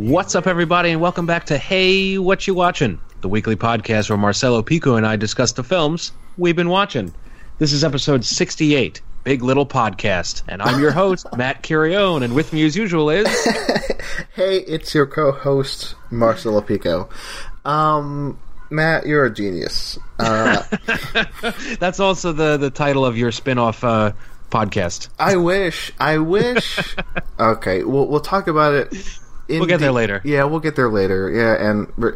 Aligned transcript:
What's 0.00 0.34
up, 0.34 0.46
everybody, 0.46 0.92
and 0.92 1.00
welcome 1.02 1.26
back 1.26 1.44
to 1.44 1.58
Hey, 1.58 2.16
What 2.16 2.46
You 2.46 2.54
Watching? 2.54 2.98
The 3.20 3.28
weekly 3.28 3.54
podcast 3.54 4.08
where 4.08 4.16
Marcelo 4.16 4.62
Pico 4.62 4.94
and 4.96 5.06
I 5.06 5.16
discuss 5.16 5.52
the 5.52 5.62
films 5.62 6.12
we've 6.38 6.56
been 6.56 6.70
watching. 6.70 7.12
This 7.58 7.74
is 7.74 7.84
episode 7.84 8.24
68, 8.24 9.02
Big 9.24 9.42
Little 9.42 9.66
Podcast, 9.66 10.42
and 10.48 10.62
I'm 10.62 10.80
your 10.80 10.90
host, 10.90 11.26
Matt 11.36 11.62
Curione, 11.62 12.24
and 12.24 12.34
with 12.34 12.50
me 12.54 12.64
as 12.64 12.74
usual 12.74 13.10
is... 13.10 13.28
Hey, 14.34 14.60
it's 14.60 14.94
your 14.94 15.04
co-host 15.04 15.94
Marcelo 16.10 16.62
Pico. 16.62 17.10
Um, 17.66 18.40
Matt, 18.70 19.04
you're 19.04 19.26
a 19.26 19.30
genius. 19.32 19.98
Uh, 20.18 20.62
That's 21.78 22.00
also 22.00 22.32
the, 22.32 22.56
the 22.56 22.70
title 22.70 23.04
of 23.04 23.18
your 23.18 23.32
spin-off 23.32 23.84
uh, 23.84 24.12
podcast. 24.50 25.10
I 25.18 25.36
wish. 25.36 25.92
I 26.00 26.16
wish. 26.16 26.96
okay, 27.38 27.84
we'll 27.84 28.06
we'll 28.06 28.20
talk 28.20 28.48
about 28.48 28.72
it. 28.72 28.94
We'll 29.58 29.66
get 29.66 29.80
there 29.80 29.92
later. 29.92 30.20
Yeah, 30.24 30.44
we'll 30.44 30.60
get 30.60 30.76
there 30.76 30.88
later. 30.90 31.30
Yeah, 31.30 31.68
and 31.70 31.92
re- 31.96 32.12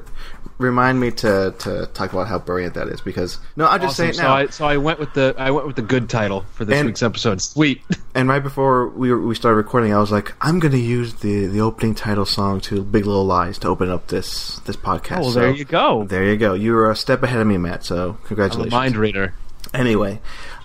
remind 0.59 1.01
me 1.01 1.11
to, 1.11 1.53
to 1.59 1.87
talk 1.95 2.13
about 2.13 2.29
how 2.29 2.39
brilliant 2.39 2.75
that 2.75 2.87
is 2.89 3.01
because 3.01 3.39
no, 3.57 3.65
I'll 3.67 3.79
just 3.79 3.99
Awesome. 3.99 4.05
say 4.05 4.09
it 4.11 4.15
So 4.17 4.23
now. 4.23 4.35
I, 4.35 4.47
so 4.47 4.65
I 4.67 4.77
went 4.77 5.01
with 5.01 5.13
the 5.15 5.35
I 5.37 5.51
went 5.51 5.67
with 5.67 5.75
the 5.77 5.83
good 5.83 6.09
title 6.09 6.43
for 6.53 6.65
this 6.65 6.79
And- 6.79 6.87
week's 6.87 7.03
episode. 7.03 7.41
Sweet. 7.43 7.83
And 8.17 8.29
right 8.29 8.43
before 8.45 8.87
we 8.91 9.11
were, 9.11 9.21
we 9.21 9.35
started 9.35 9.57
recording, 9.57 9.93
I 9.93 9.99
was 9.99 10.13
like, 10.13 10.33
I'm 10.41 10.61
going 10.61 10.71
to 10.71 10.79
use 10.79 11.15
the 11.15 11.47
the 11.47 11.61
opening 11.61 11.97
title 11.97 12.25
song 12.25 12.61
to 12.61 12.85
Big 12.85 13.07
Little 13.07 13.25
Lies 13.27 13.59
to 13.59 13.69
open 13.69 13.91
up 13.91 14.07
this 14.07 14.61
this 14.67 14.77
podcast. 14.77 15.17
Oh, 15.17 15.21
well, 15.23 15.31
So, 15.33 15.41
there 15.41 15.51
you 15.51 15.65
go. 15.65 16.05
There 16.05 16.25
you 16.25 16.37
go. 16.37 16.55
You 16.55 16.75
were 16.75 16.89
a 16.93 16.95
step 16.95 17.25
ahead 17.25 17.41
of 17.41 17.47
me, 17.49 17.59
Matt. 17.59 17.85
So 17.85 18.19
congratulations. 18.27 18.71
mind 18.73 18.97
reader. 18.97 19.35
Anyway, 19.75 20.21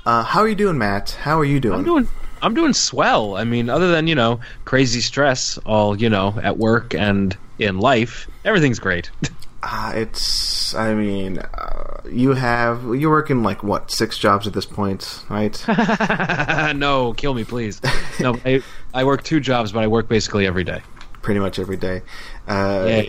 uh, 0.05 0.21
how 0.23 0.41
are 0.41 0.47
you 0.47 0.53
doing, 0.53 0.77
Matt? 0.77 1.09
How 1.21 1.39
are 1.39 1.45
you 1.45 1.59
doing? 1.59 1.79
I'm 1.79 1.83
doing 1.85 2.07
I'm 2.41 2.53
doing 2.53 2.73
swell. 2.73 3.35
I 3.35 3.43
mean, 3.43 3.69
other 3.69 3.91
than, 3.91 4.07
you 4.07 4.15
know, 4.15 4.39
crazy 4.65 5.01
stress 5.01 5.57
all, 5.65 5.95
you 5.99 6.09
know, 6.09 6.39
at 6.41 6.57
work 6.57 6.93
and 6.93 7.35
in 7.57 7.79
life, 7.79 8.27
everything's 8.45 8.79
great. 8.79 9.11
Uh, 9.61 9.91
it's. 9.93 10.73
I 10.73 10.93
mean, 10.93 11.39
uh, 11.39 11.99
you 12.09 12.33
have 12.33 12.81
you're 12.95 13.09
working 13.09 13.43
like 13.43 13.61
what 13.61 13.91
six 13.91 14.17
jobs 14.17 14.47
at 14.47 14.53
this 14.53 14.65
point, 14.65 15.25
right? 15.29 15.61
no, 16.77 17.11
kill 17.11 17.33
me, 17.33 17.43
please. 17.43 17.81
No, 18.21 18.39
I, 18.45 18.63
I 18.93 19.03
work 19.03 19.23
two 19.23 19.41
jobs, 19.41 19.73
but 19.73 19.83
I 19.83 19.87
work 19.87 20.07
basically 20.07 20.47
every 20.47 20.63
day. 20.63 20.81
Pretty 21.21 21.41
much 21.41 21.59
every 21.59 21.75
day. 21.75 22.03
Uh, 22.47 22.85
Yeah. 22.87 23.03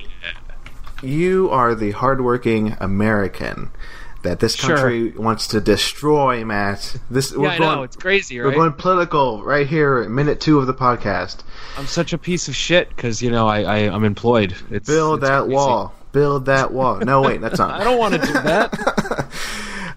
You 1.03 1.51
are 1.51 1.77
the 1.77 1.93
hardworking 1.93 2.77
American 2.81 3.71
that 4.23 4.41
this 4.41 4.55
Sure. 4.55 4.77
country 4.77 5.11
wants 5.13 5.47
to 5.49 5.61
destroy, 5.61 6.45
Matt. 6.45 6.97
This 7.11 7.33
we're 7.35 7.47
Yeah, 7.47 7.53
I 7.53 7.59
going. 7.59 7.77
know. 7.77 7.83
It's 7.85 7.97
crazy, 7.97 8.41
We're 8.41 8.53
going 8.53 8.73
political 8.73 9.43
right 9.43 9.67
here, 9.67 10.09
minute 10.09 10.41
two 10.41 10.59
of 10.59 10.67
the 10.67 10.75
podcast. 10.75 11.39
I'm 11.79 11.87
such 11.87 12.13
a 12.13 12.19
piece 12.19 12.49
of 12.49 12.55
shit 12.55 12.89
because, 12.91 13.23
you 13.23 13.31
know, 13.31 13.49
I, 13.49 13.63
I, 13.63 13.77
I'm 13.95 14.05
employed. 14.05 14.55
It's, 14.71 14.87
Build 14.89 15.21
it's 15.23 15.29
that 15.31 15.41
crazy. 15.43 15.55
wall. 15.55 15.95
Build 16.13 16.47
that 16.47 16.73
wall. 16.73 16.97
No, 16.99 17.23
wait, 17.23 17.41
that's 17.41 17.59
not. 17.59 17.71
I 17.81 17.85
don't 17.85 17.99
want 17.99 18.15
to 18.15 18.21
do 18.21 18.33
that. 18.33 19.27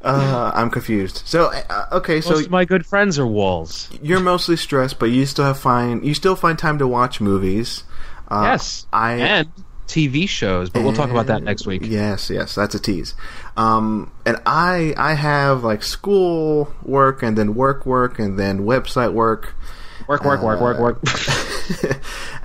Uh, 0.06 0.52
I'm 0.54 0.70
confused. 0.70 1.22
So, 1.26 1.46
uh, 1.70 1.86
okay, 1.94 2.20
so 2.20 2.32
Most 2.32 2.46
of 2.48 2.52
my 2.52 2.66
good 2.66 2.86
friends 2.86 3.18
are 3.18 3.26
walls. 3.26 3.88
you're 4.02 4.20
mostly 4.20 4.58
stressed, 4.58 5.00
but 5.00 5.06
you 5.06 5.26
still 5.26 5.46
have 5.46 5.58
find 5.58 6.06
you 6.06 6.14
still 6.14 6.36
find 6.36 6.60
time 6.60 6.78
to 6.80 6.88
watch 6.88 7.22
movies. 7.22 7.86
Uh, 8.28 8.42
yes. 8.52 8.86
I 8.92 9.14
and 9.14 9.50
TV 9.88 10.28
shows, 10.28 10.70
but 10.70 10.84
we'll 10.84 10.92
talk 10.92 11.10
about 11.10 11.28
that 11.28 11.42
next 11.42 11.66
week. 11.66 11.84
Yes, 11.86 12.30
yes, 12.30 12.54
that's 12.54 12.76
a 12.76 12.80
tease. 12.80 13.14
Um, 13.56 14.12
and 14.26 14.42
I 14.46 14.94
I 14.98 15.14
have 15.14 15.64
like 15.64 15.84
school 15.84 16.74
work 16.84 17.22
and 17.22 17.38
then 17.38 17.54
work 17.54 17.86
work 17.86 18.20
and 18.20 18.40
then 18.40 18.62
website 18.62 19.14
work. 19.14 19.56
Work, 20.08 20.26
work, 20.26 20.42
work, 20.42 20.60
work, 20.60 20.80
work. 20.80 21.00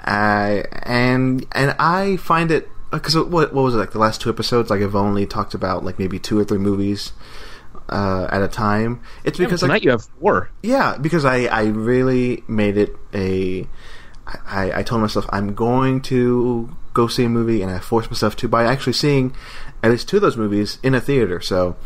I 0.05 0.64
and 0.83 1.47
and 1.53 1.75
I 1.79 2.17
find 2.19 2.51
it 2.51 2.69
because 2.91 3.17
what 3.17 3.53
what 3.53 3.55
was 3.55 3.75
it 3.75 3.79
like 3.79 3.92
the 3.92 3.98
last 3.98 4.20
two 4.20 4.31
episodes? 4.31 4.70
Like 4.70 4.83
I've 4.83 4.95
only 4.95 5.27
talked 5.27 5.55
about 5.55 5.84
like 5.84 5.98
maybe 5.98 6.19
two 6.19 6.39
or 6.39 6.45
three 6.45 6.58
movies 6.58 7.13
uh, 7.89 8.29
at 8.30 8.42
a 8.42 8.48
time. 8.48 9.01
It's 9.25 9.39
because 9.39 9.63
like 9.63 9.69
Tonight 9.69 9.83
you 9.83 9.90
have 9.90 10.05
four. 10.20 10.51
Yeah, 10.63 10.96
because 10.98 11.25
I, 11.25 11.45
I 11.45 11.64
really 11.67 12.45
made 12.48 12.77
it 12.77 12.96
a. 13.14 13.67
I, 14.27 14.80
I 14.80 14.83
told 14.83 15.01
myself 15.01 15.27
I'm 15.30 15.55
going 15.55 16.02
to 16.02 16.77
go 16.98 17.07
see 17.07 17.25
a 17.25 17.29
movie, 17.29 17.63
and 17.63 17.70
I 17.70 17.79
forced 17.79 18.11
myself 18.11 18.35
to 18.36 18.48
by 18.48 18.64
actually 18.64 18.92
seeing 18.95 19.33
at 19.85 19.91
least 19.92 20.09
two 20.09 20.17
of 20.17 20.23
those 20.23 20.36
movies 20.36 20.79
in 20.83 20.95
a 20.95 21.01
theater. 21.01 21.41
So, 21.41 21.77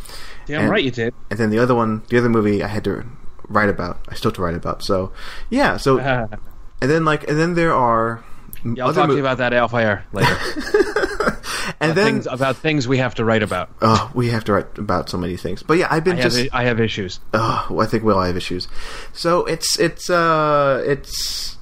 Damn 0.46 0.62
And- 0.62 0.70
right 0.70 0.82
you 0.82 0.90
did. 0.90 1.12
and 1.30 1.38
then 1.38 1.50
the 1.50 1.58
other 1.58 1.74
one, 1.74 2.02
the 2.08 2.16
other 2.16 2.30
movie, 2.30 2.62
I 2.64 2.68
had 2.68 2.82
to 2.84 3.04
write 3.46 3.68
about. 3.68 3.98
I 4.08 4.14
still 4.14 4.30
have 4.30 4.36
to 4.36 4.42
write 4.42 4.54
about. 4.54 4.82
So, 4.82 5.12
yeah. 5.50 5.76
So, 5.76 5.98
and 6.80 6.90
then 6.90 7.04
like, 7.04 7.28
and 7.28 7.38
then 7.38 7.52
there 7.54 7.74
are. 7.74 8.24
yeah, 8.64 8.86
I'll 8.86 8.94
talk 8.94 9.08
to 9.08 9.14
you 9.14 9.20
about 9.20 9.38
that 9.38 9.52
air 9.52 10.04
later. 10.12 10.38
and 11.80 11.94
then 11.94 12.14
things, 12.14 12.26
about 12.26 12.56
things 12.56 12.88
we 12.88 12.98
have 12.98 13.14
to 13.16 13.24
write 13.24 13.42
about. 13.42 13.68
oh, 13.82 14.10
we 14.14 14.30
have 14.30 14.44
to 14.44 14.54
write 14.54 14.78
about 14.78 15.10
so 15.10 15.18
many 15.18 15.36
things. 15.36 15.62
But 15.62 15.76
yeah, 15.76 15.88
I've 15.90 16.04
been 16.04 16.18
I 16.18 16.22
have. 16.22 16.48
I 16.52 16.64
have 16.64 16.80
issues. 16.80 17.20
Oh, 17.34 17.78
I 17.78 17.84
think 17.86 18.02
we 18.02 18.12
all 18.14 18.22
have 18.22 18.36
issues. 18.36 18.66
So 19.12 19.44
it's 19.44 19.78
it's 19.78 20.08
uh 20.08 20.82
it's 20.86 21.58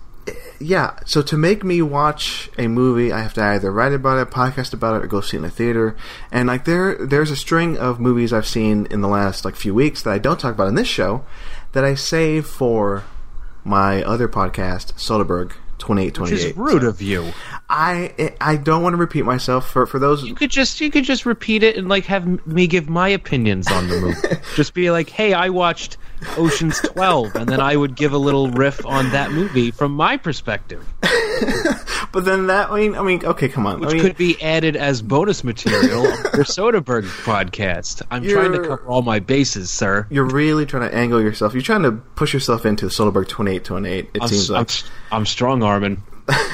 yeah. 0.58 0.98
So 1.06 1.22
to 1.22 1.36
make 1.36 1.64
me 1.64 1.82
watch 1.82 2.50
a 2.58 2.68
movie, 2.68 3.12
I 3.12 3.20
have 3.20 3.34
to 3.34 3.42
either 3.42 3.70
write 3.70 3.92
about 3.92 4.18
it, 4.18 4.30
podcast 4.32 4.72
about 4.72 4.96
it, 4.96 5.04
or 5.04 5.06
go 5.06 5.20
see 5.20 5.36
it 5.36 5.40
in 5.40 5.44
a 5.46 5.50
theater. 5.50 5.96
And 6.30 6.48
like 6.48 6.64
there 6.64 6.94
there's 7.06 7.30
a 7.30 7.36
string 7.36 7.76
of 7.78 8.00
movies 8.00 8.32
I've 8.32 8.46
seen 8.46 8.86
in 8.90 9.00
the 9.00 9.08
last 9.08 9.44
like 9.44 9.56
few 9.56 9.74
weeks 9.74 10.02
that 10.02 10.10
I 10.12 10.18
don't 10.18 10.38
talk 10.40 10.54
about 10.54 10.68
in 10.68 10.74
this 10.74 10.88
show 10.88 11.24
that 11.72 11.84
I 11.84 11.94
save 11.94 12.46
for 12.46 13.04
my 13.64 14.02
other 14.02 14.28
podcast, 14.28 14.94
Soderbergh. 14.94 15.52
Twenty 15.78 16.04
eight 16.04 16.14
twenty 16.14 16.32
Which 16.32 16.40
is 16.40 16.46
eight. 16.46 16.56
rude 16.58 16.84
of 16.84 17.00
you. 17.00 17.32
I 17.70 18.34
I 18.38 18.56
don't 18.56 18.82
want 18.82 18.92
to 18.92 18.98
repeat 18.98 19.24
myself 19.24 19.70
for 19.70 19.86
for 19.86 19.98
those. 19.98 20.22
You 20.22 20.34
could 20.34 20.50
just 20.50 20.78
you 20.82 20.90
could 20.90 21.04
just 21.04 21.24
repeat 21.24 21.62
it 21.62 21.78
and 21.78 21.88
like 21.88 22.04
have 22.04 22.46
me 22.46 22.66
give 22.66 22.90
my 22.90 23.08
opinions 23.08 23.66
on 23.72 23.88
the 23.88 23.98
movie. 23.98 24.20
just 24.56 24.74
be 24.74 24.90
like, 24.90 25.08
"Hey, 25.08 25.32
I 25.32 25.48
watched 25.48 25.96
Ocean's 26.36 26.80
12." 26.80 27.34
And 27.34 27.48
then 27.48 27.60
I 27.60 27.76
would 27.76 27.96
give 27.96 28.12
a 28.12 28.18
little 28.18 28.50
riff 28.50 28.84
on 28.84 29.10
that 29.10 29.32
movie 29.32 29.70
from 29.70 29.92
my 29.92 30.16
perspective, 30.16 30.84
But 32.12 32.24
then 32.24 32.48
that 32.48 32.70
I 32.70 32.80
mean 32.80 32.94
I 32.96 33.02
mean 33.02 33.24
okay 33.24 33.48
come 33.48 33.66
on. 33.66 33.80
which 33.80 33.90
I 33.90 33.92
mean, 33.94 34.02
could 34.02 34.16
be 34.16 34.40
added 34.42 34.76
as 34.76 35.00
bonus 35.00 35.44
material 35.44 36.02
your 36.02 36.44
Soderbergh 36.44 37.04
podcast. 37.24 38.02
I'm 38.10 38.26
trying 38.26 38.52
to 38.52 38.60
cover 38.60 38.84
all 38.86 39.02
my 39.02 39.20
bases, 39.20 39.70
sir. 39.70 40.06
You're 40.10 40.24
really 40.24 40.66
trying 40.66 40.88
to 40.88 40.94
angle 40.94 41.20
yourself. 41.20 41.54
You're 41.54 41.62
trying 41.62 41.82
to 41.82 41.92
push 41.92 42.34
yourself 42.34 42.66
into 42.66 42.86
Soderbergh 42.86 43.28
2828. 43.28 44.10
It 44.14 44.22
I'm, 44.22 44.28
seems 44.28 44.50
I'm, 44.50 44.56
like. 44.56 44.70
I'm 45.12 45.26
strong 45.26 45.62
arming. 45.62 46.02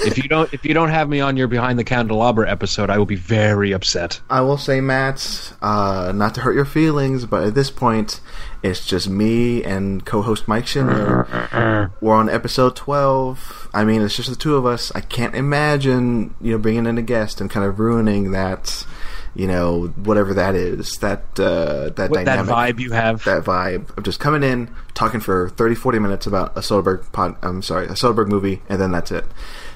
if 0.05 0.17
you 0.17 0.29
don't 0.29 0.53
if 0.55 0.65
you 0.65 0.75
don't 0.75 0.89
have 0.89 1.09
me 1.09 1.21
on 1.21 1.37
your 1.37 1.49
behind 1.49 1.79
the 1.79 1.85
candelabra 1.85 2.51
episode, 2.51 2.91
I 2.91 2.99
will 2.99 3.07
be 3.07 3.17
very 3.17 3.73
upset. 3.73 4.21
I 4.31 4.41
will 4.43 4.59
say, 4.59 4.81
Matt, 4.81 5.53
uh, 5.61 6.13
not 6.15 6.35
to 6.37 6.43
hurt 6.43 6.55
your 6.55 6.65
feelings, 6.65 7.27
but 7.27 7.45
at 7.45 7.55
this 7.55 7.71
point, 7.71 8.21
it's 8.67 8.85
just 8.87 9.09
me 9.09 9.63
and 9.65 10.05
co-host 10.05 10.47
Mike 10.49 10.67
Schindler. 10.67 11.91
We're 12.01 12.15
on 12.15 12.29
episode 12.29 12.77
12. 12.77 13.69
I 13.75 13.85
mean, 13.85 14.03
it's 14.03 14.17
just 14.17 14.29
the 14.31 14.37
two 14.37 14.57
of 14.57 14.67
us. 14.67 14.93
I 14.95 15.01
can't 15.01 15.35
imagine, 15.35 16.35
you 16.41 16.53
know, 16.53 16.59
bringing 16.59 16.87
in 16.87 16.99
a 16.99 17.03
guest 17.03 17.41
and 17.41 17.51
kind 17.51 17.67
of 17.67 17.79
ruining 17.79 18.33
that, 18.33 18.87
you 19.35 19.47
know, 19.47 19.87
whatever 19.97 20.35
that 20.35 20.55
is, 20.55 20.97
that 20.99 21.21
uh, 21.39 21.91
that 21.91 22.11
What, 22.11 22.25
that 22.25 22.47
vibe 22.47 22.79
you 22.81 22.93
have. 22.93 23.25
that 23.25 23.45
vibe 23.45 23.97
of 23.97 24.05
just 24.05 24.21
coming 24.21 24.43
in, 24.43 24.75
talking 24.95 25.21
for 25.21 25.51
30, 25.51 25.75
40 25.75 25.99
minutes 25.99 26.27
about 26.27 26.57
a 26.57 26.61
Soderbergh 26.61 27.11
pod, 27.13 27.37
I'm 27.43 27.63
sorry, 27.63 27.87
a 27.87 27.91
Soderbergh 27.91 28.29
movie, 28.29 28.63
and 28.69 28.81
then 28.81 28.93
that's 28.93 29.11
it. 29.13 29.25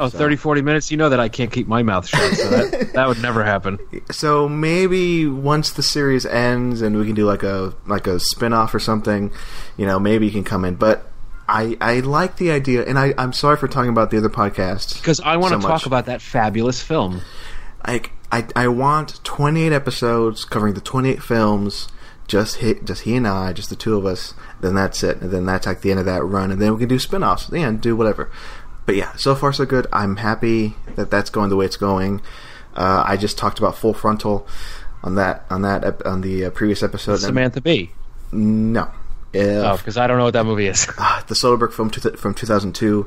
Oh, 0.00 0.08
30, 0.08 0.36
40 0.36 0.62
minutes. 0.62 0.90
You 0.90 0.96
know 0.96 1.08
that 1.08 1.20
I 1.20 1.28
can't 1.28 1.52
keep 1.52 1.68
my 1.68 1.82
mouth 1.82 2.06
shut, 2.06 2.34
so 2.34 2.48
that 2.50 2.92
that 2.94 3.06
would 3.06 3.22
never 3.22 3.44
happen. 3.44 3.78
So 4.10 4.48
maybe 4.48 5.26
once 5.26 5.70
the 5.72 5.82
series 5.82 6.26
ends 6.26 6.82
and 6.82 6.96
we 6.98 7.06
can 7.06 7.14
do 7.14 7.24
like 7.24 7.42
a 7.42 7.74
like 7.86 8.06
a 8.06 8.18
spin-off 8.18 8.74
or 8.74 8.80
something, 8.80 9.32
you 9.76 9.86
know, 9.86 10.00
maybe 10.00 10.26
you 10.26 10.32
can 10.32 10.44
come 10.44 10.64
in. 10.64 10.74
But 10.74 11.06
I 11.48 11.76
I 11.80 12.00
like 12.00 12.36
the 12.36 12.50
idea 12.50 12.84
and 12.84 12.98
I, 12.98 13.14
I'm 13.18 13.32
sorry 13.32 13.56
for 13.56 13.68
talking 13.68 13.90
about 13.90 14.10
the 14.10 14.18
other 14.18 14.28
podcast. 14.28 14.96
Because 14.96 15.20
I 15.20 15.36
want 15.36 15.52
so 15.52 15.56
to 15.56 15.62
talk 15.62 15.70
much. 15.70 15.86
about 15.86 16.06
that 16.06 16.22
fabulous 16.22 16.82
film. 16.82 17.20
like 17.86 18.12
I 18.32 18.46
I 18.54 18.68
want 18.68 19.22
28 19.24 19.72
episodes 19.72 20.44
covering 20.44 20.74
the 20.74 20.80
28 20.80 21.22
films. 21.22 21.88
Just 22.28 22.58
hit, 22.58 22.84
just 22.84 23.02
he 23.02 23.16
and 23.16 23.26
I, 23.26 23.52
just 23.52 23.70
the 23.70 23.74
two 23.74 23.96
of 23.96 24.06
us. 24.06 24.34
Then 24.60 24.76
that's 24.76 25.02
it, 25.02 25.20
and 25.20 25.32
then 25.32 25.46
that's 25.46 25.66
like 25.66 25.80
the 25.80 25.90
end 25.90 25.98
of 25.98 26.06
that 26.06 26.22
run, 26.22 26.52
and 26.52 26.62
then 26.62 26.72
we 26.72 26.78
can 26.78 26.88
do 26.88 27.00
spin-offs, 27.00 27.50
yeah, 27.52 27.66
and 27.66 27.80
do 27.80 27.96
whatever. 27.96 28.30
But 28.90 28.96
yeah, 28.96 29.14
so 29.14 29.36
far 29.36 29.52
so 29.52 29.64
good. 29.64 29.86
I'm 29.92 30.16
happy 30.16 30.74
that 30.96 31.12
that's 31.12 31.30
going 31.30 31.48
the 31.48 31.54
way 31.54 31.64
it's 31.64 31.76
going. 31.76 32.20
Uh, 32.74 33.04
I 33.06 33.16
just 33.16 33.38
talked 33.38 33.60
about 33.60 33.78
Full 33.78 33.94
Frontal 33.94 34.48
on 35.04 35.14
that 35.14 35.44
on 35.48 35.62
that 35.62 35.84
ep- 35.84 36.04
on 36.04 36.22
the 36.22 36.46
uh, 36.46 36.50
previous 36.50 36.82
episode. 36.82 37.18
Samantha 37.18 37.60
Bee. 37.60 37.92
no, 38.32 38.90
Oh, 39.32 39.62
uh, 39.64 39.76
because 39.76 39.96
I 39.96 40.08
don't 40.08 40.18
know 40.18 40.24
what 40.24 40.32
that 40.32 40.44
movie 40.44 40.66
is. 40.66 40.88
ah, 40.98 41.24
the 41.28 41.36
Soderbergh 41.36 41.72
film 41.72 41.90
from 42.16 42.34
2002. 42.34 43.06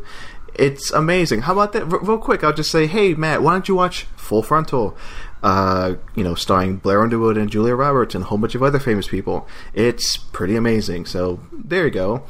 It's 0.56 0.90
amazing. 0.94 1.42
How 1.42 1.52
about 1.52 1.74
that? 1.74 1.84
R- 1.92 2.00
real 2.00 2.18
quick, 2.18 2.46
I'll 2.46 2.54
just 2.54 2.72
say, 2.72 2.88
hey 2.88 3.14
Matt, 3.14 3.44
why 3.44 3.52
don't 3.52 3.68
you 3.68 3.76
watch 3.76 4.04
Full 4.16 4.42
Frontal? 4.42 4.96
Uh, 5.44 5.96
you 6.16 6.24
know, 6.24 6.34
starring 6.34 6.78
Blair 6.78 7.02
Underwood 7.04 7.36
and 7.38 7.52
Julia 7.52 7.76
Roberts 7.76 8.16
and 8.16 8.24
a 8.24 8.28
whole 8.28 8.38
bunch 8.38 8.56
of 8.56 8.64
other 8.64 8.80
famous 8.80 9.10
people. 9.10 9.50
It's 9.74 10.16
pretty 10.16 10.56
amazing. 10.56 11.08
So 11.08 11.42
there 11.52 11.84
you 11.84 11.92
go. 11.92 12.24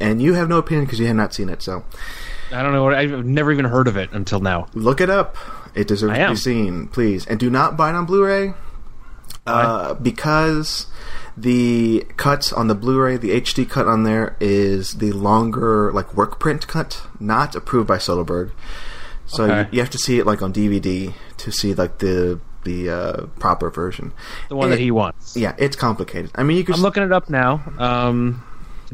And 0.00 0.22
you 0.22 0.34
have 0.34 0.48
no 0.48 0.58
opinion 0.58 0.84
because 0.84 1.00
you 1.00 1.08
have 1.08 1.16
not 1.16 1.34
seen 1.34 1.48
it. 1.48 1.60
So 1.60 1.82
I 2.52 2.62
don't 2.62 2.72
know. 2.72 2.88
I've 2.90 3.24
never 3.24 3.50
even 3.52 3.64
heard 3.64 3.88
of 3.88 3.96
it 3.96 4.10
until 4.12 4.40
now. 4.40 4.66
Look 4.74 5.00
it 5.00 5.10
up. 5.10 5.36
It 5.74 5.88
deserves 5.88 6.16
to 6.16 6.28
be 6.30 6.36
seen, 6.36 6.88
please. 6.88 7.26
And 7.26 7.38
do 7.40 7.50
not 7.50 7.76
buy 7.76 7.90
it 7.90 7.94
on 7.94 8.06
Blu-ray 8.06 8.54
uh, 9.46 9.94
because 9.94 10.86
the 11.36 12.06
cut 12.16 12.52
on 12.52 12.68
the 12.68 12.74
Blu-ray, 12.74 13.16
the 13.16 13.30
HD 13.40 13.68
cut 13.68 13.86
on 13.88 14.04
there, 14.04 14.36
is 14.40 14.94
the 14.94 15.12
longer 15.12 15.90
like 15.92 16.14
work 16.14 16.38
print 16.38 16.66
cut, 16.68 17.02
not 17.18 17.54
approved 17.56 17.88
by 17.88 17.96
Soderbergh. 17.96 18.52
So 19.26 19.44
Okay. 19.44 19.60
you, 19.62 19.66
you 19.72 19.80
have 19.80 19.90
to 19.90 19.98
see 19.98 20.18
it 20.18 20.26
like 20.26 20.42
on 20.42 20.52
DVD 20.52 21.12
to 21.38 21.50
see 21.50 21.74
like 21.74 21.98
the 21.98 22.40
the 22.64 22.88
uh, 22.88 23.26
proper 23.38 23.68
version. 23.70 24.12
The 24.48 24.56
one 24.56 24.68
It- 24.68 24.76
that 24.76 24.80
he 24.80 24.90
wants. 24.90 25.36
Yeah, 25.36 25.54
it's 25.58 25.76
complicated. 25.76 26.30
I 26.34 26.44
mean, 26.44 26.56
you 26.56 26.64
could. 26.64 26.76
I'm 26.76 26.82
looking 26.82 27.02
it 27.02 27.12
up 27.12 27.28
now. 27.28 27.62
Um, 27.78 28.42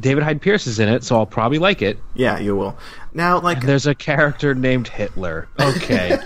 David 0.01 0.25
Hyde 0.25 0.41
Pierce 0.41 0.67
is 0.67 0.79
in 0.81 0.89
it, 0.89 1.05
so 1.05 1.17
I'll 1.17 1.27
probably 1.27 1.59
like 1.59 1.83
it. 1.83 1.99
yeah, 2.15 2.39
you 2.39 2.57
will. 2.57 2.77
Now, 3.13 3.41
like, 3.41 3.61
there's 3.63 3.87
a 3.87 3.95
character 3.95 4.55
named 4.55 4.89
Hitler. 4.89 5.49
Okay. 5.61 6.19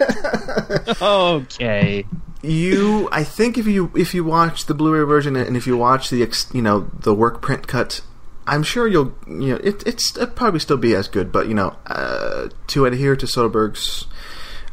okay. 1.03 2.05
you 2.43 3.09
i 3.11 3.25
think 3.25 3.57
if 3.57 3.67
you 3.67 3.91
if 3.97 4.15
you 4.15 4.23
watch 4.23 4.67
the 4.67 4.75
blu-ray 4.75 5.03
version 5.05 5.35
and 5.35 5.57
if 5.57 5.67
you 5.67 5.77
watch 5.77 6.11
the 6.11 6.23
ex, 6.23 6.47
you 6.53 6.61
know 6.61 6.81
the 7.01 7.15
work 7.15 7.41
print 7.41 7.67
cut 7.67 8.03
i'm 8.47 8.63
sure 8.63 8.87
you'll 8.87 9.15
you 9.27 9.49
know 9.49 9.57
it, 9.65 9.83
it's 9.87 10.15
it'll 10.17 10.27
probably 10.27 10.61
still 10.61 10.77
be 10.77 10.95
as 10.95 11.09
good 11.09 11.33
but 11.33 11.49
you 11.49 11.55
know 11.55 11.75
uh, 11.87 12.49
to 12.67 12.85
adhere 12.85 13.17
to 13.17 13.25
soderbergh's 13.25 14.07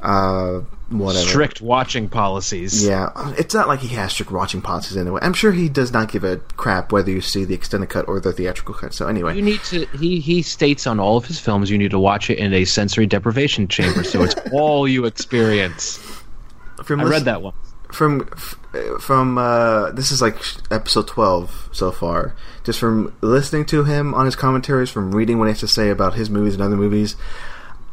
uh 0.01 0.62
whatever 0.89 1.25
Strict 1.25 1.62
watching 1.62 2.09
policies. 2.09 2.86
yeah 2.86 3.12
it's 3.38 3.53
not 3.53 3.68
like 3.69 3.80
he 3.80 3.89
has 3.95 4.12
strict 4.12 4.31
watching 4.31 4.62
policies 4.62 4.98
anyway 4.98 5.19
i'm 5.24 5.33
sure 5.33 5.51
he 5.53 5.69
does 5.69 5.94
not 5.94 6.12
give 6.12 6.24
a 6.25 6.38
crap 6.57 6.92
whether 6.92 7.09
you 7.12 7.21
see 7.21 7.45
the 7.45 7.53
extended 7.53 7.88
cut 7.89 8.07
or 8.09 8.19
the 8.19 8.33
theatrical 8.33 8.74
cut 8.74 8.94
so 8.94 9.07
anyway 9.07 9.36
You 9.36 9.42
need 9.42 9.62
to. 9.65 9.86
He 9.98 10.19
he 10.19 10.42
states 10.42 10.86
on 10.88 11.00
all 11.00 11.15
of 11.18 11.25
his 11.25 11.39
films 11.39 11.69
you 11.69 11.77
need 11.77 11.92
to 11.92 12.00
watch 12.00 12.30
it 12.30 12.39
in 12.39 12.53
a 12.53 12.65
sensory 12.65 13.06
deprivation 13.06 13.68
chamber, 13.69 14.03
so 14.03 14.21
it's 14.24 14.36
all 14.51 14.88
you 14.88 15.06
experience. 15.06 15.98
from 16.83 17.00
I 17.00 17.03
listen- 17.03 17.12
read 17.12 17.25
that 17.25 17.42
one. 17.42 17.53
from 17.94 18.25
from 19.00 19.38
uh, 19.38 19.92
this 19.92 20.12
is 20.12 20.21
like 20.21 20.36
episode 20.71 21.07
12 21.07 21.69
so 21.74 21.92
far 21.92 22.33
just 22.63 22.80
from 22.80 23.13
listening 23.21 23.65
to 23.65 23.83
him 23.83 24.13
on 24.13 24.25
his 24.25 24.36
commentaries 24.36 24.89
from 24.89 25.13
reading 25.13 25.39
what 25.39 25.45
he 25.45 25.51
has 25.51 25.59
to 25.59 25.68
say 25.68 25.89
about 25.89 26.13
his 26.15 26.30
movies 26.30 26.53
and 26.56 26.63
other 26.63 26.77
movies 26.77 27.15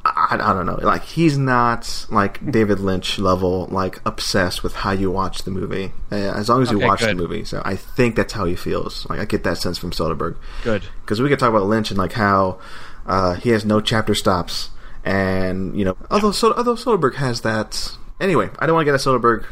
I, 0.04 0.38
I 0.40 0.52
don't 0.54 0.64
know 0.66 0.78
like 0.82 1.02
he's 1.04 1.36
not 1.36 2.06
like 2.10 2.50
david 2.50 2.80
lynch 2.80 3.18
level 3.18 3.66
like 3.70 4.00
obsessed 4.06 4.62
with 4.62 4.74
how 4.74 4.92
you 4.92 5.10
watch 5.10 5.42
the 5.42 5.50
movie 5.50 5.92
uh, 6.10 6.14
as 6.14 6.48
long 6.48 6.62
as 6.62 6.70
you 6.70 6.78
Okay, 6.78 6.86
watch 6.86 7.00
good. 7.00 7.10
the 7.10 7.14
movie 7.14 7.44
so 7.44 7.60
i 7.64 7.76
think 7.76 8.16
that's 8.16 8.32
how 8.32 8.44
he 8.44 8.54
feels 8.56 9.06
like 9.10 9.18
i 9.20 9.24
get 9.24 9.44
that 9.44 9.58
sense 9.58 9.76
from 9.76 9.90
soderbergh 9.90 10.36
Good. 10.64 10.84
because 11.02 11.20
we 11.20 11.28
could 11.28 11.38
talk 11.38 11.50
about 11.50 11.64
Lynch 11.66 11.90
and 11.90 11.98
like 11.98 12.12
how 12.12 12.58
uh, 13.06 13.34
he 13.34 13.50
has 13.50 13.64
no 13.64 13.80
chapter 13.80 14.14
stops, 14.14 14.68
and 15.02 15.74
you 15.78 15.82
know, 15.82 15.96
although 16.10 16.30
so, 16.30 16.52
although 16.52 16.74
Soderbergh 16.74 17.14
has 17.14 17.40
that. 17.40 17.96
Anyway, 18.20 18.50
I 18.58 18.66
don't 18.66 18.74
want 18.74 18.86
to 18.86 18.92
get 18.92 18.94
a 18.94 19.02
Soderbergh 19.02 19.46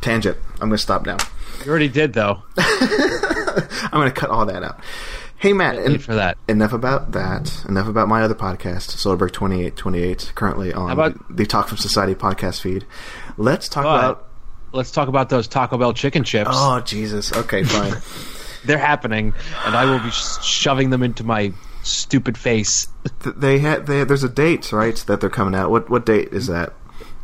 tangent. 0.00 0.38
I'm 0.54 0.70
going 0.70 0.78
to 0.78 0.78
stop 0.78 1.04
now. 1.04 1.18
You 1.66 1.70
already 1.70 1.90
did 1.90 2.14
though. 2.14 2.42
I'm 2.56 3.90
going 3.90 4.08
to 4.10 4.18
cut 4.18 4.30
all 4.30 4.46
that 4.46 4.62
out. 4.62 4.80
Hey 5.42 5.52
Matt, 5.52 5.76
en- 5.76 5.98
for 5.98 6.14
that. 6.14 6.38
enough 6.46 6.72
about 6.72 7.10
that. 7.12 7.64
Enough 7.68 7.88
about 7.88 8.06
my 8.06 8.22
other 8.22 8.36
podcast, 8.36 8.94
Soderbergh 8.94 9.32
2828, 9.32 10.30
currently 10.36 10.72
on 10.72 10.92
about- 10.92 11.36
the 11.36 11.44
Talk 11.44 11.66
Film 11.66 11.78
Society 11.78 12.14
podcast 12.14 12.60
feed. 12.60 12.86
Let's 13.36 13.68
talk 13.68 13.82
But- 13.82 13.98
about. 13.98 14.28
Let's 14.70 14.92
talk 14.92 15.08
about 15.08 15.30
those 15.30 15.48
Taco 15.48 15.76
Bell 15.78 15.94
chicken 15.94 16.22
chips. 16.22 16.50
Oh 16.52 16.78
Jesus! 16.78 17.32
Okay, 17.32 17.64
fine. 17.64 17.96
They're 18.64 18.78
happening, 18.78 19.34
and 19.66 19.76
I 19.76 19.84
will 19.84 19.98
be 19.98 20.10
shoving 20.10 20.90
them 20.90 21.02
into 21.02 21.24
my 21.24 21.52
stupid 21.82 22.38
face. 22.38 22.86
They 23.24 23.58
had 23.58 23.86
they, 23.86 24.04
there's 24.04 24.22
a 24.22 24.28
date 24.28 24.70
right 24.72 24.94
that 25.08 25.20
they're 25.20 25.28
coming 25.28 25.56
out. 25.56 25.72
What 25.72 25.90
what 25.90 26.06
date 26.06 26.28
is 26.32 26.46
that? 26.46 26.72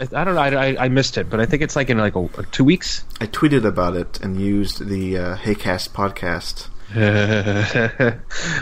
I 0.01 0.25
don't 0.25 0.35
know. 0.35 0.41
I, 0.41 0.49
I, 0.73 0.85
I 0.87 0.89
missed 0.89 1.17
it, 1.19 1.31
but 1.31 1.39
I 1.39 1.47
think 1.47 1.63
it's 1.63 1.77
like 1.77 1.89
in 1.89 1.99
like 1.99 2.17
a, 2.17 2.29
two 2.51 2.65
weeks. 2.65 3.05
I 3.21 3.27
tweeted 3.27 3.65
about 3.65 3.95
it 3.97 4.19
and 4.21 4.41
used 4.41 4.87
the 4.89 5.17
uh, 5.17 5.37
Heycast 5.37 5.91
podcast. 5.91 6.67
oh, 6.97 8.13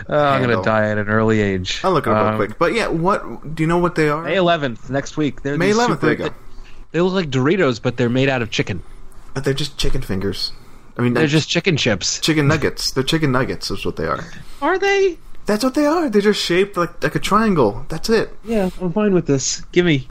I'm 0.08 0.40
gonna 0.42 0.62
die 0.62 0.90
at 0.90 0.98
an 0.98 1.08
early 1.08 1.40
age. 1.40 1.80
I'll 1.84 1.92
look 1.92 2.06
it 2.06 2.10
up 2.12 2.16
Um, 2.18 2.38
real 2.38 2.46
quick. 2.48 2.58
But 2.58 2.74
yeah, 2.74 2.88
what 2.88 3.54
do 3.54 3.62
you 3.62 3.66
know 3.66 3.78
what 3.78 3.94
they 3.94 4.08
are? 4.08 4.22
May 4.22 4.36
11th 4.36 4.90
next 4.90 5.16
week. 5.16 5.42
They're 5.42 5.56
May 5.58 5.70
11th, 5.72 5.86
super- 5.86 5.96
there 6.06 6.10
you 6.12 6.16
go. 6.30 6.34
They 6.92 7.00
look 7.00 7.12
like 7.14 7.30
Doritos, 7.30 7.80
but 7.82 7.96
they're 7.96 8.08
made 8.08 8.28
out 8.28 8.42
of 8.42 8.50
chicken. 8.50 8.82
But 9.34 9.44
they're 9.44 9.54
just 9.54 9.76
chicken 9.76 10.02
fingers. 10.02 10.52
I 10.96 11.02
mean, 11.02 11.12
They're 11.12 11.22
they're 11.22 11.28
just 11.28 11.48
chicken 11.50 11.76
chips. 11.76 12.20
chicken 12.20 12.48
nuggets. 12.48 12.90
They're 12.92 13.04
chicken 13.04 13.30
nuggets. 13.32 13.70
Is 13.70 13.84
what 13.84 13.96
they 13.96 14.06
are. 14.06 14.24
Are 14.62 14.78
they? 14.78 15.18
That's 15.44 15.62
what 15.62 15.74
they 15.74 15.84
are. 15.84 16.08
They're 16.08 16.22
just 16.22 16.42
shaped 16.42 16.76
like 16.76 17.02
like 17.02 17.14
a 17.14 17.18
triangle. 17.20 17.84
That's 17.90 18.08
it. 18.08 18.30
Yeah, 18.44 18.70
I'm 18.80 18.92
fine 18.92 19.12
with 19.12 19.26
this. 19.26 19.60
Give 19.72 19.84
me, 19.84 20.08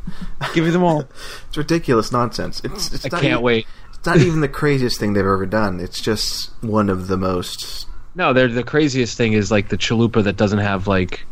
give 0.54 0.64
me 0.64 0.70
them 0.70 0.84
all. 0.84 1.06
It's 1.48 1.58
ridiculous 1.58 2.12
nonsense. 2.12 2.62
It's 2.64 2.94
it's 2.94 3.06
I 3.06 3.10
not 3.10 3.22
can't 3.22 3.42
e- 3.42 3.44
wait. 3.44 3.68
It's 3.96 4.06
not 4.06 4.18
even 4.18 4.42
the 4.42 4.48
craziest 4.48 5.00
thing 5.00 5.14
they've 5.14 5.24
ever 5.26 5.46
done. 5.48 5.80
It's 5.80 6.00
just 6.00 6.52
one 6.62 6.90
of 6.90 7.08
the 7.08 7.18
most. 7.18 7.88
No, 8.16 8.34
they're 8.34 8.48
the 8.48 8.64
craziest 8.64 9.18
thing 9.18 9.34
is 9.34 9.52
like 9.52 9.70
the 9.70 9.78
chalupa 9.78 10.24
that 10.24 10.38
doesn't 10.38 10.60
have 10.60 10.88
like 10.88 11.26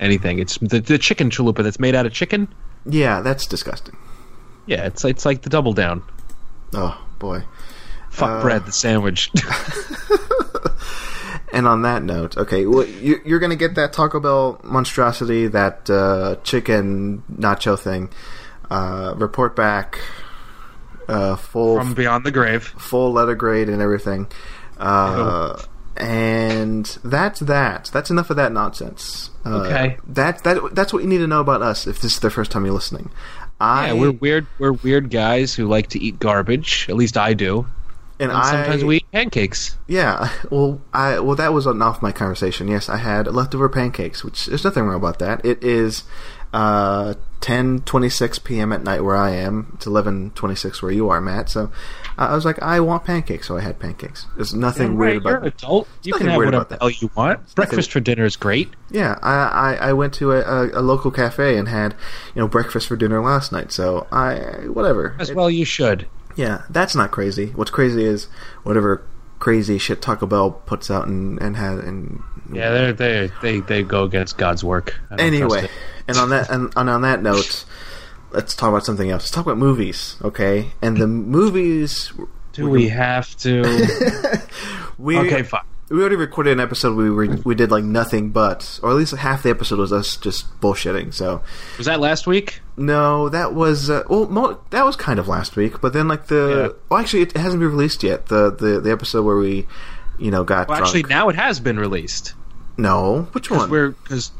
anything. 0.00 0.38
It's 0.38 0.58
the 0.58 0.80
the 0.80 0.98
chicken 0.98 1.30
chalupa 1.30 1.62
that's 1.62 1.80
made 1.80 1.94
out 1.94 2.04
of 2.06 2.12
chicken. 2.12 2.46
Yeah, 2.86 3.20
that's 3.22 3.46
disgusting. 3.46 3.96
Yeah, 4.66 4.84
it's 4.86 5.04
it's 5.04 5.24
like 5.24 5.42
the 5.42 5.50
double 5.50 5.72
down. 5.72 6.02
Oh 6.74 7.02
boy. 7.18 7.42
Fuck 8.10 8.28
Uh, 8.30 8.42
bread, 8.42 8.66
the 8.66 8.72
sandwich. 8.72 9.30
And 11.50 11.66
on 11.66 11.80
that 11.82 12.02
note, 12.02 12.36
okay, 12.36 12.66
well, 12.66 12.84
you, 12.84 13.20
you're 13.24 13.38
going 13.38 13.48
to 13.50 13.56
get 13.56 13.74
that 13.76 13.94
Taco 13.94 14.20
Bell 14.20 14.60
monstrosity, 14.62 15.46
that 15.46 15.88
uh, 15.88 16.36
chicken 16.44 17.22
nacho 17.32 17.78
thing. 17.78 18.10
Uh, 18.70 19.14
report 19.16 19.56
back, 19.56 19.98
uh, 21.08 21.36
full 21.36 21.78
From 21.78 21.94
beyond 21.94 22.26
the 22.26 22.30
grave. 22.30 22.64
full 22.64 23.12
letter 23.12 23.34
grade 23.34 23.70
and 23.70 23.80
everything. 23.80 24.26
Uh, 24.76 25.58
and 25.98 26.86
that's 27.04 27.40
that. 27.40 27.90
That's 27.92 28.10
enough 28.10 28.30
of 28.30 28.36
that 28.36 28.52
nonsense. 28.52 29.30
Uh, 29.44 29.58
Okay. 29.58 29.96
That 30.06 30.44
that 30.44 30.74
that's 30.74 30.92
what 30.92 31.02
you 31.02 31.08
need 31.08 31.18
to 31.18 31.26
know 31.26 31.40
about 31.40 31.62
us 31.62 31.86
if 31.86 32.00
this 32.00 32.14
is 32.14 32.20
the 32.20 32.30
first 32.30 32.50
time 32.50 32.64
you're 32.64 32.74
listening. 32.74 33.10
I 33.60 33.88
Yeah, 33.88 33.92
we're 33.94 34.12
weird. 34.12 34.46
We're 34.58 34.72
weird 34.72 35.10
guys 35.10 35.54
who 35.54 35.66
like 35.66 35.88
to 35.88 36.00
eat 36.00 36.20
garbage. 36.20 36.86
At 36.88 36.96
least 36.96 37.16
I 37.16 37.34
do. 37.34 37.66
and, 38.20 38.30
And 38.30 38.44
sometimes 38.44 38.84
we 38.84 38.96
eat 38.98 39.06
pancakes. 39.12 39.76
Yeah, 39.88 40.30
well, 40.50 40.80
I 40.92 41.18
well 41.20 41.36
that 41.36 41.52
was 41.52 41.66
an 41.66 41.82
off 41.82 42.00
my 42.00 42.12
conversation. 42.12 42.68
Yes, 42.68 42.88
I 42.88 42.98
had 42.98 43.26
leftover 43.26 43.68
pancakes, 43.68 44.22
which 44.22 44.46
there's 44.46 44.64
nothing 44.64 44.84
wrong 44.84 44.96
about 44.96 45.18
that. 45.18 45.44
It 45.44 45.62
is 45.64 46.04
uh, 46.52 47.14
10:26 47.40 48.44
p.m. 48.44 48.72
at 48.72 48.82
night 48.84 49.02
where 49.02 49.16
I 49.16 49.30
am. 49.32 49.72
It's 49.74 49.86
11:26 49.86 50.82
where 50.82 50.92
you 50.92 51.08
are, 51.08 51.20
Matt. 51.20 51.48
So 51.48 51.70
I 52.18 52.34
was 52.34 52.44
like, 52.44 52.60
I 52.62 52.80
want 52.80 53.04
pancakes, 53.04 53.46
so 53.48 53.56
I 53.56 53.60
had 53.60 53.78
pancakes. 53.78 54.26
There's 54.36 54.52
nothing 54.52 54.92
Yeah, 54.92 54.98
weird 54.98 55.16
about 55.18 55.28
You're 55.30 55.38
an 55.38 55.46
adult. 55.46 55.88
You 56.02 56.12
can 56.14 56.26
have 56.28 56.36
whatever 56.36 56.64
the 56.64 56.76
hell 56.78 56.90
you 56.90 57.10
want. 57.14 57.54
Breakfast 57.54 57.92
for 57.92 58.00
dinner 58.00 58.24
is 58.24 58.36
great. 58.36 58.70
Yeah, 58.90 59.18
I, 59.22 59.34
I, 59.34 59.88
I 59.88 59.92
went 59.92 60.14
to 60.14 60.32
a, 60.32 60.40
a, 60.40 60.80
a 60.80 60.82
local 60.82 61.10
cafe 61.10 61.56
and 61.56 61.68
had 61.68 61.94
you 62.34 62.40
know 62.42 62.48
breakfast 62.48 62.88
for 62.88 62.96
dinner 62.96 63.22
last 63.22 63.52
night. 63.52 63.70
So 63.72 64.06
I 64.10 64.34
whatever. 64.68 65.14
As 65.18 65.30
It- 65.30 65.36
well, 65.36 65.48
you 65.50 65.64
should. 65.64 66.06
yeah, 66.36 66.62
that's 66.70 66.94
not 66.96 67.10
crazy. 67.10 67.46
What's 67.54 67.70
crazy 67.70 68.04
is 68.04 68.26
whatever 68.64 69.04
crazy 69.38 69.78
shit 69.78 70.02
Taco 70.02 70.26
Bell 70.26 70.50
puts 70.50 70.90
out 70.90 71.06
and 71.06 71.40
and 71.40 71.56
had 71.56 71.78
and 71.78 72.20
Yeah, 72.52 72.70
they 72.72 72.92
they 72.92 73.30
they 73.42 73.60
they 73.60 73.82
go 73.84 74.02
against 74.02 74.36
God's 74.36 74.64
work. 74.64 74.98
Anyway, 75.16 75.68
and 76.08 76.16
on 76.16 76.30
that 76.30 76.50
and, 76.50 76.72
and 76.76 76.90
on 76.90 77.02
that 77.02 77.22
note, 77.22 77.64
let's 78.30 78.54
talk 78.54 78.68
about 78.70 78.84
something 78.84 79.10
else. 79.10 79.22
Let's 79.24 79.30
talk 79.30 79.46
about 79.46 79.58
movies, 79.58 80.16
okay? 80.22 80.70
And 80.82 80.96
the 80.96 81.06
movies. 81.06 82.12
Do 82.52 82.68
we 82.68 82.88
have 82.88 83.36
to? 83.38 83.62
we 84.98 85.16
okay, 85.18 85.42
fine. 85.42 85.62
we 85.90 86.00
already 86.00 86.16
recorded 86.16 86.52
an 86.52 86.60
episode 86.60 86.96
we 86.96 87.08
were, 87.08 87.26
we 87.44 87.54
did 87.54 87.70
like 87.70 87.84
nothing 87.84 88.30
but, 88.30 88.80
or 88.82 88.90
at 88.90 88.96
least 88.96 89.14
half 89.14 89.44
the 89.44 89.50
episode 89.50 89.78
was 89.78 89.92
us 89.92 90.16
just 90.16 90.60
bullshitting. 90.60 91.14
So 91.14 91.40
Was 91.76 91.86
that 91.86 92.00
last 92.00 92.26
week? 92.26 92.60
no, 92.76 93.28
that 93.28 93.54
was 93.54 93.90
uh, 93.90 94.02
well, 94.08 94.26
mo- 94.28 94.60
that 94.70 94.84
was 94.84 94.96
kind 94.96 95.18
of 95.20 95.28
last 95.28 95.54
week. 95.56 95.80
But 95.80 95.92
then 95.92 96.08
like 96.08 96.26
the 96.26 96.72
Yeah. 96.74 96.78
well, 96.88 97.00
actually, 97.00 97.22
it 97.22 97.36
hasn't 97.36 97.60
been 97.60 97.70
released 97.70 98.02
yet. 98.02 98.26
The 98.26 98.50
the 98.50 98.80
the 98.80 98.90
episode 98.90 99.22
where 99.24 99.36
we, 99.36 99.66
you 100.18 100.30
know, 100.32 100.42
got 100.42 100.68
Well, 100.68 100.78
actually, 100.82 101.04
now 101.04 101.28
it 101.28 101.36
has 101.36 101.60
been 101.60 101.78
released. 101.78 102.34
no, 102.76 103.28
which 103.32 103.50
one? 103.50 103.70
we're 103.70 103.90
because 103.90 104.32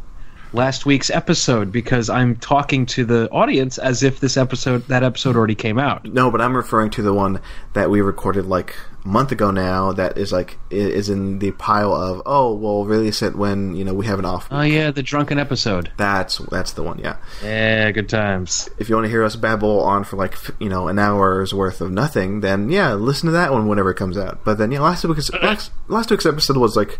last 0.52 0.86
week's 0.86 1.10
episode. 1.10 1.72
Because 1.72 2.08
I'm 2.10 2.36
talking 2.36 2.86
to 2.86 3.04
the 3.04 3.28
audience 3.30 3.78
as 3.78 4.02
if 4.02 4.20
this 4.20 4.36
episode 4.36 4.86
that 4.88 5.02
episode 5.02 5.36
already 5.36 5.54
came 5.54 5.78
out. 5.78 6.04
No, 6.04 6.30
but 6.30 6.40
I'm 6.40 6.56
referring 6.56 6.90
to 6.90 7.02
the 7.02 7.12
one 7.12 7.40
that 7.74 7.90
we 7.90 8.00
recorded 8.00 8.46
like 8.46 8.74
a 9.04 9.08
month 9.08 9.32
ago 9.32 9.50
now. 9.50 9.92
That 9.92 10.18
is 10.18 10.32
like 10.32 10.58
is 10.70 11.08
in 11.08 11.38
the 11.38 11.50
pile 11.52 11.92
of 11.92 12.22
oh, 12.26 12.54
we'll 12.54 12.84
release 12.84 13.22
it 13.22 13.36
when 13.36 13.76
you 13.76 13.84
know 13.84 13.94
we 13.94 14.06
have 14.06 14.18
an 14.18 14.24
off. 14.24 14.48
Oh 14.50 14.62
yeah, 14.62 14.90
the 14.90 15.02
drunken 15.02 15.38
episode. 15.38 15.90
That's 15.96 16.38
that's 16.38 16.72
the 16.72 16.82
one. 16.82 16.98
Yeah. 16.98 17.16
Yeah, 17.42 17.90
good 17.90 18.08
times. 18.08 18.68
If 18.78 18.88
you 18.88 18.94
want 18.94 19.06
to 19.06 19.10
hear 19.10 19.24
us 19.24 19.36
babble 19.36 19.80
on 19.80 20.04
for 20.04 20.16
like 20.16 20.36
you 20.58 20.68
know 20.68 20.88
an 20.88 20.98
hour's 20.98 21.52
worth 21.54 21.80
of 21.80 21.90
nothing, 21.90 22.40
then 22.40 22.70
yeah, 22.70 22.94
listen 22.94 23.26
to 23.26 23.32
that 23.32 23.52
one 23.52 23.68
whenever 23.68 23.90
it 23.90 23.96
comes 23.96 24.18
out. 24.18 24.44
But 24.44 24.58
then 24.58 24.72
yeah, 24.72 24.80
last 24.80 25.04
week's 25.04 25.32
last, 25.32 25.72
last 25.88 26.10
week's 26.10 26.26
episode 26.26 26.56
was 26.56 26.76
like 26.76 26.98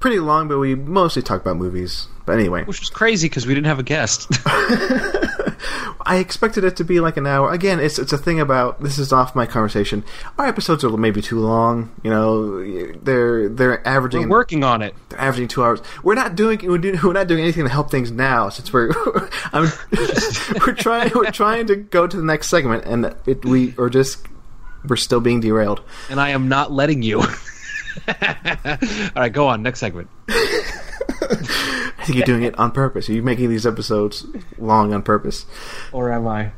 pretty 0.00 0.18
long, 0.18 0.48
but 0.48 0.58
we 0.58 0.74
mostly 0.74 1.22
talk 1.22 1.40
about 1.40 1.56
movies. 1.56 2.08
But 2.26 2.38
anyway, 2.38 2.64
Which 2.64 2.80
was 2.80 2.90
crazy 2.90 3.28
because 3.28 3.46
we 3.46 3.54
didn't 3.54 3.66
have 3.66 3.78
a 3.78 3.82
guest. 3.82 4.30
I 6.06 6.16
expected 6.16 6.64
it 6.64 6.76
to 6.76 6.84
be 6.84 7.00
like 7.00 7.16
an 7.16 7.26
hour. 7.26 7.50
Again, 7.52 7.80
it's 7.80 7.98
it's 7.98 8.12
a 8.12 8.18
thing 8.18 8.40
about 8.40 8.82
this 8.82 8.98
is 8.98 9.12
off 9.12 9.34
my 9.34 9.46
conversation. 9.46 10.04
Our 10.38 10.46
episodes 10.46 10.84
are 10.84 10.96
maybe 10.96 11.22
too 11.22 11.38
long. 11.38 11.90
You 12.02 12.10
know, 12.10 12.92
they're 13.02 13.48
they're 13.48 13.86
averaging 13.86 14.22
We're 14.28 14.38
working 14.38 14.64
on 14.64 14.82
it. 14.82 14.94
they're 15.08 15.20
averaging 15.20 15.48
two 15.48 15.62
hours. 15.64 15.80
We're 16.02 16.14
not 16.14 16.34
doing 16.34 16.60
we're, 16.62 17.12
not 17.12 17.26
doing 17.26 17.42
anything 17.42 17.64
to 17.64 17.70
help 17.70 17.90
things 17.90 18.10
now 18.10 18.48
since 18.50 18.72
we're 18.72 18.90
I'm, 19.52 19.70
we're 20.66 20.74
trying 20.74 21.10
we're 21.14 21.30
trying 21.30 21.66
to 21.68 21.76
go 21.76 22.06
to 22.06 22.16
the 22.16 22.24
next 22.24 22.48
segment 22.50 22.84
and 22.84 23.14
it, 23.26 23.44
we 23.44 23.74
are 23.78 23.88
just 23.88 24.26
we're 24.86 24.96
still 24.96 25.20
being 25.20 25.40
derailed. 25.40 25.80
and 26.10 26.20
I 26.20 26.30
am 26.30 26.48
not 26.48 26.70
letting 26.70 27.02
you. 27.02 27.20
All 27.20 27.26
right, 29.16 29.32
go 29.32 29.46
on. 29.48 29.62
Next 29.62 29.80
segment. 29.80 30.08
I 32.04 32.06
think 32.06 32.18
you're 32.18 32.26
doing 32.26 32.42
it 32.42 32.58
on 32.58 32.70
purpose. 32.70 33.08
You're 33.08 33.24
making 33.24 33.48
these 33.48 33.66
episodes 33.66 34.26
long 34.58 34.92
on 34.92 35.02
purpose. 35.02 35.46
Or 35.90 36.12
am 36.12 36.28
I? 36.28 36.52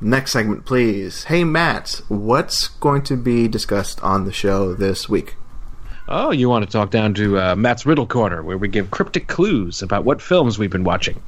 Next 0.00 0.32
segment, 0.32 0.66
please. 0.66 1.22
Hey, 1.22 1.44
Matt, 1.44 2.02
what's 2.08 2.66
going 2.66 3.02
to 3.02 3.16
be 3.16 3.46
discussed 3.46 4.02
on 4.02 4.24
the 4.24 4.32
show 4.32 4.74
this 4.74 5.08
week? 5.08 5.36
Oh, 6.08 6.32
you 6.32 6.48
want 6.48 6.64
to 6.64 6.70
talk 6.70 6.90
down 6.90 7.14
to 7.14 7.38
uh, 7.38 7.54
Matt's 7.54 7.86
Riddle 7.86 8.08
Corner, 8.08 8.42
where 8.42 8.58
we 8.58 8.66
give 8.66 8.90
cryptic 8.90 9.28
clues 9.28 9.82
about 9.82 10.04
what 10.04 10.20
films 10.20 10.58
we've 10.58 10.68
been 10.68 10.82
watching. 10.82 11.22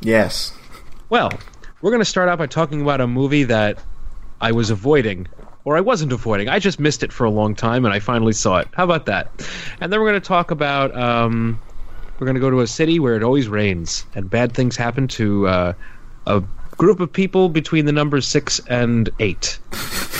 Yes. 0.00 0.58
Well, 1.10 1.30
we're 1.82 1.92
going 1.92 2.00
to 2.00 2.04
start 2.04 2.28
out 2.28 2.38
by 2.38 2.46
talking 2.48 2.82
about 2.82 3.00
a 3.00 3.06
movie 3.06 3.44
that 3.44 3.78
I 4.40 4.50
was 4.50 4.70
avoiding, 4.70 5.28
or 5.64 5.76
I 5.76 5.82
wasn't 5.82 6.10
avoiding. 6.10 6.48
I 6.48 6.58
just 6.58 6.80
missed 6.80 7.04
it 7.04 7.12
for 7.12 7.26
a 7.26 7.30
long 7.30 7.54
time, 7.54 7.84
and 7.84 7.94
I 7.94 8.00
finally 8.00 8.32
saw 8.32 8.58
it. 8.58 8.66
How 8.72 8.82
about 8.82 9.06
that? 9.06 9.30
And 9.80 9.92
then 9.92 10.00
we're 10.00 10.10
going 10.10 10.20
to 10.20 10.26
talk 10.26 10.50
about. 10.50 10.96
Um, 10.96 11.60
we're 12.18 12.26
going 12.26 12.34
to 12.34 12.40
go 12.40 12.50
to 12.50 12.60
a 12.60 12.66
city 12.66 12.98
where 12.98 13.16
it 13.16 13.22
always 13.22 13.48
rains, 13.48 14.06
and 14.14 14.30
bad 14.30 14.52
things 14.52 14.76
happen 14.76 15.08
to 15.08 15.46
uh, 15.46 15.72
a 16.26 16.42
group 16.76 17.00
of 17.00 17.12
people 17.12 17.48
between 17.48 17.86
the 17.86 17.92
numbers 17.92 18.26
six 18.26 18.60
and 18.68 19.10
eight. 19.18 19.58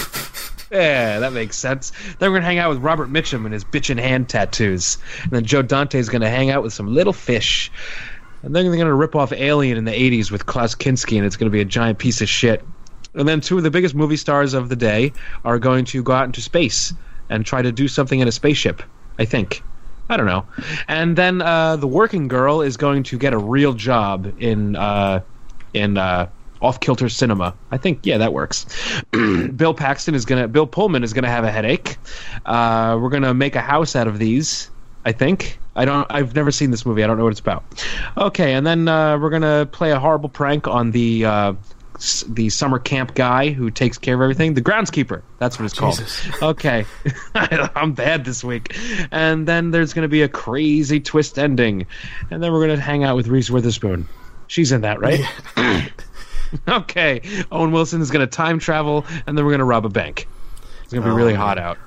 Yeah, 0.75 1.21
that 1.21 1.33
makes 1.33 1.57
sense. 1.57 1.93
Then 2.19 2.33
we're 2.33 2.39
gonna 2.39 2.47
hang 2.47 2.59
out 2.59 2.69
with 2.69 2.79
Robert 2.79 3.09
Mitchum 3.09 3.45
and 3.45 3.55
his 3.55 3.65
bitchin' 3.65 4.01
hand 4.01 4.29
tattoos, 4.29 4.99
and 5.23 5.31
then 5.31 5.45
Joe 5.45 5.63
Dante's 5.63 6.09
gonna 6.09 6.29
hang 6.29 6.51
out 6.51 6.65
with 6.65 6.73
some 6.73 6.93
little 6.93 7.13
fish, 7.13 7.71
and 8.43 8.57
then 8.57 8.69
they're 8.69 8.77
gonna 8.77 8.93
rip 8.93 9.15
off 9.15 9.33
Alien 9.33 9.79
in 9.79 9.85
the 9.85 9.93
'80s 9.93 10.33
with 10.33 10.47
Klaus 10.47 10.75
Kinski, 10.75 11.17
and 11.17 11.25
it's 11.25 11.37
gonna 11.37 11.51
be 11.51 11.61
a 11.61 11.65
giant 11.65 11.99
piece 11.99 12.21
of 12.21 12.29
shit. 12.29 12.65
And 13.15 13.29
then 13.29 13.41
two 13.41 13.57
of 13.57 13.63
the 13.63 13.71
biggest 13.71 13.95
movie 13.95 14.17
stars 14.17 14.53
of 14.53 14.69
the 14.69 14.75
day 14.75 15.13
are 15.45 15.61
going 15.61 15.85
to 15.87 16.03
go 16.03 16.13
out 16.13 16.25
into 16.25 16.41
space 16.41 16.93
and 17.31 17.47
try 17.47 17.63
to 17.63 17.71
do 17.71 17.87
something 17.87 18.19
in 18.19 18.27
a 18.27 18.33
spaceship. 18.33 18.83
I 19.17 19.27
think. 19.27 19.63
I 20.09 20.17
don't 20.17 20.27
know. 20.27 20.45
And 20.89 21.17
then 21.17 21.41
uh, 21.41 21.77
the 21.77 21.87
working 21.87 22.29
girl 22.29 22.61
is 22.61 22.77
going 22.77 23.03
to 23.05 23.19
get 23.19 23.33
a 23.33 23.39
real 23.39 23.73
job 23.73 24.33
in 24.39 24.77
uh, 24.77 25.23
in 25.73 25.97
uh, 25.97 26.29
off 26.61 26.81
kilter 26.81 27.09
cinema. 27.09 27.55
I 27.71 27.79
think 27.79 28.01
yeah, 28.05 28.19
that 28.19 28.33
works. 28.33 28.67
Bill 29.11 29.75
Paxton 29.75 30.15
is 30.15 30.25
gonna 30.25 30.49
Bill 30.49 30.67
Pullman 30.67 31.05
is 31.05 31.13
gonna 31.13 31.29
have 31.29 31.45
a 31.45 31.51
headache. 31.51 31.97
Uh, 32.45 32.99
we're 33.01 33.11
gonna 33.11 33.35
make 33.35 33.55
a 33.57 33.61
house 33.61 33.97
out 33.97 34.07
of 34.07 34.19
these. 34.19 34.71
I 35.07 35.13
think. 35.13 35.59
I 35.77 35.85
don't. 35.85 36.07
I've 36.11 36.35
never 36.35 36.51
seen 36.51 36.71
this 36.71 36.87
movie. 36.87 37.03
I 37.03 37.07
don't 37.07 37.19
know 37.19 37.25
what 37.25 37.33
it's 37.33 37.41
about. 37.41 37.65
Okay, 38.17 38.55
and 38.55 38.67
then 38.67 38.89
uh, 38.89 39.19
we're 39.19 39.31
gonna 39.31 39.67
play 39.71 39.91
a 39.91 39.99
horrible 39.99 40.29
prank 40.29 40.69
on 40.69 40.93
the 40.93 41.25
uh, 41.25 41.53
the 42.29 42.49
summer 42.51 42.79
camp 42.79 43.15
guy 43.15 43.51
who 43.51 43.71
takes 43.71 43.99
care 43.99 44.15
of 44.15 44.21
everything. 44.21 44.55
The 44.55 44.63
groundskeeper. 44.63 45.23
That's 45.39 45.59
what 45.59 45.65
it's 45.67 45.75
called. 45.79 45.99
Jesus. 45.99 46.27
Okay, 46.43 46.85
I'm 47.35 47.93
bad 47.93 48.25
this 48.25 48.43
week. 48.43 48.77
And 49.11 49.47
then 49.47 49.71
there's 49.71 49.93
gonna 49.95 50.09
be 50.09 50.23
a 50.23 50.29
crazy 50.29 51.01
twist 51.01 51.39
ending, 51.39 51.87
and 52.31 52.43
then 52.43 52.53
we're 52.53 52.67
gonna 52.67 52.81
hang 52.81 53.05
out 53.05 53.17
with 53.17 53.29
Reese 53.29 53.51
Witherspoon. 53.51 54.09
She's 54.47 54.73
in 54.73 54.83
that, 54.83 55.01
right? 55.01 55.21
okay. 56.69 57.21
Owen 57.51 57.73
Wilson 57.73 58.01
is 58.01 58.11
gonna 58.11 58.27
time 58.27 58.59
travel, 58.59 59.07
and 59.27 59.37
then 59.39 59.45
we're 59.45 59.53
gonna 59.53 59.65
rob 59.65 59.87
a 59.87 59.89
bank. 59.89 60.29
It's 60.83 60.93
gonna 60.93 61.05
be 61.07 61.11
Oh, 61.13 61.15
really 61.15 61.35
hot 61.35 61.59
out. 61.59 61.79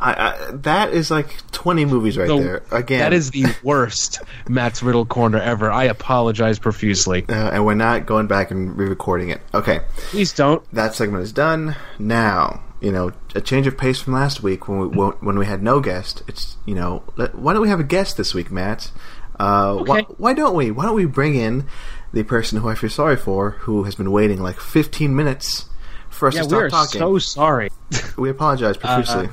I, 0.00 0.12
I, 0.12 0.50
that 0.52 0.92
is 0.92 1.10
like 1.10 1.47
20 1.58 1.86
movies 1.86 2.16
right 2.16 2.28
So, 2.28 2.38
there. 2.38 2.62
Again. 2.70 3.00
That 3.00 3.12
is 3.12 3.32
the 3.32 3.44
worst 3.64 4.20
Matt's 4.48 4.80
Riddle 4.80 5.04
corner 5.04 5.38
ever. 5.38 5.72
I 5.72 5.84
apologize 5.84 6.60
profusely. 6.60 7.24
Uh, 7.28 7.32
and 7.50 7.66
we're 7.66 7.74
not 7.74 8.06
going 8.06 8.28
back 8.28 8.52
and 8.52 8.76
re-recording 8.78 9.30
it. 9.30 9.40
Okay, 9.52 9.80
Please 9.96 10.32
don't. 10.32 10.62
that 10.72 10.94
segment 10.94 11.24
is 11.24 11.32
done. 11.32 11.74
Now, 11.98 12.62
you 12.80 12.92
know, 12.92 13.10
a 13.34 13.40
change 13.40 13.66
of 13.66 13.76
pace 13.76 14.00
from 14.00 14.12
last 14.12 14.40
week 14.40 14.68
when 14.68 14.78
we 14.90 14.96
when 14.96 15.36
we 15.36 15.46
had 15.46 15.60
no 15.60 15.80
guest. 15.80 16.22
It's 16.28 16.56
you 16.64 16.76
know, 16.76 17.02
let, 17.16 17.34
why 17.34 17.54
don't 17.54 17.62
we 17.62 17.68
have 17.70 17.80
a 17.80 17.84
guest 17.84 18.16
this 18.16 18.34
week, 18.34 18.52
Matt? 18.52 18.92
Uh, 19.40 19.78
why, 19.78 20.00
Okay. 20.02 20.14
why 20.16 20.32
don't 20.34 20.54
we? 20.54 20.70
Why 20.70 20.84
don't 20.84 20.94
we 20.94 21.06
bring 21.06 21.34
in 21.34 21.66
the 22.12 22.22
person 22.22 22.60
who 22.60 22.68
I 22.68 22.76
feel 22.76 22.88
sorry 22.90 23.16
for, 23.16 23.50
who 23.66 23.82
has 23.82 23.96
been 23.96 24.12
waiting 24.12 24.40
like 24.40 24.60
15 24.60 25.14
minutes 25.16 25.66
for 26.08 26.28
us 26.28 26.36
Yeah, 26.36 26.42
to 26.42 26.46
we 26.46 26.50
stop 26.50 26.62
are 26.62 26.70
talking? 26.70 26.98
so 27.00 27.18
sorry. 27.18 27.70
we 28.16 28.30
apologize 28.30 28.76
profusely. 28.76 29.28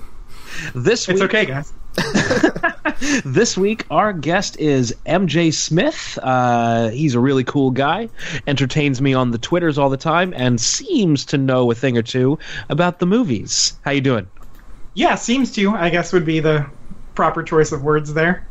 This 0.74 1.08
It's 1.10 1.22
okay, 1.22 1.46
guys. 1.46 1.72
this 3.26 3.58
week 3.58 3.86
our 3.90 4.14
guest 4.14 4.60
is 4.60 4.96
MJ 5.06 5.54
Smith. 5.54 6.18
Uh, 6.22 6.90
he's 6.90 7.16
a 7.16 7.20
really 7.20 7.44
cool 7.44 7.72
guy. 7.72 8.10
Entertains 8.48 9.02
me 9.02 9.14
on 9.14 9.32
the 9.32 9.38
Twitters 9.38 9.78
all 9.78 9.90
the 9.90 9.98
time, 9.98 10.34
and 10.36 10.60
seems 10.60 11.26
to 11.26 11.38
know 11.38 11.70
a 11.72 11.76
thing 11.76 11.98
or 11.98 12.02
two 12.02 12.40
about 12.70 13.00
the 13.00 13.06
movies. 13.06 13.74
How 13.84 13.92
you 13.92 14.02
doing? 14.02 14.28
Yeah, 14.94 15.16
seems 15.16 15.52
to. 15.54 15.72
I 15.72 15.90
guess 15.90 16.14
would 16.14 16.26
be 16.26 16.40
the 16.40 16.66
proper 17.16 17.44
choice 17.44 17.72
of 17.72 17.84
words 17.84 18.14
there. 18.14 18.48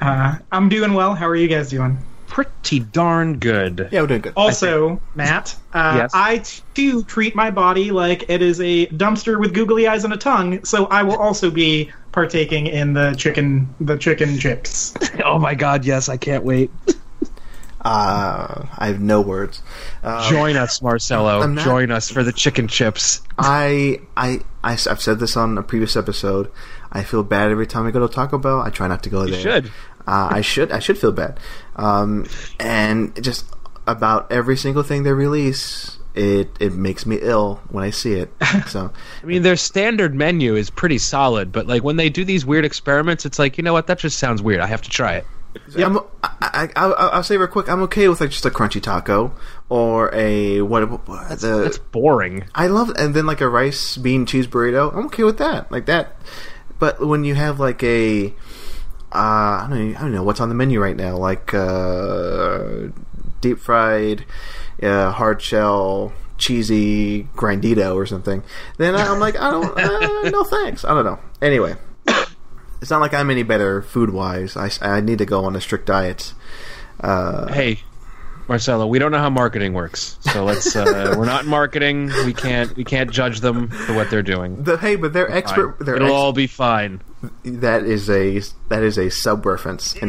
Uh, 0.00 0.36
I'm 0.50 0.68
doing 0.68 0.94
well. 0.94 1.14
How 1.14 1.28
are 1.28 1.36
you 1.36 1.48
guys 1.48 1.70
doing? 1.70 1.98
Pretty 2.32 2.80
darn 2.80 3.38
good. 3.38 3.90
yeah, 3.92 4.00
we're 4.00 4.06
doing 4.06 4.22
good. 4.22 4.32
Also, 4.36 5.02
Matt, 5.14 5.54
uh, 5.74 5.96
Yes? 5.98 6.12
I 6.14 6.42
too 6.72 7.02
treat 7.04 7.36
my 7.36 7.50
body 7.50 7.90
like 7.90 8.24
it 8.30 8.40
is 8.40 8.58
a 8.58 8.86
dumpster 8.86 9.38
with 9.38 9.52
googly 9.52 9.86
eyes 9.86 10.02
and 10.04 10.14
a 10.14 10.16
tongue, 10.16 10.64
so 10.64 10.86
I 10.86 11.02
will 11.02 11.18
also 11.18 11.50
be 11.50 11.92
partaking 12.10 12.68
in 12.68 12.94
the 12.94 13.12
chicken, 13.18 13.68
the 13.80 13.98
chicken 13.98 14.38
chips. 14.38 14.94
Oh 15.22 15.38
my 15.38 15.54
God! 15.54 15.84
Yes, 15.84 16.08
I 16.08 16.16
can't 16.16 16.42
wait. 16.42 16.70
Uh, 17.84 18.64
I 18.78 18.86
have 18.86 19.00
no 19.00 19.20
words. 19.20 19.60
Uh, 20.04 20.30
Join 20.30 20.56
us, 20.56 20.80
Marcelo. 20.80 21.44
Not- 21.46 21.64
Join 21.64 21.90
us 21.90 22.08
for 22.08 22.22
the 22.22 22.32
chicken 22.32 22.68
chips. 22.68 23.22
I, 23.36 24.00
I, 24.16 24.40
I, 24.62 24.74
have 24.74 25.02
said 25.02 25.18
this 25.18 25.36
on 25.36 25.58
a 25.58 25.64
previous 25.64 25.96
episode. 25.96 26.48
I 26.92 27.02
feel 27.02 27.24
bad 27.24 27.50
every 27.50 27.66
time 27.66 27.86
I 27.86 27.90
go 27.90 28.06
to 28.06 28.12
Taco 28.12 28.38
Bell. 28.38 28.60
I 28.60 28.70
try 28.70 28.86
not 28.86 29.02
to 29.02 29.10
go 29.10 29.26
there. 29.26 29.40
should. 29.40 29.72
Uh, 30.06 30.28
I 30.32 30.40
should. 30.40 30.72
I 30.72 30.78
should 30.78 30.98
feel 30.98 31.12
bad. 31.12 31.38
Um, 31.76 32.26
and 32.58 33.22
just 33.22 33.46
about 33.86 34.30
every 34.30 34.56
single 34.56 34.82
thing 34.82 35.02
they 35.02 35.12
release, 35.12 35.98
it 36.14 36.50
it 36.60 36.72
makes 36.72 37.06
me 37.06 37.18
ill 37.20 37.60
when 37.70 37.84
I 37.84 37.90
see 37.90 38.14
it. 38.14 38.32
So 38.68 38.92
I 39.22 39.26
mean, 39.26 39.42
their 39.42 39.56
standard 39.56 40.14
menu 40.14 40.54
is 40.54 40.70
pretty 40.70 40.98
solid, 40.98 41.52
but 41.52 41.66
like 41.66 41.82
when 41.82 41.96
they 41.96 42.08
do 42.08 42.24
these 42.24 42.46
weird 42.46 42.64
experiments, 42.64 43.26
it's 43.26 43.38
like 43.38 43.58
you 43.58 43.64
know 43.64 43.72
what? 43.72 43.86
That 43.86 43.98
just 43.98 44.18
sounds 44.18 44.42
weird. 44.42 44.60
I 44.60 44.66
have 44.66 44.82
to 44.82 44.90
try 44.90 45.14
it. 45.16 45.26
I'm, 45.76 45.98
I, 46.22 46.38
I, 46.40 46.68
I'll, 46.76 46.94
I'll 46.94 47.22
say 47.22 47.36
real 47.36 47.48
quick. 47.48 47.68
I'm 47.68 47.82
okay 47.82 48.08
with 48.08 48.20
like 48.20 48.30
just 48.30 48.46
a 48.46 48.50
crunchy 48.50 48.82
taco 48.82 49.34
or 49.68 50.14
a 50.14 50.62
what? 50.62 50.88
what 51.06 51.40
the, 51.40 51.62
That's 51.64 51.78
boring. 51.78 52.44
I 52.54 52.68
love 52.68 52.90
and 52.96 53.14
then 53.14 53.26
like 53.26 53.40
a 53.40 53.48
rice 53.48 53.96
bean 53.96 54.26
cheese 54.26 54.46
burrito. 54.46 54.94
I'm 54.94 55.06
okay 55.06 55.24
with 55.24 55.38
that, 55.38 55.70
like 55.70 55.86
that. 55.86 56.16
But 56.78 57.06
when 57.06 57.24
you 57.24 57.34
have 57.34 57.60
like 57.60 57.82
a, 57.82 58.34
uh, 59.14 59.64
I 59.64 59.66
don't, 59.68 59.92
know, 59.92 59.98
I 59.98 60.02
don't 60.02 60.12
know 60.12 60.22
what's 60.22 60.40
on 60.40 60.48
the 60.48 60.54
menu 60.54 60.80
right 60.80 60.96
now, 60.96 61.16
like 61.16 61.52
uh, 61.54 62.88
deep 63.40 63.58
fried, 63.58 64.24
uh, 64.82 65.10
hard 65.12 65.42
shell, 65.42 66.12
cheesy 66.38 67.24
grandito 67.36 67.94
or 67.94 68.06
something. 68.06 68.42
Then 68.78 68.94
I'm 68.94 69.20
like, 69.20 69.36
I 69.36 69.50
don't, 69.50 69.76
uh, 69.78 70.30
no 70.30 70.44
thanks. 70.56 70.84
I 70.84 70.94
don't 70.94 71.04
know. 71.04 71.18
Anyway, 71.40 71.74
it's 72.80 72.90
not 72.90 73.00
like 73.00 73.14
I'm 73.14 73.30
any 73.30 73.42
better 73.42 73.82
food 73.82 74.10
wise. 74.10 74.56
I, 74.56 74.70
I 74.80 75.00
need 75.00 75.18
to 75.18 75.26
go 75.26 75.44
on 75.44 75.54
a 75.56 75.60
strict 75.60 75.86
diet. 75.86 76.34
Uh, 77.00 77.52
Hey, 77.52 77.80
Marcelo, 78.48 78.86
we 78.86 78.98
don't 78.98 79.12
know 79.12 79.18
how 79.18 79.30
marketing 79.30 79.72
works, 79.72 80.18
so 80.20 80.44
let's. 80.44 80.74
Uh, 80.74 81.14
we're 81.18 81.24
not 81.24 81.44
in 81.44 81.50
marketing. 81.50 82.06
We 82.26 82.32
can't. 82.34 82.74
We 82.76 82.84
can't 82.84 83.10
judge 83.10 83.40
them 83.40 83.68
for 83.68 83.94
what 83.94 84.10
they're 84.10 84.22
doing. 84.22 84.62
the, 84.62 84.76
hey, 84.76 84.96
but 84.96 85.12
they're 85.12 85.28
Fine. 85.28 85.36
expert. 85.36 85.76
They're 85.80 85.96
It'll 85.96 86.08
ex- 86.08 86.14
all 86.14 86.32
be 86.32 86.46
fine. 86.46 87.00
that 87.44 87.84
is 87.84 88.10
a 88.10 88.40
that 88.68 88.82
is 88.82 88.98
a 88.98 89.10
sub 89.10 89.46
reference. 89.46 89.94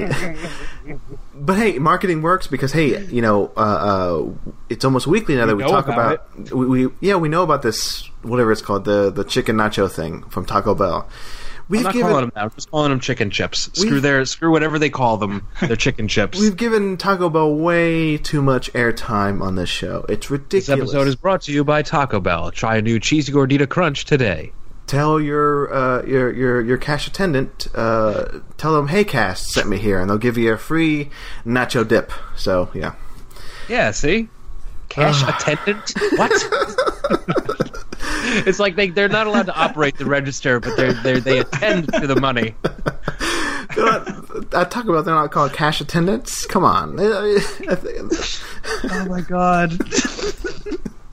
But 1.36 1.56
hey, 1.58 1.80
marketing 1.80 2.22
works 2.22 2.48
because 2.48 2.72
hey, 2.74 3.06
you 3.06 3.22
know, 3.22 3.52
uh, 3.58 3.60
uh, 3.60 4.30
it's 4.70 4.86
almost 4.86 5.08
weekly 5.08 5.36
now 5.36 5.46
that 5.46 5.56
we 5.56 5.63
know 5.63 5.70
talk 5.70 5.88
about 5.88 6.28
about. 6.36 6.52
We, 6.54 6.86
we 6.86 6.94
yeah, 7.02 7.16
we 7.16 7.28
know 7.30 7.44
about 7.44 7.62
this 7.63 8.10
whatever 8.22 8.52
it's 8.52 8.62
called 8.62 8.86
the 8.86 9.10
the 9.10 9.24
chicken 9.24 9.56
nacho 9.58 9.92
thing 9.92 10.24
from 10.30 10.46
Taco 10.46 10.75
Bell. 10.75 11.08
We've 11.70 11.79
I'm 11.79 11.84
not 11.86 11.93
given 11.93 12.10
calling 12.10 12.24
them 12.25 12.32
that. 12.36 12.43
I'm 12.43 12.50
just 12.51 12.70
calling 12.72 12.89
them 12.89 13.00
chicken 13.00 13.29
chips. 13.32 13.70
Screw 13.74 14.00
their. 14.01 14.25
Screw 14.25 14.51
whatever 14.51 14.77
they 14.79 14.89
call 14.89 15.17
them. 15.17 15.48
They're 15.62 15.75
chicken 15.75 16.08
chips. 16.08 16.39
we've 16.39 16.58
given 16.58 16.98
Taco 16.98 17.29
Bell 17.29 17.55
way 17.55 18.17
too 18.17 18.41
much 18.41 18.72
airtime 18.74 19.41
on 19.41 19.55
this 19.55 19.70
show. 19.70 20.05
It's 20.10 20.29
ridiculous. 20.29 20.65
This 20.67 20.70
episode 20.77 21.08
is 21.08 21.15
brought 21.15 21.41
to 21.43 21.51
you 21.53 21.63
by 21.63 21.82
Taco 21.82 22.20
Bell. 22.20 22.51
Try 22.51 22.77
a 22.77 22.82
new 22.82 23.00
cheesy 23.00 23.32
gordita 23.32 23.67
crunch 23.67 24.05
today. 24.05 24.51
tell 24.88 25.20
your 25.22 25.74
uh, 25.74 26.03
your 26.05 26.32
your 26.34 26.62
your 26.62 26.77
cash 26.77 27.08
attendant, 27.08 27.67
uh, 27.74 28.39
tell 28.58 28.74
them, 28.75 28.89
"Hey, 28.89 29.03
cast 29.05 29.50
sent 29.51 29.70
me 29.70 29.77
here," 29.77 30.00
and 30.01 30.10
they'll 30.10 30.17
give 30.17 30.38
you 30.38 30.51
a 30.53 30.58
free 30.58 31.10
nacho 31.46 31.88
dip. 31.88 32.12
So 32.36 32.70
yeah, 32.74 32.93
Yeah, 33.70 33.91
see? 33.91 34.27
Cash 34.89 35.24
attendant? 35.24 35.93
What? 36.17 36.32
it's 38.48 38.60
like 38.60 38.75
they, 38.75 38.89
they're 38.89 39.10
not 39.10 39.27
allowed 39.27 39.48
to 39.48 39.56
operate 39.56 39.98
the 39.98 40.06
register, 40.06 40.60
but 40.60 40.75
they're, 40.77 40.94
they're, 40.94 41.20
they 41.20 41.39
attend 41.39 41.92
to 41.94 42.08
the 42.08 42.20
money. 42.20 42.56
Not- 43.77 44.56
I 44.56 44.63
talk 44.65 44.86
about 44.86 45.06
they're 45.06 45.15
not 45.15 45.32
called 45.32 45.53
cash 45.53 45.82
attendants. 45.82 46.46
Come 46.46 46.63
on, 46.63 46.96
Oh 47.00 49.06
my 49.08 49.22
god. 49.22 49.72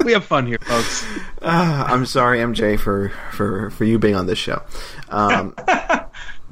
we 0.04 0.12
have 0.12 0.24
fun 0.24 0.46
here, 0.46 0.58
folks. 0.62 1.04
Ah, 1.42 1.86
I'm 1.90 2.04
sorry, 2.06 2.38
MJ, 2.40 2.78
for 2.78 3.10
for 3.32 3.70
for 3.70 3.84
you 3.84 3.98
being 3.98 4.14
on 4.14 4.26
this 4.26 4.38
show. 4.38 4.62
Um, 5.08 5.54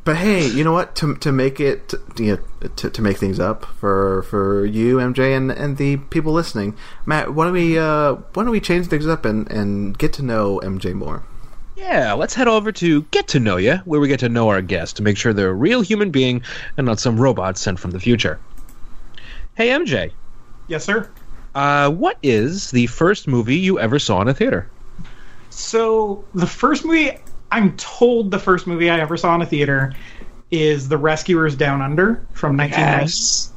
but 0.08 0.16
hey, 0.16 0.46
you 0.46 0.64
know 0.64 0.72
what? 0.72 0.94
To 0.96 1.14
to 1.16 1.30
make 1.30 1.60
it, 1.60 1.92
you 2.16 2.36
know, 2.62 2.68
to 2.76 2.88
to 2.88 3.02
make 3.02 3.18
things 3.18 3.38
up 3.38 3.66
for 3.66 4.22
for 4.22 4.64
you, 4.64 4.96
MJ, 4.96 5.36
and 5.36 5.50
and 5.52 5.76
the 5.76 5.98
people 5.98 6.32
listening, 6.32 6.74
Matt, 7.04 7.34
why 7.34 7.44
don't 7.44 7.52
we 7.52 7.78
uh 7.78 8.14
why 8.32 8.42
don't 8.44 8.50
we 8.50 8.58
change 8.58 8.86
things 8.86 9.06
up 9.06 9.26
and 9.26 9.46
and 9.50 9.98
get 9.98 10.14
to 10.14 10.22
know 10.22 10.60
MJ 10.64 10.94
more? 10.94 11.24
Yeah, 11.76 12.14
let's 12.14 12.32
head 12.32 12.48
over 12.48 12.72
to 12.72 13.02
Get 13.10 13.28
to 13.28 13.38
Know 13.38 13.58
You, 13.58 13.76
where 13.84 14.00
we 14.00 14.08
get 14.08 14.20
to 14.20 14.30
know 14.30 14.48
our 14.48 14.62
guests 14.62 14.94
to 14.94 15.02
make 15.02 15.18
sure 15.18 15.34
they're 15.34 15.50
a 15.50 15.52
real 15.52 15.82
human 15.82 16.10
being 16.10 16.40
and 16.78 16.86
not 16.86 17.00
some 17.00 17.20
robot 17.20 17.58
sent 17.58 17.78
from 17.78 17.90
the 17.90 18.00
future. 18.00 18.40
Hey, 19.56 19.68
MJ, 19.68 20.10
Yes, 20.68 20.84
sir. 20.84 21.10
uh, 21.54 21.90
what 21.90 22.16
is 22.22 22.70
the 22.70 22.86
first 22.86 23.28
movie 23.28 23.56
you 23.58 23.78
ever 23.78 23.98
saw 23.98 24.22
in 24.22 24.28
a 24.28 24.32
theater? 24.34 24.70
So 25.50 26.24
the 26.34 26.46
first 26.46 26.86
movie, 26.86 27.18
I'm 27.50 27.76
told 27.76 28.30
the 28.30 28.38
first 28.38 28.66
movie 28.66 28.90
I 28.90 29.00
ever 29.00 29.16
saw 29.16 29.34
in 29.34 29.42
a 29.42 29.46
theater 29.46 29.94
is 30.50 30.88
The 30.88 30.96
Rescuers 30.98 31.54
Down 31.56 31.80
Under 31.82 32.26
from 32.32 32.56
1990. 32.56 33.54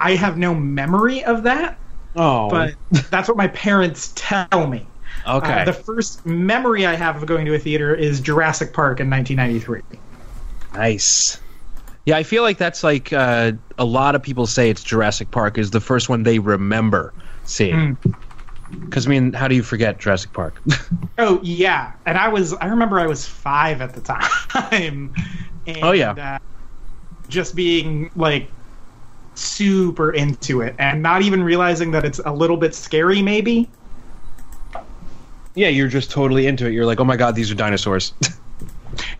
I 0.00 0.16
have 0.16 0.36
no 0.36 0.54
memory 0.54 1.24
of 1.24 1.42
that, 1.44 1.78
Oh, 2.16 2.48
but 2.50 2.74
that's 3.10 3.28
what 3.28 3.36
my 3.36 3.48
parents 3.48 4.12
tell 4.14 4.66
me. 4.66 4.86
okay. 5.26 5.62
Uh, 5.62 5.64
the 5.64 5.72
first 5.72 6.24
memory 6.26 6.86
I 6.86 6.94
have 6.94 7.16
of 7.16 7.26
going 7.26 7.46
to 7.46 7.54
a 7.54 7.58
theater 7.58 7.94
is 7.94 8.20
Jurassic 8.20 8.72
Park 8.72 9.00
in 9.00 9.08
1993. 9.10 9.80
Nice. 10.74 11.40
Yeah, 12.06 12.16
I 12.18 12.22
feel 12.22 12.42
like 12.42 12.58
that's 12.58 12.84
like 12.84 13.12
uh, 13.12 13.52
a 13.78 13.84
lot 13.84 14.14
of 14.14 14.22
people 14.22 14.46
say 14.46 14.68
it's 14.68 14.82
Jurassic 14.82 15.30
Park 15.30 15.56
is 15.56 15.70
the 15.70 15.80
first 15.80 16.08
one 16.08 16.22
they 16.22 16.38
remember 16.38 17.14
seeing. 17.44 17.96
Because 18.80 19.06
I 19.06 19.10
mean, 19.10 19.32
how 19.32 19.48
do 19.48 19.54
you 19.54 19.62
forget 19.62 19.98
Jurassic 19.98 20.32
Park? 20.32 20.60
Oh 21.16 21.38
yeah, 21.44 21.92
and 22.06 22.18
I 22.18 22.28
was 22.28 22.54
I 22.54 22.66
remember 22.66 22.98
I 22.98 23.06
was 23.06 23.24
five 23.26 23.80
at 23.80 23.94
the 23.94 24.00
time. 24.00 24.28
and, 24.72 25.14
Oh, 25.82 25.92
yeah. 25.92 26.10
uh, 26.10 26.38
just 27.28 27.54
being 27.54 28.10
like 28.16 28.50
super 29.36 30.12
into 30.12 30.60
it 30.60 30.74
and 30.78 31.02
not 31.02 31.22
even 31.22 31.42
realizing 31.42 31.90
that 31.92 32.04
it's 32.04 32.20
a 32.24 32.32
little 32.32 32.56
bit 32.56 32.74
scary. 32.74 33.22
Maybe. 33.22 33.68
yeah, 35.54 35.68
you're 35.68 35.88
just 35.88 36.10
totally 36.10 36.46
into 36.48 36.66
it. 36.66 36.72
You're 36.72 36.84
like, 36.86 36.98
oh 37.00 37.04
my 37.04 37.16
god, 37.16 37.34
these 37.36 37.50
are 37.50 37.54
dinosaurs. 37.54 38.12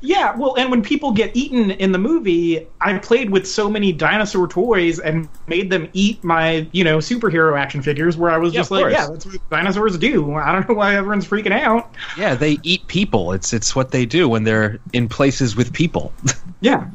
Yeah, 0.00 0.36
well, 0.36 0.54
and 0.56 0.70
when 0.70 0.82
people 0.82 1.12
get 1.12 1.34
eaten 1.36 1.70
in 1.72 1.92
the 1.92 1.98
movie, 1.98 2.66
I 2.80 2.98
played 2.98 3.30
with 3.30 3.46
so 3.46 3.68
many 3.70 3.92
dinosaur 3.92 4.46
toys 4.48 4.98
and 4.98 5.28
made 5.46 5.70
them 5.70 5.88
eat 5.92 6.22
my, 6.24 6.66
you 6.72 6.84
know, 6.84 6.98
superhero 6.98 7.58
action 7.58 7.82
figures. 7.82 8.16
Where 8.16 8.30
I 8.30 8.38
was 8.38 8.52
Yeah, 8.52 8.60
just 8.60 8.70
like, 8.70 8.82
course. 8.82 8.92
yeah, 8.92 9.06
that's 9.08 9.26
what 9.26 9.50
dinosaurs 9.50 9.96
do. 9.98 10.34
I 10.34 10.52
don't 10.52 10.68
know 10.68 10.74
why 10.74 10.96
everyone's 10.96 11.26
freaking 11.26 11.52
out. 11.52 11.94
yeah, 12.16 12.34
they 12.34 12.58
eat 12.62 12.86
people. 12.86 13.32
It's 13.32 13.52
it's 13.52 13.74
what 13.76 13.90
they 13.90 14.06
do 14.06 14.28
when 14.28 14.44
they're 14.44 14.78
in 14.92 15.08
places 15.08 15.56
with 15.56 15.72
people. 15.72 16.12
Yeah, 16.60 16.88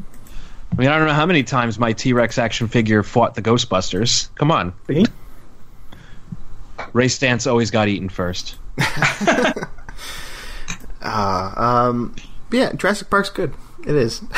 I 0.71 0.75
mean, 0.75 0.87
I 0.89 0.97
don't 0.97 1.05
know 1.07 1.13
how 1.13 1.27
many 1.27 1.43
times 1.43 1.77
my 1.77 1.93
T 1.93 2.11
Rex 2.13 2.39
action 2.39 2.67
figure 2.67 3.03
fought 3.03 3.35
the 3.35 3.41
Ghostbusters. 3.43 4.29
Come 4.33 4.49
on, 4.51 4.73
see? 4.87 5.05
Ray 6.93 7.05
Stantz 7.05 7.45
always 7.45 7.69
got 7.69 7.87
eaten 7.87 8.09
first. 8.09 8.55
Uh, 11.01 11.53
um, 11.55 12.13
yeah, 12.51 12.73
Jurassic 12.73 13.09
Park's 13.09 13.29
good. 13.29 13.53
It 13.85 13.95
is. 13.95 14.21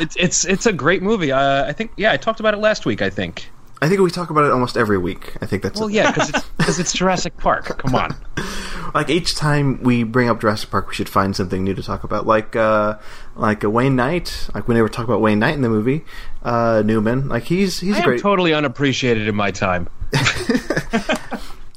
It's 0.00 0.14
it's 0.16 0.44
it's 0.44 0.64
a 0.66 0.72
great 0.72 1.02
movie. 1.02 1.32
Uh, 1.32 1.64
I 1.66 1.72
think 1.72 1.90
yeah, 1.96 2.12
I 2.12 2.16
talked 2.18 2.38
about 2.38 2.54
it 2.54 2.58
last 2.58 2.86
week. 2.86 3.02
I 3.02 3.10
think. 3.10 3.50
I 3.82 3.88
think 3.88 4.00
we 4.00 4.10
talk 4.12 4.30
about 4.30 4.44
it 4.44 4.52
almost 4.52 4.76
every 4.76 4.98
week. 4.98 5.34
I 5.40 5.46
think 5.46 5.62
that's 5.62 5.78
Well, 5.78 5.90
yeah, 5.90 6.12
because 6.12 6.28
it's 6.34 6.44
because 6.56 6.78
it's 6.78 6.92
Jurassic 6.92 7.36
Park. 7.36 7.78
Come 7.78 7.96
on. 7.96 8.14
like 8.94 9.10
each 9.10 9.34
time 9.34 9.82
we 9.82 10.04
bring 10.04 10.28
up 10.28 10.40
Jurassic 10.40 10.70
Park, 10.70 10.88
we 10.88 10.94
should 10.94 11.08
find 11.08 11.34
something 11.34 11.64
new 11.64 11.74
to 11.74 11.82
talk 11.82 12.04
about. 12.04 12.26
Like 12.28 12.54
uh, 12.54 12.98
like 13.34 13.64
a 13.64 13.70
Wayne 13.70 13.96
Knight. 13.96 14.48
Like 14.54 14.68
we 14.68 14.76
never 14.76 14.88
talk 14.88 15.04
about 15.04 15.20
Wayne 15.20 15.40
Knight 15.40 15.54
in 15.54 15.62
the 15.62 15.68
movie. 15.68 16.04
Uh, 16.44 16.82
Newman. 16.84 17.28
Like 17.28 17.42
he's 17.44 17.80
he's 17.80 17.96
I 17.96 18.02
great. 18.02 18.20
totally 18.20 18.54
unappreciated 18.54 19.26
in 19.26 19.34
my 19.34 19.50
time. 19.50 19.88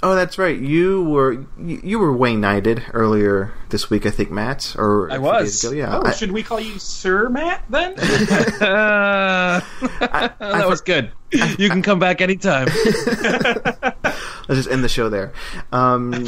Oh, 0.03 0.15
that's 0.15 0.37
right. 0.37 0.57
You 0.57 1.03
were 1.03 1.33
you, 1.59 1.81
you 1.83 1.99
were 1.99 2.15
Wayne 2.15 2.41
Knighted 2.41 2.83
earlier 2.93 3.53
this 3.69 3.89
week. 3.89 4.05
I 4.05 4.09
think 4.09 4.31
Matt 4.31 4.75
or 4.77 5.11
I 5.11 5.17
was. 5.17 5.63
ago. 5.63 5.73
Yeah. 5.73 5.97
Oh, 5.97 6.03
I- 6.05 6.11
should 6.11 6.31
we 6.31 6.43
call 6.43 6.59
you 6.59 6.79
Sir 6.79 7.29
Matt 7.29 7.63
then? 7.69 7.95
Uh, 8.61 9.59
that 9.99 10.35
I 10.39 10.65
was 10.65 10.81
good. 10.81 11.11
You 11.31 11.69
can 11.69 11.81
come 11.81 11.99
back 11.99 12.21
anytime. 12.21 12.67
Let's 12.75 14.49
just 14.49 14.69
end 14.69 14.83
the 14.83 14.89
show 14.89 15.09
there. 15.09 15.33
Um, 15.71 16.25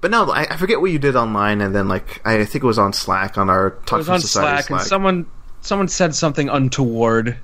but 0.00 0.10
no, 0.10 0.30
I, 0.30 0.46
I 0.50 0.56
forget 0.56 0.80
what 0.80 0.90
you 0.90 0.98
did 0.98 1.16
online, 1.16 1.60
and 1.60 1.74
then 1.74 1.88
like 1.88 2.24
I 2.26 2.44
think 2.44 2.64
it 2.64 2.66
was 2.66 2.78
on 2.78 2.92
Slack 2.92 3.36
on 3.36 3.50
our 3.50 3.70
Talk 3.86 3.92
I 3.94 3.96
was 3.98 4.08
on 4.08 4.20
Society 4.20 4.62
Slack, 4.62 4.70
and 4.70 4.88
someone 4.88 5.26
someone 5.60 5.88
said 5.88 6.14
something 6.14 6.48
untoward 6.48 7.36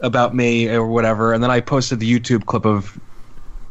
about 0.00 0.34
me 0.34 0.68
or 0.68 0.86
whatever, 0.86 1.32
and 1.32 1.42
then 1.42 1.50
I 1.50 1.60
posted 1.60 2.00
the 2.00 2.20
YouTube 2.20 2.44
clip 2.46 2.66
of 2.66 2.98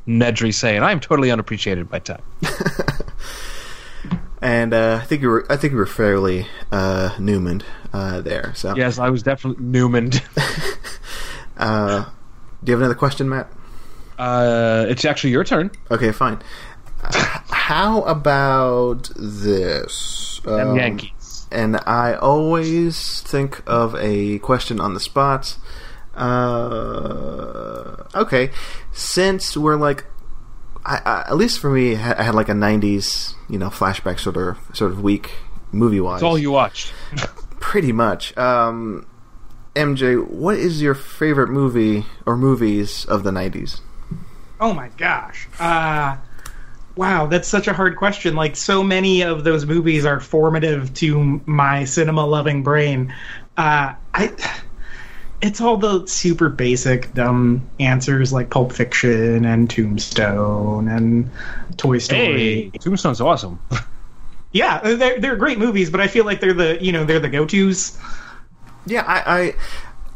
Nedry 0.08 0.54
saying, 0.54 0.84
"I 0.84 0.92
am 0.92 1.00
totally 1.00 1.32
unappreciated 1.32 1.90
by 1.90 2.00
time." 2.00 2.22
and 4.42 4.74
uh, 4.74 5.00
I 5.02 5.06
think 5.06 5.22
you 5.22 5.30
were 5.30 5.46
I 5.50 5.56
think 5.56 5.72
you 5.72 5.78
were 5.78 5.86
fairly 5.86 6.48
uh, 6.72 7.16
Newman 7.20 7.64
uh, 7.94 8.22
there. 8.22 8.54
So 8.56 8.76
Yes, 8.76 9.00
I 9.00 9.10
was 9.10 9.24
definitely 9.24 9.64
Newman. 9.64 10.12
Uh, 11.58 12.06
do 12.64 12.72
you 12.72 12.74
have 12.74 12.82
another 12.82 12.96
question, 12.96 13.30
Matt? 13.30 13.48
Uh, 14.18 14.86
it's 14.90 15.06
actually 15.06 15.32
your 15.32 15.44
turn. 15.44 15.72
Okay, 15.92 16.12
fine. 16.12 16.40
Uh, 17.04 17.12
how 17.50 18.02
about 18.04 19.10
this? 19.16 20.42
Um, 20.46 20.76
Yankees. 20.76 21.48
and 21.52 21.78
I 21.86 22.16
always 22.16 23.22
think 23.22 23.62
of 23.68 23.96
a 23.96 24.40
question 24.40 24.80
on 24.80 24.94
the 24.94 25.00
spot. 25.00 25.58
Uh, 26.16 28.04
okay, 28.16 28.52
since 28.92 29.58
we're 29.58 29.76
like, 29.76 30.06
I, 30.86 30.98
I, 31.06 31.22
at 31.28 31.38
least 31.38 31.60
for 31.60 31.70
me, 31.70 31.96
I 31.96 32.24
had 32.24 32.36
like 32.36 32.50
a 32.50 32.54
'90s, 32.54 33.34
you 33.50 33.58
know, 33.58 33.70
flashback 33.70 34.20
sort 34.20 34.38
of 34.38 34.58
sort 34.74 34.92
of 34.92 35.02
week 35.02 35.32
movie 35.72 36.00
wise. 36.00 36.22
That's 36.22 36.30
all 36.30 36.38
you 36.38 36.52
watched. 36.52 36.94
Pretty 37.60 37.92
much. 37.92 38.38
Um, 38.38 39.08
MJ, 39.76 40.28
what 40.28 40.56
is 40.56 40.82
your 40.82 40.94
favorite 40.94 41.50
movie 41.50 42.06
or 42.26 42.38
movies 42.38 43.06
of 43.06 43.24
the 43.24 43.32
'90s? 43.32 43.80
oh 44.64 44.74
my 44.74 44.90
gosh. 44.98 45.48
Uh, 45.60 46.16
wow, 46.96 47.26
that's 47.26 47.48
such 47.48 47.68
a 47.68 47.74
hard 47.74 47.98
question. 47.98 48.36
Like, 48.36 48.56
so 48.56 48.82
many 48.84 49.22
of 49.22 49.44
those 49.44 49.66
movies 49.66 50.06
are 50.06 50.20
formative 50.20 50.94
to 50.96 51.42
my 51.46 51.84
cinema 51.84 52.26
loving 52.26 52.64
brain. 52.64 53.14
Uh, 53.58 53.94
I. 54.14 54.34
It's 55.44 55.60
all 55.60 55.76
the 55.76 56.08
super 56.08 56.48
basic, 56.48 57.14
dumb 57.14 57.68
answers 57.78 58.32
like 58.32 58.50
Pulp 58.50 58.72
Fiction 58.72 59.44
and 59.44 59.70
Tombstone 59.70 60.88
and 60.88 61.30
Toy 61.76 61.98
Story. 61.98 62.72
Hey, 62.72 62.72
Tombstone's 62.80 63.22
awesome. 63.22 63.60
Yeah, 64.54 64.82
they're 64.82 65.20
they're 65.20 65.36
great 65.36 65.58
movies, 65.58 65.90
but 65.90 66.00
I 66.00 66.08
feel 66.08 66.26
like 66.26 66.40
they're 66.40 66.54
the 66.54 66.78
you 66.80 66.92
know 66.92 67.06
they're 67.06 67.20
the 67.20 67.28
go 67.28 67.44
tos. 67.44 67.98
Yeah, 68.86 69.02
I, 69.02 69.24
I 69.26 69.56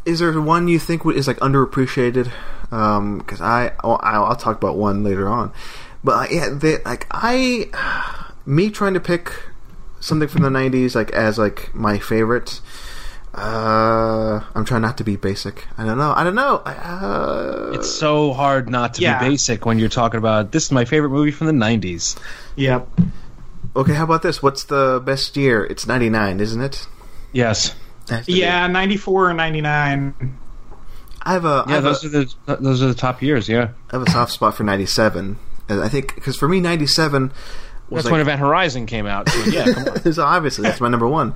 is 0.06 0.20
there 0.20 0.40
one 0.40 0.68
you 0.68 0.78
think 0.78 1.04
is 1.08 1.28
like 1.28 1.38
underappreciated? 1.38 2.32
Because 2.70 3.42
I 3.42 3.72
I'll, 3.84 4.00
I'll 4.04 4.36
talk 4.36 4.56
about 4.58 4.78
one 4.78 5.04
later 5.04 5.28
on, 5.28 5.52
but 6.04 6.12
uh, 6.12 6.28
yeah, 6.30 6.50
they, 6.52 6.78
like 6.84 7.08
I 7.10 7.72
me 8.46 8.70
trying 8.70 8.94
to 8.94 9.00
pick 9.00 9.32
something 10.00 10.28
from 10.28 10.44
the 10.44 10.50
'90s 10.50 10.94
like 10.94 11.10
as 11.14 11.40
like 11.40 11.74
my 11.74 11.98
favorite. 11.98 12.62
Uh, 13.38 14.42
I'm 14.56 14.66
trying 14.66 14.82
not 14.82 14.98
to 14.98 15.04
be 15.04 15.16
basic. 15.16 15.68
I 15.78 15.86
don't 15.86 15.98
know. 16.00 16.12
I 16.16 16.24
don't 16.24 16.36
know. 16.36 16.56
Uh, 16.58 17.72
It's 17.74 17.90
so 17.90 18.34
hard 18.34 18.68
not 18.70 18.96
to 18.96 19.02
Yeah. 19.02 19.20
be 19.20 19.30
basic 19.30 19.66
when 19.66 19.78
you're 19.78 19.90
talking 19.90 20.18
about 20.18 20.52
this 20.52 20.66
is 20.66 20.72
my 20.72 20.86
favorite 20.86 21.12
movie 21.12 21.32
from 21.32 21.46
the 21.48 21.54
'90s. 21.54 22.16
Yep. 22.56 22.88
okay. 23.76 23.94
How 23.94 24.04
about 24.06 24.24
this? 24.24 24.42
What's 24.42 24.64
the 24.64 25.02
best 25.06 25.38
year? 25.38 25.64
It's 25.64 25.86
'99, 25.86 26.40
isn't 26.40 26.62
it? 26.62 26.88
Yes. 27.32 27.76
Has 28.10 28.26
be. 28.26 28.34
Yeah, 28.34 28.66
ninety 28.68 28.98
four 28.98 29.30
and 29.30 29.38
ninety 29.38 29.62
nine. 29.62 30.16
I 31.22 31.34
have 31.34 31.46
a. 31.46 31.66
Yeah, 31.68 31.76
have 31.76 31.84
a- 31.86 31.88
those 31.90 32.06
are 32.06 32.10
the 32.10 32.28
those 32.60 32.82
are 32.82 32.88
the 32.88 32.96
top 32.96 33.22
years. 33.22 33.48
Yeah. 33.48 33.70
I 33.92 33.98
have 33.98 34.08
a 34.08 34.10
soft 34.10 34.32
spot 34.32 34.56
for 34.56 34.64
'97. 34.64 35.38
I 35.70 35.90
think 35.90 36.16
because 36.16 36.38
for 36.38 36.48
me 36.48 36.60
'97, 36.62 37.24
was 37.28 37.34
That's 37.90 38.06
like, 38.06 38.12
when 38.12 38.22
Event 38.22 38.40
Horizon 38.40 38.86
came 38.86 39.06
out. 39.06 39.30
So 39.30 39.44
yeah, 39.50 39.72
come 39.72 39.88
on. 39.88 40.14
so 40.14 40.24
obviously 40.24 40.64
that's 40.64 40.82
my 40.82 40.90
number 40.90 41.08
one. 41.08 41.34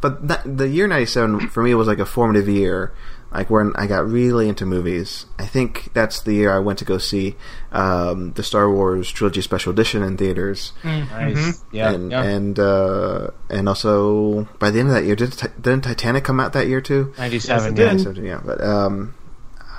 But 0.00 0.26
that, 0.28 0.56
the 0.56 0.68
year 0.68 0.88
'97 0.88 1.48
for 1.48 1.62
me 1.62 1.74
was 1.74 1.86
like 1.86 1.98
a 1.98 2.06
formative 2.06 2.48
year, 2.48 2.92
like 3.32 3.50
when 3.50 3.72
I 3.76 3.86
got 3.86 4.08
really 4.08 4.48
into 4.48 4.66
movies. 4.66 5.26
I 5.38 5.46
think 5.46 5.92
that's 5.94 6.20
the 6.20 6.34
year 6.34 6.52
I 6.52 6.58
went 6.58 6.78
to 6.80 6.84
go 6.84 6.98
see 6.98 7.36
um, 7.70 8.32
the 8.32 8.42
Star 8.42 8.70
Wars 8.70 9.10
trilogy 9.10 9.42
special 9.42 9.72
edition 9.72 10.02
in 10.02 10.16
theaters, 10.16 10.72
Nice. 10.82 11.62
Yeah, 11.70 11.92
and 11.92 12.10
yeah. 12.10 12.22
and 12.22 12.58
uh, 12.58 13.28
and 13.48 13.68
also 13.68 14.48
by 14.58 14.70
the 14.70 14.80
end 14.80 14.88
of 14.88 14.94
that 14.94 15.04
year, 15.04 15.16
did 15.16 15.32
Ti- 15.32 15.48
didn't 15.60 15.84
Titanic 15.84 16.24
come 16.24 16.40
out 16.40 16.52
that 16.54 16.66
year 16.66 16.80
too? 16.80 17.14
Ninety-seven. 17.16 17.76
Yeah. 17.76 17.92
did. 17.92 18.02
So, 18.02 18.10
yeah, 18.20 18.40
but 18.44 18.60
um, 18.60 19.14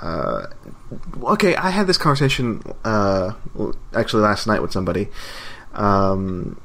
uh, 0.02 0.48
okay, 1.24 1.56
I 1.56 1.70
had 1.70 1.88
this 1.88 1.98
conversation 1.98 2.62
uh, 2.84 3.34
actually 3.94 4.24
last 4.24 4.48
night 4.48 4.62
with 4.62 4.72
somebody. 4.72 5.10
Um, 5.74 6.60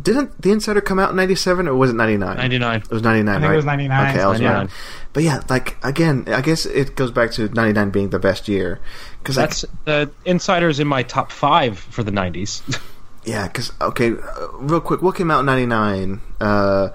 didn't 0.00 0.40
the 0.40 0.50
Insider 0.50 0.80
come 0.80 0.98
out 0.98 1.10
in 1.10 1.16
'97 1.16 1.68
or 1.68 1.74
was 1.74 1.90
it 1.90 1.94
'99? 1.94 2.36
Ninety-nine. 2.36 2.80
It 2.80 2.90
was 2.90 3.02
'99. 3.02 3.34
I 3.34 3.40
think 3.40 3.52
it 3.52 3.56
was 3.56 3.64
99. 3.64 4.10
Okay, 4.10 4.20
I 4.20 4.26
was 4.26 4.40
99. 4.40 4.66
right. 4.66 4.74
But 5.12 5.22
yeah, 5.22 5.42
like 5.50 5.76
again, 5.84 6.24
I 6.28 6.40
guess 6.40 6.64
it 6.64 6.96
goes 6.96 7.10
back 7.10 7.32
to 7.32 7.48
'99 7.48 7.90
being 7.90 8.08
the 8.10 8.18
best 8.18 8.48
year 8.48 8.80
because 9.18 9.36
That's 9.36 9.64
the 9.84 10.10
Insider's 10.24 10.80
in 10.80 10.88
my 10.88 11.02
top 11.02 11.30
five 11.30 11.78
for 11.78 12.02
the 12.02 12.10
nineties. 12.10 12.62
yeah, 13.24 13.46
because 13.46 13.70
okay, 13.82 14.12
uh, 14.12 14.48
real 14.54 14.80
quick, 14.80 15.02
what 15.02 15.14
came 15.14 15.30
out 15.30 15.40
in 15.40 15.46
'99? 15.46 16.20
Uh, 16.40 16.88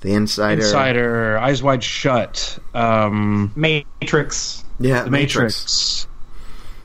the 0.00 0.12
Insider, 0.12 0.62
Insider, 0.62 1.38
Eyes 1.38 1.62
Wide 1.62 1.84
Shut, 1.84 2.58
um, 2.74 3.52
Matrix, 3.54 4.64
yeah, 4.80 5.04
The 5.04 5.10
Matrix. 5.12 6.08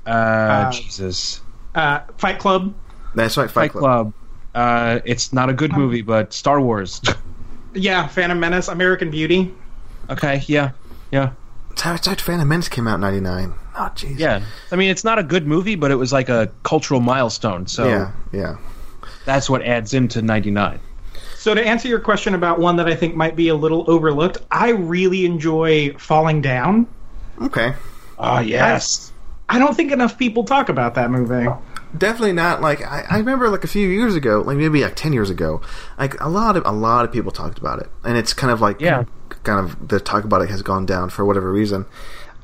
Uh, 0.06 0.72
Jesus. 0.72 1.42
uh, 1.74 2.02
Fight 2.18 2.38
Club. 2.38 2.76
That's 3.18 3.36
right, 3.36 3.50
Fight 3.50 3.72
Club. 3.72 4.14
Uh, 4.54 5.00
it's 5.06 5.34
not 5.34 5.50
a 5.50 5.54
good 5.54 5.74
movie, 5.74 6.02
but 6.02 6.34
Star 6.34 6.62
Wars. 6.62 7.02
Yeah, 7.74 8.08
Phantom 8.08 8.40
Menace, 8.40 8.70
American 8.70 9.12
Beauty. 9.12 9.54
okay, 10.10 10.42
yeah, 10.48 10.72
yeah, 11.12 11.34
It's 11.70 11.86
right, 11.86 12.20
Phantom 12.20 12.48
Menace 12.48 12.70
came 12.70 12.88
out 12.88 12.96
in 12.96 13.02
'99. 13.02 13.54
Oh, 13.76 13.92
jeez. 13.94 14.18
yeah. 14.18 14.42
I 14.72 14.76
mean, 14.78 14.90
it's 14.90 15.04
not 15.04 15.20
a 15.20 15.24
good 15.24 15.46
movie, 15.46 15.76
but 15.76 15.92
it 15.92 15.96
was 15.96 16.12
like 16.12 16.30
a 16.30 16.52
cultural 16.64 17.02
milestone. 17.02 17.68
So 17.68 17.88
yeah, 17.88 18.12
yeah. 18.32 18.58
that's 19.26 19.48
what 19.48 19.62
adds 19.62 19.94
into 19.94 20.24
'99. 20.24 20.80
So 21.36 21.54
to 21.54 21.64
answer 21.64 21.88
your 21.88 22.00
question 22.00 22.34
about 22.34 22.58
one 22.58 22.78
that 22.78 22.88
I 22.88 22.96
think 22.96 23.16
might 23.16 23.36
be 23.36 23.50
a 23.50 23.56
little 23.56 23.86
overlooked, 23.88 24.40
I 24.50 24.70
really 24.70 25.26
enjoy 25.26 25.94
Falling 26.00 26.42
Down. 26.42 26.88
Okay. 27.40 27.76
Oh 28.18 28.40
yes. 28.40 29.12
I 29.50 29.60
don't 29.60 29.76
think 29.76 29.92
enough 29.92 30.18
people 30.18 30.46
talk 30.46 30.70
about 30.70 30.96
that 30.96 31.12
movie. 31.12 31.48
Definitely 31.96 32.34
not 32.34 32.62
like 32.62 32.82
I, 32.82 33.06
I 33.10 33.18
remember 33.18 33.50
like 33.50 33.64
a 33.64 33.68
few 33.68 33.88
years 33.88 34.16
ago, 34.16 34.42
like 34.42 34.58
maybe 34.58 34.84
like 34.84 34.96
ten 34.96 35.14
years 35.14 35.30
ago, 35.30 35.62
like 35.98 36.20
a 36.22 36.28
lot 36.30 36.58
of 36.58 36.66
a 36.66 36.72
lot 36.72 37.06
of 37.06 37.12
people 37.12 37.32
talked 37.32 37.58
about 37.60 37.80
it, 37.80 37.90
and 38.04 38.18
it's 38.18 38.34
kind 38.34 38.52
of 38.52 38.62
like 38.62 38.82
Yeah. 38.82 39.04
kind 39.44 39.60
of 39.60 39.88
the 39.88 40.00
talk 40.00 40.24
about 40.24 40.42
it 40.42 40.50
has 40.50 40.62
gone 40.62 40.86
down 40.86 41.10
for 41.10 41.24
whatever 41.26 41.52
reason. 41.52 41.86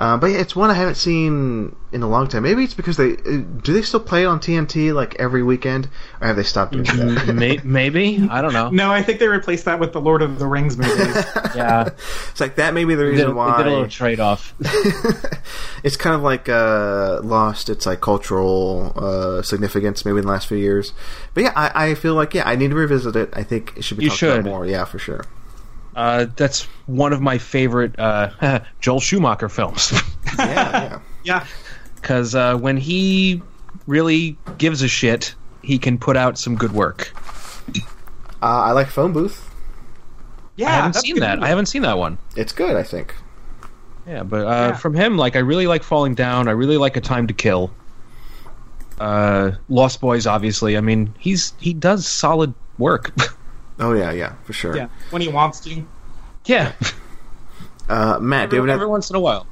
Uh, 0.03 0.17
but 0.17 0.27
yeah, 0.31 0.39
it's 0.39 0.53
one 0.53 0.69
I 0.69 0.73
haven't 0.73 0.95
seen 0.95 1.73
in 1.93 2.03
a 2.03 2.09
long 2.09 2.27
time. 2.27 2.43
Maybe 2.43 2.65
it's 2.65 2.73
because 2.73 2.97
they 2.97 3.13
uh, 3.13 3.37
do 3.61 3.71
they 3.71 3.81
still 3.83 4.01
play 4.01 4.23
it 4.23 4.25
on 4.25 4.41
TNT 4.41 4.93
like 4.93 5.15
every 5.17 5.43
weekend, 5.43 5.87
or 6.19 6.27
have 6.27 6.35
they 6.35 6.43
stopped 6.43 6.73
doing 6.73 6.83
that? 6.83 7.61
Maybe 7.63 8.27
I 8.29 8.41
don't 8.41 8.51
know. 8.51 8.69
No, 8.69 8.91
I 8.91 9.01
think 9.01 9.19
they 9.19 9.29
replaced 9.29 9.63
that 9.63 9.79
with 9.79 9.93
the 9.93 10.01
Lord 10.01 10.21
of 10.21 10.39
the 10.39 10.45
Rings 10.45 10.77
movies. 10.77 11.23
Yeah, 11.55 11.89
It's 12.31 12.41
like 12.41 12.55
that 12.55 12.73
may 12.73 12.83
be 12.83 12.95
the 12.95 13.03
they 13.03 13.09
reason 13.11 13.27
did, 13.27 13.35
why 13.35 13.55
they 13.55 13.63
did 13.63 13.67
a 13.67 13.75
little 13.75 13.89
trade 13.89 14.19
off. 14.19 14.53
it's 15.85 15.95
kind 15.95 16.15
of 16.15 16.21
like 16.21 16.49
uh, 16.49 17.21
lost 17.23 17.69
its 17.69 17.85
like 17.85 18.01
cultural 18.01 18.91
uh, 18.97 19.41
significance 19.41 20.03
maybe 20.03 20.17
in 20.17 20.25
the 20.25 20.31
last 20.31 20.47
few 20.47 20.57
years. 20.57 20.91
But 21.33 21.43
yeah, 21.43 21.53
I, 21.55 21.91
I 21.91 21.95
feel 21.95 22.15
like 22.15 22.33
yeah, 22.33 22.43
I 22.45 22.57
need 22.57 22.71
to 22.71 22.75
revisit 22.75 23.15
it. 23.15 23.29
I 23.31 23.43
think 23.43 23.77
it 23.77 23.85
should 23.85 23.99
be 23.99 24.03
You 24.03 24.09
talked 24.09 24.23
about 24.23 24.35
should. 24.35 24.45
more. 24.45 24.65
Yeah, 24.65 24.83
for 24.83 24.99
sure. 24.99 25.23
Uh, 25.95 26.25
that's 26.35 26.63
one 26.87 27.13
of 27.13 27.21
my 27.21 27.37
favorite 27.37 27.97
uh, 27.99 28.59
Joel 28.81 28.99
Schumacher 28.99 29.49
films. 29.49 29.91
Yeah, 30.37 30.45
yeah. 30.45 30.99
yeah, 31.23 31.45
because 31.95 32.33
uh, 32.33 32.57
when 32.57 32.75
he 32.77 33.41
really 33.85 34.35
gives 34.57 34.81
a 34.81 34.87
shit, 34.87 35.35
he 35.61 35.77
can 35.77 35.97
put 35.99 36.17
out 36.17 36.39
some 36.39 36.55
good 36.55 36.71
work. 36.71 37.13
Uh, 38.41 38.45
I 38.45 38.71
like 38.71 38.87
Phone 38.87 39.13
Booth. 39.13 39.47
yeah. 40.55 40.69
I 40.69 40.71
haven't 40.71 40.93
seen 40.95 41.19
that. 41.19 41.35
movie. 41.37 41.45
I 41.45 41.49
haven't 41.49 41.67
seen 41.67 41.83
that 41.83 41.97
one. 41.99 42.17
It's 42.35 42.51
good, 42.51 42.75
I 42.75 42.81
think. 42.83 43.13
Yeah, 44.07 44.23
but 44.23 44.45
uh, 44.47 44.49
Yeah. 44.49 44.73
from 44.73 44.95
him, 44.95 45.17
like 45.17 45.35
I 45.35 45.39
really 45.39 45.67
like 45.67 45.83
Falling 45.83 46.15
Down. 46.15 46.47
I 46.47 46.51
really 46.51 46.77
like 46.77 46.97
A 46.97 47.01
Time 47.01 47.27
to 47.27 47.33
Kill. 47.33 47.71
Uh, 48.99 49.51
Lost 49.69 50.01
Boys, 50.01 50.25
obviously. 50.25 50.77
I 50.77 50.81
mean, 50.81 51.13
he's 51.19 51.53
he 51.59 51.73
does 51.73 52.07
solid 52.07 52.53
work. 52.79 53.11
Oh 53.83 53.93
yeah, 53.93 54.11
yeah, 54.11 54.33
for 54.45 54.53
sure. 54.53 54.75
Yeah, 54.77 54.87
when 55.09 55.21
he 55.21 55.27
wants 55.27 55.59
to. 55.61 55.85
yeah, 56.45 56.71
Uh, 57.89 58.17
Matt, 58.19 58.49
do 58.49 58.55
you, 58.55 58.61
have 58.61 58.69
every 58.69 58.71
another, 58.71 58.87
once 58.87 59.09
in 59.09 59.15
a 59.17 59.19
while. 59.19 59.45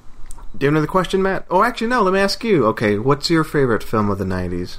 do 0.58 0.66
you 0.66 0.68
have 0.68 0.74
another 0.74 0.88
question, 0.88 1.22
Matt? 1.22 1.46
Oh, 1.50 1.64
actually, 1.64 1.88
no. 1.88 2.02
Let 2.02 2.14
me 2.14 2.20
ask 2.20 2.44
you. 2.44 2.66
Okay, 2.68 2.98
what's 2.98 3.30
your 3.30 3.44
favorite 3.44 3.84
film 3.84 4.10
of 4.10 4.18
the 4.20 4.24
'90s? 4.26 4.78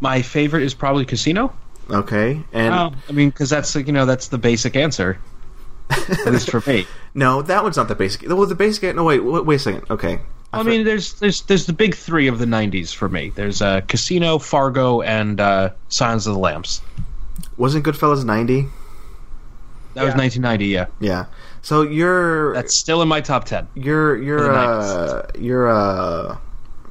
My 0.00 0.20
favorite 0.20 0.64
is 0.64 0.74
probably 0.74 1.04
Casino. 1.04 1.52
Okay, 1.90 2.42
and 2.52 2.74
Oh, 2.74 2.92
I 3.08 3.12
mean, 3.12 3.30
because 3.30 3.50
that's 3.50 3.74
you 3.76 3.92
know 3.92 4.04
that's 4.04 4.28
the 4.28 4.38
basic 4.38 4.74
answer, 4.74 5.18
at 5.90 6.26
least 6.32 6.50
for 6.50 6.62
me. 6.68 6.86
no, 7.14 7.42
that 7.42 7.62
one's 7.62 7.76
not 7.76 7.86
the 7.86 7.94
basic. 7.94 8.28
Well, 8.28 8.46
the 8.46 8.54
basic. 8.56 8.96
No, 8.96 9.04
wait, 9.04 9.20
wait, 9.20 9.46
wait 9.46 9.56
a 9.56 9.58
second. 9.60 9.84
Okay, 9.90 10.18
I 10.52 10.64
mean, 10.64 10.84
there's 10.84 11.14
there's 11.20 11.42
there's 11.42 11.66
the 11.66 11.72
big 11.72 11.94
three 11.94 12.26
of 12.26 12.40
the 12.40 12.46
'90s 12.46 12.92
for 12.92 13.08
me. 13.08 13.30
There's 13.30 13.62
uh, 13.62 13.82
Casino, 13.82 14.38
Fargo, 14.38 15.02
and 15.02 15.40
uh, 15.40 15.70
Silence 15.88 16.26
of 16.26 16.34
the 16.34 16.40
Lambs. 16.40 16.82
Wasn't 17.62 17.84
Goodfellas 17.86 18.24
'90? 18.24 18.66
That 19.94 20.04
was 20.04 20.14
1990. 20.14 20.66
Yeah, 20.66 20.86
Yeah. 21.00 21.26
So 21.60 21.82
you're 21.82 22.54
that's 22.54 22.74
still 22.74 23.02
in 23.02 23.08
my 23.08 23.20
top 23.20 23.44
ten. 23.44 23.68
your 23.74 24.16
For 24.16 24.22
your 24.22 24.42
the 24.44 24.58
uh, 24.58 25.26
your 25.38 25.68
uh, 25.68 26.38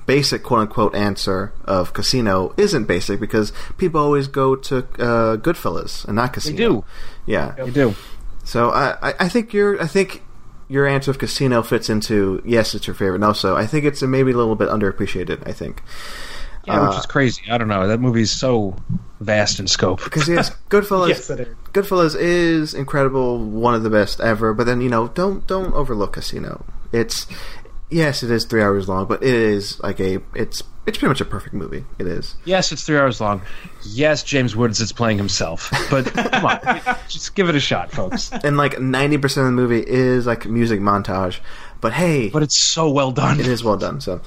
basic 0.06 0.44
quote 0.44 0.62
unquote 0.62 0.94
answer 0.96 1.52
of 1.66 1.94
Casino 1.94 2.54
isn't 2.58 2.86
basic 2.86 3.20
because 3.20 3.52
people 3.78 4.00
always 4.00 4.28
go 4.28 4.56
to 4.56 4.78
uh, 4.78 5.38
Goodfellas 5.38 6.06
and 6.06 6.16
not 6.16 6.32
They 6.32 6.36
Casino. 6.36 6.58
do, 6.58 6.84
Yeah. 7.26 7.52
they 7.58 7.72
do. 7.72 7.96
So 8.44 8.70
I, 8.70 8.96
I 9.10 9.14
I 9.26 9.30
think 9.30 9.52
your 9.54 9.82
I 9.82 9.88
think 9.88 10.22
your 10.70 10.86
answer 10.88 11.12
of 11.12 11.18
Casino 11.18 11.62
fits 11.64 11.90
into 11.90 12.42
yes, 12.46 12.74
it's 12.76 12.88
your 12.88 12.96
favorite. 12.96 13.20
No, 13.20 13.34
so 13.34 13.58
I 13.58 13.66
think 13.66 13.84
it's 13.84 14.02
maybe 14.04 14.32
a 14.32 14.38
little 14.38 14.56
bit 14.56 14.70
underappreciated. 14.70 15.46
I 15.48 15.54
think 15.54 15.82
Yeah, 16.66 16.88
which 16.88 16.96
Uh, 16.96 17.00
is 17.00 17.06
crazy. 17.06 17.42
I 17.52 17.58
don't 17.58 17.68
know. 17.68 17.88
That 17.88 18.00
movie's 18.00 18.32
so 18.32 18.76
vast 19.20 19.60
in 19.60 19.68
scope. 19.68 20.04
because 20.04 20.28
yes, 20.28 20.52
Goodfellas. 20.70 21.10
yes, 21.10 21.30
it 21.30 21.40
is. 21.42 21.48
Goodfellas 21.74 22.16
is 22.20 22.74
incredible, 22.74 23.40
one 23.40 23.74
of 23.74 23.84
the 23.84 23.90
best 23.90 24.20
ever. 24.22 24.54
But 24.54 24.66
then 24.66 24.82
you 24.82 24.90
know, 24.90 25.08
don't 25.10 25.46
don't 25.48 25.74
overlook 25.74 26.14
Casino. 26.14 26.64
It's 26.92 27.26
yes, 27.90 28.24
it 28.24 28.30
is 28.32 28.46
three 28.46 28.62
hours 28.62 28.88
long, 28.88 29.06
but 29.08 29.24
it 29.24 29.34
is 29.34 29.80
like 29.82 30.00
a 30.00 30.20
it's 30.36 30.62
it's 30.88 30.98
pretty 30.98 31.08
much 31.10 31.22
a 31.22 31.26
perfect 31.26 31.54
movie. 31.54 31.86
It 32.00 32.08
is. 32.08 32.36
Yes, 32.46 32.72
it's 32.72 32.84
three 32.84 32.98
hours 32.98 33.22
long. 33.22 33.42
Yes, 33.86 34.24
James 34.24 34.56
Woods 34.56 34.80
is 34.82 34.92
playing 34.92 35.18
himself. 35.18 35.72
But 35.92 36.06
come 36.14 36.46
on, 36.46 36.60
just 37.08 37.34
give 37.36 37.50
it 37.50 37.56
a 37.56 37.60
shot, 37.60 37.92
folks. 37.92 38.32
And 38.32 38.58
like 38.58 38.80
ninety 38.80 39.18
percent 39.18 39.48
of 39.48 39.56
the 39.56 39.62
movie 39.62 39.84
is 39.86 40.26
like 40.28 40.46
music 40.46 40.80
montage. 40.80 41.40
But 41.82 41.94
hey, 41.94 42.30
But 42.30 42.44
it's 42.44 42.58
so 42.58 42.92
well 42.92 43.12
done. 43.12 43.40
it 43.40 43.48
is 43.48 43.64
well 43.64 43.78
done. 43.78 44.02
So 44.02 44.22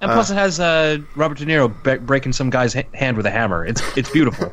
And 0.00 0.10
plus, 0.12 0.30
it 0.30 0.34
has 0.34 0.58
uh, 0.60 0.98
Robert 1.16 1.38
De 1.38 1.46
Niro 1.46 1.72
be- 1.82 1.98
breaking 2.04 2.32
some 2.32 2.50
guy's 2.50 2.74
ha- 2.74 2.82
hand 2.94 3.16
with 3.16 3.26
a 3.26 3.30
hammer. 3.30 3.64
It's 3.64 3.82
it's 3.96 4.10
beautiful 4.10 4.52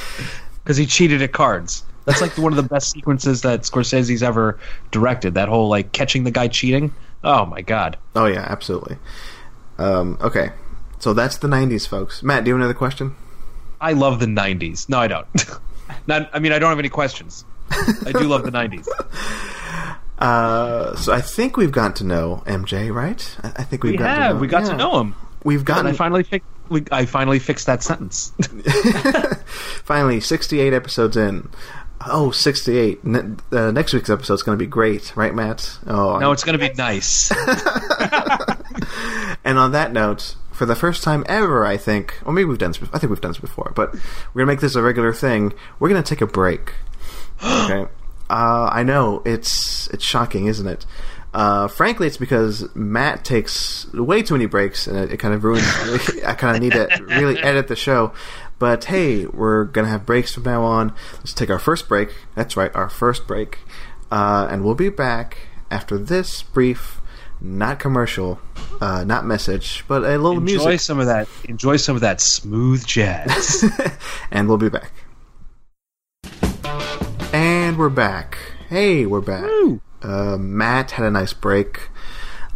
because 0.64 0.76
he 0.76 0.86
cheated 0.86 1.22
at 1.22 1.32
cards. 1.32 1.84
That's 2.04 2.20
like 2.20 2.36
one 2.36 2.52
of 2.52 2.56
the 2.56 2.62
best 2.64 2.90
sequences 2.90 3.42
that 3.42 3.60
Scorsese's 3.62 4.22
ever 4.22 4.58
directed. 4.90 5.34
That 5.34 5.48
whole 5.48 5.68
like 5.68 5.92
catching 5.92 6.24
the 6.24 6.30
guy 6.30 6.48
cheating. 6.48 6.92
Oh 7.24 7.46
my 7.46 7.60
god. 7.62 7.96
oh 8.16 8.26
yeah, 8.26 8.44
absolutely. 8.48 8.96
Um, 9.78 10.18
okay, 10.20 10.50
so 10.98 11.12
that's 11.14 11.36
the 11.36 11.48
'90s, 11.48 11.86
folks. 11.88 12.22
Matt, 12.22 12.44
do 12.44 12.48
you 12.50 12.54
have 12.54 12.60
another 12.60 12.74
question? 12.76 13.14
I 13.80 13.92
love 13.92 14.20
the 14.20 14.26
'90s. 14.26 14.88
No, 14.88 14.98
I 14.98 15.06
don't. 15.08 15.26
Not. 16.06 16.30
I 16.32 16.38
mean, 16.38 16.52
I 16.52 16.58
don't 16.58 16.70
have 16.70 16.78
any 16.78 16.88
questions. 16.88 17.44
I 17.70 18.12
do 18.12 18.24
love 18.28 18.44
the 18.44 18.50
'90s. 18.50 18.86
Uh, 20.22 20.94
so 20.96 21.12
I 21.12 21.20
think 21.20 21.56
we've 21.56 21.72
gotten 21.72 21.94
to 21.94 22.04
know 22.04 22.42
MJ, 22.46 22.92
right? 22.94 23.36
I, 23.42 23.48
I 23.56 23.64
think 23.64 23.82
we've 23.82 23.92
We 23.92 23.98
got 23.98 24.16
have. 24.16 24.28
to 24.30 24.34
know. 24.34 24.40
We 24.40 24.46
got 24.46 24.62
yeah. 24.64 24.70
to 24.70 24.76
know 24.76 25.00
him. 25.00 25.14
We've 25.44 25.58
And 25.60 25.66
gotten 25.66 25.86
I 25.88 25.92
finally 25.92 26.22
fixed. 26.22 26.48
We, 26.68 26.84
I 26.92 27.06
finally 27.06 27.40
fixed 27.40 27.66
that 27.66 27.82
sentence. 27.82 28.32
Finally, 29.84 30.20
68 30.20 30.72
episodes 30.72 31.16
in. 31.16 31.50
Oh, 32.06 32.30
68. 32.30 33.04
Ne- 33.04 33.36
uh, 33.50 33.70
next 33.72 33.92
week's 33.92 34.10
episode 34.10 34.34
is 34.34 34.42
going 34.42 34.56
to 34.56 34.62
be 34.62 34.68
great, 34.68 35.14
right, 35.16 35.34
Matt? 35.34 35.78
Oh, 35.86 36.18
no, 36.18 36.32
it's 36.32 36.44
going 36.44 36.58
to 36.58 36.68
be 36.68 36.72
nice. 36.74 37.30
and 39.44 39.58
on 39.58 39.72
that 39.72 39.92
note, 39.92 40.36
for 40.52 40.66
the 40.66 40.76
first 40.76 41.02
time 41.02 41.24
ever, 41.28 41.66
I 41.66 41.76
think, 41.76 42.18
or 42.24 42.32
maybe 42.32 42.44
we've 42.46 42.58
done 42.58 42.72
this. 42.72 42.80
I 42.92 42.98
think 42.98 43.10
we've 43.10 43.20
done 43.20 43.32
this 43.32 43.40
before, 43.40 43.72
but 43.74 43.92
we're 43.92 44.44
going 44.44 44.46
to 44.46 44.46
make 44.46 44.60
this 44.60 44.74
a 44.76 44.82
regular 44.82 45.12
thing. 45.12 45.52
We're 45.78 45.88
going 45.88 46.02
to 46.02 46.08
take 46.08 46.20
a 46.22 46.26
break. 46.26 46.74
Okay. 47.44 47.86
Uh, 48.32 48.70
I 48.72 48.82
know 48.82 49.20
it's 49.26 49.88
it's 49.88 50.02
shocking, 50.02 50.46
isn't 50.46 50.66
it? 50.66 50.86
Uh, 51.34 51.68
frankly, 51.68 52.06
it's 52.06 52.16
because 52.16 52.74
Matt 52.74 53.26
takes 53.26 53.92
way 53.92 54.22
too 54.22 54.32
many 54.32 54.46
breaks, 54.46 54.86
and 54.86 54.96
it, 54.96 55.12
it 55.12 55.16
kind 55.18 55.34
of 55.34 55.44
ruins. 55.44 55.64
I 56.26 56.32
kind 56.32 56.56
of 56.56 56.62
need 56.62 56.72
to 56.72 57.04
really 57.08 57.38
edit 57.38 57.68
the 57.68 57.76
show. 57.76 58.14
But 58.58 58.84
hey, 58.84 59.26
we're 59.26 59.64
gonna 59.64 59.88
have 59.88 60.06
breaks 60.06 60.32
from 60.32 60.44
now 60.44 60.62
on. 60.62 60.94
Let's 61.18 61.34
take 61.34 61.50
our 61.50 61.58
first 61.58 61.88
break. 61.88 62.08
That's 62.34 62.56
right, 62.56 62.74
our 62.74 62.88
first 62.88 63.26
break, 63.26 63.58
uh, 64.10 64.48
and 64.50 64.64
we'll 64.64 64.76
be 64.76 64.88
back 64.88 65.36
after 65.70 65.98
this 65.98 66.42
brief, 66.42 67.02
not 67.38 67.78
commercial, 67.78 68.40
uh, 68.80 69.04
not 69.04 69.26
message, 69.26 69.84
but 69.88 70.04
a 70.04 70.16
little 70.16 70.38
Enjoy 70.38 70.44
music, 70.44 70.80
some 70.80 70.98
of 71.00 71.06
that. 71.06 71.28
Enjoy 71.44 71.76
some 71.76 71.96
of 71.96 72.00
that 72.00 72.22
smooth 72.22 72.86
jazz. 72.86 73.62
and 74.30 74.48
we'll 74.48 74.56
be 74.56 74.70
back. 74.70 74.90
And 77.34 77.61
we're 77.76 77.88
back. 77.88 78.38
Hey, 78.68 79.06
we're 79.06 79.20
back. 79.20 79.48
Uh, 80.02 80.36
Matt 80.36 80.92
had 80.92 81.06
a 81.06 81.10
nice 81.10 81.32
break. 81.32 81.88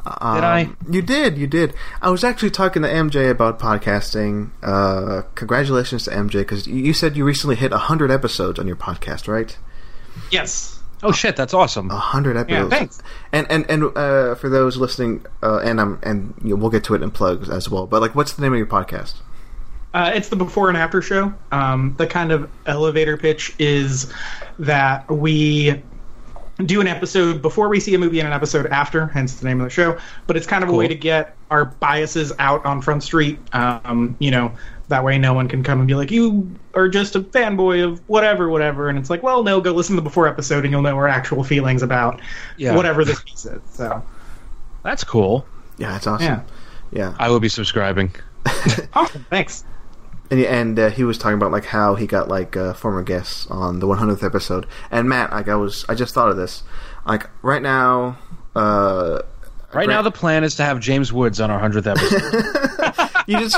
Um, 0.05 0.37
Did 0.37 0.45
I? 0.45 0.71
You 0.89 1.03
did. 1.03 1.37
You 1.37 1.47
did. 1.47 1.75
I 2.01 2.11
was 2.11 2.23
actually 2.23 2.51
talking 2.51 2.83
to 2.83 2.89
MJ 2.89 3.29
about 3.31 3.59
podcasting. 3.59 4.51
Uh, 4.63 5.23
congratulations 5.35 6.05
to 6.05 6.11
MJ 6.11 6.41
because 6.41 6.67
you 6.67 6.93
said 6.93 7.17
you 7.17 7.25
recently 7.25 7.57
hit 7.57 7.73
hundred 7.73 8.11
episodes 8.11 8.59
on 8.59 8.67
your 8.67 8.77
podcast, 8.77 9.27
right? 9.27 9.57
Yes. 10.31 10.81
oh 11.03 11.13
shit, 11.13 11.37
that's 11.37 11.53
awesome. 11.53 11.89
hundred 11.91 12.37
episodes. 12.37 12.71
thanks. 12.71 13.03
And 13.33 13.47
and 13.51 13.69
and 13.69 13.97
uh, 13.97 14.37
for 14.37 14.49
those 14.49 14.77
listening, 14.77 15.27
uh, 15.43 15.59
and 15.59 15.81
um, 15.81 15.99
and 16.05 16.35
you 16.43 16.51
know, 16.51 16.57
we'll 16.57 16.71
get 16.71 16.85
to 16.85 16.95
it 16.95 17.03
in 17.03 17.11
plugs 17.11 17.51
as 17.51 17.69
well. 17.69 17.87
But 17.87 18.01
like, 18.01 18.15
what's 18.15 18.33
the 18.33 18.43
name 18.43 18.53
of 18.53 18.59
your 18.59 18.67
podcast? 18.67 19.15
Uh, 19.97 20.11
it's 20.15 20.29
the 20.29 20.37
before 20.37 20.69
and 20.69 20.77
after 20.77 21.01
show. 21.01 21.33
Um, 21.53 21.95
the 21.97 22.07
kind 22.07 22.31
of 22.31 22.51
elevator 22.67 23.17
pitch 23.17 23.55
is 23.59 24.13
that 24.59 25.11
we 25.11 25.83
do 26.67 26.83
an 26.83 26.87
episode 26.87 27.41
before 27.41 27.69
we 27.71 27.81
see 27.81 27.95
a 27.95 27.99
movie 27.99 28.19
and 28.21 28.27
an 28.27 28.35
episode 28.35 28.67
after, 28.67 29.07
hence 29.07 29.37
the 29.41 29.47
name 29.47 29.59
of 29.59 29.65
the 29.65 29.71
show. 29.71 29.97
But 30.27 30.37
it's 30.37 30.47
kind 30.47 30.63
of 30.63 30.69
a 30.69 30.75
way 30.75 30.87
to 30.87 30.95
get 30.95 31.35
our 31.51 31.65
biases 31.65 32.31
out 32.39 32.63
on 32.67 32.83
Front 32.83 33.05
Street. 33.05 33.39
Um, 33.55 34.15
you 34.19 34.31
know, 34.31 34.53
that 34.89 35.03
way 35.03 35.17
no 35.17 35.33
one 35.33 35.49
can 35.49 35.63
come 35.63 35.79
and 35.79 35.89
be 35.89 35.95
like, 35.95 36.11
you 36.11 36.47
are 36.75 36.89
just 36.91 37.17
a 37.17 37.21
fanboy 37.21 37.83
of 37.83 38.07
whatever, 38.07 38.51
whatever. 38.51 38.91
And 38.91 38.99
it's 38.99 39.09
like, 39.09 39.23
well, 39.23 39.43
no, 39.45 39.63
go 39.63 39.73
listen 39.73 39.97
to 39.97 40.03
the 40.03 40.09
before 40.09 40.29
episode 40.29 40.65
and 40.65 40.73
you'll 40.73 40.83
know 40.83 40.97
our 40.97 41.09
actual 41.09 41.43
feelings 41.43 41.83
about 41.83 42.21
Yeah. 42.59 42.77
whatever 42.77 43.03
this 43.03 43.23
piece 43.23 43.47
is. 43.47 43.63
So, 43.73 44.03
That's 44.83 45.05
cool. 45.05 45.47
Yeah, 45.79 45.93
that's 45.93 46.07
awesome. 46.07 46.27
yeah. 46.27 46.43
Yeah. 46.93 47.15
I 47.19 47.31
will 47.31 47.41
be 47.41 47.49
subscribing. 47.49 48.15
Awesome. 48.95 49.25
Thanks. 49.31 49.65
And, 50.31 50.41
and 50.41 50.79
uh, 50.79 50.91
he 50.91 51.05
was 51.05 51.19
talking 51.19 51.37
about 51.37 51.53
like 51.53 51.65
how 51.67 51.95
he 51.95 52.07
got 52.07 52.29
like 52.29 52.57
uh, 52.57 52.73
former 52.75 53.03
guests 53.03 53.47
on 53.49 53.79
the 53.81 53.87
100th 53.87 54.25
episode. 54.25 54.67
And 54.91 55.09
Matt, 55.09 55.31
like 55.31 55.49
I 55.49 55.55
was, 55.55 55.85
I 55.89 55.95
just 55.95 56.15
thought 56.15 56.31
of 56.31 56.37
this. 56.37 56.63
Like 57.07 57.29
right 57.43 57.63
now, 57.63 58.19
uh, 58.55 59.23
Right 59.73 59.89
now, 59.89 60.01
the 60.01 60.11
plan 60.11 60.43
is 60.43 60.55
to 60.55 60.65
have 60.65 60.81
James 60.81 61.13
Woods 61.13 61.39
on 61.41 61.51
our 61.51 61.59
hundredth 61.59 61.87
episode. 61.87 63.11
you 63.27 63.39
just 63.39 63.57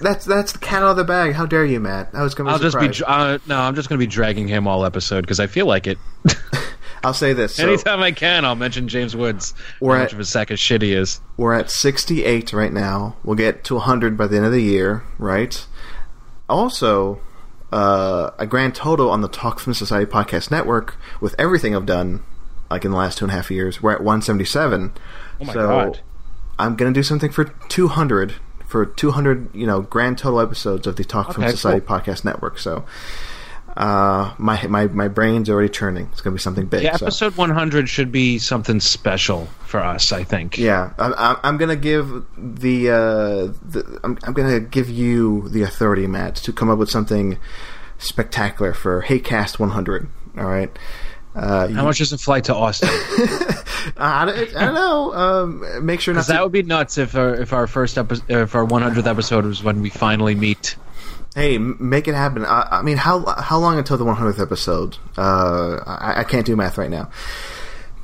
that's 0.00 0.24
that's 0.24 0.52
the 0.52 0.58
cat 0.60 0.82
out 0.82 0.90
of 0.90 0.96
the 0.96 1.04
bag. 1.04 1.32
How 1.32 1.46
dare 1.46 1.64
you, 1.64 1.80
Matt? 1.80 2.10
I 2.12 2.22
was 2.22 2.34
going 2.34 2.46
to 2.46 2.52
I'll 2.52 2.58
be 2.58 2.64
just 2.64 3.00
be 3.00 3.04
uh, 3.04 3.38
no. 3.48 3.58
I'm 3.58 3.74
just 3.74 3.88
going 3.88 3.98
to 3.98 4.02
be 4.02 4.08
dragging 4.08 4.46
him 4.46 4.68
all 4.68 4.84
episode 4.84 5.22
because 5.22 5.40
I 5.40 5.48
feel 5.48 5.66
like 5.66 5.86
it. 5.88 5.98
I'll 7.04 7.14
say 7.14 7.32
this. 7.32 7.56
So 7.56 7.66
Anytime 7.66 8.00
I 8.00 8.12
can, 8.12 8.44
I'll 8.44 8.54
mention 8.54 8.86
James 8.88 9.16
Woods. 9.16 9.54
We're 9.80 9.96
how 9.96 10.02
at- 10.02 10.04
much 10.06 10.12
of 10.12 10.20
a 10.20 10.24
sack 10.24 10.50
of 10.50 10.58
shit 10.58 10.82
he 10.82 10.92
is. 10.92 11.20
we're 11.36 11.52
at 11.54 11.70
68 11.70 12.52
right 12.52 12.72
now. 12.72 13.16
We'll 13.24 13.36
get 13.36 13.64
to 13.64 13.74
100 13.74 14.16
by 14.16 14.26
the 14.28 14.36
end 14.36 14.46
of 14.46 14.52
the 14.52 14.62
year, 14.62 15.02
right? 15.18 15.66
Also, 16.48 17.20
uh, 17.72 18.30
a 18.38 18.46
grand 18.46 18.74
total 18.74 19.10
on 19.10 19.20
the 19.22 19.28
Talk 19.28 19.58
Film 19.60 19.74
Society 19.74 20.10
podcast 20.10 20.50
network 20.50 20.96
with 21.20 21.34
everything 21.38 21.74
I've 21.74 21.86
done, 21.86 22.22
like 22.70 22.84
in 22.84 22.90
the 22.90 22.96
last 22.96 23.18
two 23.18 23.24
and 23.24 23.32
a 23.32 23.34
half 23.34 23.50
years, 23.50 23.82
we're 23.82 23.92
at 23.92 24.00
177. 24.02 24.92
Oh 25.40 25.44
my 25.44 25.52
so 25.52 25.66
God. 25.66 26.00
I'm 26.58 26.76
gonna 26.76 26.92
do 26.92 27.02
something 27.02 27.30
for 27.32 27.44
200 27.68 28.34
for 28.66 28.86
200, 28.86 29.54
you 29.54 29.66
know, 29.66 29.82
grand 29.82 30.18
total 30.18 30.40
episodes 30.40 30.86
of 30.86 30.96
the 30.96 31.04
Talk 31.04 31.32
Film 31.34 31.44
Okay, 31.44 31.50
Society 31.52 31.84
cool. 31.84 31.98
podcast 31.98 32.24
network. 32.24 32.58
So, 32.58 32.84
uh, 33.76 34.34
my 34.38 34.66
my 34.66 34.86
my 34.88 35.08
brain's 35.08 35.48
already 35.48 35.68
churning. 35.68 36.08
It's 36.12 36.20
gonna 36.20 36.34
be 36.34 36.40
something 36.40 36.66
big. 36.66 36.82
Yeah, 36.82 36.96
so. 36.96 37.06
episode 37.06 37.36
100 37.36 37.88
should 37.88 38.12
be 38.12 38.38
something 38.38 38.80
special 38.80 39.46
for 39.66 39.80
us. 39.80 40.12
I 40.12 40.24
think. 40.24 40.58
Yeah, 40.58 40.92
I'm, 40.98 41.14
I'm, 41.16 41.36
I'm 41.42 41.56
gonna 41.56 41.76
give 41.76 42.08
the, 42.36 42.90
uh, 42.90 42.96
the 43.62 44.00
I'm, 44.04 44.18
I'm 44.24 44.34
gonna 44.34 44.60
give 44.60 44.90
you 44.90 45.48
the 45.48 45.62
authority, 45.62 46.06
Matt, 46.06 46.36
to 46.36 46.52
come 46.52 46.68
up 46.68 46.78
with 46.78 46.90
something 46.90 47.38
spectacular 47.98 48.74
for 48.74 49.02
HeyCast 49.02 49.58
100. 49.58 50.08
All 50.36 50.44
right. 50.44 50.76
Uh, 51.34 51.68
How 51.68 51.84
much 51.84 52.00
is 52.02 52.12
a 52.12 52.18
flight 52.18 52.44
to 52.44 52.54
Austin? 52.54 52.90
I, 53.96 54.26
don't, 54.26 54.56
I 54.56 54.64
don't 54.66 54.74
know. 54.74 55.14
Um, 55.14 55.86
make 55.86 56.00
sure 56.00 56.12
not 56.12 56.26
to. 56.26 56.32
that 56.32 56.42
would 56.42 56.52
be 56.52 56.62
nuts 56.62 56.98
if 56.98 57.14
our 57.14 57.34
if 57.34 57.54
our 57.54 57.66
first 57.66 57.96
episode, 57.96 58.30
if 58.30 58.54
our 58.54 58.66
100th 58.66 59.06
episode 59.06 59.46
was 59.46 59.62
when 59.62 59.80
we 59.80 59.88
finally 59.88 60.34
meet. 60.34 60.76
Hey, 61.34 61.58
make 61.58 62.08
it 62.08 62.14
happen. 62.14 62.44
I, 62.44 62.68
I 62.70 62.82
mean, 62.82 62.96
how 62.96 63.24
how 63.24 63.58
long 63.58 63.78
until 63.78 63.96
the 63.96 64.04
100th 64.04 64.40
episode? 64.40 64.98
Uh, 65.16 65.82
I, 65.86 66.20
I 66.20 66.24
can't 66.24 66.46
do 66.46 66.56
math 66.56 66.78
right 66.78 66.90
now. 66.90 67.10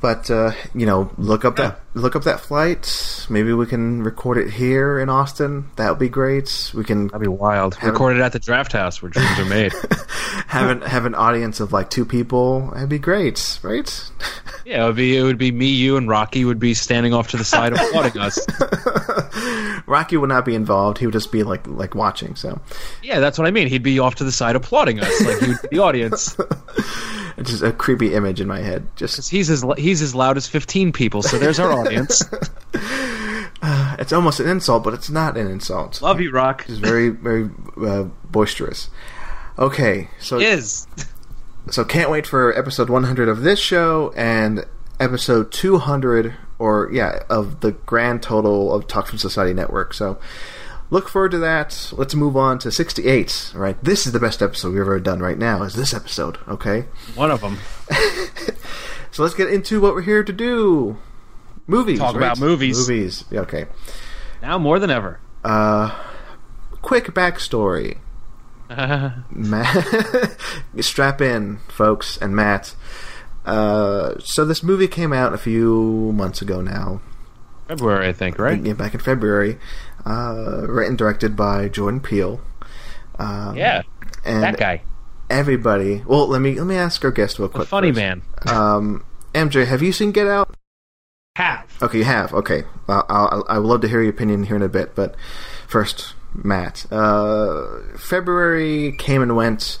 But 0.01 0.31
uh, 0.31 0.53
you 0.73 0.85
know, 0.85 1.11
look 1.17 1.43
up 1.43 1.57
that 1.57 1.81
look 1.93 2.15
up 2.15 2.23
that 2.23 2.39
flight. 2.39 3.27
Maybe 3.29 3.51
we 3.51 3.65
can 3.65 4.01
record 4.01 4.37
it 4.37 4.49
here 4.49 4.97
in 4.97 5.09
Austin. 5.09 5.69
That 5.75 5.89
would 5.89 5.99
be 5.99 6.07
great. 6.07 6.71
We 6.73 6.85
can 6.85 7.07
That'd 7.07 7.21
be 7.21 7.27
wild. 7.27 7.81
Record 7.83 8.15
it 8.15 8.21
at 8.21 8.31
the 8.31 8.39
Draft 8.39 8.71
House 8.71 9.01
where 9.01 9.09
dreams 9.09 9.37
are 9.37 9.45
made. 9.45 9.73
have 10.47 10.69
an 10.69 10.81
have 10.83 11.05
an 11.05 11.15
audience 11.15 11.59
of 11.59 11.73
like 11.73 11.89
two 11.89 12.05
people. 12.05 12.71
That'd 12.71 12.87
be 12.87 12.97
great, 12.97 13.59
right? 13.61 14.11
yeah, 14.65 14.83
it 14.83 14.87
would 14.87 14.95
be 14.95 15.17
it 15.17 15.23
would 15.23 15.37
be 15.37 15.51
me, 15.51 15.67
you, 15.67 15.97
and 15.97 16.07
Rocky 16.07 16.45
would 16.45 16.59
be 16.59 16.73
standing 16.73 17.13
off 17.13 17.27
to 17.31 17.37
the 17.37 17.43
side 17.43 17.73
applauding 17.73 18.21
us. 18.21 18.39
Rocky 19.85 20.17
would 20.17 20.29
not 20.29 20.45
be 20.45 20.55
involved. 20.55 20.97
He 20.97 21.05
would 21.05 21.13
just 21.13 21.31
be 21.31 21.43
like 21.43 21.65
like 21.67 21.95
watching. 21.95 22.35
So 22.35 22.59
Yeah, 23.01 23.19
that's 23.19 23.37
what 23.37 23.47
I 23.47 23.51
mean. 23.51 23.67
He'd 23.67 23.83
be 23.83 23.99
off 23.99 24.15
to 24.15 24.23
the 24.23 24.31
side 24.31 24.55
applauding 24.55 24.99
us, 24.99 25.25
like 25.25 25.41
you'd 25.41 25.61
be 25.61 25.67
the 25.71 25.79
audience. 25.79 26.37
it's 27.37 27.49
just 27.51 27.63
a 27.63 27.71
creepy 27.71 28.13
image 28.13 28.41
in 28.41 28.47
my 28.47 28.59
head. 28.59 28.87
Just 28.95 29.29
He's 29.29 29.49
as 29.49 29.65
he's 29.77 30.01
as 30.01 30.13
loud 30.15 30.37
as 30.37 30.47
15 30.47 30.91
people, 30.91 31.21
so 31.21 31.37
there's 31.37 31.59
our 31.59 31.71
audience. 31.71 32.23
it's 33.99 34.13
almost 34.13 34.39
an 34.39 34.47
insult, 34.47 34.83
but 34.83 34.93
it's 34.93 35.09
not 35.09 35.37
an 35.37 35.47
insult. 35.47 36.01
Love 36.01 36.21
you, 36.21 36.31
Rock. 36.31 36.65
It's 36.67 36.79
very 36.79 37.09
very 37.09 37.49
uh, 37.81 38.03
boisterous. 38.31 38.89
Okay, 39.57 40.09
so 40.19 40.39
Is 40.39 40.87
so 41.69 41.83
can't 41.83 42.09
wait 42.09 42.25
for 42.25 42.57
episode 42.57 42.89
100 42.89 43.29
of 43.29 43.41
this 43.41 43.59
show 43.59 44.13
and 44.15 44.65
episode 44.99 45.51
200 45.51 46.35
or 46.59 46.89
yeah 46.91 47.23
of 47.29 47.61
the 47.61 47.71
grand 47.71 48.21
total 48.21 48.73
of 48.73 48.87
Talk 48.87 49.07
Film 49.07 49.17
Society 49.17 49.53
Network. 49.53 49.93
So 49.93 50.19
look 50.89 51.09
forward 51.09 51.31
to 51.31 51.39
that. 51.39 51.91
Let's 51.93 52.13
move 52.13 52.37
on 52.37 52.59
to 52.59 52.71
68. 52.71 53.51
All 53.55 53.61
right, 53.61 53.83
this 53.83 54.05
is 54.05 54.11
the 54.11 54.19
best 54.19 54.41
episode 54.41 54.73
we've 54.73 54.81
ever 54.81 54.99
done 54.99 55.19
right 55.19 55.37
now. 55.37 55.63
Is 55.63 55.73
this 55.73 55.93
episode? 55.93 56.37
Okay, 56.47 56.85
one 57.15 57.31
of 57.31 57.41
them. 57.41 57.57
so 59.11 59.23
let's 59.23 59.35
get 59.35 59.49
into 59.49 59.81
what 59.81 59.93
we're 59.95 60.01
here 60.01 60.23
to 60.23 60.33
do. 60.33 60.97
Movies. 61.67 61.99
Talk 61.99 62.15
right? 62.15 62.23
about 62.23 62.39
movies. 62.39 62.77
Movies. 62.77 63.25
Yeah, 63.31 63.41
Okay. 63.41 63.67
Now 64.41 64.57
more 64.57 64.79
than 64.79 64.89
ever. 64.89 65.19
Uh, 65.43 65.97
quick 66.81 67.05
backstory. 67.07 67.97
Matt, 69.31 70.37
strap 70.79 71.21
in, 71.21 71.57
folks, 71.67 72.17
and 72.17 72.35
Matt. 72.35 72.75
Uh, 73.49 74.15
so 74.19 74.45
this 74.45 74.61
movie 74.63 74.87
came 74.87 75.11
out 75.13 75.33
a 75.33 75.37
few 75.37 76.11
months 76.13 76.41
ago 76.41 76.61
now, 76.61 77.01
February, 77.67 78.07
I 78.07 78.13
think, 78.13 78.37
right? 78.39 78.63
yeah, 78.63 78.73
back 78.73 78.93
in 78.93 78.99
February. 78.99 79.57
Uh, 80.05 80.65
written 80.67 80.91
and 80.91 80.97
directed 80.97 81.35
by 81.35 81.67
Jordan 81.67 81.99
Peele. 81.99 82.39
Um, 83.17 83.55
Yeah, 83.57 83.81
and 84.25 84.43
that 84.43 84.57
guy, 84.57 84.81
Everybody. 85.29 86.03
Well, 86.07 86.27
let 86.27 86.41
me 86.41 86.55
let 86.57 86.65
me 86.65 86.75
ask 86.75 87.03
our 87.05 87.11
guest 87.11 87.37
real 87.37 87.47
the 87.49 87.55
quick. 87.55 87.67
funny 87.67 87.89
first. 87.89 87.97
man. 87.99 88.21
Um, 88.47 89.03
MJ, 89.33 89.65
have 89.67 89.81
you 89.81 89.91
seen 89.91 90.11
Get 90.11 90.25
Out? 90.27 90.55
Have. 91.35 91.65
Okay, 91.81 91.99
you 91.99 92.03
have. 92.03 92.33
Okay, 92.33 92.63
I'll, 92.87 93.45
I 93.47 93.59
would 93.59 93.67
love 93.67 93.81
to 93.81 93.87
hear 93.87 94.01
your 94.01 94.09
opinion 94.09 94.43
here 94.43 94.55
in 94.55 94.61
a 94.63 94.67
bit, 94.69 94.95
but 94.95 95.15
first, 95.67 96.13
Matt. 96.33 96.85
Uh, 96.91 97.65
February 97.97 98.93
came 98.97 99.21
and 99.21 99.35
went. 99.35 99.77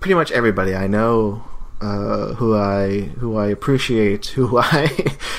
Pretty 0.00 0.14
much 0.14 0.30
everybody 0.32 0.74
I 0.74 0.86
know, 0.86 1.44
uh, 1.80 2.34
who 2.34 2.56
I 2.56 3.00
who 3.18 3.36
I 3.36 3.48
appreciate, 3.48 4.26
who 4.26 4.58
I 4.62 4.86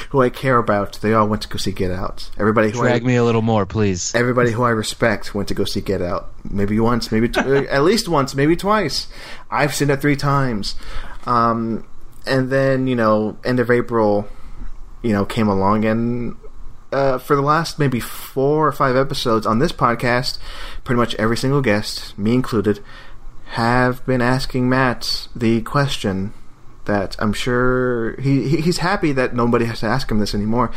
who 0.10 0.22
I 0.22 0.30
care 0.30 0.58
about, 0.58 0.94
they 1.02 1.14
all 1.14 1.28
went 1.28 1.42
to 1.44 1.48
go 1.50 1.58
see 1.58 1.72
Get 1.72 1.92
Out. 1.92 2.30
Everybody 2.38 2.72
who 2.72 2.80
Drag 2.80 3.04
I, 3.04 3.06
me 3.06 3.16
a 3.16 3.24
little 3.24 3.42
more, 3.42 3.66
please. 3.66 4.14
everybody 4.16 4.52
who 4.52 4.64
I 4.64 4.70
respect 4.70 5.36
went 5.36 5.48
to 5.50 5.54
go 5.54 5.66
see 5.66 5.82
Get 5.82 6.02
Out. 6.02 6.30
Maybe 6.50 6.80
once, 6.80 7.12
maybe 7.12 7.30
t- 7.30 7.40
uh, 7.40 7.64
at 7.70 7.84
least 7.84 8.08
once, 8.08 8.36
maybe 8.36 8.56
twice. 8.56 9.08
I've 9.52 9.74
seen 9.76 9.90
it 9.90 10.02
three 10.02 10.16
times. 10.16 10.76
Um, 11.26 11.86
and 12.26 12.50
then 12.50 12.88
you 12.88 12.96
know, 12.96 13.38
end 13.44 13.60
of 13.60 13.70
April, 13.70 14.28
you 15.02 15.12
know, 15.12 15.26
came 15.26 15.48
along, 15.48 15.86
and 15.86 16.38
uh, 16.92 17.18
for 17.18 17.36
the 17.36 17.42
last 17.42 17.80
maybe 17.80 18.00
four 18.00 18.68
or 18.68 18.72
five 18.72 18.96
episodes 18.96 19.46
on 19.46 19.60
this 19.60 19.72
podcast, 19.72 20.40
pretty 20.84 20.98
much 20.98 21.16
every 21.16 21.38
single 21.38 21.62
guest, 21.62 22.18
me 22.18 22.34
included, 22.34 22.84
have 23.54 24.06
been 24.06 24.22
asking 24.22 24.70
Matt 24.70 25.28
the 25.36 25.62
question 25.62 26.34
that 26.86 27.16
I'm 27.20 27.34
sure 27.34 28.20
he 28.20 28.48
he- 28.48 28.62
he's 28.62 28.78
happy 28.80 29.12
that 29.14 29.36
nobody 29.36 29.66
has 29.66 29.80
to 29.82 29.86
ask 29.88 30.10
him 30.12 30.20
this 30.20 30.34
anymore. 30.36 30.72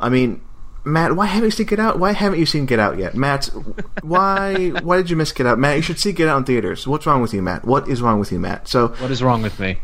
I 0.00 0.08
mean, 0.08 0.40
Matt, 0.84 1.16
why 1.16 1.26
haven't 1.26 1.46
you 1.48 1.50
seen 1.50 1.66
Get 1.66 1.80
Out? 1.80 1.98
Why 1.98 2.12
haven't 2.12 2.38
you 2.38 2.46
seen 2.46 2.66
Get 2.66 2.78
Out 2.78 2.98
yet, 2.98 3.14
Matt? 3.14 3.50
Why 4.02 4.68
why 4.82 4.96
did 4.96 5.10
you 5.10 5.16
miss 5.16 5.32
Get 5.32 5.46
Out, 5.46 5.58
Matt? 5.58 5.76
You 5.76 5.82
should 5.82 5.98
see 5.98 6.12
Get 6.12 6.28
Out 6.28 6.38
in 6.38 6.44
theaters. 6.44 6.86
What's 6.86 7.04
wrong 7.06 7.20
with 7.20 7.34
you, 7.34 7.42
Matt? 7.42 7.64
What 7.64 7.88
is 7.88 8.00
wrong 8.00 8.18
with 8.20 8.30
you, 8.32 8.38
Matt? 8.38 8.68
So 8.68 8.88
What 8.98 9.10
is 9.10 9.22
wrong 9.22 9.42
with 9.42 9.58
me? 9.58 9.78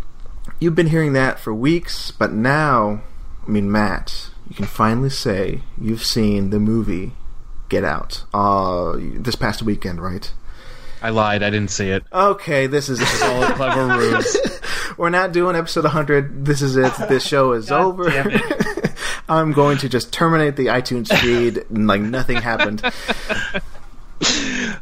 you've 0.61 0.75
been 0.77 0.87
hearing 0.87 1.13
that 1.15 1.41
for 1.41 1.53
weeks, 1.53 2.11
but 2.13 2.33
now, 2.33 3.03
I 3.47 3.51
mean, 3.51 3.71
Matt, 3.73 4.31
you 4.49 4.55
can 4.55 4.67
finally 4.67 5.11
say 5.11 5.61
you've 5.81 6.05
seen 6.05 6.51
the 6.51 6.61
movie 6.61 7.13
Get 7.69 7.83
Out 7.85 8.25
uh, 8.33 8.93
this 8.97 9.35
past 9.35 9.63
weekend, 9.63 10.01
right? 10.01 10.33
I 11.05 11.11
lied. 11.11 11.43
I 11.43 11.51
didn't 11.51 11.71
see 11.71 11.91
it. 11.91 12.03
Okay, 12.11 12.67
this 12.67 12.89
is 12.89 12.99
All 13.23 13.43
a 13.43 13.53
clever 13.53 13.89
ruse. 13.89 14.39
We're 14.97 15.11
not 15.11 15.33
doing 15.33 15.55
episode 15.55 15.85
100. 15.85 16.47
This 16.47 16.63
is 16.63 16.79
it. 16.79 16.95
This 17.11 17.23
show 17.27 17.53
is 17.53 17.71
over. 17.71 18.09
damn 18.09 18.31
I'm 19.29 19.53
going 19.53 19.77
to 19.79 19.89
just 19.91 20.15
terminate 20.15 20.57
the 20.57 20.69
iTunes 20.69 21.15
feed 21.21 21.59
and, 21.69 21.87
like 21.87 22.01
nothing 22.01 22.39
happened. 22.39 22.83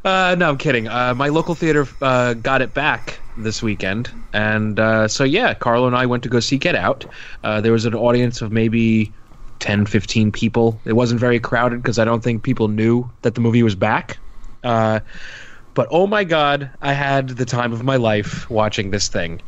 Uh, 0.04 0.36
no, 0.38 0.50
I'm 0.50 0.58
kidding. 0.58 0.86
Uh, 0.88 1.14
my 1.14 1.28
local 1.28 1.54
theater 1.54 1.88
uh, 2.00 2.34
got 2.34 2.60
it 2.62 2.74
back 2.74 3.18
this 3.36 3.62
weekend, 3.62 4.10
and 4.32 4.78
uh, 4.78 5.08
so 5.08 5.24
yeah, 5.24 5.54
Carlo 5.54 5.86
and 5.86 5.96
I 5.96 6.06
went 6.06 6.24
to 6.24 6.28
go 6.28 6.38
see 6.38 6.58
Get 6.58 6.76
Out. 6.76 7.06
Uh, 7.42 7.60
there 7.60 7.72
was 7.72 7.86
an 7.86 7.94
audience 7.94 8.42
of 8.42 8.52
maybe 8.52 9.12
10, 9.58 9.86
15 9.86 10.30
people. 10.30 10.80
It 10.84 10.92
wasn't 10.92 11.18
very 11.18 11.40
crowded 11.40 11.82
because 11.82 11.98
I 11.98 12.04
don't 12.04 12.22
think 12.22 12.42
people 12.42 12.68
knew 12.68 13.10
that 13.22 13.34
the 13.34 13.40
movie 13.40 13.62
was 13.62 13.74
back. 13.74 14.18
But 15.74 15.88
oh 15.90 16.06
my 16.06 16.24
god, 16.24 16.70
I 16.82 16.92
had 16.92 17.30
the 17.30 17.44
time 17.44 17.72
of 17.72 17.82
my 17.82 17.96
life 17.96 18.48
watching 18.50 18.90
this 18.90 19.08
thing. 19.08 19.40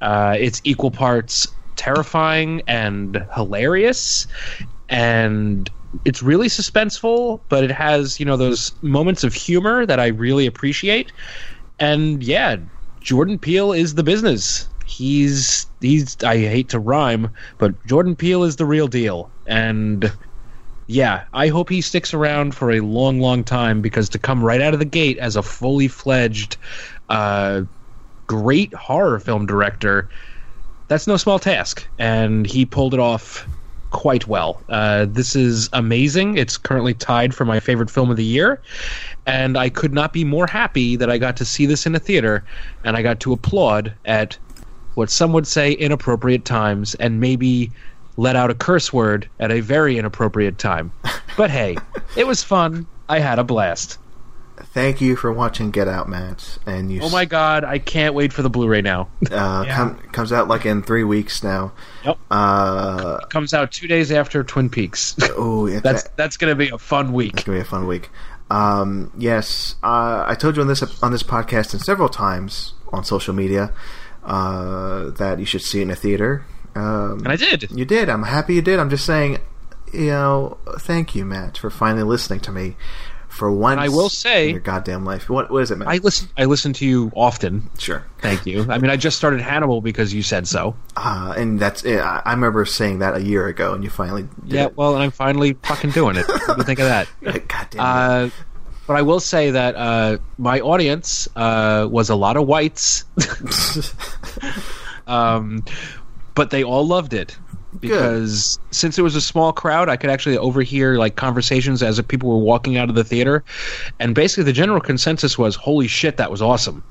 Uh, 0.00 0.36
it's 0.38 0.60
equal 0.64 0.90
parts 0.90 1.48
terrifying 1.76 2.62
and 2.66 3.26
hilarious, 3.34 4.26
and 4.88 5.70
it's 6.04 6.22
really 6.22 6.48
suspenseful, 6.48 7.40
but 7.48 7.64
it 7.64 7.70
has 7.70 8.20
you 8.20 8.26
know 8.26 8.36
those 8.36 8.72
moments 8.82 9.24
of 9.24 9.32
humor 9.32 9.86
that 9.86 9.98
I 9.98 10.08
really 10.08 10.46
appreciate. 10.46 11.12
And 11.78 12.22
yeah, 12.22 12.56
Jordan 13.00 13.38
Peele 13.38 13.72
is 13.72 13.94
the 13.94 14.02
business. 14.02 14.68
He's 14.84 15.66
he's 15.80 16.22
I 16.22 16.36
hate 16.36 16.68
to 16.70 16.78
rhyme, 16.78 17.30
but 17.58 17.86
Jordan 17.86 18.16
Peele 18.16 18.44
is 18.44 18.56
the 18.56 18.66
real 18.66 18.88
deal. 18.88 19.30
And 19.46 20.12
yeah, 20.90 21.24
I 21.32 21.48
hope 21.48 21.68
he 21.68 21.80
sticks 21.80 22.12
around 22.12 22.54
for 22.54 22.72
a 22.72 22.80
long, 22.80 23.20
long 23.20 23.44
time 23.44 23.80
because 23.80 24.08
to 24.08 24.18
come 24.18 24.42
right 24.42 24.60
out 24.60 24.74
of 24.74 24.80
the 24.80 24.84
gate 24.84 25.18
as 25.18 25.36
a 25.36 25.42
fully 25.42 25.86
fledged, 25.86 26.56
uh, 27.08 27.62
great 28.26 28.74
horror 28.74 29.20
film 29.20 29.46
director, 29.46 30.08
that's 30.88 31.06
no 31.06 31.16
small 31.16 31.38
task. 31.38 31.86
And 32.00 32.44
he 32.44 32.66
pulled 32.66 32.92
it 32.92 32.98
off 32.98 33.46
quite 33.90 34.26
well. 34.26 34.60
Uh, 34.68 35.06
this 35.08 35.36
is 35.36 35.68
amazing. 35.72 36.36
It's 36.36 36.56
currently 36.56 36.94
tied 36.94 37.36
for 37.36 37.44
my 37.44 37.60
favorite 37.60 37.90
film 37.90 38.10
of 38.10 38.16
the 38.16 38.24
year. 38.24 38.60
And 39.26 39.56
I 39.56 39.68
could 39.68 39.94
not 39.94 40.12
be 40.12 40.24
more 40.24 40.48
happy 40.48 40.96
that 40.96 41.08
I 41.08 41.18
got 41.18 41.36
to 41.36 41.44
see 41.44 41.66
this 41.66 41.86
in 41.86 41.94
a 41.94 42.00
theater 42.00 42.42
and 42.82 42.96
I 42.96 43.02
got 43.02 43.20
to 43.20 43.32
applaud 43.32 43.94
at 44.06 44.36
what 44.94 45.08
some 45.08 45.32
would 45.34 45.46
say 45.46 45.70
inappropriate 45.70 46.44
times 46.44 46.96
and 46.96 47.20
maybe 47.20 47.70
let 48.20 48.36
out 48.36 48.50
a 48.50 48.54
curse 48.54 48.92
word 48.92 49.28
at 49.40 49.50
a 49.50 49.60
very 49.60 49.96
inappropriate 49.98 50.58
time. 50.58 50.92
But 51.36 51.50
hey, 51.50 51.76
it 52.16 52.26
was 52.26 52.42
fun. 52.42 52.86
I 53.08 53.18
had 53.18 53.38
a 53.38 53.44
blast. 53.44 53.96
Thank 54.74 55.00
you 55.00 55.16
for 55.16 55.32
watching 55.32 55.70
Get 55.70 55.88
Out, 55.88 56.06
Matt. 56.06 56.58
And 56.66 56.92
you 56.92 57.00
Oh 57.02 57.08
my 57.08 57.24
god, 57.24 57.64
I 57.64 57.78
can't 57.78 58.14
wait 58.14 58.30
for 58.30 58.42
the 58.42 58.50
Blu-ray 58.50 58.82
now. 58.82 59.08
uh, 59.30 59.64
Yeah. 59.66 59.74
come, 59.74 59.96
comes 60.12 60.32
out 60.32 60.48
like 60.48 60.66
in 60.66 60.82
three 60.82 61.02
weeks 61.02 61.42
now. 61.42 61.72
Yep. 62.04 62.18
Uh, 62.30 63.18
Comes 63.28 63.54
out 63.54 63.72
2 63.72 63.88
days 63.88 64.12
after 64.12 64.44
Twin 64.44 64.68
Peaks. 64.68 65.16
oh, 65.36 65.66
yeah, 65.66 65.80
that's 65.82 66.02
that- 66.02 66.16
that's 66.18 66.36
going 66.36 66.50
to 66.50 66.54
be 66.56 66.68
a 66.68 66.76
fun 66.78 67.14
week. 67.14 67.32
It's 67.34 67.44
gonna 67.44 67.56
be 67.58 67.62
a 67.62 67.64
fun 67.64 67.86
week. 67.86 68.10
Um, 68.50 69.10
yes, 69.16 69.76
uh, 69.82 70.24
I 70.26 70.34
told 70.34 70.56
you 70.56 70.62
on 70.62 70.68
this 70.68 70.82
on 71.02 71.10
this 71.12 71.22
podcast 71.22 71.72
and 71.72 71.80
several 71.80 72.08
times 72.10 72.74
on 72.92 73.02
social 73.04 73.32
media 73.32 73.72
uh, 74.24 75.10
that 75.10 75.38
you 75.38 75.44
should 75.46 75.62
see 75.62 75.78
it 75.78 75.82
in 75.84 75.90
a 75.90 75.96
theater. 75.96 76.44
Um, 76.74 77.18
And 77.20 77.28
I 77.28 77.36
did. 77.36 77.70
you 77.70 77.84
did. 77.84 78.08
I'm 78.08 78.22
happy 78.22 78.54
you 78.54 78.62
did. 78.62 78.78
I'm 78.78 78.90
just 78.90 79.04
saying, 79.06 79.38
you 79.92 80.06
know, 80.10 80.58
thank 80.78 81.14
you, 81.14 81.24
Matt, 81.24 81.58
for 81.58 81.70
finally 81.70 82.04
listening 82.04 82.40
to 82.40 82.52
me 82.52 82.76
for 83.28 83.50
once. 83.50 83.78
I 83.80 83.88
will 83.88 84.08
say- 84.08 84.46
in 84.48 84.54
your 84.56 84.60
goddamn 84.60 85.04
life. 85.04 85.28
What, 85.28 85.50
what 85.50 85.62
is 85.62 85.70
it, 85.70 85.78
Matt? 85.78 85.88
I 85.88 85.96
listen 85.98 86.28
I 86.36 86.44
listen 86.46 86.72
to 86.74 86.86
you 86.86 87.10
often. 87.14 87.68
sure. 87.78 88.04
Thank 88.20 88.44
you. 88.46 88.66
I 88.68 88.78
mean, 88.78 88.90
I 88.90 88.96
just 88.96 89.16
started 89.16 89.40
Hannibal 89.40 89.80
because 89.80 90.12
you 90.14 90.22
said 90.22 90.46
so. 90.48 90.74
Uh, 90.96 91.34
and 91.36 91.58
that's 91.58 91.84
it. 91.84 92.00
I, 92.00 92.22
I 92.24 92.32
remember 92.32 92.64
saying 92.64 92.98
that 93.00 93.16
a 93.16 93.22
year 93.22 93.46
ago, 93.46 93.72
and 93.74 93.82
you 93.84 93.90
finally 93.90 94.22
did 94.44 94.52
Yeah, 94.52 94.64
it. 94.66 94.76
well, 94.76 94.94
and 94.94 95.02
I'm 95.02 95.10
finally 95.12 95.54
fucking 95.62 95.90
doing 95.90 96.16
it. 96.16 96.26
What 96.28 96.46
do 96.46 96.54
you 96.58 96.62
think 96.64 96.78
of 96.80 96.86
that? 96.86 97.08
God 97.48 97.66
damn 97.70 97.80
it. 97.80 97.80
Uh, 97.80 98.30
but 98.86 98.96
I 98.96 99.02
will 99.02 99.20
say 99.20 99.52
that 99.52 99.76
uh, 99.76 100.18
my 100.36 100.58
audience 100.60 101.28
uh, 101.36 101.86
was 101.88 102.10
a 102.10 102.16
lot 102.16 102.36
of 102.36 102.46
whites, 102.48 103.04
um, 105.06 105.64
but 106.34 106.50
they 106.50 106.62
all 106.62 106.86
loved 106.86 107.12
it 107.12 107.36
because 107.78 108.58
since 108.70 108.98
it 108.98 109.02
was 109.02 109.14
a 109.14 109.20
small 109.20 109.52
crowd, 109.52 109.88
I 109.88 109.96
could 109.96 110.10
actually 110.10 110.36
overhear 110.36 110.98
like 110.98 111.16
conversations 111.16 111.82
as 111.82 111.98
if 111.98 112.08
people 112.08 112.28
were 112.28 112.44
walking 112.44 112.76
out 112.76 112.88
of 112.88 112.94
the 112.94 113.04
theater, 113.04 113.44
and 113.98 114.14
basically 114.14 114.44
the 114.44 114.52
general 114.52 114.80
consensus 114.80 115.38
was, 115.38 115.54
"Holy 115.54 115.86
shit, 115.86 116.16
that 116.16 116.30
was 116.30 116.42
awesome!" 116.42 116.82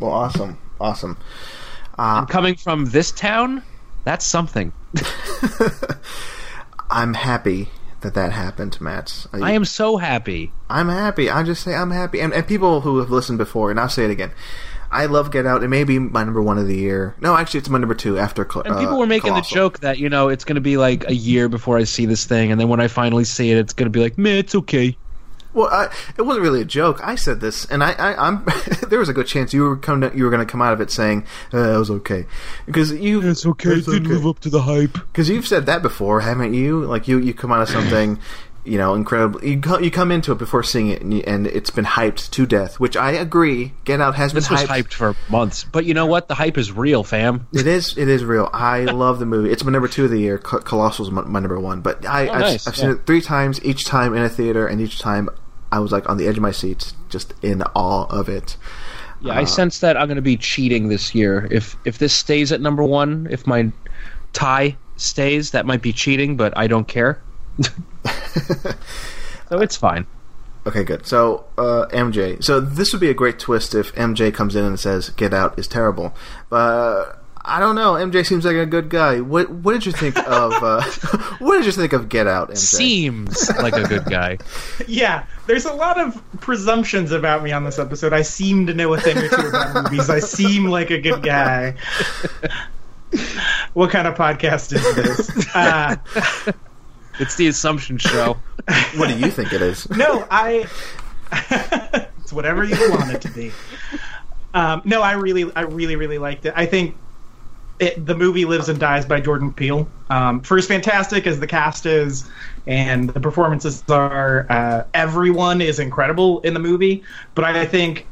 well, 0.00 0.12
awesome, 0.12 0.58
awesome. 0.80 1.16
Uh, 1.98 2.18
and 2.20 2.28
coming 2.28 2.56
from 2.56 2.86
this 2.86 3.12
town, 3.12 3.62
that's 4.04 4.24
something. 4.24 4.72
I'm 6.90 7.14
happy 7.14 7.68
that 8.00 8.14
that 8.14 8.32
happened, 8.32 8.80
Matt. 8.80 9.26
I 9.32 9.52
am 9.52 9.64
so 9.64 9.98
happy. 9.98 10.52
I'm 10.68 10.88
happy. 10.88 11.28
I 11.30 11.42
just 11.42 11.62
say 11.62 11.74
I'm 11.74 11.90
happy. 11.90 12.20
And, 12.20 12.32
and 12.32 12.46
people 12.46 12.80
who 12.80 12.98
have 12.98 13.10
listened 13.10 13.38
before, 13.38 13.70
and 13.70 13.78
I'll 13.78 13.88
say 13.88 14.06
it 14.06 14.10
again. 14.10 14.32
I 14.90 15.06
love 15.06 15.30
Get 15.30 15.46
Out. 15.46 15.62
It 15.62 15.68
may 15.68 15.84
be 15.84 15.98
my 15.98 16.24
number 16.24 16.42
one 16.42 16.58
of 16.58 16.66
the 16.66 16.76
year. 16.76 17.14
No, 17.20 17.36
actually, 17.36 17.58
it's 17.58 17.68
my 17.68 17.78
number 17.78 17.94
two 17.94 18.18
after. 18.18 18.44
Col- 18.44 18.62
And 18.62 18.76
people 18.76 18.94
uh, 18.94 18.98
were 18.98 19.06
making 19.06 19.30
Colossal. 19.30 19.54
the 19.54 19.54
joke 19.54 19.80
that 19.80 19.98
you 19.98 20.08
know 20.08 20.28
it's 20.28 20.44
going 20.44 20.56
to 20.56 20.60
be 20.60 20.76
like 20.76 21.08
a 21.08 21.14
year 21.14 21.48
before 21.48 21.78
I 21.78 21.84
see 21.84 22.06
this 22.06 22.24
thing, 22.24 22.50
and 22.50 22.60
then 22.60 22.68
when 22.68 22.80
I 22.80 22.88
finally 22.88 23.24
see 23.24 23.50
it, 23.50 23.58
it's 23.58 23.72
going 23.72 23.86
to 23.86 23.90
be 23.90 24.00
like, 24.02 24.18
"Man, 24.18 24.36
it's 24.36 24.54
okay." 24.54 24.96
Well, 25.52 25.66
I, 25.66 25.92
it 26.16 26.22
wasn't 26.22 26.44
really 26.44 26.60
a 26.60 26.64
joke. 26.64 27.00
I 27.02 27.16
said 27.16 27.40
this, 27.40 27.64
and 27.66 27.82
I, 27.82 27.92
I 27.92 28.26
I'm. 28.28 28.44
there 28.88 28.98
was 29.00 29.08
a 29.08 29.12
good 29.12 29.26
chance 29.26 29.52
you 29.52 29.62
were 29.62 29.76
come 29.76 30.00
to, 30.00 30.12
you 30.16 30.24
were 30.24 30.30
going 30.30 30.44
to 30.44 30.50
come 30.50 30.62
out 30.62 30.72
of 30.72 30.80
it 30.80 30.90
saying 30.90 31.26
uh, 31.52 31.74
it 31.74 31.78
was 31.78 31.90
okay 31.90 32.26
because 32.66 32.92
you. 32.92 33.20
it's 33.28 33.44
okay 33.46 33.80
didn't 33.80 34.04
move 34.08 34.26
up 34.26 34.38
to 34.40 34.50
the 34.50 34.62
hype. 34.62 34.92
Because 34.92 35.28
you've 35.28 35.46
said 35.46 35.66
that 35.66 35.82
before, 35.82 36.20
haven't 36.20 36.54
you? 36.54 36.84
Like 36.84 37.08
you, 37.08 37.18
you 37.18 37.34
come 37.34 37.50
out 37.52 37.62
of 37.62 37.68
something, 37.68 38.18
you 38.64 38.78
know, 38.78 38.94
incredible. 38.94 39.42
You 39.44 39.60
co- 39.60 39.78
you 39.78 39.90
come 39.90 40.10
into 40.12 40.32
it 40.32 40.38
before 40.38 40.62
seeing 40.62 40.88
it, 40.88 41.00
and, 41.02 41.14
you, 41.14 41.22
and 41.26 41.46
it's 41.46 41.70
been 41.70 41.84
hyped 41.84 42.30
to 42.30 42.46
death. 42.46 42.78
Which 42.78 42.96
I 42.96 43.12
agree. 43.12 43.72
Get 43.84 44.00
Out 44.00 44.14
has 44.16 44.32
been 44.32 44.36
This 44.42 44.50
was 44.50 44.62
hyped. 44.62 44.84
hyped 44.84 44.92
for 44.92 45.16
months, 45.30 45.64
but 45.64 45.84
you 45.84 45.94
know 45.94 46.06
what? 46.06 46.28
The 46.28 46.34
hype 46.34 46.58
is 46.58 46.70
real, 46.72 47.02
fam. 47.02 47.46
It 47.52 47.66
is. 47.66 47.96
It 47.96 48.08
is 48.08 48.24
real. 48.24 48.50
I 48.52 48.80
love 48.84 49.18
the 49.18 49.26
movie. 49.26 49.50
It's 49.50 49.64
my 49.64 49.72
number 49.72 49.88
two 49.88 50.04
of 50.04 50.10
the 50.10 50.18
year. 50.20 50.38
Co- 50.38 50.60
Colossal's 50.60 51.10
my, 51.10 51.22
my 51.22 51.40
number 51.40 51.58
one. 51.58 51.80
But 51.80 52.04
I, 52.06 52.28
Oh, 52.28 52.32
I've, 52.32 52.40
nice, 52.40 52.66
I've 52.66 52.76
seen 52.76 52.90
yeah. 52.90 52.94
it 52.96 53.06
three 53.06 53.20
times. 53.20 53.62
Each 53.64 53.84
time 53.84 54.14
in 54.14 54.22
a 54.22 54.28
theater, 54.28 54.66
and 54.66 54.80
each 54.80 54.98
time 54.98 55.28
I 55.72 55.78
was 55.78 55.92
like 55.92 56.08
on 56.08 56.16
the 56.16 56.26
edge 56.26 56.36
of 56.36 56.42
my 56.42 56.52
seat, 56.52 56.92
just 57.08 57.32
in 57.42 57.62
awe 57.74 58.06
of 58.10 58.28
it. 58.28 58.56
Yeah, 59.22 59.34
I 59.34 59.42
uh, 59.42 59.46
sense 59.46 59.80
that 59.80 59.96
I'm 59.96 60.06
going 60.08 60.16
to 60.16 60.22
be 60.22 60.36
cheating 60.36 60.88
this 60.88 61.14
year. 61.14 61.46
If 61.50 61.76
if 61.84 61.98
this 61.98 62.12
stays 62.12 62.52
at 62.52 62.60
number 62.60 62.82
one, 62.82 63.26
if 63.30 63.46
my 63.46 63.70
tie 64.32 64.76
stays, 64.96 65.50
that 65.52 65.66
might 65.66 65.82
be 65.82 65.92
cheating, 65.92 66.36
but 66.36 66.56
I 66.56 66.66
don't 66.66 66.86
care. 66.88 67.20
so 69.48 69.58
it's 69.60 69.76
fine. 69.76 70.06
Okay, 70.66 70.84
good. 70.84 71.06
So 71.06 71.46
uh, 71.56 71.86
MJ. 71.90 72.42
So 72.42 72.60
this 72.60 72.92
would 72.92 73.00
be 73.00 73.10
a 73.10 73.14
great 73.14 73.38
twist 73.38 73.74
if 73.74 73.94
MJ 73.94 74.32
comes 74.32 74.54
in 74.54 74.64
and 74.64 74.78
says 74.78 75.10
"Get 75.10 75.32
Out" 75.32 75.58
is 75.58 75.66
terrible. 75.66 76.14
But 76.50 77.20
I 77.42 77.58
don't 77.58 77.74
know. 77.74 77.94
MJ 77.94 78.26
seems 78.26 78.44
like 78.44 78.56
a 78.56 78.66
good 78.66 78.90
guy. 78.90 79.20
What 79.20 79.50
What 79.50 79.72
did 79.72 79.86
you 79.86 79.92
think 79.92 80.18
of 80.18 80.52
uh, 80.62 80.82
What 81.38 81.56
did 81.56 81.66
you 81.66 81.72
think 81.72 81.94
of 81.94 82.08
Get 82.10 82.26
Out? 82.26 82.50
MJ? 82.50 82.56
Seems 82.58 83.50
like 83.56 83.74
a 83.74 83.84
good 83.88 84.04
guy. 84.04 84.38
Yeah, 84.86 85.26
there's 85.46 85.66
a 85.66 85.72
lot 85.72 86.00
of 86.00 86.20
presumptions 86.40 87.12
about 87.12 87.42
me 87.42 87.52
on 87.52 87.64
this 87.64 87.78
episode. 87.78 88.12
I 88.12 88.22
seem 88.22 88.66
to 88.66 88.74
know 88.74 88.92
a 88.94 89.00
thing 89.00 89.16
or 89.16 89.28
two 89.28 89.48
about 89.48 89.84
movies. 89.84 90.10
I 90.10 90.20
seem 90.20 90.66
like 90.66 90.90
a 90.90 90.98
good 90.98 91.22
guy. 91.22 91.76
what 93.72 93.90
kind 93.90 94.06
of 94.08 94.14
podcast 94.14 94.72
is 94.72 94.94
this? 94.94 95.54
Uh, 95.54 95.96
It's 97.20 97.36
the 97.36 97.48
Assumption 97.48 97.98
Show. 97.98 98.38
What 98.96 99.08
do 99.08 99.18
you 99.18 99.30
think 99.30 99.52
it 99.52 99.62
is? 99.62 99.88
no, 99.90 100.26
I. 100.30 100.68
it's 102.20 102.32
whatever 102.32 102.62
you 102.62 102.76
want 102.90 103.10
it 103.12 103.20
to 103.22 103.28
be. 103.30 103.52
Um, 104.54 104.82
no, 104.84 105.02
I 105.02 105.12
really, 105.12 105.50
I 105.56 105.62
really, 105.62 105.96
really 105.96 106.18
liked 106.18 106.46
it. 106.46 106.52
I 106.56 106.66
think 106.66 106.96
it, 107.80 108.04
the 108.04 108.14
movie 108.14 108.44
lives 108.44 108.68
and 108.68 108.78
dies 108.78 109.06
by 109.06 109.20
Jordan 109.20 109.52
Peele. 109.52 109.88
Um, 110.10 110.40
for 110.40 110.58
as 110.58 110.66
fantastic 110.66 111.26
as 111.26 111.40
the 111.40 111.46
cast 111.46 111.86
is, 111.86 112.28
and 112.66 113.10
the 113.10 113.20
performances 113.20 113.82
are, 113.88 114.46
uh, 114.50 114.84
everyone 114.94 115.60
is 115.60 115.78
incredible 115.78 116.40
in 116.40 116.54
the 116.54 116.60
movie. 116.60 117.02
But 117.34 117.44
I 117.44 117.64
think 117.64 118.06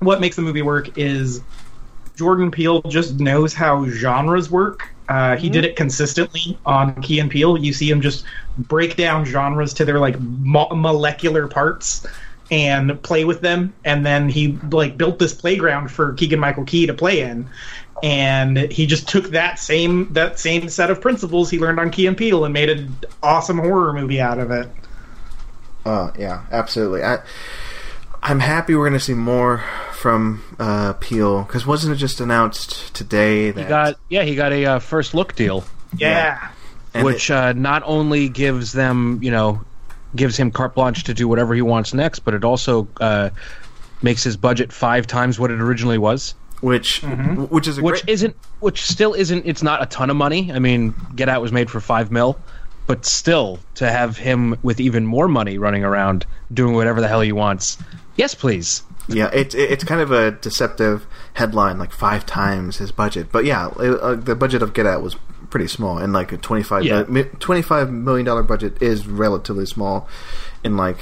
what 0.00 0.20
makes 0.20 0.36
the 0.36 0.42
movie 0.42 0.62
work 0.62 0.96
is 0.98 1.42
Jordan 2.16 2.50
Peele 2.50 2.82
just 2.82 3.20
knows 3.20 3.52
how 3.54 3.86
genres 3.86 4.50
work. 4.50 4.90
Uh, 5.08 5.36
he 5.36 5.48
did 5.48 5.64
it 5.64 5.74
consistently 5.74 6.58
on 6.66 7.00
Key 7.00 7.18
and 7.18 7.30
Peele. 7.30 7.56
You 7.56 7.72
see 7.72 7.90
him 7.90 8.00
just 8.00 8.24
break 8.58 8.96
down 8.96 9.24
genres 9.24 9.72
to 9.74 9.84
their 9.84 9.98
like 9.98 10.20
mo- 10.20 10.68
molecular 10.70 11.48
parts 11.48 12.06
and 12.50 13.02
play 13.02 13.24
with 13.24 13.40
them. 13.40 13.72
And 13.84 14.04
then 14.04 14.28
he 14.28 14.58
like 14.70 14.96
built 14.96 15.18
this 15.18 15.32
playground 15.32 15.90
for 15.90 16.12
Keegan 16.14 16.38
Michael 16.38 16.64
Key 16.64 16.86
to 16.86 16.94
play 16.94 17.22
in. 17.22 17.48
And 18.02 18.56
he 18.56 18.86
just 18.86 19.08
took 19.08 19.30
that 19.30 19.58
same 19.58 20.12
that 20.12 20.38
same 20.38 20.68
set 20.68 20.90
of 20.90 21.00
principles 21.00 21.50
he 21.50 21.58
learned 21.58 21.80
on 21.80 21.90
Key 21.90 22.06
and 22.06 22.16
Peele 22.16 22.44
and 22.44 22.52
made 22.52 22.68
an 22.70 22.94
awesome 23.22 23.58
horror 23.58 23.92
movie 23.92 24.20
out 24.20 24.38
of 24.38 24.50
it. 24.50 24.68
Uh, 25.84 26.12
yeah, 26.18 26.44
absolutely. 26.52 27.02
I 27.02 27.18
I'm 28.22 28.40
happy 28.40 28.74
we're 28.74 28.88
going 28.88 28.98
to 28.98 29.04
see 29.04 29.14
more 29.14 29.64
from 29.98 30.42
uh, 30.58 30.92
Peele 30.94 31.42
because 31.42 31.66
wasn't 31.66 31.92
it 31.92 31.96
just 31.96 32.20
announced 32.20 32.94
today 32.94 33.50
that 33.50 33.62
He 33.62 33.68
got 33.68 33.94
yeah, 34.08 34.22
he 34.22 34.34
got 34.36 34.52
a 34.52 34.64
uh, 34.64 34.78
first 34.78 35.12
look 35.14 35.34
deal, 35.34 35.64
Yeah. 35.96 36.50
and 36.94 37.04
which 37.04 37.30
uh, 37.30 37.52
not 37.52 37.82
only 37.84 38.28
gives 38.28 38.72
them 38.72 39.18
you 39.22 39.30
know 39.30 39.60
gives 40.16 40.36
him 40.36 40.50
carte 40.50 40.74
blanche 40.74 41.04
to 41.04 41.14
do 41.14 41.28
whatever 41.28 41.54
he 41.54 41.62
wants 41.62 41.92
next, 41.92 42.20
but 42.20 42.32
it 42.34 42.44
also 42.44 42.88
uh, 43.00 43.30
makes 44.00 44.22
his 44.24 44.36
budget 44.36 44.72
five 44.72 45.06
times 45.06 45.38
what 45.38 45.50
it 45.50 45.60
originally 45.60 45.98
was. 45.98 46.30
it- 46.30 46.34
which 46.64 47.02
which 47.02 47.68
is 47.68 47.78
a 47.78 47.82
which 47.82 48.02
great, 48.02 48.12
isn't 48.12 48.36
which 48.60 48.82
still 48.82 49.14
isn't 49.14 49.46
it's 49.46 49.62
not 49.62 49.82
a 49.82 49.86
ton 49.86 50.10
of 50.10 50.16
money. 50.16 50.52
I 50.52 50.58
mean 50.58 50.94
get 51.14 51.28
out 51.28 51.40
was 51.42 51.52
made 51.52 51.70
for 51.70 51.80
five 51.80 52.10
mil 52.10 52.38
but 52.88 53.04
still 53.04 53.58
to 53.74 53.86
have 53.88 54.16
him 54.16 54.56
with 54.62 54.80
even 54.80 55.04
more 55.06 55.28
money 55.28 55.58
running 55.58 55.84
around 55.84 56.24
doing 56.52 56.74
whatever 56.74 57.00
the 57.02 57.06
hell 57.08 57.20
he 57.20 57.30
wants. 57.32 57.76
Yes 58.16 58.34
please 58.34 58.82
yeah 59.08 59.30
it's 59.32 59.54
it's 59.54 59.84
kind 59.84 60.00
of 60.00 60.10
a 60.12 60.30
deceptive 60.32 61.06
headline 61.34 61.78
like 61.78 61.92
five 61.92 62.26
times 62.26 62.76
his 62.76 62.92
budget 62.92 63.32
but 63.32 63.44
yeah 63.44 63.68
it, 63.80 63.98
uh, 64.00 64.14
the 64.14 64.34
budget 64.34 64.62
of 64.62 64.74
Get 64.74 64.86
Out 64.86 65.02
was 65.02 65.16
pretty 65.50 65.66
small 65.68 65.96
and 65.98 66.12
like 66.12 66.30
a 66.32 66.36
25 66.36 66.84
Yeah. 66.84 67.04
mi- 67.08 67.24
25 67.40 67.90
million 67.90 68.26
dollar 68.26 68.42
budget 68.42 68.82
is 68.82 69.06
relatively 69.06 69.64
small 69.64 70.06
in 70.62 70.76
like 70.76 70.98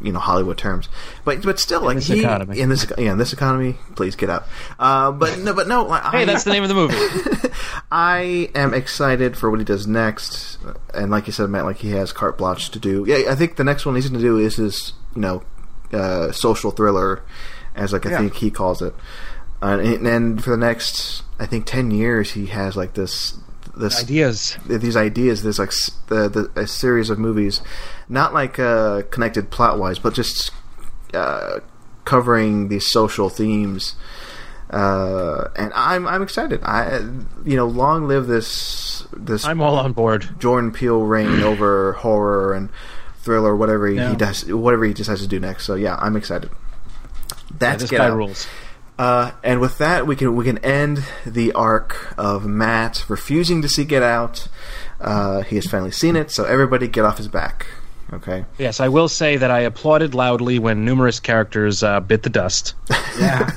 you 0.00 0.10
know 0.12 0.18
Hollywood 0.18 0.56
terms 0.56 0.88
but 1.26 1.42
but 1.42 1.58
still 1.58 1.82
like 1.82 1.96
this 1.96 2.06
he, 2.06 2.20
economy. 2.20 2.58
in 2.58 2.70
this 2.70 2.86
yeah 2.96 3.12
in 3.12 3.18
this 3.18 3.34
economy 3.34 3.76
please 3.96 4.16
get 4.16 4.30
out 4.30 4.46
uh, 4.78 5.10
but 5.12 5.38
no 5.40 5.52
but 5.52 5.68
no 5.68 5.84
like, 5.84 6.02
hey 6.12 6.22
I- 6.22 6.24
that's 6.24 6.44
the 6.44 6.52
name 6.52 6.62
of 6.62 6.70
the 6.70 6.74
movie 6.74 6.94
I 7.92 8.50
am 8.54 8.72
excited 8.72 9.36
for 9.36 9.50
what 9.50 9.58
he 9.58 9.64
does 9.64 9.86
next, 9.86 10.58
and 10.94 11.10
like 11.10 11.26
you 11.26 11.32
said, 11.32 11.50
Matt, 11.50 11.64
like 11.64 11.78
he 11.78 11.90
has 11.90 12.12
carte 12.12 12.38
blanche 12.38 12.70
to 12.70 12.78
do. 12.78 13.04
Yeah, 13.06 13.30
I 13.30 13.34
think 13.34 13.56
the 13.56 13.64
next 13.64 13.84
one 13.84 13.96
he's 13.96 14.08
going 14.08 14.20
to 14.20 14.24
do 14.26 14.38
is 14.38 14.56
his, 14.56 14.92
you 15.14 15.20
know, 15.22 15.42
uh, 15.92 16.32
social 16.32 16.70
thriller, 16.70 17.22
as 17.74 17.92
like 17.92 18.06
I 18.06 18.10
Yeah. 18.10 18.18
think 18.18 18.34
he 18.34 18.50
calls 18.50 18.82
it. 18.82 18.94
Uh, 19.62 19.78
and, 19.78 20.06
and 20.06 20.42
for 20.44 20.50
the 20.50 20.56
next, 20.56 21.22
I 21.38 21.46
think, 21.46 21.66
ten 21.66 21.90
years, 21.90 22.32
he 22.32 22.46
has 22.46 22.76
like 22.76 22.94
this, 22.94 23.34
this 23.76 24.00
ideas 24.02 24.56
these 24.66 24.96
ideas. 24.96 25.42
There's 25.42 25.58
like 25.58 25.72
the, 26.08 26.28
the 26.28 26.50
a 26.60 26.66
series 26.66 27.10
of 27.10 27.18
movies, 27.18 27.60
not 28.08 28.32
like 28.32 28.58
uh, 28.58 29.02
connected 29.10 29.50
plot 29.50 29.78
wise, 29.78 29.98
but 29.98 30.14
just 30.14 30.50
uh, 31.12 31.60
covering 32.04 32.68
these 32.68 32.90
social 32.90 33.28
themes. 33.28 33.96
Uh, 34.70 35.48
and 35.56 35.72
I'm 35.74 36.06
I'm 36.06 36.22
excited. 36.22 36.60
I 36.62 36.98
you 37.44 37.56
know, 37.56 37.66
long 37.66 38.06
live 38.06 38.28
this 38.28 39.04
this 39.12 39.44
i'm 39.44 39.60
all 39.60 39.76
on 39.76 39.92
board 39.92 40.28
Jordan 40.38 40.70
Peele 40.70 41.02
reign 41.02 41.42
over 41.42 41.94
horror 41.94 42.54
and 42.54 42.68
thriller, 43.22 43.54
whatever 43.56 43.86
he, 43.88 43.96
Yeah. 43.96 44.10
he 44.10 44.16
does, 44.16 44.44
whatever 44.52 44.84
he 44.84 44.92
decides 44.94 45.20
to 45.22 45.28
do 45.28 45.38
next. 45.40 45.64
So 45.64 45.74
yeah, 45.74 45.96
I'm 46.00 46.16
excited. 46.16 46.50
That's 47.58 47.82
this 47.82 47.90
Get 47.90 47.98
guy 47.98 48.08
Out. 48.08 48.16
rules 48.16 48.46
Uh, 48.98 49.32
and 49.42 49.60
with 49.60 49.78
that, 49.78 50.06
we 50.06 50.14
can 50.16 50.36
we 50.36 50.44
can 50.44 50.58
end 50.58 51.02
the 51.26 51.52
arc 51.52 52.14
of 52.18 52.44
Matt 52.46 53.04
refusing 53.08 53.62
to 53.62 53.68
see 53.68 53.84
Get 53.84 54.02
Out. 54.02 54.46
Uh, 55.00 55.40
he 55.40 55.56
has 55.56 55.64
finally 55.66 55.90
seen 55.90 56.16
it, 56.16 56.30
so 56.30 56.44
everybody 56.44 56.86
get 56.86 57.04
off 57.06 57.16
his 57.16 57.28
back. 57.28 57.66
Okay. 58.12 58.44
yes 58.58 58.80
i 58.80 58.88
will 58.88 59.06
say 59.06 59.36
that 59.36 59.52
i 59.52 59.60
applauded 59.60 60.16
loudly 60.16 60.58
when 60.58 60.84
numerous 60.84 61.20
characters 61.20 61.84
uh, 61.84 62.00
bit 62.00 62.24
the 62.24 62.28
dust 62.28 62.74
Yeah. 63.20 63.48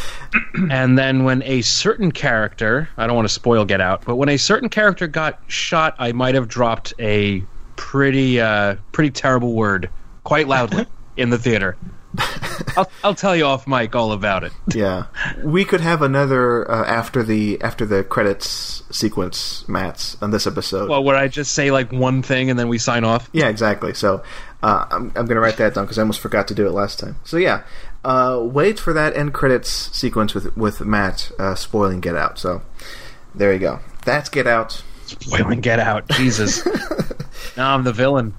and 0.70 0.98
then 0.98 1.24
when 1.24 1.42
a 1.42 1.60
certain 1.60 2.10
character 2.10 2.88
i 2.96 3.06
don't 3.06 3.14
want 3.14 3.28
to 3.28 3.34
spoil 3.34 3.66
get 3.66 3.82
out 3.82 4.02
but 4.06 4.16
when 4.16 4.30
a 4.30 4.38
certain 4.38 4.70
character 4.70 5.06
got 5.06 5.38
shot 5.48 5.94
i 5.98 6.12
might 6.12 6.34
have 6.34 6.48
dropped 6.48 6.94
a 6.98 7.42
pretty 7.80 8.38
uh 8.38 8.76
pretty 8.92 9.10
terrible 9.10 9.54
word 9.54 9.88
quite 10.22 10.46
loudly 10.46 10.84
in 11.16 11.30
the 11.30 11.38
theater 11.38 11.78
I'll, 12.76 12.90
I'll 13.02 13.14
tell 13.14 13.34
you 13.34 13.44
off 13.44 13.66
mic 13.66 13.94
all 13.96 14.12
about 14.12 14.44
it 14.44 14.52
Yeah, 14.74 15.06
we 15.42 15.64
could 15.64 15.80
have 15.80 16.02
another 16.02 16.70
uh, 16.70 16.84
after 16.84 17.22
the 17.22 17.58
after 17.62 17.86
the 17.86 18.04
credits 18.04 18.82
sequence, 18.90 19.66
Matt's 19.68 20.20
on 20.20 20.30
this 20.30 20.46
episode. 20.46 20.90
well 20.90 21.02
where 21.02 21.16
i 21.16 21.26
just 21.28 21.52
say 21.54 21.70
like 21.70 21.90
one 21.90 22.22
thing 22.22 22.50
and 22.50 22.58
then 22.58 22.68
we 22.68 22.76
sign 22.78 23.02
off 23.04 23.30
Yeah, 23.32 23.48
exactly. 23.48 23.94
So 23.94 24.22
uh, 24.62 24.84
I'm, 24.90 25.06
I'm 25.16 25.24
going 25.24 25.36
to 25.36 25.40
write 25.40 25.56
that 25.56 25.74
down 25.74 25.84
because 25.86 25.98
I 25.98 26.02
almost 26.02 26.20
forgot 26.20 26.46
to 26.48 26.54
do 26.54 26.66
it 26.66 26.72
last 26.72 26.98
time. 26.98 27.16
So 27.24 27.38
yeah, 27.38 27.62
uh, 28.04 28.38
wait 28.42 28.78
for 28.78 28.92
that 28.92 29.16
end 29.16 29.32
credits 29.32 29.70
sequence 29.96 30.34
with 30.34 30.54
with 30.56 30.82
Matt 30.82 31.30
uh, 31.38 31.54
spoiling 31.54 32.00
Get 32.00 32.14
Out. 32.16 32.38
So 32.38 32.60
there 33.34 33.52
you 33.54 33.58
go. 33.58 33.80
That's 34.04 34.28
Get 34.28 34.46
Out. 34.46 34.82
Spoiling 35.18 35.60
get 35.60 35.78
out. 35.78 36.08
Jesus. 36.10 36.66
Now 37.56 37.74
i'm 37.74 37.84
the 37.84 37.92
villain. 37.92 38.34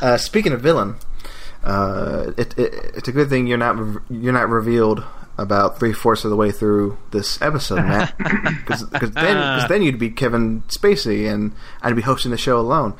Uh, 0.00 0.16
speaking 0.16 0.52
of 0.52 0.60
villain, 0.60 0.96
uh, 1.64 2.32
it, 2.36 2.56
it, 2.58 2.74
it's 2.96 3.08
a 3.08 3.12
good 3.12 3.28
thing 3.28 3.46
you're 3.46 3.58
not 3.58 3.78
re- 3.78 4.02
you're 4.10 4.32
not 4.32 4.48
revealed 4.48 5.04
about 5.38 5.78
three 5.78 5.92
fourths 5.92 6.24
of 6.24 6.30
the 6.30 6.36
way 6.36 6.50
through 6.50 6.98
this 7.10 7.40
episode, 7.40 7.76
Matt, 7.76 8.16
because 8.18 8.88
then 8.90 9.36
cause 9.36 9.68
then 9.68 9.82
you'd 9.82 9.98
be 9.98 10.10
Kevin 10.10 10.62
Spacey 10.68 11.32
and 11.32 11.52
I'd 11.82 11.96
be 11.96 12.02
hosting 12.02 12.30
the 12.30 12.36
show 12.36 12.58
alone. 12.58 12.94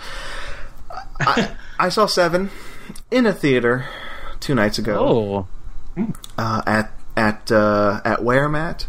I, 1.21 1.57
I 1.79 1.89
saw 1.89 2.07
Seven 2.07 2.51
in 3.11 3.27
a 3.27 3.33
theater 3.33 3.87
two 4.41 4.55
nights 4.55 4.79
ago. 4.79 5.47
Oh. 5.97 6.13
Uh, 6.39 6.63
at 6.67 6.93
at 7.17 7.51
uh, 7.53 8.01
at 8.05 8.23
where 8.23 8.49
Matt? 8.49 8.87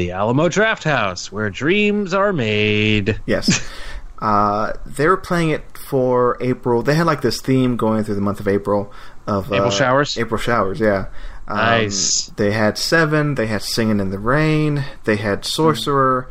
The 0.00 0.12
alamo 0.12 0.48
draft 0.48 0.82
house 0.84 1.30
where 1.30 1.50
dreams 1.50 2.14
are 2.14 2.32
made 2.32 3.20
Yes. 3.26 3.68
Uh, 4.22 4.74
they 4.84 5.08
were 5.08 5.16
playing 5.16 5.48
it 5.48 5.64
for 5.88 6.36
April. 6.42 6.82
They 6.82 6.94
had 6.94 7.06
like 7.06 7.22
this 7.22 7.40
theme 7.40 7.78
going 7.78 8.04
through 8.04 8.16
the 8.16 8.20
month 8.20 8.38
of 8.38 8.46
April 8.46 8.92
of 9.26 9.50
April 9.50 9.68
uh, 9.68 9.70
showers? 9.70 10.18
April 10.18 10.38
showers, 10.38 10.78
yeah. 10.78 11.06
Um, 11.48 11.56
Nice. 11.56 12.26
They 12.36 12.50
had 12.50 12.76
Seven. 12.76 13.36
They 13.36 13.46
had 13.46 13.62
Singing 13.62 13.98
in 13.98 14.10
the 14.10 14.18
Rain. 14.18 14.84
They 15.04 15.16
had 15.16 15.46
Sorcerer. 15.46 16.28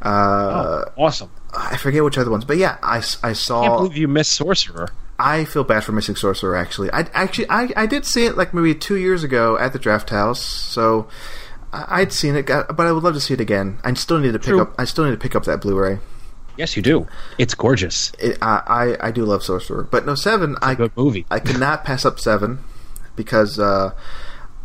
Uh, 0.00 0.84
oh, 0.86 0.92
awesome 0.96 1.32
I 1.52 1.76
forget 1.78 2.04
which 2.04 2.16
other 2.16 2.30
ones, 2.30 2.44
but 2.44 2.58
yeah, 2.58 2.78
I, 2.80 2.98
I 2.98 3.00
can't 3.00 3.36
saw. 3.36 3.78
believe 3.78 3.96
you 3.96 4.06
missed 4.06 4.34
sorcerer 4.34 4.90
I 5.18 5.44
feel 5.44 5.64
bad 5.64 5.84
for 5.84 5.92
missing 5.92 6.16
Sorcerer. 6.16 6.56
Actually, 6.56 6.90
I 6.92 7.00
actually 7.12 7.48
I, 7.48 7.70
I 7.76 7.86
did 7.86 8.04
see 8.04 8.24
it 8.24 8.36
like 8.36 8.52
maybe 8.52 8.74
two 8.74 8.96
years 8.96 9.22
ago 9.22 9.56
at 9.56 9.72
the 9.72 9.78
Draft 9.78 10.10
House, 10.10 10.40
so 10.40 11.08
I- 11.72 12.00
I'd 12.00 12.12
seen 12.12 12.36
it, 12.36 12.46
but 12.46 12.80
I 12.80 12.92
would 12.92 13.02
love 13.02 13.14
to 13.14 13.20
see 13.20 13.34
it 13.34 13.40
again. 13.40 13.78
I 13.84 13.92
still 13.94 14.18
need 14.18 14.32
to 14.32 14.38
pick 14.38 14.48
True. 14.48 14.60
up. 14.62 14.74
I 14.78 14.84
still 14.84 15.04
need 15.04 15.12
to 15.12 15.16
pick 15.16 15.34
up 15.34 15.44
that 15.44 15.60
Blu-ray. 15.60 15.98
yes 16.56 16.76
you 16.76 16.82
do 16.82 17.06
it's 17.38 17.54
gorgeous 17.54 18.12
It, 18.18 18.36
I, 18.42 18.60
I 19.00 19.08
I 19.08 19.10
do 19.10 19.24
love 19.24 19.42
Sorcerer, 19.42 19.84
but 19.90 20.04
no 20.04 20.14
Seven. 20.14 20.56
I 20.60 20.74
good 20.74 20.92
movie 20.96 21.24
I 21.30 21.38
could 21.40 21.58
not 21.58 21.82
pass 21.84 22.04
up 22.04 22.20
Seven 22.20 22.58
because 23.16 23.58
uh, 23.58 23.92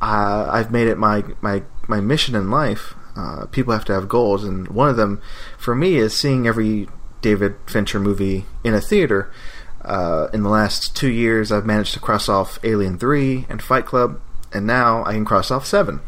I, 0.02 0.48
I've 0.60 0.72
made 0.72 0.88
it 0.88 0.98
my 0.98 1.24
my 1.42 1.64
my 1.88 2.02
mission 2.02 2.36
in 2.36 2.52
life. 2.52 2.94
Uh, 3.16 3.46
people 3.48 3.74
have 3.74 3.86
to 3.86 3.94
have 3.94 4.08
goals, 4.10 4.44
and 4.44 4.68
one 4.68 4.90
of 4.90 4.96
them 4.98 5.22
for 5.58 5.74
me 5.76 5.96
is 5.96 6.14
seeing 6.16 6.46
every 6.46 6.88
David 7.22 7.56
Fincher 7.66 8.00
movie 8.00 8.46
in 8.64 8.74
a 8.76 8.82
theater. 8.82 9.32
Uh, 9.84 10.28
in 10.34 10.44
the 10.44 10.50
last 10.50 10.96
two 10.96 11.10
years, 11.10 11.52
I've 11.52 11.66
managed 11.66 11.94
to 11.94 12.00
cross 12.00 12.28
off 12.30 12.60
Alien 12.64 12.98
Three 13.00 13.46
and 13.50 13.62
Fight 13.62 13.86
Club, 13.86 14.20
and 14.54 14.68
now 14.68 15.04
I 15.06 15.14
can 15.14 15.24
cross 15.26 15.50
off 15.50 15.66
Seven. 15.66 16.02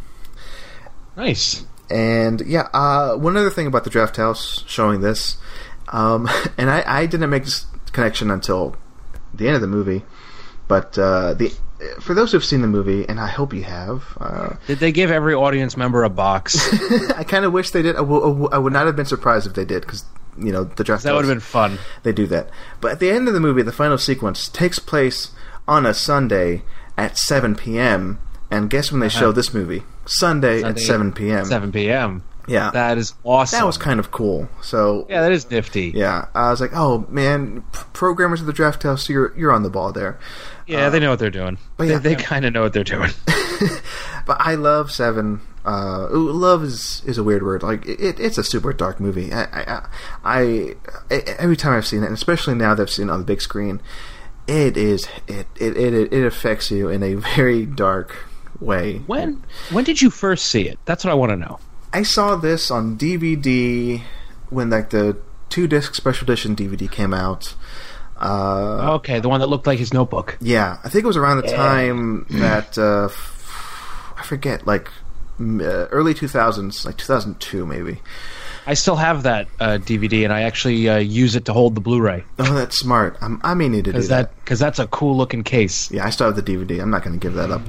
Nice 1.15 1.63
And 1.89 2.41
yeah, 2.41 2.67
uh, 2.73 3.15
one 3.15 3.35
other 3.37 3.49
thing 3.49 3.67
about 3.67 3.83
the 3.83 3.89
Draft 3.89 4.17
House 4.17 4.63
showing 4.67 5.01
this, 5.01 5.37
um, 5.89 6.29
and 6.57 6.69
I, 6.69 6.83
I 6.85 7.05
didn't 7.07 7.29
make 7.29 7.45
this 7.45 7.65
connection 7.91 8.29
until 8.29 8.75
the 9.33 9.47
end 9.47 9.55
of 9.55 9.61
the 9.61 9.67
movie, 9.67 10.03
but 10.67 10.97
uh, 10.97 11.33
the 11.33 11.51
for 12.01 12.13
those 12.13 12.31
who've 12.31 12.43
seen 12.43 12.61
the 12.61 12.67
movie, 12.67 13.07
and 13.07 13.19
I 13.21 13.27
hope 13.27 13.53
you 13.53 13.63
have, 13.63 14.03
uh, 14.19 14.55
Did 14.67 14.79
they 14.79 14.91
give 14.91 15.11
every 15.11 15.33
audience 15.33 15.77
member 15.77 16.03
a 16.03 16.09
box? 16.09 16.57
I 17.15 17.23
kind 17.23 17.45
of 17.45 17.53
wish 17.53 17.71
they 17.71 17.81
did. 17.81 17.95
I 17.95 17.99
w- 17.99 18.49
I 18.51 18.57
would 18.57 18.73
not 18.73 18.85
have 18.85 18.97
been 18.97 19.05
surprised 19.05 19.47
if 19.47 19.53
they 19.53 19.63
did, 19.65 19.81
because 19.81 20.03
you 20.37 20.51
know 20.51 20.65
the 20.65 20.83
Draft 20.83 21.03
that 21.03 21.13
would 21.15 21.25
have 21.25 21.33
been 21.33 21.39
fun. 21.39 21.79
they 22.03 22.11
do 22.11 22.27
that. 22.27 22.49
But 22.81 22.91
at 22.91 22.99
the 22.99 23.09
end 23.09 23.27
of 23.29 23.33
the 23.33 23.39
movie, 23.39 23.61
the 23.61 23.71
final 23.71 23.97
sequence 23.97 24.49
takes 24.49 24.77
place 24.77 25.31
on 25.67 25.85
a 25.85 25.93
Sunday 25.93 26.63
at 26.97 27.17
7 27.17 27.55
p.m. 27.55 28.19
And 28.51 28.69
guess 28.69 28.91
when 28.91 28.99
they 28.99 29.09
show 29.09 29.31
this 29.31 29.53
movie? 29.53 29.83
Sunday, 30.09 30.63
at 30.63 30.79
7 30.79 31.13
p.m. 31.13 31.45
7 31.45 31.71
p.m. 31.71 32.23
Yeah, 32.47 32.71
That 32.71 32.97
is 32.97 33.13
awesome. 33.23 33.59
that 33.59 33.65
was 33.65 33.77
kind 33.77 33.99
of 33.99 34.09
cool. 34.09 34.49
So 34.63 35.05
yeah, 35.07 35.21
that 35.21 35.31
is 35.31 35.49
nifty. 35.51 35.91
Yeah, 35.93 36.25
I 36.33 36.49
was 36.49 36.59
like, 36.59 36.71
oh 36.73 37.05
man, 37.09 37.63
programmers 37.93 38.41
of 38.41 38.47
the 38.47 38.53
Draft 38.53 38.81
House, 38.81 39.07
you're 39.07 39.37
you're 39.37 39.51
on 39.51 39.61
the 39.61 39.69
ball 39.69 39.91
there. 39.91 40.17
Yeah, 40.65 40.89
they 40.89 40.99
know 40.99 41.11
what 41.11 41.19
they're 41.19 41.29
doing. 41.29 41.59
but 41.77 41.85
they 41.85 41.93
yeah. 41.93 41.99
they 41.99 42.15
kind 42.15 42.45
of 42.45 42.53
know 42.53 42.63
what 42.63 42.73
they're 42.73 42.83
doing. 42.83 43.11
But 44.25 44.37
I 44.41 44.55
love 44.55 44.91
Seven. 44.91 45.41
Uh, 45.65 46.07
love 46.11 46.63
is 46.63 47.01
is 47.05 47.17
a 47.17 47.23
weird 47.23 47.41
word. 47.41 47.63
Like 47.63 47.85
it, 47.87 48.19
it's 48.19 48.37
a 48.37 48.43
super 48.43 48.71
dark 48.73 48.99
movie. 48.99 49.33
I, 49.33 49.43
I, 49.43 49.61
I, 49.63 49.87
I 50.23 50.75
every 51.39 51.57
time 51.57 51.73
I've 51.73 51.87
seen 51.87 52.03
it, 52.03 52.05
and 52.05 52.13
especially 52.15 52.53
now 52.53 52.75
that 52.75 52.83
I've 52.83 52.89
seen 52.91 53.09
it 53.09 53.11
on 53.11 53.19
the 53.19 53.25
big 53.25 53.41
screen, 53.41 53.81
it 54.47 54.77
is 54.77 55.07
it 55.27 55.47
it 55.59 55.75
it, 55.75 56.13
it 56.13 56.25
affects 56.25 56.69
you 56.69 56.89
in 56.89 57.01
a 57.01 57.15
very 57.35 57.65
dark 57.65 58.28
way. 58.59 58.97
when 59.07 59.43
when 59.71 59.83
did 59.83 60.01
you 60.01 60.09
first 60.09 60.47
see 60.47 60.63
it? 60.67 60.77
That's 60.85 61.03
what 61.03 61.11
I 61.11 61.15
want 61.15 61.31
to 61.31 61.37
know. 61.37 61.59
I 61.93 62.03
saw 62.03 62.35
this 62.35 62.69
on 62.71 62.97
DVD 62.97 64.01
when 64.49 64.69
like 64.69 64.89
the 64.91 65.17
two 65.49 65.67
disc 65.67 65.95
special 65.95 66.25
edition 66.25 66.55
DVD 66.55 66.89
came 66.89 67.13
out. 67.13 67.55
Uh, 68.19 68.95
Okay, 68.95 69.19
the 69.21 69.29
one 69.29 69.39
that 69.39 69.47
looked 69.47 69.65
like 69.65 69.79
his 69.79 69.93
notebook. 69.93 70.37
yeah, 70.41 70.77
I 70.83 70.89
think 70.89 71.03
it 71.03 71.07
was 71.07 71.17
around 71.17 71.37
the 71.41 71.47
time 71.47 72.25
that 72.31 72.77
uh, 72.77 73.07
I 74.19 74.23
forget, 74.23 74.67
like 74.67 74.89
uh, 75.39 75.87
early 75.87 76.13
two 76.13 76.27
thousands, 76.27 76.85
like 76.85 76.97
two 76.97 77.05
thousand 77.05 77.39
two 77.39 77.65
maybe. 77.65 78.01
I 78.69 78.75
still 78.75 78.95
have 78.97 79.23
that 79.23 79.47
uh, 79.59 79.79
DVD, 79.81 80.23
and 80.25 80.31
I 80.31 80.41
actually 80.43 80.87
uh, 80.87 80.97
use 80.97 81.35
it 81.35 81.45
to 81.45 81.53
hold 81.53 81.73
the 81.73 81.81
Blu-ray 81.81 82.23
Oh, 82.37 82.53
that's 82.53 82.77
smart. 82.77 83.17
I'm, 83.19 83.41
I 83.43 83.55
may 83.55 83.67
need 83.67 83.85
to 83.85 83.91
do 83.91 83.93
because 83.93 84.09
that. 84.09 84.35
because 84.43 84.59
that's 84.59 84.77
a 84.77 84.85
cool 84.85 85.17
looking 85.17 85.43
case. 85.43 85.89
Yeah, 85.91 86.05
I 86.05 86.11
still 86.11 86.27
have 86.31 86.35
the 86.35 86.43
DVD. 86.43 86.79
I'm 86.79 86.91
not 86.91 87.03
going 87.03 87.19
to 87.19 87.19
give 87.19 87.33
that 87.33 87.49
up. 87.49 87.61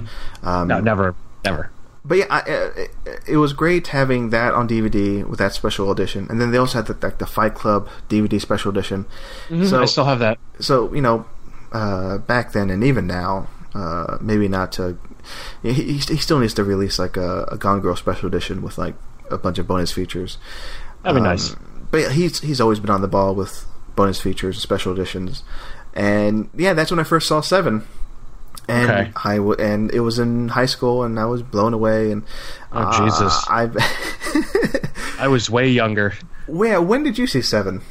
Um, 0.42 0.68
No, 0.68 0.78
never, 0.80 1.14
never. 1.42 1.70
But 2.04 2.18
yeah, 2.18 2.26
I, 2.28 2.40
it, 2.50 2.90
it 3.26 3.36
was 3.38 3.54
great 3.54 3.86
having 3.88 4.28
that 4.30 4.52
on 4.52 4.68
DVD 4.68 5.26
with 5.26 5.38
that 5.38 5.54
special 5.54 5.90
edition, 5.90 6.26
and 6.28 6.38
then 6.38 6.50
they 6.50 6.58
also 6.58 6.78
had 6.82 6.86
the, 6.86 6.96
like 7.06 7.16
the 7.18 7.26
Fight 7.26 7.54
Club 7.54 7.88
DVD 8.10 8.38
special 8.38 8.70
edition. 8.70 9.06
So 9.64 9.80
I 9.80 9.86
still 9.86 10.04
have 10.04 10.18
that. 10.18 10.38
so 10.60 10.92
you 10.92 11.00
know, 11.00 11.24
uh, 11.72 12.18
back 12.18 12.52
then 12.52 12.68
and 12.68 12.84
even 12.84 13.06
now, 13.06 13.48
uh, 13.74 14.18
maybe 14.20 14.48
not 14.48 14.70
to. 14.72 14.98
He, 15.62 15.72
he 15.72 15.92
he 15.98 16.16
still 16.16 16.38
needs 16.38 16.54
to 16.54 16.64
release 16.64 16.98
like 16.98 17.16
a, 17.16 17.44
a 17.52 17.56
Gone 17.56 17.80
Girl 17.80 17.96
special 17.96 18.28
edition 18.28 18.60
with 18.60 18.76
like 18.76 18.96
a 19.30 19.38
bunch 19.38 19.58
of 19.58 19.66
bonus 19.66 19.92
features. 19.92 20.38
That'd 21.02 21.14
be 21.16 21.18
Um, 21.20 21.24
nice. 21.24 21.54
But 21.90 21.98
yeah, 21.98 22.08
he's 22.10 22.40
he's 22.40 22.60
always 22.60 22.78
been 22.80 22.90
on 22.90 23.00
the 23.02 23.08
ball 23.08 23.34
with 23.34 23.66
bonus 23.96 24.20
features 24.20 24.56
and 24.56 24.62
special 24.62 24.92
editions, 24.92 25.42
and 25.94 26.48
yeah, 26.56 26.72
that's 26.72 26.90
when 26.90 27.00
I 27.00 27.04
first 27.04 27.26
saw 27.28 27.40
Seven. 27.40 27.84
And 28.68 28.88
Okay. 28.90 29.12
I 29.24 29.36
w- 29.36 29.56
and 29.58 29.90
it 29.92 30.00
was 30.00 30.18
in 30.20 30.48
high 30.48 30.66
school, 30.66 31.02
and 31.02 31.18
I 31.18 31.24
was 31.26 31.42
blown 31.42 31.74
away. 31.74 32.12
And 32.12 32.22
Oh, 32.72 32.78
uh, 32.82 33.04
Jesus. 33.04 33.44
I 33.48 33.68
I 35.18 35.26
was 35.28 35.50
way 35.50 35.68
younger. 35.68 36.14
where 36.46 36.80
when 36.80 37.02
did 37.02 37.18
you 37.18 37.26
see 37.26 37.42
Seven? 37.42 37.82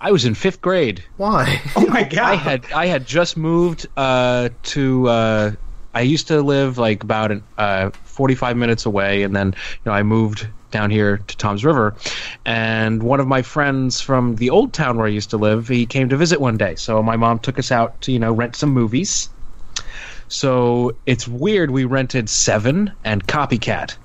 I 0.00 0.12
was 0.12 0.24
in 0.26 0.34
fifth 0.34 0.60
grade. 0.60 1.02
Why? 1.16 1.62
Oh 1.74 1.86
my 1.86 2.02
god! 2.04 2.18
I 2.22 2.34
had 2.34 2.66
I 2.74 2.86
had 2.86 3.06
just 3.06 3.36
moved 3.36 3.86
uh, 3.96 4.50
to. 4.64 5.08
Uh, 5.08 5.52
I 5.94 6.02
used 6.02 6.28
to 6.28 6.42
live 6.42 6.76
like 6.76 7.02
about 7.02 7.32
an, 7.32 7.42
uh, 7.56 7.90
45 8.16 8.56
minutes 8.56 8.86
away, 8.86 9.22
and 9.22 9.36
then 9.36 9.48
you 9.48 9.82
know 9.84 9.92
I 9.92 10.02
moved 10.02 10.48
down 10.70 10.90
here 10.90 11.18
to 11.18 11.36
Toms 11.36 11.64
River, 11.64 11.94
and 12.44 13.02
one 13.02 13.20
of 13.20 13.28
my 13.28 13.42
friends 13.42 14.00
from 14.00 14.36
the 14.36 14.50
old 14.50 14.72
town 14.72 14.96
where 14.96 15.06
I 15.06 15.10
used 15.10 15.30
to 15.30 15.36
live, 15.36 15.68
he 15.68 15.86
came 15.86 16.08
to 16.08 16.16
visit 16.16 16.40
one 16.40 16.56
day. 16.56 16.74
So 16.74 17.02
my 17.02 17.16
mom 17.16 17.38
took 17.38 17.58
us 17.58 17.70
out 17.70 18.00
to 18.02 18.12
you 18.12 18.18
know 18.18 18.32
rent 18.32 18.56
some 18.56 18.70
movies. 18.70 19.28
So 20.28 20.96
it's 21.06 21.28
weird. 21.28 21.70
We 21.70 21.84
rented 21.84 22.28
Seven 22.28 22.92
and 23.04 23.26
Copycat. 23.26 23.96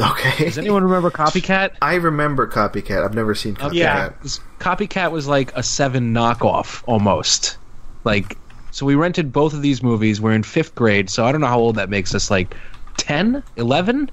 okay. 0.00 0.44
Does 0.44 0.58
anyone 0.58 0.84
remember 0.84 1.10
Copycat? 1.10 1.76
I 1.82 1.94
remember 1.94 2.46
Copycat. 2.46 3.04
I've 3.04 3.14
never 3.14 3.34
seen 3.34 3.56
Copycat. 3.56 3.74
Yeah. 3.74 4.12
Copycat 4.60 5.10
was 5.10 5.26
like 5.26 5.52
a 5.56 5.62
seven 5.62 6.14
knockoff 6.14 6.82
almost. 6.86 7.58
Like, 8.04 8.38
so 8.78 8.86
we 8.86 8.94
rented 8.94 9.32
both 9.32 9.54
of 9.54 9.60
these 9.60 9.82
movies. 9.82 10.20
We're 10.20 10.34
in 10.34 10.44
fifth 10.44 10.76
grade, 10.76 11.10
so 11.10 11.26
I 11.26 11.32
don't 11.32 11.40
know 11.40 11.48
how 11.48 11.58
old 11.58 11.74
that 11.74 11.90
makes 11.90 12.14
us. 12.14 12.30
Like 12.30 12.54
10, 12.98 13.42
11? 13.56 14.08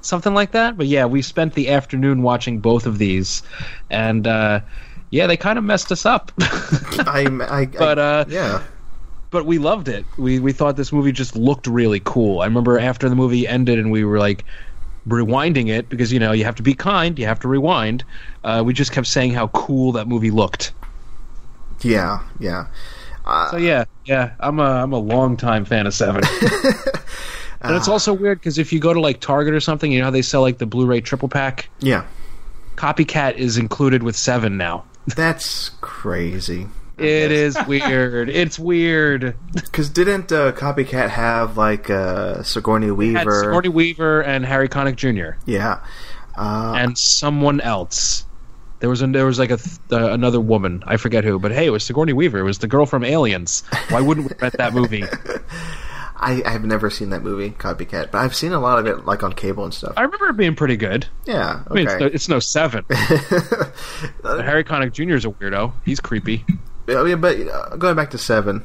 Something 0.00 0.34
like 0.34 0.50
that. 0.50 0.76
But 0.76 0.88
yeah, 0.88 1.06
we 1.06 1.22
spent 1.22 1.54
the 1.54 1.68
afternoon 1.68 2.24
watching 2.24 2.58
both 2.58 2.84
of 2.84 2.98
these. 2.98 3.44
And, 3.90 4.26
uh, 4.26 4.58
yeah, 5.10 5.28
they 5.28 5.36
kind 5.36 5.56
of 5.56 5.62
messed 5.62 5.92
us 5.92 6.04
up. 6.04 6.32
I, 6.40 7.28
I, 7.30 7.60
I, 7.60 7.66
But, 7.66 8.00
uh, 8.00 8.24
yeah. 8.26 8.64
but 9.30 9.46
we 9.46 9.58
loved 9.58 9.86
it. 9.86 10.04
We 10.16 10.40
we 10.40 10.50
thought 10.50 10.74
this 10.74 10.92
movie 10.92 11.12
just 11.12 11.36
looked 11.36 11.68
really 11.68 12.00
cool. 12.00 12.40
I 12.40 12.46
remember 12.46 12.76
after 12.76 13.08
the 13.08 13.14
movie 13.14 13.46
ended 13.46 13.78
and 13.78 13.92
we 13.92 14.02
were 14.02 14.18
like 14.18 14.44
rewinding 15.06 15.68
it 15.68 15.88
because 15.88 16.12
you 16.12 16.18
know 16.18 16.32
you 16.32 16.42
have 16.42 16.56
to 16.56 16.64
be 16.64 16.74
kind, 16.74 17.16
you 17.16 17.26
have 17.26 17.38
to 17.40 17.48
rewind. 17.48 18.04
Uh, 18.42 18.64
we 18.66 18.72
just 18.72 18.90
kept 18.90 19.06
saying 19.06 19.32
how 19.32 19.46
cool 19.48 19.92
that 19.92 20.08
movie 20.08 20.32
looked. 20.32 20.72
Yeah, 21.82 22.24
yeah. 22.40 22.66
So 23.50 23.56
yeah, 23.58 23.84
yeah, 24.04 24.32
I'm 24.40 24.58
a 24.58 24.62
I'm 24.62 24.92
a 24.92 24.98
long 24.98 25.36
time 25.36 25.64
fan 25.64 25.86
of 25.86 25.94
Seven. 25.94 26.22
and 27.60 27.76
it's 27.76 27.88
also 27.88 28.12
weird 28.12 28.38
because 28.38 28.58
if 28.58 28.72
you 28.72 28.80
go 28.80 28.94
to 28.94 29.00
like 29.00 29.20
Target 29.20 29.54
or 29.54 29.60
something, 29.60 29.92
you 29.92 29.98
know 29.98 30.06
how 30.06 30.10
they 30.10 30.22
sell 30.22 30.40
like 30.40 30.58
the 30.58 30.66
Blu-ray 30.66 31.02
triple 31.02 31.28
pack. 31.28 31.68
Yeah. 31.80 32.06
Copycat 32.76 33.36
is 33.36 33.58
included 33.58 34.02
with 34.02 34.16
Seven 34.16 34.56
now. 34.56 34.84
That's 35.16 35.70
crazy. 35.80 36.68
It 36.96 37.30
is 37.30 37.56
weird. 37.66 38.28
It's 38.28 38.58
weird. 38.58 39.36
Because 39.52 39.90
didn't 39.90 40.32
uh, 40.32 40.52
Copycat 40.52 41.10
have 41.10 41.56
like 41.56 41.90
uh, 41.90 42.42
Sigourney 42.42 42.86
Had 42.86 42.96
Weaver? 42.96 43.40
Sigourney 43.42 43.68
Weaver 43.68 44.22
and 44.22 44.44
Harry 44.44 44.68
Connick 44.68 44.96
Jr. 44.96 45.38
Yeah. 45.46 45.80
Uh, 46.36 46.74
and 46.76 46.98
someone 46.98 47.60
else. 47.60 48.24
There 48.80 48.88
was 48.88 49.02
a, 49.02 49.06
there 49.08 49.26
was 49.26 49.38
like 49.38 49.50
a 49.50 49.56
th- 49.56 49.78
uh, 49.90 50.12
another 50.12 50.40
woman. 50.40 50.82
I 50.86 50.96
forget 50.98 51.24
who, 51.24 51.38
but 51.38 51.50
hey, 51.52 51.66
it 51.66 51.70
was 51.70 51.84
Sigourney 51.84 52.12
Weaver. 52.12 52.38
It 52.38 52.44
was 52.44 52.58
the 52.58 52.68
girl 52.68 52.86
from 52.86 53.04
Aliens. 53.04 53.62
Why 53.88 54.00
wouldn't 54.00 54.28
we 54.30 54.34
rent 54.40 54.54
that 54.58 54.72
movie? 54.74 55.04
I 56.20 56.42
I've 56.44 56.64
never 56.64 56.90
seen 56.90 57.10
that 57.10 57.22
movie 57.22 57.50
Copycat, 57.50 58.10
but 58.10 58.18
I've 58.18 58.34
seen 58.34 58.52
a 58.52 58.58
lot 58.58 58.78
of 58.80 58.86
it 58.86 59.04
like 59.06 59.22
on 59.22 59.32
cable 59.32 59.64
and 59.64 59.72
stuff. 59.72 59.94
I 59.96 60.02
remember 60.02 60.28
it 60.28 60.36
being 60.36 60.56
pretty 60.56 60.76
good. 60.76 61.06
yeah. 61.26 61.62
I 61.70 61.74
mean, 61.74 61.86
it's, 61.86 62.00
no, 62.00 62.06
it's 62.06 62.28
no 62.28 62.38
seven. 62.40 62.84
But 62.88 62.98
Harry 64.44 64.64
Connick 64.64 64.92
Jr. 64.92 65.14
is 65.14 65.24
a 65.24 65.30
weirdo. 65.30 65.72
He's 65.84 66.00
creepy. 66.00 66.44
I 66.88 67.02
mean, 67.02 67.20
but 67.20 67.36
uh, 67.38 67.76
going 67.76 67.96
back 67.96 68.10
to 68.10 68.18
Seven, 68.18 68.64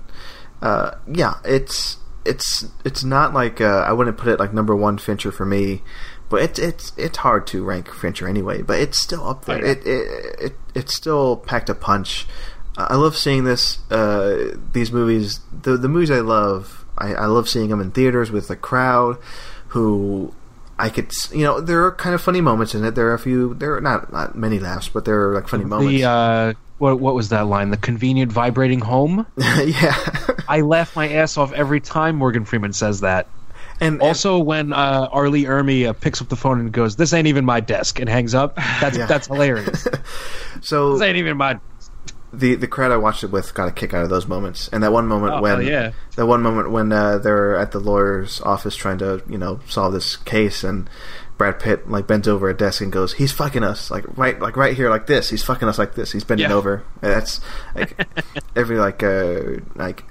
uh, 0.62 0.92
yeah, 1.12 1.36
it's 1.44 1.98
it's 2.26 2.66
it's 2.86 3.04
not 3.04 3.34
like 3.34 3.60
uh, 3.62 3.84
I 3.86 3.92
wouldn't 3.94 4.18
put 4.18 4.30
it 4.30 4.40
like 4.40 4.54
number 4.54 4.76
one 4.76 4.98
Fincher 4.98 5.32
for 5.32 5.46
me, 5.46 5.84
but 6.34 6.42
it's 6.42 6.58
it's 6.58 6.94
it's 6.98 7.18
hard 7.20 7.46
to 7.46 7.64
rank 7.64 7.94
Fincher 7.94 8.28
anyway. 8.28 8.64
But 8.64 8.80
it's 8.80 9.00
still 9.00 9.30
up 9.30 9.46
there. 9.46 9.58
Oh, 9.58 9.66
yeah. 9.66 9.72
It, 9.74 9.86
it 9.86 10.42
it 10.42 10.54
it's 10.74 10.96
still 10.96 11.38
packed 11.38 11.70
a 11.70 11.76
punch. 11.76 12.26
I 12.76 12.96
love 12.96 13.16
seeing 13.16 13.44
this 13.44 13.78
uh, 13.92 14.58
these 14.72 14.92
movies. 14.92 15.42
The 15.62 15.78
the 15.78 15.88
movies 15.88 16.10
I 16.10 16.22
love, 16.22 16.86
I, 16.98 17.14
I 17.14 17.26
love 17.28 17.48
seeing 17.48 17.70
them 17.70 17.80
in 17.80 17.92
theaters 17.92 18.32
with 18.32 18.50
a 18.50 18.56
crowd 18.56 19.20
who. 19.70 20.34
I 20.80 20.90
could, 20.90 21.12
you 21.32 21.44
know, 21.44 21.62
there 21.62 21.86
are 21.86 21.92
kind 21.92 22.16
of 22.16 22.22
funny 22.22 22.42
moments 22.42 22.74
in 22.74 22.84
it. 22.84 22.96
There 22.96 23.08
are 23.10 23.14
a 23.14 23.20
few, 23.20 23.54
there 23.54 23.76
are 23.76 23.80
not, 23.80 24.12
not 24.12 24.36
many 24.36 24.60
laughs, 24.60 24.90
but 24.90 25.06
there 25.06 25.30
are 25.30 25.36
like 25.36 25.48
funny 25.48 25.66
moments. 25.66 25.92
The 25.94 26.04
uh, 26.04 26.54
what 26.80 27.00
what 27.00 27.14
was 27.14 27.30
that 27.30 27.46
line? 27.46 27.70
The 27.70 27.78
convenient 27.78 28.32
vibrating 28.32 28.80
home. 28.80 29.28
yeah, 29.38 29.96
I 30.48 30.62
laugh 30.62 30.96
my 30.96 31.10
ass 31.10 31.38
off 31.38 31.54
every 31.54 31.80
time 31.80 32.16
Morgan 32.16 32.44
Freeman 32.44 32.74
says 32.74 33.02
that. 33.02 33.28
And 33.80 34.02
Also, 34.02 34.40
when 34.40 34.72
uh, 34.74 35.08
R. 35.12 35.30
Lee 35.30 35.46
Ermey 35.46 35.88
uh, 35.88 35.94
picks 35.94 36.22
up 36.22 36.30
the 36.30 36.36
phone 36.36 36.60
and 36.60 36.72
goes, 36.72 36.96
"This 36.96 37.12
ain't 37.14 37.28
even 37.28 37.44
my 37.46 37.60
desk," 37.60 38.00
and 38.00 38.08
hangs 38.08 38.34
up. 38.36 38.56
That's 38.80 38.98
Yeah. 38.98 39.06
that's 39.08 39.28
hilarious. 39.28 39.88
so 40.62 40.94
this 40.94 41.02
ain't 41.02 41.18
even 41.18 41.38
my. 41.38 41.60
the 42.32 42.56
the 42.56 42.68
crowd 42.68 42.92
I 42.92 42.98
watched 42.98 43.24
it 43.24 43.32
with 43.32 43.54
got 43.54 43.68
a 43.68 43.72
kick 43.72 43.94
out 43.94 44.04
of 44.04 44.10
those 44.10 44.28
moments, 44.28 44.70
and 44.72 44.84
that 44.84 44.92
one 44.92 45.08
moment 45.08 45.34
Oh, 45.36 45.42
when 45.42 45.62
yeah. 45.66 45.92
that 46.16 46.26
one 46.26 46.42
moment 46.42 46.72
when 46.72 46.92
uh, 46.92 47.18
they're 47.18 47.56
at 47.58 47.72
the 47.72 47.80
lawyer's 47.80 48.42
office 48.42 48.76
trying 48.76 48.98
to 49.00 49.22
you 49.28 49.38
know 49.38 49.60
solve 49.68 49.94
this 49.94 50.16
case, 50.18 50.64
and 50.64 50.90
Brad 51.38 51.60
Pitt 51.60 51.90
like 51.90 52.08
bends 52.08 52.28
over 52.28 52.50
a 52.50 52.56
desk 52.56 52.82
and 52.82 52.92
goes, 52.92 53.14
"He's 53.14 53.32
fucking 53.32 53.64
us 53.64 53.92
like 53.92 54.06
right 54.18 54.40
like 54.40 54.56
right 54.56 54.76
here 54.76 54.90
like 54.90 55.08
this. 55.08 55.30
He's 55.30 55.44
fucking 55.44 55.68
us 55.68 55.78
like 55.80 55.96
this. 55.96 56.12
He's 56.12 56.24
bending 56.24 56.50
Yeah. 56.50 56.56
over." 56.56 56.84
That's 57.02 57.42
like 57.76 58.00
every 58.56 58.78
like 58.78 59.04
uh, 59.04 59.60
like 59.76 60.04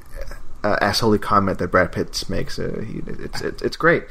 uh, 0.65 0.77
assholey 0.81 1.21
comment 1.21 1.59
that 1.59 1.69
Brad 1.69 1.93
Pitt 1.93 2.25
makes. 2.29 2.59
Uh, 2.59 2.85
he, 2.87 3.03
it's, 3.07 3.41
it's 3.41 3.63
it's 3.63 3.77
great. 3.77 4.05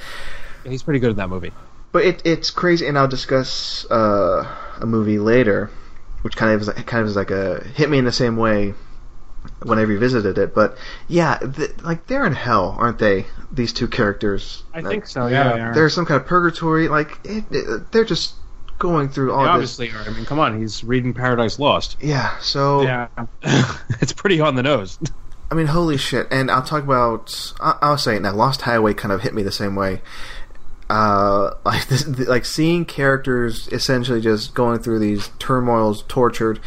He's 0.63 0.83
pretty 0.83 0.99
good 0.99 1.11
in 1.11 1.15
that 1.17 1.29
movie. 1.29 1.51
But 1.91 2.05
it, 2.05 2.21
it's 2.25 2.51
crazy, 2.51 2.87
and 2.87 2.97
I'll 2.97 3.07
discuss 3.07 3.85
uh, 3.91 4.47
a 4.79 4.85
movie 4.85 5.19
later, 5.19 5.69
which 6.21 6.35
kind 6.37 6.53
of 6.53 6.61
is 6.61 6.69
kind 6.85 7.01
of 7.01 7.07
is 7.09 7.15
like 7.15 7.31
a 7.31 7.63
hit 7.75 7.89
me 7.89 7.97
in 7.97 8.05
the 8.05 8.11
same 8.11 8.37
way 8.37 8.73
when 9.63 9.77
I 9.79 9.81
revisited 9.81 10.37
it. 10.37 10.53
But 10.55 10.77
yeah, 11.07 11.37
th- 11.39 11.81
like 11.83 12.07
they're 12.07 12.25
in 12.25 12.33
hell, 12.33 12.75
aren't 12.79 12.99
they? 12.99 13.25
These 13.51 13.73
two 13.73 13.87
characters. 13.87 14.63
I 14.73 14.79
Like, 14.79 14.91
think 14.91 15.07
so. 15.07 15.27
Yeah, 15.27 15.43
Yeah, 15.49 15.53
they 15.55 15.61
are. 15.61 15.73
There's 15.73 15.93
some 15.93 16.05
kind 16.05 16.21
of 16.21 16.27
purgatory. 16.27 16.87
Like 16.87 17.19
it, 17.25 17.43
it- 17.51 17.91
they're 17.91 18.05
just 18.05 18.35
going 18.79 19.09
through 19.09 19.33
all 19.33 19.39
They 19.43 19.59
this. 19.59 19.79
obviously 19.79 19.91
are. 19.91 20.09
I 20.09 20.15
mean, 20.15 20.25
come 20.25 20.39
on, 20.39 20.59
he's 20.59 20.83
reading 20.83 21.13
Paradise 21.13 21.59
Lost. 21.59 21.97
Yeah. 22.01 22.37
So 22.39 22.83
yeah. 22.83 23.07
it's 23.99 24.13
pretty 24.13 24.39
on 24.39 24.55
the 24.55 24.63
nose. 24.63 24.97
I 25.51 25.53
mean, 25.53 25.67
holy 25.67 25.97
shit! 25.97 26.27
And 26.31 26.49
I'll 26.49 26.63
talk 26.63 26.83
about. 26.83 27.53
I- 27.59 27.77
I'll 27.81 27.97
say 27.97 28.15
it 28.15 28.21
now. 28.21 28.33
Lost 28.33 28.61
Highway 28.61 28.93
kind 28.93 29.11
of 29.11 29.21
hit 29.21 29.33
me 29.33 29.43
the 29.43 29.51
same 29.51 29.75
way. 29.75 30.01
Uh, 30.89 31.51
like 31.65 31.87
this, 31.87 32.07
like 32.07 32.45
seeing 32.45 32.85
characters 32.85 33.67
essentially 33.71 34.21
just 34.21 34.53
going 34.53 34.79
through 34.79 34.99
these 34.99 35.29
turmoils, 35.39 36.03
tortured 36.07 36.59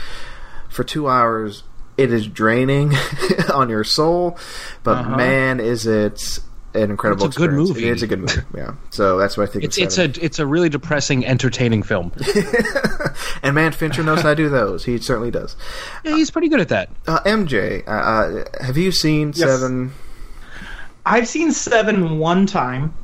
for 0.69 0.85
two 0.85 1.09
hours, 1.09 1.63
it 1.97 2.13
is 2.13 2.27
draining 2.27 2.93
on 3.55 3.69
your 3.71 3.85
soul, 3.85 4.37
but 4.83 4.99
Uh-huh. 4.99 5.17
man, 5.17 5.61
is 5.61 5.87
it 5.87 6.39
an 6.75 6.91
incredible 6.91 7.27
It's 7.27 7.37
a 7.37 7.41
good 7.41 7.53
movie. 7.53 7.89
It 7.89 7.97
is 7.97 8.03
a 8.03 8.07
good 8.07 8.21
movie. 8.21 8.41
Yeah. 8.57 8.75
So 8.91 9.17
that's 9.19 9.37
what 9.37 9.49
I 9.49 9.53
think. 9.53 9.65
It's 9.65 9.79
it's 9.79 9.99
a 9.99 10.05
it's 10.25 10.39
a 10.39 10.47
really 10.47 10.69
depressing, 10.69 11.25
entertaining 11.27 11.83
film. 11.83 12.13
and 13.43 13.55
man, 13.55 13.73
Fincher 13.73 14.03
knows 14.03 14.23
how 14.23 14.31
to 14.31 14.35
do 14.37 14.49
those. 14.49 14.85
He 14.85 14.99
certainly 14.99 15.31
does. 15.31 15.57
Yeah, 16.05 16.17
he's 16.17 16.31
pretty 16.31 16.49
good 16.49 16.61
at 16.61 16.69
that. 16.69 16.91
Uh, 17.07 17.21
MJ, 17.21 17.87
uh, 17.87 17.91
uh, 17.91 18.45
have 18.65 18.77
you 18.77 18.93
seen 18.93 19.29
Yes. 19.35 19.39
Seven? 19.61 19.93
I've 21.07 21.29
seen 21.29 21.53
Seven 21.53 22.19
one 22.19 22.47
time, 22.47 22.95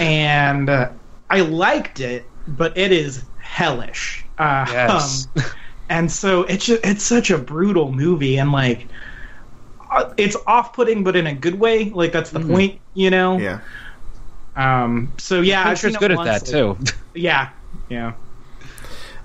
and 0.00 0.70
uh, 0.70 0.90
I 1.28 1.40
liked 1.40 2.00
it, 2.00 2.24
but 2.48 2.76
it 2.76 2.90
is 2.92 3.24
hellish. 3.38 4.24
Uh, 4.38 4.64
Yes. 4.70 5.28
um, 5.36 5.42
and 5.90 6.10
so 6.12 6.44
it's 6.44 6.64
just, 6.66 6.84
it's 6.84 7.02
such 7.04 7.30
a 7.30 7.36
brutal 7.38 7.92
movie, 7.92 8.38
and 8.38 8.50
like 8.52 8.86
uh, 8.86 8.88
it's 10.16 10.36
off-putting, 10.46 11.04
but 11.04 11.16
in 11.16 11.26
a 11.26 11.34
good 11.34 11.58
way. 11.58 11.90
Like 11.90 12.12
that's 12.12 12.30
the 12.30 12.40
point, 12.40 12.80
you 12.94 13.10
know. 13.10 13.38
Yeah. 13.38 13.60
Um. 14.56 15.12
So 15.18 15.40
yeah, 15.40 15.60
I've 15.60 15.78
Fincher's 15.78 15.92
seen 15.92 16.00
good 16.00 16.10
at 16.12 16.16
once, 16.18 16.50
that 16.50 16.66
like- 16.68 16.78
too. 16.78 16.94
Yeah. 17.14 17.50
Yeah. 17.88 18.12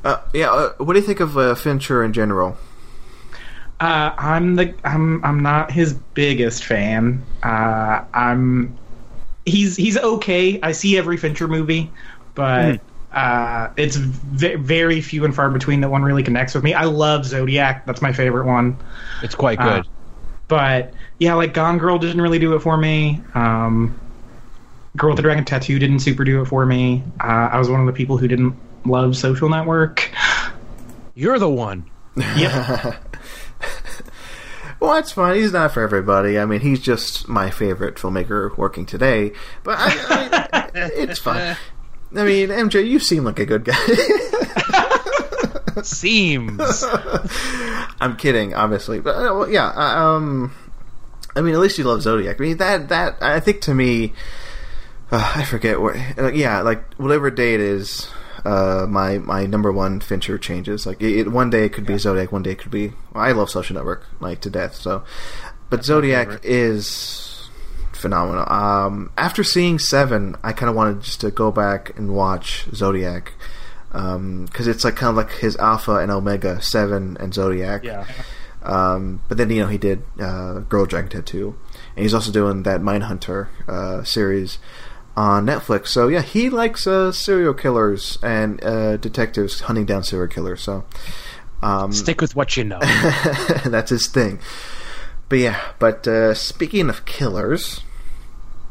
Uh, 0.04 0.18
yeah. 0.34 0.52
Uh, 0.52 0.74
what 0.78 0.94
do 0.94 1.00
you 1.00 1.06
think 1.06 1.20
of 1.20 1.38
uh, 1.38 1.56
Fincher 1.56 2.04
in 2.04 2.14
general? 2.14 2.58
Uh, 3.80 4.14
I'm 4.18 4.56
the 4.56 4.74
I'm 4.84 5.24
I'm 5.26 5.42
not 5.42 5.72
his 5.72 5.94
biggest 5.94 6.64
fan. 6.64 7.24
Uh, 7.44 8.04
I'm 8.14 8.76
he's 9.46 9.76
he's 9.76 9.98
okay. 9.98 10.60
I 10.62 10.72
see 10.72 10.98
every 10.98 11.18
Fincher 11.18 11.48
movie, 11.48 11.92
but 12.34 12.80
uh, 13.12 13.70
it's 13.78 13.98
ve- 13.98 14.56
very 14.56 15.02
few 15.02 15.26
and 15.26 15.36
far 15.36 15.50
between 15.50 15.82
that 15.82 15.90
one 15.90 16.04
really 16.04 16.24
connects 16.24 16.56
with 16.56 16.64
me. 16.64 16.74
I 16.74 16.86
love 16.86 17.26
Zodiac. 17.26 17.86
That's 17.86 18.02
my 18.02 18.14
favorite 18.14 18.46
one. 18.46 18.78
It's 19.22 19.36
quite 19.36 19.60
Uh, 19.60 19.78
good. 19.82 19.88
But 20.48 20.94
yeah, 21.20 21.34
like 21.34 21.54
Gone 21.54 21.78
Girl 21.78 21.98
didn't 21.98 22.22
really 22.22 22.40
do 22.40 22.56
it 22.56 22.60
for 22.60 22.78
me. 22.78 23.22
Um, 23.34 24.00
Girl 24.98 25.10
with 25.12 25.18
the 25.18 25.24
Dragon 25.24 25.44
Tattoo 25.44 25.80
didn't 25.80 26.00
super 26.00 26.24
do 26.24 26.42
it 26.42 26.46
for 26.46 26.66
me. 26.66 27.04
Uh, 27.20 27.50
I 27.52 27.58
was 27.60 27.70
one 27.70 27.80
of 27.82 27.86
the 27.88 27.94
people 27.94 28.18
who 28.18 28.28
didn't 28.28 28.56
love 28.86 29.18
Social 29.18 29.50
Network. 29.50 30.10
You're 31.16 31.40
the 31.40 31.50
one. 31.50 31.90
Yep. 32.38 32.96
Well, 34.80 34.94
that's 34.94 35.12
fine. 35.12 35.38
He's 35.38 35.54
not 35.54 35.72
for 35.72 35.82
everybody. 35.82 36.38
I 36.38 36.46
mean, 36.46 36.60
he's 36.60 36.80
just 36.80 37.28
my 37.28 37.50
favorite 37.50 37.96
filmmaker 37.96 38.56
working 38.58 38.86
today. 38.86 39.32
But 39.64 39.78
I, 39.80 40.50
I 40.52 40.62
mean, 40.74 40.92
it's 41.10 41.18
fine. 41.20 41.58
I 42.16 42.24
mean, 42.24 42.50
MJ, 42.50 42.88
you 42.88 43.00
seem 43.00 43.24
like 43.24 43.40
a 43.40 43.46
good 43.46 43.64
guy. 43.64 43.74
Seems. 45.84 46.84
I'm 48.00 48.16
kidding, 48.18 48.54
obviously, 48.54 49.00
but 49.00 49.12
uh, 49.16 49.34
well, 49.36 49.50
yeah. 49.50 49.68
uh, 49.68 50.00
Um, 50.16 50.54
I 51.36 51.42
mean, 51.42 51.54
at 51.54 51.60
least 51.60 51.78
you 51.78 51.84
love 51.84 52.02
Zodiac. 52.02 52.40
I 52.40 52.44
mean, 52.44 52.58
that 52.58 52.90
that 52.90 53.22
I 53.22 53.40
think 53.40 53.62
to 53.62 53.74
me, 53.74 54.14
uh, 55.12 55.34
I 55.36 55.44
forget 55.44 55.82
what. 55.82 55.96
Uh, 56.18 56.32
yeah, 56.32 56.62
like 56.62 56.94
whatever 56.96 57.30
day 57.30 57.54
it 57.56 57.60
is, 57.62 58.10
uh, 58.46 58.86
my 58.88 59.18
my 59.18 59.46
number 59.46 59.72
one 59.72 60.00
Fincher 60.00 60.38
changes. 60.38 60.86
Like 60.86 61.02
it, 61.02 61.20
it- 61.20 61.32
one 61.32 61.50
day 61.50 61.66
it 61.66 61.74
could 61.74 61.86
be 61.86 61.98
Zodiac, 61.98 62.32
one 62.32 62.44
day 62.44 62.52
it 62.52 62.60
could 62.60 62.72
be. 62.72 62.94
Well, 63.14 63.24
I 63.24 63.32
love 63.34 63.50
Social 63.50 63.76
Network 63.76 64.06
like 64.20 64.40
to 64.42 64.50
death. 64.50 64.76
So, 64.76 65.04
but 65.70 65.84
Zodiac 65.84 66.40
is 66.44 67.50
phenomenal. 67.92 68.50
Um, 68.52 69.12
after 69.18 69.44
seeing 69.44 69.78
Seven, 69.80 70.36
I 70.44 70.54
kind 70.54 70.70
of 70.70 70.76
wanted 70.76 71.02
just 71.02 71.22
to 71.22 71.32
go 71.32 71.52
back 71.52 71.98
and 71.98 72.14
watch 72.16 72.66
Zodiac. 72.74 73.34
Because 73.96 74.68
it's 74.68 74.84
like 74.84 74.96
kind 74.98 75.10
of 75.10 75.16
like 75.16 75.32
his 75.32 75.56
alpha 75.58 75.96
and 75.98 76.12
omega, 76.12 76.62
Seven 76.62 77.16
and 77.20 77.34
Zodiac. 77.34 77.84
Yeah. 77.84 78.06
Um, 78.64 79.22
but 79.30 79.38
then 79.38 79.50
you 79.52 79.62
know 79.62 79.68
he 79.68 79.78
did 79.78 80.04
uh, 80.20 80.60
Girl 80.60 80.86
Dragon 80.86 81.10
Tattoo, 81.10 81.56
and 81.96 82.04
he's 82.04 82.14
also 82.14 82.32
doing 82.32 82.64
that 82.64 82.82
Mindhunter 82.82 83.48
uh, 83.68 84.04
series 84.04 84.58
on 85.16 85.46
Netflix. 85.46 85.88
So 85.88 86.08
yeah, 86.08 86.22
he 86.22 86.50
likes 86.50 86.88
uh, 86.88 87.12
serial 87.12 87.54
killers 87.54 88.18
and 88.24 88.62
uh, 88.64 88.98
detectives 88.98 89.62
hunting 89.62 89.86
down 89.86 90.04
serial 90.04 90.28
killers. 90.28 90.62
So 90.62 90.84
um, 91.62 91.92
Stick 91.92 92.22
with 92.22 92.36
what 92.36 92.58
you 92.58 92.64
know. 92.64 92.80
that's 93.66 93.90
his 93.90 94.08
thing. 94.08 94.40
But 95.30 95.40
yeah, 95.40 95.60
but 95.80 96.08
uh, 96.08 96.34
speaking 96.36 96.90
of 96.90 97.06
killers, 97.06 97.82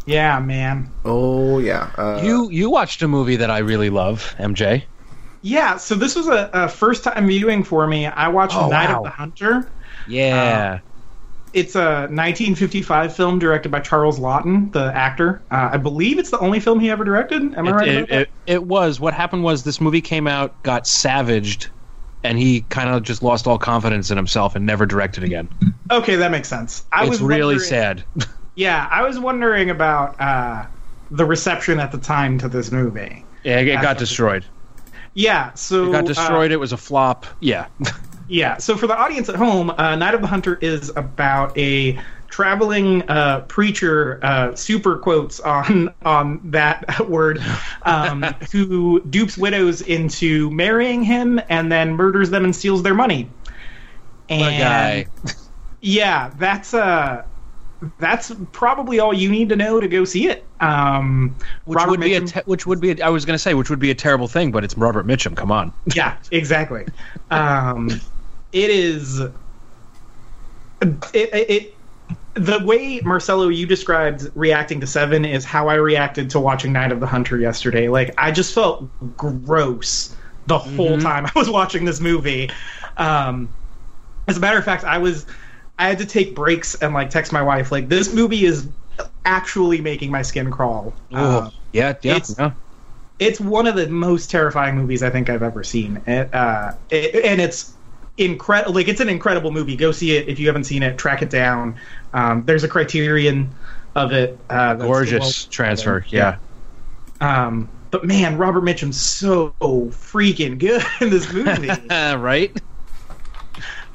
yeah, 0.06 0.38
man. 0.38 0.90
oh 1.04 1.58
yeah, 1.58 1.90
uh, 1.98 2.20
you 2.22 2.48
you 2.50 2.70
watched 2.70 3.02
a 3.02 3.08
movie 3.08 3.36
that 3.36 3.50
I 3.50 3.58
really 3.58 3.90
love, 3.90 4.34
MJ. 4.38 4.84
Yeah, 5.44 5.76
so 5.76 5.94
this 5.94 6.16
was 6.16 6.26
a, 6.26 6.48
a 6.54 6.68
first 6.68 7.04
time 7.04 7.26
viewing 7.26 7.64
for 7.64 7.86
me. 7.86 8.06
I 8.06 8.28
watched 8.28 8.56
Oh, 8.56 8.68
Night 8.70 8.88
wow. 8.88 8.98
of 8.98 9.04
the 9.04 9.10
Hunter. 9.10 9.70
Yeah. 10.08 10.80
It's 11.52 11.76
a 11.76 12.08
1955 12.10 13.14
film 13.14 13.38
directed 13.38 13.70
by 13.70 13.80
Charles 13.80 14.18
Laughton, 14.18 14.72
the 14.72 14.90
actor. 14.94 15.44
Uh, 15.50 15.68
I 15.72 15.76
believe 15.76 16.18
it's 16.18 16.30
the 16.30 16.38
only 16.40 16.60
film 16.60 16.80
he 16.80 16.90
ever 16.90 17.04
directed. 17.04 17.42
Am 17.54 17.68
I 17.68 17.70
it, 17.70 17.74
right? 17.74 17.88
it, 17.88 18.10
it, 18.10 18.30
it 18.46 18.64
was. 18.64 18.98
What 18.98 19.12
happened 19.12 19.44
was 19.44 19.64
this 19.64 19.80
movie 19.82 20.00
came 20.00 20.26
out, 20.26 20.60
got 20.62 20.86
savaged, 20.86 21.68
and 22.24 22.38
he 22.38 22.62
kind 22.62 22.88
of 22.88 23.02
just 23.02 23.22
lost 23.22 23.46
all 23.46 23.58
confidence 23.58 24.10
in 24.10 24.16
himself 24.16 24.56
and 24.56 24.64
never 24.64 24.86
directed 24.86 25.24
again. 25.24 25.48
okay, 25.90 26.16
that 26.16 26.30
makes 26.30 26.48
sense. 26.48 26.84
I 26.90 27.02
it's 27.02 27.10
was 27.10 27.22
really 27.22 27.58
sad. 27.58 28.02
Yeah, 28.56 28.88
I 28.90 29.02
was 29.02 29.18
wondering 29.18 29.68
about 29.68 30.18
uh, 30.20 30.64
the 31.10 31.24
reception 31.26 31.78
at 31.80 31.92
the 31.92 31.98
time 31.98 32.38
to 32.38 32.48
this 32.48 32.72
movie. 32.72 33.24
yeah, 33.44 33.58
it 33.58 33.82
got 33.82 33.98
destroyed. 33.98 34.44
Yeah, 35.14 35.54
so 35.54 35.88
It 35.88 35.92
got 35.92 36.04
uh, 36.04 36.06
destroyed. 36.08 36.50
it 36.52 36.56
was 36.58 36.72
a 36.72 36.76
flop. 36.76 37.26
Yeah. 37.40 37.66
Yeah. 38.26 38.56
So 38.56 38.78
for 38.78 38.86
the 38.86 38.96
audience 38.96 39.28
at 39.28 39.34
home, 39.36 39.68
uh, 39.68 39.96
Night 39.96 40.14
of 40.14 40.22
the 40.22 40.26
Hunter 40.26 40.58
is 40.62 40.88
about 40.96 41.56
a 41.58 42.00
traveling 42.28 43.02
uh, 43.08 43.40
preacher, 43.48 44.18
uh, 44.22 44.54
super 44.54 44.96
quotes 44.96 45.40
on 45.40 45.92
on 46.06 46.40
that 46.44 47.06
word, 47.08 47.42
um, 47.82 48.22
who 48.50 49.00
dupes 49.02 49.36
widows 49.36 49.82
into 49.82 50.50
marrying 50.52 51.02
him 51.02 51.38
and 51.50 51.70
then 51.70 51.92
murders 51.96 52.30
them 52.30 52.44
and 52.44 52.56
steals 52.56 52.82
their 52.82 52.94
money. 52.94 53.28
What 54.30 54.40
a 54.40 54.58
guy. 54.58 55.06
yeah, 55.82 56.30
that's 56.38 56.72
uh 56.72 57.24
that's 57.98 58.32
probably 58.52 58.98
all 58.98 59.12
you 59.12 59.30
need 59.30 59.48
to 59.50 59.56
know 59.56 59.80
to 59.80 59.88
go 59.88 60.04
see 60.04 60.28
it. 60.28 60.44
Um, 60.60 61.34
Which 61.64 61.76
Robert 61.76 61.90
would 61.90 62.00
be 62.00 62.14
a 62.14 62.22
which 62.44 62.66
would 62.66 62.80
be 62.80 63.02
I 63.02 63.08
was 63.08 63.24
going 63.24 63.34
to 63.34 63.38
say 63.38 63.54
which 63.54 63.70
would 63.70 63.78
be 63.78 63.90
a 63.90 63.94
terrible 63.94 64.28
thing, 64.28 64.52
but 64.52 64.64
it's 64.64 64.76
Robert 64.76 65.06
Mitchum. 65.06 65.36
Come 65.36 65.50
on. 65.50 65.72
yeah, 65.94 66.16
exactly. 66.30 66.86
Um, 67.30 67.88
it 68.52 68.70
is. 68.70 69.20
It, 69.20 69.30
it, 71.14 71.50
it 71.50 71.74
the 72.34 72.64
way 72.64 73.00
Marcelo 73.00 73.48
you 73.48 73.66
described 73.66 74.30
reacting 74.34 74.80
to 74.80 74.86
Seven 74.86 75.24
is 75.24 75.44
how 75.44 75.68
I 75.68 75.74
reacted 75.74 76.30
to 76.30 76.40
watching 76.40 76.72
Night 76.72 76.92
of 76.92 77.00
the 77.00 77.06
Hunter 77.06 77.38
yesterday. 77.38 77.88
Like 77.88 78.14
I 78.18 78.32
just 78.32 78.54
felt 78.54 78.88
gross 79.16 80.14
the 80.46 80.58
whole 80.58 80.98
time 80.98 81.26
I 81.26 81.32
was 81.34 81.48
watching 81.48 81.84
this 81.84 82.00
movie. 82.00 82.50
Um, 82.96 83.48
as 84.26 84.36
a 84.36 84.40
matter 84.40 84.58
of 84.58 84.64
fact, 84.64 84.84
I 84.84 84.98
was 84.98 85.26
I 85.78 85.88
had 85.88 85.98
to 85.98 86.06
take 86.06 86.34
breaks 86.34 86.74
and 86.76 86.94
like 86.94 87.10
text 87.10 87.32
my 87.32 87.42
wife 87.42 87.72
like 87.72 87.88
this 87.88 88.12
movie 88.14 88.44
is 88.44 88.68
actually 89.24 89.80
making 89.80 90.10
my 90.10 90.22
skin 90.22 90.50
crawl. 90.50 90.94
Uh, 91.12 91.50
yeah, 91.72 91.94
yeah, 92.02 92.12
it's- 92.16 92.34
yeah. 92.38 92.52
it's 93.18 93.40
one 93.40 93.66
of 93.66 93.74
the 93.74 93.88
most 93.88 94.30
terrifying 94.30 94.76
movies 94.76 95.02
I 95.02 95.10
think 95.10 95.28
I've 95.30 95.42
ever 95.42 95.64
seen. 95.64 96.00
It, 96.06 96.32
uh, 96.34 96.72
it, 96.90 97.24
and 97.24 97.40
it's 97.40 97.72
incredible. 98.18 98.74
Like 98.74 98.86
it's 98.88 99.00
an 99.00 99.08
incredible 99.08 99.50
movie. 99.50 99.74
Go 99.76 99.90
see 99.92 100.16
it 100.16 100.28
if 100.28 100.38
you 100.38 100.46
haven't 100.46 100.64
seen 100.64 100.82
it. 100.84 100.96
Track 100.98 101.22
it 101.22 101.30
down. 101.30 101.76
Um, 102.12 102.44
there's 102.44 102.62
a 102.62 102.68
Criterion 102.68 103.52
of 103.96 104.12
it. 104.12 104.38
Uh, 104.48 104.74
Gorgeous 104.74 105.46
transfer. 105.46 106.04
Yeah. 106.08 106.36
Um, 107.20 107.68
but 107.90 108.04
man, 108.04 108.38
Robert 108.38 108.62
Mitchum's 108.62 109.00
so 109.00 109.54
freaking 109.60 110.58
good 110.58 110.84
in 111.00 111.10
this 111.10 111.32
movie. 111.32 111.68
right. 111.90 112.56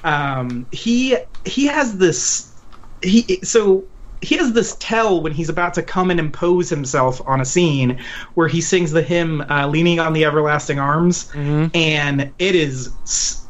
Um, 0.04 0.68
he 0.72 1.18
he 1.45 1.66
has 1.68 1.97
this 1.97 2.62
he 3.02 3.39
so 3.43 3.86
he 4.22 4.36
has 4.36 4.52
this 4.54 4.76
tell 4.80 5.22
when 5.22 5.32
he's 5.32 5.47
about 5.50 5.74
to 5.76 5.82
come 5.84 6.12
and 6.12 6.20
impose 6.20 6.70
himself 6.70 7.22
on 7.26 7.39
a 7.39 7.45
scene 7.45 8.00
where 8.34 8.47
he 8.50 8.60
sings 8.62 8.91
the 8.91 9.02
hymn 9.02 9.41
uh, 9.50 9.68
"Leaning 9.68 10.00
on 10.00 10.14
the 10.14 10.26
Everlasting 10.26 10.80
Arms," 10.80 11.30
Mm-hmm. 11.30 11.68
and 11.74 12.34
it 12.39 12.56
is 12.56 12.97
s- 13.06 13.47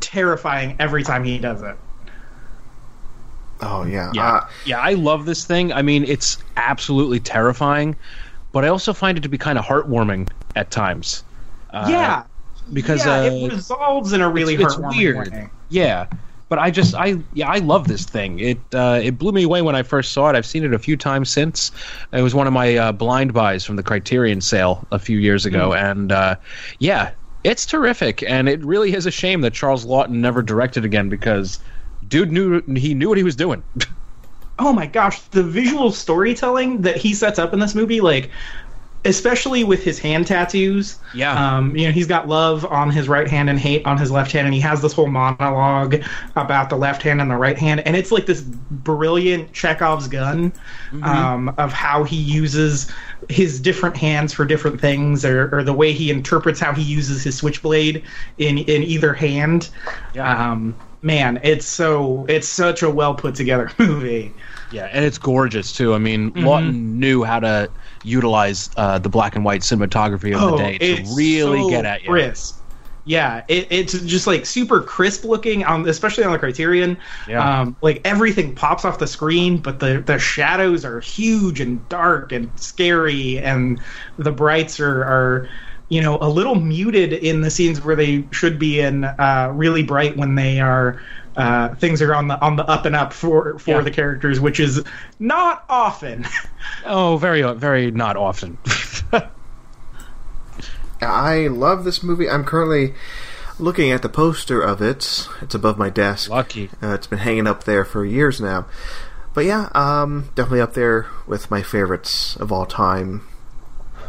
terrifying 0.00 0.76
every 0.78 1.02
time 1.02 1.24
he 1.24 1.38
does 1.38 1.62
it. 1.62 1.76
oh 3.62 3.84
yeah, 3.84 4.10
Yeah. 4.14 4.32
Uh, 4.34 4.46
yeah, 4.66 4.80
I 4.80 4.94
love 4.94 5.24
this 5.24 5.44
thing. 5.44 5.72
I 5.72 5.82
mean, 5.82 6.04
it's 6.04 6.38
absolutely 6.56 7.20
terrifying, 7.20 7.96
but 8.52 8.64
I 8.64 8.68
also 8.68 8.92
find 8.92 9.16
it 9.16 9.22
to 9.22 9.28
be 9.28 9.38
kind 9.38 9.58
of 9.58 9.64
heartwarming 9.64 10.28
at 10.56 10.70
times. 10.70 11.24
Uh, 11.70 11.86
yeah, 11.88 12.24
because 12.72 13.06
yeah, 13.06 13.20
uh, 13.20 13.22
it 13.22 13.52
resolves 13.52 14.12
in 14.12 14.20
a 14.20 14.28
really 14.28 14.54
it's, 14.54 14.64
it's 14.64 14.76
weird. 14.96 15.32
way. 15.32 15.50
Yeah, 15.72 16.06
but 16.48 16.58
I 16.58 16.70
just 16.70 16.94
I 16.94 17.16
yeah 17.32 17.48
I 17.48 17.58
love 17.58 17.88
this 17.88 18.04
thing. 18.04 18.38
It 18.40 18.58
uh, 18.74 19.00
it 19.02 19.18
blew 19.18 19.32
me 19.32 19.42
away 19.44 19.62
when 19.62 19.74
I 19.74 19.82
first 19.82 20.12
saw 20.12 20.28
it. 20.28 20.36
I've 20.36 20.46
seen 20.46 20.64
it 20.64 20.74
a 20.74 20.78
few 20.78 20.96
times 20.96 21.30
since. 21.30 21.70
It 22.12 22.22
was 22.22 22.34
one 22.34 22.46
of 22.46 22.52
my 22.52 22.76
uh, 22.76 22.92
blind 22.92 23.32
buys 23.32 23.64
from 23.64 23.76
the 23.76 23.82
Criterion 23.82 24.40
sale 24.40 24.86
a 24.92 24.98
few 24.98 25.18
years 25.18 25.46
ago, 25.46 25.72
Hmm. 25.72 25.86
and 25.86 26.12
uh, 26.12 26.36
yeah, 26.78 27.12
it's 27.44 27.64
terrific. 27.66 28.22
And 28.28 28.48
it 28.48 28.64
really 28.64 28.94
is 28.94 29.06
a 29.06 29.10
shame 29.10 29.40
that 29.42 29.54
Charles 29.54 29.86
Laughton 29.86 30.20
never 30.20 30.42
directed 30.42 30.84
again 30.84 31.08
because. 31.08 31.58
dude 32.08 32.32
knew 32.32 32.60
he 32.76 32.94
knew 32.94 33.08
what 33.08 33.16
he 33.16 33.24
was 33.24 33.36
doing. 33.36 33.62
oh 34.58 34.72
my 34.72 34.86
gosh, 34.86 35.20
the 35.30 35.42
visual 35.42 35.90
storytelling 35.92 36.82
that 36.82 36.96
he 36.96 37.14
sets 37.14 37.38
up 37.38 37.52
in 37.54 37.60
this 37.60 37.74
movie, 37.74 38.00
like 38.00 38.30
especially 39.04 39.64
with 39.64 39.82
his 39.82 39.98
hand 39.98 40.26
tattoos. 40.26 40.98
Yeah. 41.14 41.56
Um, 41.56 41.76
you 41.76 41.86
know, 41.86 41.92
he's 41.92 42.06
got 42.06 42.28
love 42.28 42.64
on 42.64 42.90
his 42.90 43.08
right 43.08 43.28
hand 43.28 43.50
and 43.50 43.58
hate 43.58 43.84
on 43.84 43.98
his 43.98 44.10
left 44.10 44.32
hand, 44.32 44.46
and 44.46 44.54
he 44.54 44.60
has 44.60 44.80
this 44.80 44.92
whole 44.92 45.08
monologue 45.08 46.02
about 46.36 46.70
the 46.70 46.76
left 46.76 47.02
hand 47.02 47.20
and 47.20 47.30
the 47.30 47.36
right 47.36 47.58
hand, 47.58 47.80
and 47.80 47.96
it's 47.96 48.12
like 48.12 48.26
this 48.26 48.42
brilliant 48.42 49.52
Chekhov's 49.52 50.08
gun 50.08 50.52
um, 51.02 51.52
of 51.58 51.72
how 51.72 52.04
he 52.04 52.16
uses 52.16 52.90
his 53.28 53.60
different 53.60 53.96
hands 53.96 54.32
for 54.32 54.44
different 54.44 54.80
things, 54.80 55.24
or, 55.24 55.54
or 55.54 55.62
the 55.62 55.72
way 55.72 55.92
he 55.92 56.10
interprets 56.10 56.60
how 56.60 56.72
he 56.72 56.82
uses 56.82 57.22
his 57.24 57.36
switchblade 57.36 58.04
in 58.38 58.58
in 58.58 58.82
either 58.82 59.12
hand. 59.14 59.70
Yeah. 60.14 60.52
Um, 60.52 60.76
man, 61.02 61.40
it's 61.42 61.66
so 61.66 62.24
it's 62.28 62.48
such 62.48 62.82
a 62.82 62.90
well 62.90 63.14
put 63.14 63.34
together 63.34 63.70
movie. 63.78 64.32
Yeah, 64.72 64.88
and 64.92 65.04
it's 65.04 65.18
gorgeous 65.18 65.72
too. 65.72 65.94
I 65.94 65.98
mean, 65.98 66.32
Laughton 66.32 66.94
knew 66.94 67.22
how 67.24 67.40
to 67.40 67.70
utilize 68.02 68.70
uh, 68.76 68.98
the 68.98 69.08
black 69.08 69.36
and 69.36 69.44
white 69.44 69.60
cinematography 69.60 70.34
of 70.34 70.52
the 70.52 70.56
day 70.56 70.78
to 70.78 71.02
Oh, 71.02 71.14
really 71.14 71.62
so 71.62 71.70
get 71.70 71.84
at 71.84 72.02
you. 72.02 72.08
Crisp. 72.08 72.58
Yeah, 73.04 73.42
it, 73.48 73.66
it's 73.70 73.92
just 74.02 74.28
like 74.28 74.46
super 74.46 74.80
crisp 74.80 75.24
looking, 75.24 75.64
on, 75.64 75.88
especially 75.88 76.22
on 76.22 76.30
the 76.32 76.38
Criterion. 76.38 76.96
Yeah. 77.26 77.60
Um, 77.62 77.76
like 77.82 78.00
everything 78.04 78.54
pops 78.54 78.84
off 78.84 79.00
the 79.00 79.08
screen, 79.08 79.58
but 79.58 79.80
the 79.80 80.00
the 80.06 80.18
shadows 80.20 80.84
are 80.84 81.00
huge 81.00 81.60
and 81.60 81.86
dark 81.88 82.30
and 82.30 82.48
scary, 82.60 83.38
and 83.38 83.80
the 84.18 84.30
brights 84.30 84.78
are 84.78 85.02
are 85.02 85.48
you 85.88 86.00
know 86.00 86.16
a 86.20 86.28
little 86.28 86.54
muted 86.54 87.12
in 87.12 87.40
the 87.40 87.50
scenes 87.50 87.84
where 87.84 87.96
they 87.96 88.24
should 88.30 88.56
be, 88.58 88.80
and 88.80 89.04
uh, 89.04 89.50
really 89.52 89.82
bright 89.82 90.16
when 90.16 90.36
they 90.36 90.60
are. 90.60 91.00
Uh, 91.36 91.74
things 91.76 92.02
are 92.02 92.14
on 92.14 92.28
the 92.28 92.40
on 92.40 92.56
the 92.56 92.64
up 92.68 92.84
and 92.84 92.94
up 92.94 93.12
for 93.12 93.58
for 93.58 93.70
Yeah. 93.70 93.80
the 93.80 93.90
characters, 93.90 94.38
which 94.40 94.60
is 94.60 94.82
not 95.18 95.64
often. 95.68 96.26
Oh, 96.86 97.16
very, 97.16 97.42
very 97.54 97.90
not 97.90 98.16
often. 98.16 98.56
I 101.00 101.48
love 101.48 101.84
this 101.84 102.02
movie. 102.02 102.28
I'm 102.30 102.44
currently 102.44 102.94
looking 103.58 103.90
at 103.90 104.02
the 104.02 104.08
poster 104.08 104.60
of 104.60 104.80
it. 104.80 105.28
It's 105.40 105.54
above 105.54 105.78
my 105.78 105.90
desk. 105.90 106.30
Lucky. 106.30 106.70
Uh, 106.82 106.94
it's 106.94 107.06
been 107.06 107.18
hanging 107.20 107.46
up 107.46 107.64
there 107.64 107.84
for 107.84 108.04
years 108.04 108.40
now. 108.40 108.66
But 109.34 109.44
yeah, 109.44 109.68
um, 109.74 110.30
definitely 110.34 110.60
up 110.60 110.74
there 110.74 111.06
with 111.26 111.50
my 111.50 111.62
favorites 111.62 112.36
of 112.36 112.52
all 112.52 112.66
time. 112.66 113.26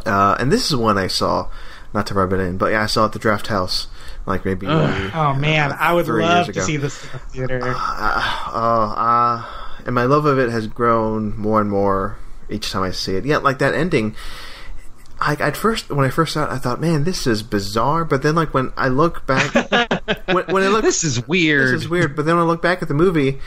Uh, 0.06 0.36
and 0.40 0.52
this 0.52 0.70
is 0.70 0.76
one 0.76 0.98
I 0.98 1.08
saw, 1.08 1.50
not 1.94 2.06
to 2.08 2.14
rub 2.14 2.34
it 2.34 2.40
in, 2.40 2.58
but 2.58 2.72
yeah, 2.74 2.84
I 2.84 2.88
saw 2.88 3.06
at 3.06 3.14
the 3.14 3.20
Draft 3.20 3.48
House, 3.48 3.88
like 4.26 4.46
maybe. 4.46 4.68
Ugh. 4.68 5.12
Oh 5.14 5.34
man, 5.34 5.72
uh, 5.72 5.78
I 5.80 5.94
would 5.94 6.06
three 6.06 6.24
love 6.24 6.46
to 6.46 6.52
ago. 6.52 6.62
see 6.62 6.78
this 6.78 7.04
in 7.04 7.10
the 7.12 7.20
theater. 7.20 7.62
Oh, 7.64 8.94
uh, 8.98 9.46
and 9.86 9.96
my 9.96 10.04
love 10.04 10.26
of 10.26 10.40
it 10.40 10.50
has 10.50 10.68
grown 10.68 11.38
more 11.38 11.60
and 11.60 11.70
more 11.70 12.18
each 12.50 12.72
time 12.72 12.84
I 12.84 12.92
see 12.92 13.16
it. 13.16 13.26
Yeah, 13.26 13.38
like 13.38 13.60
that 13.60 13.74
ending. 13.74 14.16
I, 15.20 15.34
at 15.36 15.56
first, 15.56 15.90
when 15.90 16.06
I 16.06 16.10
first 16.10 16.34
saw 16.34 16.46
it, 16.46 16.52
I 16.52 16.58
thought, 16.58 16.82
"Man, 16.82 17.04
this 17.04 17.28
is 17.28 17.44
bizarre." 17.44 18.04
But 18.04 18.24
then, 18.24 18.36
like 18.36 18.54
when 18.54 18.74
I 18.76 18.90
look 18.90 19.26
back, 19.26 19.54
when, 20.26 20.46
when 20.46 20.64
I 20.64 20.68
look, 20.68 20.84
this 20.84 21.04
is 21.04 21.26
weird. 21.28 21.76
this 21.76 21.84
is 21.84 21.90
weird. 21.90 22.16
But 22.16 22.26
then 22.26 22.36
when 22.36 22.46
I 22.46 22.48
look 22.48 22.62
back 22.62 22.82
at 22.82 22.88
the 22.88 22.94
movie, 22.94 23.40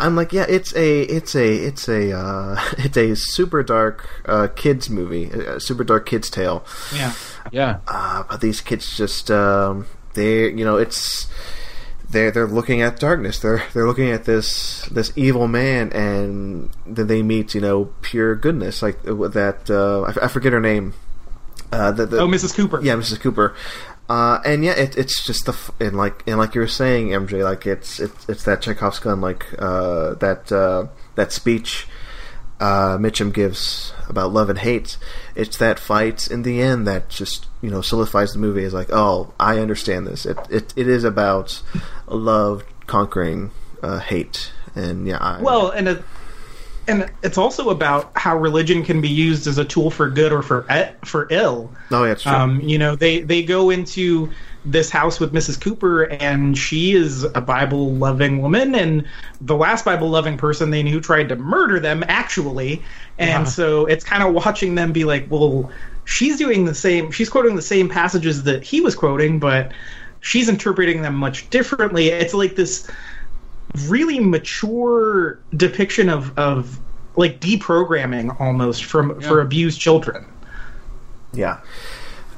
I'm 0.00 0.14
like, 0.14 0.32
yeah, 0.32 0.46
it's 0.48 0.74
a, 0.76 1.02
it's 1.02 1.34
a, 1.34 1.54
it's 1.54 1.88
a, 1.88 2.16
uh, 2.16 2.60
it's 2.78 2.96
a 2.96 3.14
super 3.16 3.62
dark 3.62 4.08
uh, 4.26 4.48
kids 4.54 4.88
movie, 4.88 5.24
a 5.24 5.60
super 5.60 5.84
dark 5.84 6.06
kids 6.06 6.30
tale. 6.30 6.64
Yeah. 6.94 7.12
Yeah. 7.50 7.80
Uh, 7.86 8.22
but 8.28 8.40
these 8.40 8.60
kids 8.60 8.96
just, 8.96 9.30
um, 9.30 9.86
they, 10.14 10.50
you 10.50 10.64
know, 10.64 10.76
it's 10.76 11.26
they're 12.10 12.30
they're 12.30 12.46
looking 12.46 12.80
at 12.82 12.98
darkness. 12.98 13.38
They're 13.38 13.62
they're 13.74 13.86
looking 13.86 14.10
at 14.10 14.24
this 14.24 14.82
this 14.90 15.12
evil 15.16 15.46
man, 15.48 15.92
and 15.92 16.70
then 16.86 17.06
they 17.06 17.22
meet, 17.22 17.54
you 17.54 17.60
know, 17.60 17.92
pure 18.02 18.34
goodness, 18.34 18.82
like 18.82 18.98
uh, 19.06 19.28
that. 19.28 19.68
Uh, 19.70 20.02
I, 20.02 20.08
f- 20.10 20.18
I 20.22 20.28
forget 20.28 20.52
her 20.52 20.60
name. 20.60 20.94
Uh, 21.70 21.92
the, 21.92 22.06
the, 22.06 22.18
Oh, 22.20 22.26
Mrs. 22.26 22.54
Cooper. 22.54 22.80
yeah, 22.82 22.94
Mrs. 22.94 23.20
Cooper. 23.20 23.54
Uh, 24.08 24.40
and 24.46 24.64
yeah, 24.64 24.72
it, 24.72 24.96
it's 24.96 25.22
just 25.22 25.44
the 25.44 25.52
f- 25.52 25.70
and 25.80 25.94
like 25.98 26.22
and 26.26 26.38
like 26.38 26.54
you 26.54 26.62
were 26.62 26.66
saying, 26.66 27.08
MJ, 27.08 27.44
like 27.44 27.66
it's 27.66 28.00
it's 28.00 28.26
it's 28.26 28.44
that 28.44 28.62
Chekhov's 28.62 28.98
gun, 29.00 29.20
like 29.20 29.44
uh, 29.58 30.14
that 30.14 30.50
uh, 30.50 30.86
that 31.16 31.30
speech 31.30 31.86
uh, 32.58 32.96
Mitchum 32.96 33.34
gives 33.34 33.92
about 34.08 34.32
love 34.32 34.48
and 34.48 34.58
hate. 34.60 34.96
It's 35.34 35.58
that 35.58 35.78
fight 35.78 36.26
in 36.26 36.40
the 36.42 36.62
end 36.62 36.86
that 36.86 37.10
just 37.10 37.47
you 37.62 37.70
know 37.70 37.80
solidifies 37.80 38.32
the 38.32 38.38
movie. 38.38 38.62
Is 38.64 38.74
like, 38.74 38.88
oh, 38.92 39.32
I 39.40 39.58
understand 39.58 40.06
this. 40.06 40.26
It 40.26 40.38
it, 40.50 40.72
it 40.76 40.88
is 40.88 41.04
about 41.04 41.60
love 42.06 42.64
conquering 42.86 43.50
uh, 43.82 43.98
hate, 43.98 44.52
and 44.74 45.06
yeah, 45.06 45.18
I, 45.20 45.40
Well, 45.42 45.70
and 45.70 45.88
it, 45.88 46.02
and 46.86 47.10
it's 47.22 47.36
also 47.38 47.68
about 47.70 48.10
how 48.16 48.36
religion 48.36 48.82
can 48.84 49.00
be 49.00 49.08
used 49.08 49.46
as 49.46 49.58
a 49.58 49.64
tool 49.64 49.90
for 49.90 50.08
good 50.08 50.32
or 50.32 50.42
for 50.42 50.64
e- 50.70 50.94
for 51.04 51.26
ill. 51.30 51.70
oh 51.90 52.04
yeah, 52.04 52.12
it's 52.12 52.22
true. 52.22 52.32
Um, 52.32 52.60
you 52.60 52.78
know, 52.78 52.96
they 52.96 53.20
they 53.20 53.42
go 53.42 53.70
into 53.70 54.30
this 54.64 54.90
house 54.90 55.18
with 55.20 55.32
Mrs. 55.32 55.58
Cooper, 55.60 56.02
and 56.04 56.58
she 56.58 56.92
is 56.92 57.24
a 57.24 57.40
Bible 57.40 57.94
loving 57.94 58.42
woman, 58.42 58.74
and 58.74 59.06
the 59.40 59.54
last 59.56 59.84
Bible 59.84 60.10
loving 60.10 60.36
person 60.36 60.70
they 60.70 60.82
knew 60.82 61.00
tried 61.00 61.28
to 61.30 61.36
murder 61.36 61.80
them, 61.80 62.04
actually. 62.08 62.82
And 63.18 63.44
Yeah. 63.44 63.50
so 63.50 63.86
it's 63.86 64.04
kind 64.04 64.22
of 64.22 64.34
watching 64.34 64.74
them 64.74 64.92
be 64.92 65.04
like, 65.04 65.26
well, 65.30 65.70
she's 66.08 66.38
doing 66.38 66.64
the 66.64 66.74
same, 66.74 67.10
she's 67.10 67.28
quoting 67.28 67.54
the 67.54 67.62
same 67.62 67.86
passages 67.88 68.44
that 68.44 68.62
he 68.62 68.80
was 68.80 68.94
quoting, 68.94 69.38
but 69.38 69.72
she's 70.20 70.48
interpreting 70.48 71.02
them 71.02 71.14
much 71.14 71.50
differently. 71.50 72.08
It's 72.08 72.32
like 72.32 72.56
this 72.56 72.90
really 73.86 74.18
mature 74.18 75.38
depiction 75.54 76.08
of, 76.08 76.36
of 76.38 76.80
like 77.16 77.40
deprogramming 77.40 78.40
almost 78.40 78.84
from 78.84 79.20
for 79.20 79.42
abused 79.42 79.78
children. 79.78 80.24
Yeah. 81.34 81.60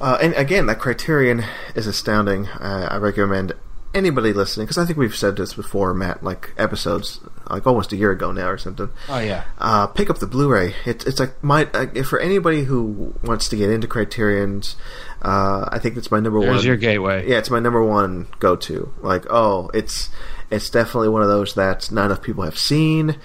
Uh, 0.01 0.17
and 0.21 0.33
again, 0.33 0.65
that 0.65 0.79
criterion 0.79 1.45
is 1.73 1.87
astounding. 1.87 2.47
Uh, 2.47 2.89
I 2.91 2.97
recommend 2.97 3.53
anybody 3.93 4.33
listening, 4.33 4.65
because 4.65 4.77
I 4.77 4.85
think 4.85 4.97
we've 4.97 5.15
said 5.15 5.37
this 5.37 5.53
before, 5.53 5.93
Matt, 5.93 6.23
like 6.23 6.53
episodes, 6.57 7.21
like 7.51 7.67
almost 7.67 7.91
a 7.93 7.95
year 7.95 8.11
ago 8.11 8.31
now 8.31 8.47
or 8.49 8.57
something. 8.57 8.89
Oh 9.09 9.19
yeah. 9.19 9.43
Uh, 9.57 9.87
pick 9.87 10.09
up 10.09 10.19
the 10.19 10.27
Blu-ray. 10.27 10.73
It's 10.85 11.05
it's 11.05 11.19
like 11.19 11.43
my 11.43 11.65
uh, 11.73 11.87
if 11.93 12.07
for 12.07 12.19
anybody 12.19 12.63
who 12.63 13.13
wants 13.23 13.49
to 13.49 13.55
get 13.55 13.69
into 13.69 13.87
Criterion's. 13.87 14.75
Uh, 15.21 15.69
I 15.71 15.77
think 15.77 15.97
it's 15.97 16.09
my 16.09 16.19
number 16.19 16.39
There's 16.41 16.57
one. 16.57 16.65
your 16.65 16.77
gateway. 16.77 17.29
Yeah, 17.29 17.37
it's 17.37 17.51
my 17.51 17.59
number 17.59 17.83
one 17.83 18.25
go-to. 18.39 18.91
Like, 19.03 19.25
oh, 19.29 19.69
it's 19.73 20.09
it's 20.49 20.69
definitely 20.69 21.09
one 21.09 21.21
of 21.21 21.27
those 21.27 21.53
that 21.53 21.91
not 21.91 22.05
enough 22.05 22.23
people 22.23 22.43
have 22.43 22.57
seen. 22.57 23.17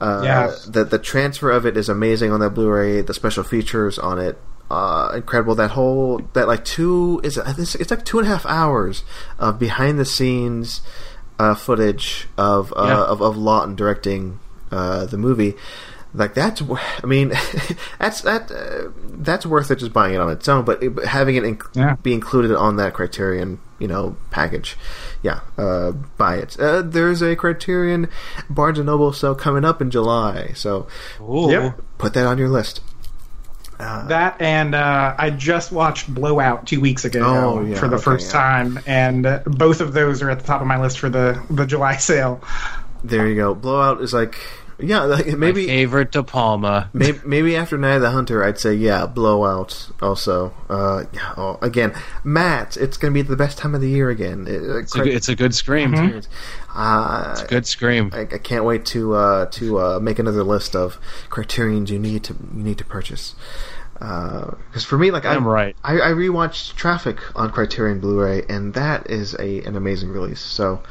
Uh, 0.00 0.22
Yeah. 0.24 0.54
The 0.66 0.84
the 0.84 0.98
transfer 0.98 1.50
of 1.50 1.66
it 1.66 1.76
is 1.76 1.88
amazing 1.90 2.32
on 2.32 2.40
that 2.40 2.50
Blu-ray. 2.50 3.02
The 3.02 3.12
special 3.14 3.44
features 3.44 3.98
on 3.98 4.18
it, 4.18 4.38
uh, 4.70 5.12
incredible. 5.14 5.54
That 5.54 5.72
whole 5.72 6.22
that 6.32 6.48
like 6.48 6.64
two 6.64 7.20
is 7.22 7.36
it's 7.36 7.90
like 7.90 8.04
two 8.06 8.18
and 8.18 8.26
a 8.26 8.30
half 8.30 8.46
hours 8.46 9.04
of 9.38 9.58
behind 9.58 9.98
the 9.98 10.06
scenes 10.06 10.80
uh, 11.38 11.54
footage 11.54 12.28
of 12.36 12.72
uh, 12.76 12.84
Yeah. 12.86 13.02
of 13.04 13.20
of 13.22 13.36
Laughton 13.36 13.76
directing 13.76 14.38
uh, 14.70 15.06
the 15.06 15.18
movie. 15.18 15.54
Like 16.14 16.34
that's, 16.34 16.60
w- 16.60 16.78
I 17.02 17.06
mean, 17.06 17.28
that's 17.98 18.20
that 18.20 18.50
uh, 18.50 18.90
that's 19.14 19.46
worth 19.46 19.70
it 19.70 19.76
just 19.78 19.94
buying 19.94 20.12
it 20.14 20.20
on 20.20 20.30
its 20.30 20.46
own. 20.46 20.62
But 20.66 20.82
it, 20.82 20.92
having 21.06 21.36
it 21.36 21.42
inc- 21.42 21.74
Yeah. 21.74 21.96
be 22.02 22.12
included 22.12 22.54
on 22.54 22.76
that 22.76 22.92
Criterion, 22.92 23.60
you 23.78 23.88
know, 23.88 24.16
package, 24.30 24.76
yeah, 25.22 25.40
uh, 25.56 25.92
buy 26.18 26.36
it. 26.36 26.60
Uh, 26.60 26.82
there's 26.82 27.22
a 27.22 27.34
Criterion 27.34 28.10
Barnes 28.50 28.78
and 28.78 28.86
Noble 28.88 29.14
sale 29.14 29.34
coming 29.34 29.64
up 29.64 29.80
in 29.80 29.90
July, 29.90 30.52
so 30.54 30.86
Ooh. 31.18 31.50
Yep. 31.50 31.80
put 31.96 32.12
that 32.12 32.26
on 32.26 32.36
your 32.36 32.50
list. 32.50 32.82
Uh, 33.82 34.06
That 34.08 34.40
and 34.40 34.74
uh, 34.74 35.14
I 35.18 35.30
just 35.30 35.72
watched 35.72 36.12
Blowout 36.12 36.66
two 36.66 36.80
weeks 36.80 37.04
ago 37.04 37.20
Oh, 37.24 37.64
yeah, 37.64 37.78
for 37.78 37.88
the 37.88 37.96
okay, 37.96 38.04
first 38.04 38.26
yeah. 38.32 38.40
time, 38.40 38.78
and 38.86 39.26
uh, 39.26 39.40
both 39.46 39.80
of 39.80 39.92
those 39.92 40.22
are 40.22 40.30
at 40.30 40.38
the 40.40 40.46
top 40.46 40.60
of 40.60 40.66
my 40.66 40.80
list 40.80 40.98
for 40.98 41.08
the 41.10 41.42
the 41.50 41.66
July 41.66 41.96
sale. 42.10 42.40
there 43.04 43.26
you 43.26 43.34
go. 43.34 43.54
Blowout 43.54 44.00
is 44.00 44.12
like, 44.12 44.36
yeah, 44.78 45.00
like, 45.14 45.26
My 45.26 45.34
maybe 45.34 45.66
favorite 45.66 46.12
De 46.12 46.22
Palma. 46.22 46.90
maybe, 46.94 47.18
maybe 47.24 47.56
after 47.56 47.76
Night 47.78 47.96
of 47.96 48.02
the 48.02 48.10
Hunter, 48.10 48.44
I'd 48.44 48.58
say 48.58 48.74
yeah, 48.74 49.06
Blowout. 49.06 49.90
Also, 50.00 50.52
uh, 50.68 51.04
yeah, 51.12 51.34
oh, 51.36 51.58
again, 51.62 51.92
Matt, 52.24 52.76
it's 52.76 52.96
gonna 52.96 53.12
be 53.12 53.22
the 53.22 53.36
best 53.36 53.58
time 53.58 53.74
of 53.74 53.80
the 53.80 53.88
year 53.90 54.10
again. 54.10 54.46
It, 54.48 54.62
uh, 54.62 54.76
It's 54.78 54.94
a, 54.94 54.98
good- 54.98 55.02
scream. 55.02 55.16
it's 55.16 55.28
a 55.28 55.34
good 55.36 55.54
scream. 55.54 55.92
Mhm. 55.92 56.26
uh, 56.74 57.44
Good 57.46 57.66
scream. 57.66 58.10
I, 58.14 58.20
I 58.20 58.38
can't 58.38 58.64
wait 58.64 58.84
to 58.86 59.14
uh, 59.14 59.46
to 59.46 59.78
uh, 59.78 59.98
make 60.00 60.18
another 60.18 60.42
list 60.44 60.74
of 60.76 60.98
criterions 61.30 61.90
you 61.90 61.98
need 61.98 62.24
to 62.24 62.32
you 62.34 62.62
need 62.62 62.78
to 62.78 62.84
purchase. 62.84 63.34
Because 64.02 64.84
for 64.84 64.98
me, 64.98 65.12
like 65.12 65.24
I, 65.24 65.34
I'm 65.34 65.46
right. 65.46 65.76
I, 65.84 65.94
I 65.94 66.08
rewatched 66.08 66.74
Traffic 66.74 67.18
on 67.36 67.52
Criterion 67.52 68.00
Blu-ray, 68.00 68.42
and 68.48 68.74
that 68.74 69.08
is 69.08 69.34
a 69.34 69.62
an 69.62 69.76
amazing 69.76 70.10
release. 70.10 70.40
So, 70.40 70.82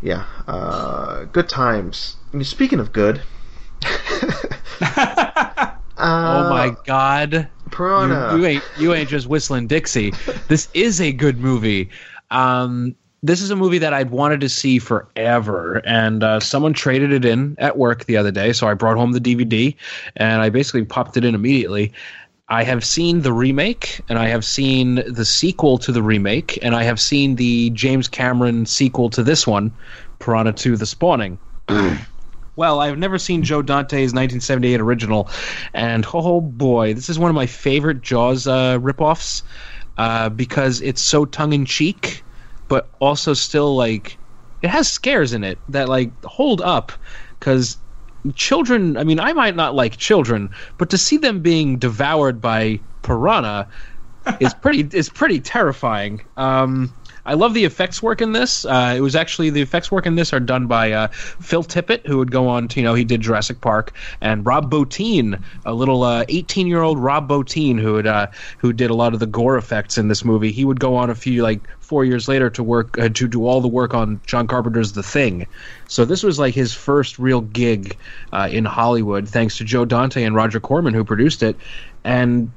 yeah, 0.00 0.26
uh, 0.46 1.24
good 1.24 1.48
times. 1.48 2.16
I 2.32 2.36
mean, 2.36 2.44
speaking 2.44 2.78
of 2.78 2.92
good, 2.92 3.20
uh, 3.82 5.72
oh 5.98 6.50
my 6.50 6.76
god. 6.84 7.48
Piranha. 7.72 8.36
You, 8.36 8.38
you 8.38 8.46
ain't 8.46 8.64
you 8.78 8.94
ain't 8.94 9.08
just 9.08 9.26
whistling 9.26 9.66
Dixie. 9.66 10.12
This 10.48 10.68
is 10.72 11.00
a 11.00 11.10
good 11.10 11.40
movie. 11.40 11.90
Um, 12.30 12.94
this 13.24 13.42
is 13.42 13.50
a 13.50 13.56
movie 13.56 13.78
that 13.78 13.92
I'd 13.92 14.10
wanted 14.10 14.40
to 14.42 14.48
see 14.48 14.78
forever, 14.78 15.82
and 15.84 16.22
uh, 16.22 16.38
someone 16.38 16.72
traded 16.72 17.12
it 17.12 17.24
in 17.24 17.56
at 17.58 17.76
work 17.76 18.04
the 18.04 18.16
other 18.16 18.30
day. 18.30 18.52
So 18.52 18.68
I 18.68 18.74
brought 18.74 18.96
home 18.96 19.10
the 19.10 19.20
DVD, 19.20 19.74
and 20.14 20.40
I 20.40 20.50
basically 20.50 20.84
popped 20.84 21.16
it 21.16 21.24
in 21.24 21.34
immediately. 21.34 21.92
I 22.48 22.62
have 22.62 22.84
seen 22.84 23.22
the 23.22 23.32
remake, 23.32 24.00
and 24.08 24.18
I 24.18 24.28
have 24.28 24.44
seen 24.44 25.02
the 25.08 25.24
sequel 25.24 25.78
to 25.78 25.90
the 25.90 26.02
remake, 26.02 26.58
and 26.62 26.76
I 26.76 26.84
have 26.84 27.00
seen 27.00 27.34
the 27.34 27.70
James 27.70 28.06
Cameron 28.06 28.66
sequel 28.66 29.10
to 29.10 29.22
this 29.24 29.46
one, 29.48 29.72
Piranha 30.20 30.52
2: 30.52 30.76
The 30.76 30.86
Spawning. 30.86 31.38
well, 32.56 32.78
I've 32.78 32.98
never 32.98 33.18
seen 33.18 33.42
Joe 33.42 33.62
Dante's 33.62 34.14
1978 34.14 34.80
original, 34.80 35.28
and 35.74 36.06
oh 36.14 36.40
boy, 36.40 36.94
this 36.94 37.08
is 37.08 37.18
one 37.18 37.30
of 37.30 37.34
my 37.34 37.46
favorite 37.46 38.00
Jaws 38.00 38.46
uh, 38.46 38.78
ripoffs 38.78 39.42
uh, 39.98 40.28
because 40.28 40.80
it's 40.82 41.02
so 41.02 41.24
tongue 41.24 41.52
in 41.52 41.64
cheek, 41.64 42.22
but 42.68 42.88
also 43.00 43.34
still 43.34 43.74
like 43.74 44.18
it 44.62 44.70
has 44.70 44.88
scares 44.88 45.32
in 45.32 45.42
it 45.42 45.58
that 45.68 45.88
like 45.88 46.10
hold 46.24 46.60
up 46.60 46.92
because 47.40 47.76
children. 48.34 48.96
I 48.96 49.04
mean, 49.04 49.20
I 49.20 49.32
might 49.32 49.56
not 49.56 49.74
like 49.74 49.96
children, 49.96 50.50
but 50.78 50.90
to 50.90 50.98
see 50.98 51.16
them 51.16 51.40
being 51.40 51.78
devoured 51.78 52.40
by 52.40 52.80
piranha 53.02 53.68
is 54.40 54.54
pretty 54.54 54.88
is 54.96 55.08
pretty 55.08 55.40
terrifying. 55.40 56.22
Um, 56.36 56.92
I 57.26 57.34
love 57.34 57.54
the 57.54 57.64
effects 57.64 58.00
work 58.00 58.22
in 58.22 58.32
this. 58.32 58.64
Uh, 58.64 58.94
it 58.96 59.00
was 59.00 59.16
actually 59.16 59.50
the 59.50 59.60
effects 59.60 59.90
work 59.90 60.06
in 60.06 60.14
this 60.14 60.32
are 60.32 60.40
done 60.40 60.68
by 60.68 60.92
uh, 60.92 61.08
Phil 61.08 61.64
Tippett, 61.64 62.06
who 62.06 62.18
would 62.18 62.30
go 62.30 62.46
on 62.48 62.68
to 62.68 62.80
you 62.80 62.84
know 62.84 62.94
he 62.94 63.04
did 63.04 63.20
Jurassic 63.20 63.60
Park, 63.60 63.92
and 64.20 64.46
Rob 64.46 64.70
Bottin, 64.70 65.42
a 65.64 65.74
little 65.74 66.06
18 66.28 66.66
uh, 66.66 66.68
year 66.68 66.82
old 66.82 67.00
Rob 67.00 67.28
Bottin 67.28 67.80
who 67.80 67.96
had 67.96 68.06
uh, 68.06 68.28
who 68.58 68.72
did 68.72 68.90
a 68.90 68.94
lot 68.94 69.12
of 69.12 69.18
the 69.20 69.26
gore 69.26 69.58
effects 69.58 69.98
in 69.98 70.06
this 70.06 70.24
movie. 70.24 70.52
He 70.52 70.64
would 70.64 70.78
go 70.78 70.94
on 70.94 71.10
a 71.10 71.16
few 71.16 71.42
like 71.42 71.68
four 71.80 72.04
years 72.04 72.28
later 72.28 72.48
to 72.50 72.62
work 72.62 72.96
uh, 72.98 73.08
to 73.08 73.26
do 73.26 73.46
all 73.46 73.60
the 73.60 73.68
work 73.68 73.92
on 73.92 74.20
John 74.26 74.46
Carpenter's 74.46 74.92
The 74.92 75.02
Thing. 75.02 75.48
So 75.88 76.04
this 76.04 76.22
was 76.22 76.38
like 76.38 76.54
his 76.54 76.72
first 76.72 77.18
real 77.18 77.40
gig 77.40 77.96
uh, 78.32 78.48
in 78.50 78.64
Hollywood, 78.64 79.28
thanks 79.28 79.58
to 79.58 79.64
Joe 79.64 79.84
Dante 79.84 80.22
and 80.22 80.34
Roger 80.34 80.60
Corman 80.60 80.94
who 80.94 81.04
produced 81.04 81.42
it, 81.42 81.56
and 82.04 82.52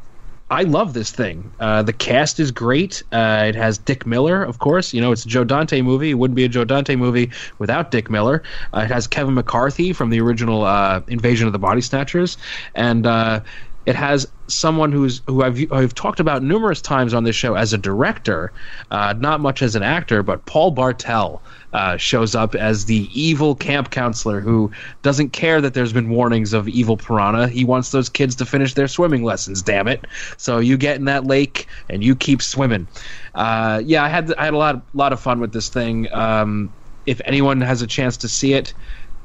I 0.52 0.64
love 0.64 0.94
this 0.94 1.12
thing. 1.12 1.52
Uh, 1.60 1.84
the 1.84 1.94
cast 1.94 2.40
is 2.40 2.50
great. 2.50 3.04
Uh, 3.12 3.46
it 3.48 3.56
has 3.56 3.78
Dick 3.78 4.08
Miller, 4.08 4.44
of 4.44 4.58
course. 4.58 4.94
You 4.94 5.02
know, 5.02 5.12
it's 5.12 5.24
a 5.24 5.28
Joe 5.28 5.44
Dante 5.44 5.82
movie. 5.82 6.10
It 6.10 6.16
wouldn't 6.16 6.36
be 6.36 6.44
a 6.44 6.50
Joe 6.50 6.66
Dante 6.66 6.96
movie 6.96 7.32
without 7.60 7.92
Dick 7.92 8.10
Miller. 8.10 8.42
Uh, 8.74 8.80
it 8.80 8.88
has 8.92 9.06
Kevin 9.06 9.36
McCarthy 9.36 9.94
from 9.94 10.10
the 10.10 10.20
original 10.20 10.64
uh, 10.64 11.02
Invasion 11.08 11.46
of 11.46 11.54
the 11.54 11.60
Body 11.60 11.82
Snatchers, 11.82 12.38
and 12.74 13.06
uh, 13.06 13.42
it 13.90 13.96
has 13.96 14.28
someone 14.46 14.92
who's 14.92 15.24
who 15.26 15.42
I've 15.42 15.60
I've 15.72 15.96
talked 15.96 16.20
about 16.20 16.44
numerous 16.44 16.80
times 16.80 17.12
on 17.12 17.24
this 17.24 17.36
show 17.36 17.56
as 17.56 17.74
a 17.74 17.78
director, 17.78 18.52
uh, 18.92 19.16
not 19.18 19.42
much 19.42 19.64
as 19.64 19.76
an 19.76 19.82
actor, 19.82 20.22
but 20.22 20.46
Paul 20.46 20.70
Bartel 20.70 21.42
uh, 21.74 21.98
shows 21.98 22.36
up 22.36 22.54
as 22.54 22.86
the 22.86 23.10
evil 23.20 23.56
camp 23.56 23.90
counselor 23.90 24.42
who 24.42 24.70
doesn't 25.02 25.32
care 25.32 25.60
that 25.60 25.74
there's 25.74 25.92
been 25.92 26.12
warnings 26.12 26.54
of 26.54 26.68
evil 26.68 26.98
piranha. 26.98 27.48
He 27.48 27.66
wants 27.66 27.90
those 27.90 28.10
kids 28.10 28.36
to 28.36 28.46
finish 28.46 28.76
their 28.76 28.88
swimming 28.88 29.24
lessons. 29.24 29.64
Damn 29.64 29.88
it! 29.88 30.06
So 30.38 30.60
you 30.60 30.78
get 30.78 30.98
in 30.98 31.06
that 31.06 31.26
lake 31.26 31.66
and 31.90 32.04
you 32.04 32.16
keep 32.16 32.44
swimming. 32.44 32.88
Uh, 33.34 33.82
yeah, 33.84 34.04
I 34.04 34.08
had 34.08 34.32
I 34.36 34.46
had 34.46 34.54
a 34.54 34.58
lot 34.58 34.84
lot 34.94 35.14
of 35.14 35.20
fun 35.20 35.40
with 35.40 35.52
this 35.52 35.68
thing. 35.68 36.14
Um, 36.14 36.72
if 37.08 37.22
anyone 37.26 37.60
has 37.62 37.82
a 37.82 37.88
chance 37.88 38.18
to 38.18 38.30
see 38.30 38.54
it, 38.54 38.72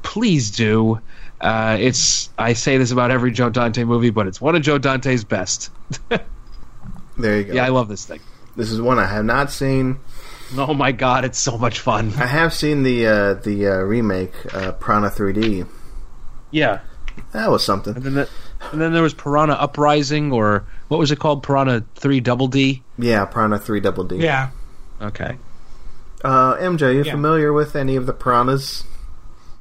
please 0.01 0.49
do. 0.49 0.99
Uh, 1.41 1.77
it's 1.79 2.29
I 2.37 2.53
say 2.53 2.77
this 2.77 2.91
about 2.91 3.11
every 3.11 3.31
Joe 3.31 3.49
Dante 3.49 3.83
movie, 3.83 4.09
but 4.09 4.27
it's 4.27 4.39
one 4.39 4.55
of 4.55 4.61
Joe 4.61 4.77
Dante's 4.77 5.23
best. 5.23 5.69
there 7.17 7.37
you 7.37 7.43
go. 7.43 7.53
Yeah, 7.53 7.65
I 7.65 7.69
love 7.69 7.87
this 7.87 8.05
thing. 8.05 8.21
This 8.55 8.71
is 8.71 8.81
one 8.81 8.99
I 8.99 9.05
have 9.05 9.25
not 9.25 9.51
seen. 9.51 9.99
Oh 10.57 10.73
my 10.73 10.91
god, 10.91 11.25
it's 11.25 11.39
so 11.39 11.57
much 11.57 11.79
fun. 11.79 12.13
I 12.17 12.27
have 12.27 12.53
seen 12.53 12.83
the 12.83 13.07
uh, 13.07 13.33
the 13.33 13.67
uh, 13.67 13.77
remake, 13.79 14.33
uh, 14.53 14.71
Piranha 14.73 15.09
3D. 15.09 15.67
Yeah, 16.51 16.81
that 17.33 17.49
was 17.49 17.65
something. 17.65 17.95
And 17.95 18.03
then, 18.03 18.13
the, 18.13 18.29
and 18.71 18.79
then 18.79 18.93
there 18.93 19.03
was 19.03 19.13
Piranha 19.13 19.55
Uprising, 19.55 20.31
or 20.31 20.65
what 20.87 20.99
was 20.99 21.11
it 21.11 21.19
called? 21.19 21.43
Piranha 21.43 21.83
Three 21.95 22.19
Double 22.19 22.47
D. 22.47 22.83
Yeah, 22.97 23.25
Piranha 23.25 23.59
Three 23.59 23.79
Double 23.79 24.03
D. 24.03 24.17
Yeah. 24.17 24.51
Okay. 25.01 25.37
Uh, 26.23 26.55
MJ, 26.55 26.81
are 26.83 26.91
you 26.91 27.03
yeah. 27.03 27.11
familiar 27.11 27.51
with 27.51 27.75
any 27.75 27.95
of 27.95 28.05
the 28.05 28.13
piranhas? 28.13 28.83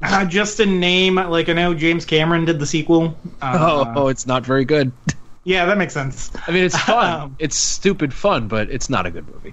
Uh, 0.07 0.25
just 0.25 0.61
a 0.61 0.67
name, 0.67 1.17
like 1.17 1.49
I 1.49 1.53
know 1.53 1.75
James 1.75 2.05
Cameron 2.05 2.45
did 2.45 2.59
the 2.59 2.67
sequel. 2.67 3.17
Uh, 3.41 3.57
oh, 3.59 3.93
oh, 3.97 4.09
it's 4.09 4.27
not 4.27 4.45
very 4.45 4.65
good. 4.65 4.93
Yeah, 5.47 5.67
that 5.67 5.77
makes 5.77 5.93
sense. 5.93 6.33
I 6.49 6.53
mean, 6.53 6.65
it's 6.65 6.79
fun. 6.79 7.21
um, 7.21 7.37
it's 7.39 7.55
stupid 7.55 8.15
fun, 8.15 8.49
but 8.49 8.71
it's 8.71 8.89
not 8.89 9.05
a 9.05 9.11
good 9.11 9.29
movie. 9.29 9.53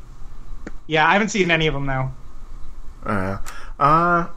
Yeah, 0.87 1.05
I 1.05 1.11
haven't 1.11 1.29
seen 1.29 1.51
any 1.51 1.67
of 1.67 1.73
them 1.73 1.85
though. 1.85 2.11
Uh, 3.05 3.37
uh 3.77 4.27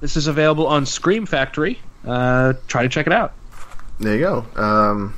this 0.00 0.16
is 0.16 0.26
available 0.26 0.66
on 0.66 0.86
Scream 0.86 1.26
Factory. 1.26 1.78
Uh, 2.06 2.54
try 2.66 2.82
to 2.82 2.88
check 2.88 3.06
it 3.06 3.12
out. 3.12 3.32
There 4.00 4.14
you 4.14 4.20
go. 4.20 4.46
Um, 4.56 5.14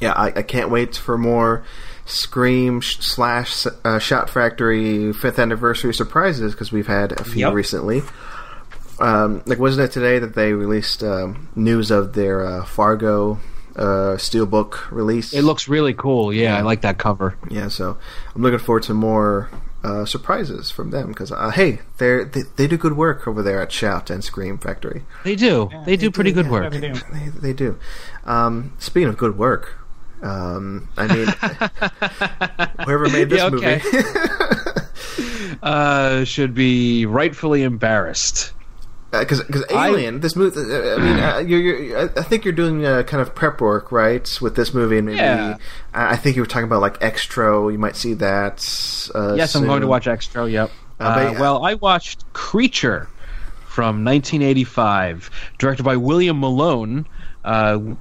yeah, 0.00 0.12
I, 0.12 0.26
I 0.26 0.42
can't 0.42 0.70
wait 0.70 0.96
for 0.96 1.16
more 1.16 1.64
Scream 2.04 2.82
slash 2.82 3.66
uh, 3.84 3.98
Shout 3.98 4.30
Factory 4.30 5.12
fifth 5.12 5.38
anniversary 5.38 5.94
surprises 5.94 6.52
because 6.52 6.72
we've 6.72 6.86
had 6.86 7.12
a 7.12 7.24
few 7.24 7.46
yep. 7.46 7.54
recently. 7.54 8.02
Um, 9.00 9.42
like, 9.46 9.58
wasn't 9.58 9.88
it 9.88 9.92
today 9.92 10.18
that 10.18 10.34
they 10.34 10.52
released 10.52 11.02
um, 11.02 11.48
news 11.54 11.90
of 11.90 12.14
their 12.14 12.44
uh, 12.44 12.64
Fargo 12.64 13.38
uh, 13.76 14.16
steelbook 14.16 14.90
release? 14.90 15.32
It 15.32 15.42
looks 15.42 15.68
really 15.68 15.94
cool. 15.94 16.32
Yeah, 16.32 16.56
I 16.56 16.62
like 16.62 16.82
that 16.82 16.98
cover. 16.98 17.36
Yeah, 17.50 17.68
so 17.68 17.96
I'm 18.34 18.42
looking 18.42 18.58
forward 18.58 18.82
to 18.84 18.94
more 18.94 19.50
uh, 19.84 20.04
surprises 20.04 20.70
from 20.70 20.90
them 20.90 21.08
because 21.08 21.30
uh, 21.30 21.50
hey, 21.50 21.80
they 21.98 22.24
they 22.56 22.66
do 22.66 22.76
good 22.76 22.96
work 22.96 23.28
over 23.28 23.42
there 23.42 23.62
at 23.62 23.70
Shout 23.70 24.10
and 24.10 24.24
Scream 24.24 24.58
Factory. 24.58 25.04
They 25.24 25.36
do. 25.36 25.68
Yeah, 25.70 25.84
they, 25.84 25.96
do 25.96 26.06
they, 26.06 26.12
pretty 26.12 26.30
do, 26.30 26.42
good 26.42 26.46
yeah, 26.46 26.52
work. 26.52 26.72
They 26.72 26.80
do. 26.80 26.94
They, 27.12 27.28
they 27.28 27.52
do. 27.52 27.78
Um, 28.24 28.72
speaking 28.78 29.08
of 29.08 29.16
good 29.16 29.38
work, 29.38 29.78
um, 30.22 30.88
I 30.96 31.06
mean, 31.06 31.26
whoever 32.84 33.08
made 33.08 33.30
this 33.30 33.38
yeah, 33.38 33.46
okay. 33.46 33.80
movie 33.84 35.58
uh, 35.62 36.24
should 36.24 36.54
be 36.54 37.06
rightfully 37.06 37.62
embarrassed 37.62 38.52
because 39.10 39.40
uh, 39.40 39.44
because 39.46 39.64
Alien, 39.70 40.16
I, 40.16 40.18
this 40.18 40.36
movie. 40.36 40.60
Uh, 40.60 40.96
I 40.96 40.98
mean, 40.98 41.18
uh, 41.18 41.38
you're, 41.46 41.60
you're, 41.60 42.18
I 42.18 42.22
think 42.22 42.44
you're 42.44 42.52
doing 42.52 42.84
uh, 42.84 43.02
kind 43.04 43.20
of 43.20 43.34
prep 43.34 43.60
work, 43.60 43.90
right, 43.90 44.28
with 44.40 44.54
this 44.54 44.74
movie, 44.74 44.98
and 44.98 45.06
maybe 45.06 45.18
yeah. 45.18 45.56
I 45.94 46.16
think 46.16 46.36
you 46.36 46.42
were 46.42 46.46
talking 46.46 46.64
about 46.64 46.80
like 46.80 47.00
Xtro. 47.00 47.72
You 47.72 47.78
might 47.78 47.96
see 47.96 48.14
that. 48.14 48.58
Uh, 49.14 49.34
yes, 49.34 49.52
soon. 49.52 49.62
I'm 49.62 49.68
going 49.68 49.80
to 49.80 49.86
watch 49.86 50.06
Xtro. 50.06 50.50
Yep. 50.50 50.70
Uh, 51.00 51.32
but, 51.32 51.40
well, 51.40 51.64
I 51.64 51.74
watched 51.74 52.30
Creature 52.32 53.08
from 53.66 54.04
1985, 54.04 55.30
directed 55.58 55.84
by 55.84 55.96
William 55.96 56.40
Malone. 56.40 57.06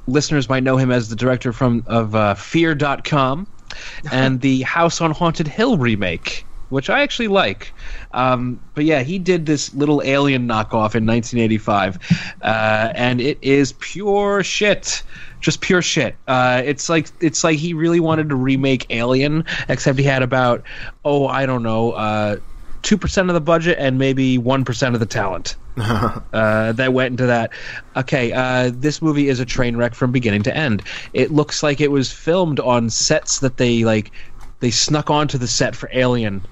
listeners 0.08 0.50
might 0.50 0.64
know 0.64 0.78
him 0.78 0.92
as 0.92 1.10
the 1.10 1.16
director 1.16 1.54
from 1.54 1.84
of 1.88 2.40
Fear.com 2.40 3.48
and 4.12 4.42
the 4.42 4.64
House 4.64 5.00
on 5.00 5.12
Haunted 5.12 5.48
Hill 5.48 5.78
remake 5.78 6.46
which 6.70 6.90
I 6.90 7.02
actually 7.02 7.28
like. 7.28 7.74
Um, 8.12 8.60
but 8.76 8.86
yeah, 8.86 9.04
he 9.04 9.20
did 9.20 9.46
this 9.46 9.74
little 9.74 10.02
alien 10.04 10.48
knockoff 10.48 10.96
in 10.96 11.06
1985, 11.06 11.98
uh, 12.42 12.92
and 12.96 13.22
it 13.22 13.38
is 13.42 13.74
pure 13.74 14.44
shit. 14.44 15.04
Just 15.40 15.62
pure 15.62 15.82
shit. 15.82 16.16
Uh, 16.28 16.62
it's 16.66 16.90
like 16.90 17.10
it's 17.22 17.44
like 17.44 17.58
he 17.58 17.74
really 17.74 18.00
wanted 18.00 18.30
to 18.30 18.36
remake 18.36 18.88
Alien, 18.90 19.46
except 19.70 20.00
he 20.00 20.04
had 20.04 20.24
about 20.24 20.64
oh 21.06 21.28
I 21.28 21.46
don't 21.46 21.62
know 21.62 21.92
uh, 21.92 22.38
two 22.82 22.98
percent 22.98 23.30
of 23.30 23.36
the 23.36 23.42
budget 23.42 23.78
and 23.80 24.00
maybe 24.00 24.38
one 24.38 24.66
percent 24.66 24.96
of 24.96 25.00
the 25.00 25.06
talent. 25.06 25.56
uh, 25.78 26.72
that 26.72 26.92
went 26.92 27.12
into 27.12 27.28
that. 27.28 27.52
Okay, 27.96 28.34
uh, 28.34 28.72
this 28.74 29.00
movie 29.00 29.30
is 29.30 29.40
a 29.40 29.46
train 29.46 29.78
wreck 29.78 29.94
from 29.94 30.12
beginning 30.12 30.42
to 30.44 30.56
end. 30.56 30.82
It 31.14 31.32
looks 31.32 31.62
like 31.62 31.80
it 31.80 31.92
was 31.92 32.12
filmed 32.12 32.60
on 32.60 32.90
sets 32.90 33.40
that 33.40 33.58
they 33.58 33.84
like 33.84 34.12
they 34.60 34.72
snuck 34.72 35.12
onto 35.12 35.38
the 35.38 35.48
set 35.48 35.76
for 35.76 35.88
Alien 35.94 36.44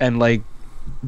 and 0.00 0.18
like 0.18 0.42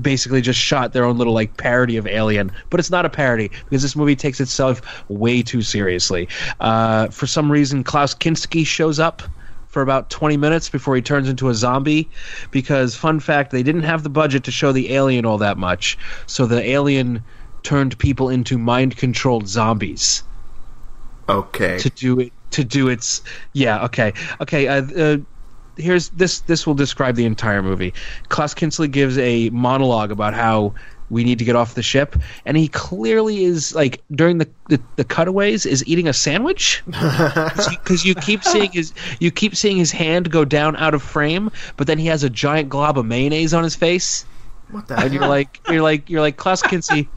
basically 0.00 0.40
just 0.40 0.58
shot 0.58 0.92
their 0.92 1.04
own 1.04 1.18
little 1.18 1.32
like 1.32 1.56
parody 1.56 1.96
of 1.96 2.06
Alien, 2.06 2.52
but 2.70 2.80
it's 2.80 2.90
not 2.90 3.04
a 3.04 3.10
parody 3.10 3.50
because 3.64 3.82
this 3.82 3.96
movie 3.96 4.16
takes 4.16 4.40
itself 4.40 4.80
way 5.08 5.42
too 5.42 5.62
seriously. 5.62 6.28
Uh, 6.60 7.08
for 7.08 7.26
some 7.26 7.50
reason, 7.50 7.82
Klaus 7.84 8.14
Kinski 8.14 8.66
shows 8.66 8.98
up 8.98 9.22
for 9.68 9.80
about 9.80 10.10
20 10.10 10.36
minutes 10.36 10.68
before 10.68 10.94
he 10.94 11.00
turns 11.00 11.28
into 11.28 11.48
a 11.48 11.54
zombie 11.54 12.08
because 12.50 12.94
fun 12.94 13.18
fact 13.18 13.50
they 13.50 13.62
didn't 13.62 13.84
have 13.84 14.02
the 14.02 14.10
budget 14.10 14.44
to 14.44 14.50
show 14.50 14.70
the 14.70 14.92
alien 14.92 15.24
all 15.24 15.38
that 15.38 15.56
much. 15.56 15.98
So 16.26 16.46
the 16.46 16.62
alien 16.62 17.22
turned 17.62 17.98
people 17.98 18.28
into 18.28 18.58
mind 18.58 18.96
controlled 18.96 19.48
zombies. 19.48 20.22
Okay. 21.28 21.78
To 21.78 21.90
do 21.90 22.20
it 22.20 22.32
to 22.50 22.64
do 22.64 22.88
its 22.88 23.22
yeah 23.54 23.84
okay. 23.84 24.12
Okay 24.42 24.68
uh, 24.68 24.82
uh, 24.94 25.16
here's 25.76 26.10
this 26.10 26.40
this 26.40 26.66
will 26.66 26.74
describe 26.74 27.16
the 27.16 27.24
entire 27.24 27.62
movie. 27.62 27.94
Klaus 28.28 28.54
Kinski 28.54 28.90
gives 28.90 29.18
a 29.18 29.50
monologue 29.50 30.10
about 30.10 30.34
how 30.34 30.74
we 31.10 31.24
need 31.24 31.38
to 31.38 31.44
get 31.44 31.54
off 31.54 31.74
the 31.74 31.82
ship 31.82 32.16
and 32.46 32.56
he 32.56 32.68
clearly 32.68 33.44
is 33.44 33.74
like 33.74 34.02
during 34.12 34.38
the 34.38 34.48
the, 34.68 34.80
the 34.96 35.04
cutaways 35.04 35.66
is 35.66 35.86
eating 35.86 36.08
a 36.08 36.12
sandwich 36.12 36.82
because 36.86 38.02
you, 38.02 38.14
keep 38.14 38.42
seeing 38.42 38.72
his 38.72 38.94
you 39.20 39.30
keep 39.30 39.54
seeing 39.54 39.76
his 39.76 39.92
hand 39.92 40.30
go 40.30 40.42
down 40.42 40.74
out 40.76 40.94
of 40.94 41.02
frame 41.02 41.50
but 41.76 41.86
then 41.86 41.98
he 41.98 42.06
has 42.06 42.24
a 42.24 42.30
giant 42.30 42.70
glob 42.70 42.96
of 42.96 43.04
mayonnaise 43.04 43.52
on 43.52 43.62
his 43.62 43.76
face 43.76 44.24
What 44.70 44.88
the 44.88 44.98
and 44.98 45.12
you're 45.12 45.28
like 45.28 45.60
you're 45.68 45.82
like 45.82 46.08
you're 46.08 46.22
like 46.22 46.36
Klaus 46.38 46.62
Kinski. 46.62 47.08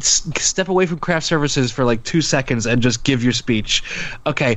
Step 0.00 0.68
away 0.68 0.86
from 0.86 0.98
craft 0.98 1.24
services 1.26 1.70
for 1.70 1.84
like 1.84 2.02
two 2.02 2.20
seconds 2.20 2.66
and 2.66 2.82
just 2.82 3.04
give 3.04 3.22
your 3.22 3.32
speech. 3.32 3.82
Okay, 4.26 4.56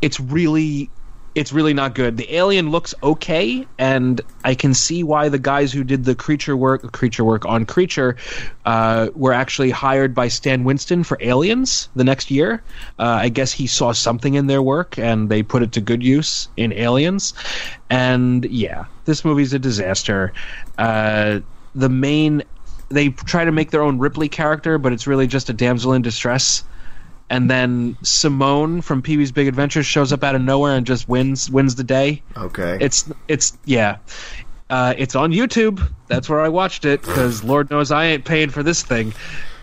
it's 0.00 0.18
really, 0.18 0.90
it's 1.34 1.52
really 1.52 1.72
not 1.72 1.94
good. 1.94 2.16
The 2.16 2.34
alien 2.34 2.70
looks 2.70 2.94
okay, 3.02 3.66
and 3.78 4.20
I 4.44 4.54
can 4.54 4.74
see 4.74 5.02
why 5.02 5.28
the 5.28 5.38
guys 5.38 5.72
who 5.72 5.82
did 5.82 6.04
the 6.04 6.14
creature 6.14 6.56
work, 6.56 6.92
creature 6.92 7.24
work 7.24 7.46
on 7.46 7.64
Creature, 7.64 8.16
uh, 8.66 9.08
were 9.14 9.32
actually 9.32 9.70
hired 9.70 10.14
by 10.14 10.28
Stan 10.28 10.64
Winston 10.64 11.04
for 11.04 11.16
Aliens 11.20 11.88
the 11.96 12.04
next 12.04 12.30
year. 12.30 12.62
Uh, 12.98 13.18
I 13.22 13.28
guess 13.30 13.52
he 13.52 13.66
saw 13.66 13.92
something 13.92 14.34
in 14.34 14.46
their 14.46 14.62
work, 14.62 14.98
and 14.98 15.28
they 15.28 15.42
put 15.42 15.62
it 15.62 15.72
to 15.72 15.80
good 15.80 16.02
use 16.02 16.48
in 16.56 16.72
Aliens. 16.72 17.32
And 17.88 18.44
yeah, 18.46 18.84
this 19.06 19.24
movie's 19.24 19.54
a 19.54 19.58
disaster. 19.58 20.32
Uh, 20.76 21.40
the 21.74 21.88
main 21.88 22.42
they 22.92 23.08
try 23.08 23.44
to 23.44 23.52
make 23.52 23.70
their 23.70 23.82
own 23.82 23.98
Ripley 23.98 24.28
character, 24.28 24.76
but 24.76 24.92
it's 24.92 25.06
really 25.06 25.26
just 25.26 25.48
a 25.48 25.54
damsel 25.54 25.94
in 25.94 26.02
distress. 26.02 26.62
And 27.32 27.50
then 27.50 27.96
Simone 28.02 28.82
from 28.82 29.00
Pee 29.00 29.16
Wee's 29.16 29.32
Big 29.32 29.48
Adventure 29.48 29.82
shows 29.82 30.12
up 30.12 30.22
out 30.22 30.34
of 30.34 30.42
nowhere 30.42 30.76
and 30.76 30.86
just 30.86 31.08
wins 31.08 31.50
wins 31.50 31.76
the 31.76 31.82
day. 31.82 32.22
okay. 32.36 32.76
It's 32.78 33.10
it's 33.26 33.56
yeah, 33.64 33.96
uh, 34.68 34.92
it's 34.98 35.16
on 35.16 35.32
YouTube. 35.32 35.82
That's 36.08 36.28
where 36.28 36.42
I 36.42 36.50
watched 36.50 36.84
it 36.84 37.00
because 37.00 37.42
Lord 37.42 37.70
knows 37.70 37.90
I 37.90 38.04
ain't 38.04 38.26
paying 38.26 38.50
for 38.50 38.62
this 38.62 38.82
thing. 38.82 39.14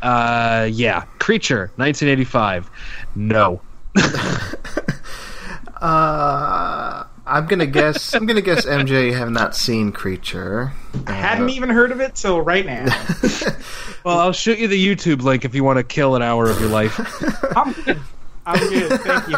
Uh, 0.01 0.67
yeah, 0.71 1.01
Creature, 1.19 1.71
1985. 1.75 2.71
No, 3.13 3.61
uh, 5.81 7.03
I'm 7.29 7.45
gonna 7.45 7.65
guess. 7.65 8.13
I'm 8.13 8.25
gonna 8.25 8.41
guess 8.41 8.65
MJ 8.65 9.13
have 9.13 9.29
not 9.29 9.55
seen 9.55 9.91
Creature. 9.91 10.73
I 11.05 11.11
hadn't 11.11 11.49
even 11.49 11.69
heard 11.69 11.91
of 11.91 12.01
it 12.01 12.15
till 12.15 12.41
right 12.41 12.65
now. 12.65 12.85
well 14.03 14.19
I'll 14.19 14.33
shoot 14.33 14.57
you 14.59 14.67
the 14.67 14.83
YouTube 14.95 15.21
link 15.21 15.45
if 15.45 15.53
you 15.53 15.63
want 15.63 15.77
to 15.77 15.83
kill 15.83 16.15
an 16.15 16.21
hour 16.21 16.49
of 16.49 16.59
your 16.59 16.69
life. 16.69 16.99
I'm 17.55 17.73
good. 17.73 17.99
I'm 18.45 18.69
good. 18.69 18.99
Thank 19.01 19.27
you. 19.29 19.37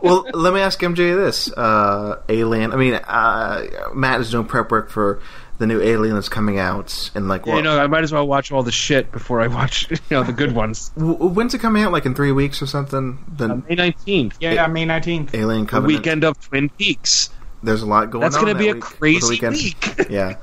well, 0.00 0.26
let 0.34 0.52
me 0.52 0.60
ask 0.60 0.80
MJ 0.80 1.16
this: 1.16 1.52
uh, 1.52 2.20
Alien. 2.28 2.72
I 2.72 2.76
mean, 2.76 2.94
uh, 2.94 3.66
Matt 3.94 4.20
is 4.20 4.30
doing 4.30 4.46
prep 4.46 4.70
work 4.70 4.90
for 4.90 5.20
the 5.62 5.66
new 5.68 5.80
Alien 5.80 6.16
that's 6.16 6.28
coming 6.28 6.58
out, 6.58 7.10
and 7.14 7.28
like, 7.28 7.46
Yeah, 7.46 7.52
well, 7.52 7.56
you 7.58 7.62
know, 7.62 7.78
I 7.80 7.86
might 7.86 8.02
as 8.02 8.10
well 8.12 8.26
watch 8.26 8.50
all 8.50 8.64
the 8.64 8.72
shit 8.72 9.12
before 9.12 9.40
I 9.40 9.46
watch 9.46 9.88
you 9.90 9.96
know 10.10 10.24
the 10.24 10.32
good 10.32 10.54
ones. 10.56 10.88
w- 10.98 11.14
when's 11.16 11.54
it 11.54 11.60
coming 11.60 11.84
out? 11.84 11.92
Like 11.92 12.04
in 12.04 12.14
three 12.14 12.32
weeks 12.32 12.60
or 12.60 12.66
something? 12.66 13.24
The 13.36 13.48
May 13.68 13.76
19th, 13.76 14.34
Yeah, 14.40 14.52
yeah, 14.52 14.66
May 14.66 14.84
19th. 14.84 15.32
Alien 15.34 15.62
the 15.64 15.70
Covenant. 15.70 15.98
weekend 15.98 16.24
of 16.24 16.40
Twin 16.40 16.68
Peaks. 16.68 17.30
There's 17.62 17.82
a 17.82 17.86
lot 17.86 18.10
going 18.10 18.24
on. 18.24 18.30
That's 18.30 18.36
on. 18.36 18.42
going 18.44 18.54
to 18.54 18.58
be 18.58 18.66
that 18.66 18.72
a 18.72 18.74
week, 18.74 18.84
for 18.84 18.96
crazy 18.96 19.28
weekend. 19.28 19.54
week. 19.56 20.06
yeah. 20.10 20.36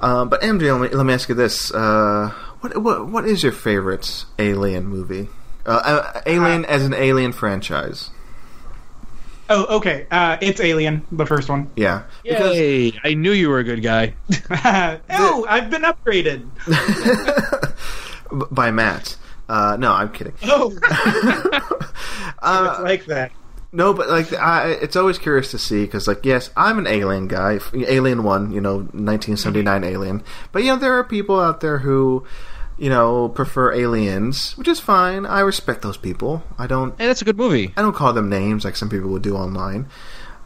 Um, 0.00 0.28
but 0.28 0.42
MJ, 0.42 0.70
let 0.78 0.90
me, 0.90 0.96
let 0.96 1.06
me 1.06 1.14
ask 1.14 1.28
you 1.30 1.34
this: 1.34 1.72
uh, 1.72 2.28
what 2.60 2.76
what 2.76 3.06
what 3.08 3.24
is 3.24 3.42
your 3.42 3.52
favorite 3.52 4.26
Alien 4.38 4.86
movie? 4.86 5.28
Uh, 5.64 5.80
uh, 6.14 6.20
alien 6.26 6.64
as 6.66 6.84
an 6.84 6.92
Alien 6.92 7.32
franchise. 7.32 8.10
Oh, 9.54 9.76
okay. 9.76 10.06
Uh, 10.10 10.38
it's 10.40 10.60
Alien, 10.60 11.04
the 11.12 11.26
first 11.26 11.50
one. 11.50 11.70
Yeah, 11.76 12.04
because 12.22 12.56
Yay! 12.56 12.98
I 13.04 13.12
knew 13.12 13.32
you 13.32 13.50
were 13.50 13.58
a 13.58 13.64
good 13.64 13.82
guy. 13.82 14.14
oh, 15.10 15.44
I've 15.46 15.68
been 15.68 15.82
upgraded. 15.82 16.48
by 18.50 18.70
Matt. 18.70 19.14
Uh, 19.50 19.76
no, 19.78 19.92
I'm 19.92 20.10
kidding. 20.10 20.32
Oh, 20.44 20.72
Uh, 22.42 22.70
it's 22.70 22.80
like 22.80 23.04
that. 23.06 23.30
No, 23.72 23.92
but 23.94 24.08
like 24.08 24.32
I, 24.32 24.70
it's 24.70 24.96
always 24.96 25.18
curious 25.18 25.50
to 25.50 25.58
see 25.58 25.84
because, 25.84 26.08
like, 26.08 26.24
yes, 26.24 26.50
I'm 26.56 26.78
an 26.78 26.86
Alien 26.86 27.28
guy, 27.28 27.60
Alien 27.74 28.24
One, 28.24 28.52
you 28.52 28.60
know, 28.60 28.76
1979 28.76 29.84
Alien. 29.84 30.24
But 30.50 30.64
you 30.64 30.72
know, 30.72 30.78
there 30.78 30.94
are 30.94 31.04
people 31.04 31.38
out 31.38 31.60
there 31.60 31.78
who, 31.78 32.24
you 32.82 32.90
know, 32.90 33.28
prefer 33.28 33.72
Aliens, 33.72 34.58
which 34.58 34.66
is 34.66 34.80
fine. 34.80 35.24
I 35.24 35.38
respect 35.38 35.82
those 35.82 35.96
people. 35.96 36.42
I 36.58 36.66
don't, 36.66 36.98
Hey, 36.98 37.06
that's 37.06 37.22
a 37.22 37.24
good 37.24 37.36
movie. 37.36 37.72
I 37.76 37.80
don't 37.82 37.94
call 37.94 38.12
them 38.12 38.28
names 38.28 38.64
like 38.64 38.74
some 38.74 38.90
people 38.90 39.08
would 39.10 39.22
do 39.22 39.36
online. 39.36 39.86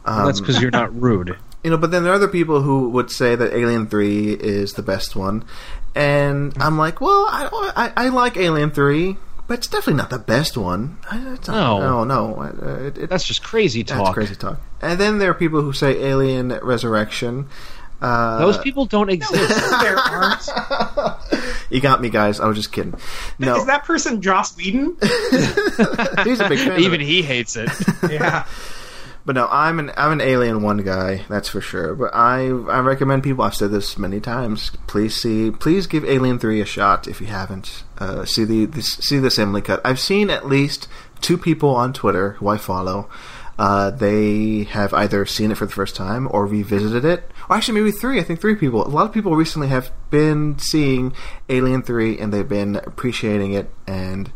Um, 0.04 0.26
that's 0.26 0.40
because 0.40 0.60
you're 0.60 0.70
not 0.70 0.94
rude. 1.00 1.38
you 1.64 1.70
know, 1.70 1.78
but 1.78 1.90
then 1.92 2.02
there 2.02 2.12
are 2.12 2.16
other 2.16 2.28
people 2.28 2.60
who 2.60 2.90
would 2.90 3.10
say 3.10 3.36
that 3.36 3.54
Alien 3.54 3.86
Three 3.86 4.34
is 4.34 4.74
the 4.74 4.82
best 4.82 5.16
one, 5.16 5.44
and 5.94 6.52
I'm 6.60 6.76
like, 6.76 7.00
well, 7.00 7.24
I, 7.30 7.72
I, 7.96 8.04
I 8.04 8.08
like 8.10 8.36
Alien 8.36 8.70
Three, 8.70 9.16
but 9.48 9.56
it's 9.58 9.66
definitely 9.66 9.94
not 9.94 10.10
the 10.10 10.18
best 10.18 10.58
one. 10.58 10.98
Not, 11.10 11.48
No. 11.48 11.78
no, 11.80 12.04
no, 12.04 12.42
uh, 12.42 12.66
it, 12.84 12.98
it, 12.98 13.08
That's 13.10 13.24
just 13.24 13.42
crazy 13.42 13.82
that's 13.82 13.98
talk. 13.98 14.12
crazy 14.14 14.34
talk. 14.36 14.60
And 14.82 15.00
then 15.00 15.18
there 15.18 15.30
are 15.30 15.34
people 15.34 15.62
who 15.62 15.72
say 15.72 16.04
Alien 16.04 16.50
Resurrection. 16.62 17.48
Uh, 18.06 18.38
Those 18.38 18.58
people 18.58 18.86
don't 18.86 19.10
exist. 19.10 19.32
there 19.80 19.96
aren't. 19.98 20.48
you 21.70 21.80
got 21.80 22.00
me, 22.00 22.08
guys. 22.08 22.38
I 22.38 22.46
was 22.46 22.56
just 22.56 22.70
kidding. 22.70 22.94
No, 23.40 23.56
Is 23.56 23.66
that 23.66 23.84
person 23.84 24.22
Joss 24.22 24.56
Whedon? 24.56 24.96
he's 26.24 26.40
a 26.40 26.48
big 26.48 26.60
fan. 26.60 26.78
Even 26.80 27.00
of 27.00 27.00
it. 27.00 27.06
he 27.06 27.22
hates 27.22 27.56
it. 27.56 27.68
yeah. 28.08 28.46
But 29.24 29.34
no, 29.34 29.48
I'm 29.50 29.80
an 29.80 29.90
I'm 29.96 30.12
an 30.12 30.20
Alien 30.20 30.62
One 30.62 30.78
guy. 30.78 31.24
That's 31.28 31.48
for 31.48 31.60
sure. 31.60 31.96
But 31.96 32.14
I 32.14 32.42
I 32.44 32.78
recommend 32.78 33.24
people. 33.24 33.42
I've 33.42 33.56
said 33.56 33.72
this 33.72 33.98
many 33.98 34.20
times. 34.20 34.70
Please 34.86 35.20
see. 35.20 35.50
Please 35.50 35.88
give 35.88 36.04
Alien 36.04 36.38
Three 36.38 36.60
a 36.60 36.64
shot 36.64 37.08
if 37.08 37.20
you 37.20 37.26
haven't. 37.26 37.82
Uh, 37.98 38.24
see 38.24 38.44
the 38.44 38.66
this, 38.66 38.92
see 38.92 39.18
the 39.18 39.26
assembly 39.26 39.62
cut. 39.62 39.80
I've 39.84 39.98
seen 39.98 40.30
at 40.30 40.46
least 40.46 40.86
two 41.20 41.36
people 41.36 41.70
on 41.74 41.92
Twitter 41.92 42.32
who 42.34 42.46
I 42.46 42.56
follow. 42.56 43.10
Uh, 43.58 43.90
they 43.90 44.64
have 44.64 44.92
either 44.92 45.24
seen 45.24 45.50
it 45.50 45.56
for 45.56 45.64
the 45.66 45.72
first 45.72 45.96
time 45.96 46.28
or 46.30 46.46
revisited 46.46 47.04
it, 47.04 47.30
or 47.48 47.56
actually 47.56 47.80
maybe 47.80 47.90
three. 47.90 48.20
I 48.20 48.22
think 48.22 48.40
three 48.40 48.54
people. 48.54 48.86
A 48.86 48.88
lot 48.88 49.06
of 49.06 49.12
people 49.12 49.34
recently 49.34 49.68
have 49.68 49.90
been 50.10 50.58
seeing 50.58 51.14
Alien 51.48 51.82
Three 51.82 52.18
and 52.18 52.32
they've 52.32 52.46
been 52.48 52.76
appreciating 52.76 53.54
it. 53.54 53.70
And 53.86 54.30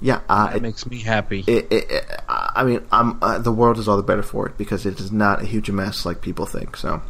yeah, 0.00 0.20
uh, 0.28 0.50
That 0.52 0.62
makes 0.62 0.86
me 0.86 1.00
happy. 1.00 1.44
it, 1.46 1.66
it, 1.70 1.90
it, 1.90 2.22
I 2.28 2.64
mean, 2.64 2.86
I'm, 2.90 3.22
uh, 3.22 3.38
the 3.38 3.52
world 3.52 3.78
is 3.78 3.86
all 3.86 3.96
the 3.98 4.02
better 4.02 4.22
for 4.22 4.46
it 4.48 4.56
because 4.56 4.86
it 4.86 4.98
is 4.98 5.12
not 5.12 5.42
a 5.42 5.46
huge 5.46 5.70
mess 5.70 6.06
like 6.06 6.22
people 6.22 6.46
think. 6.46 6.76
So, 6.76 7.02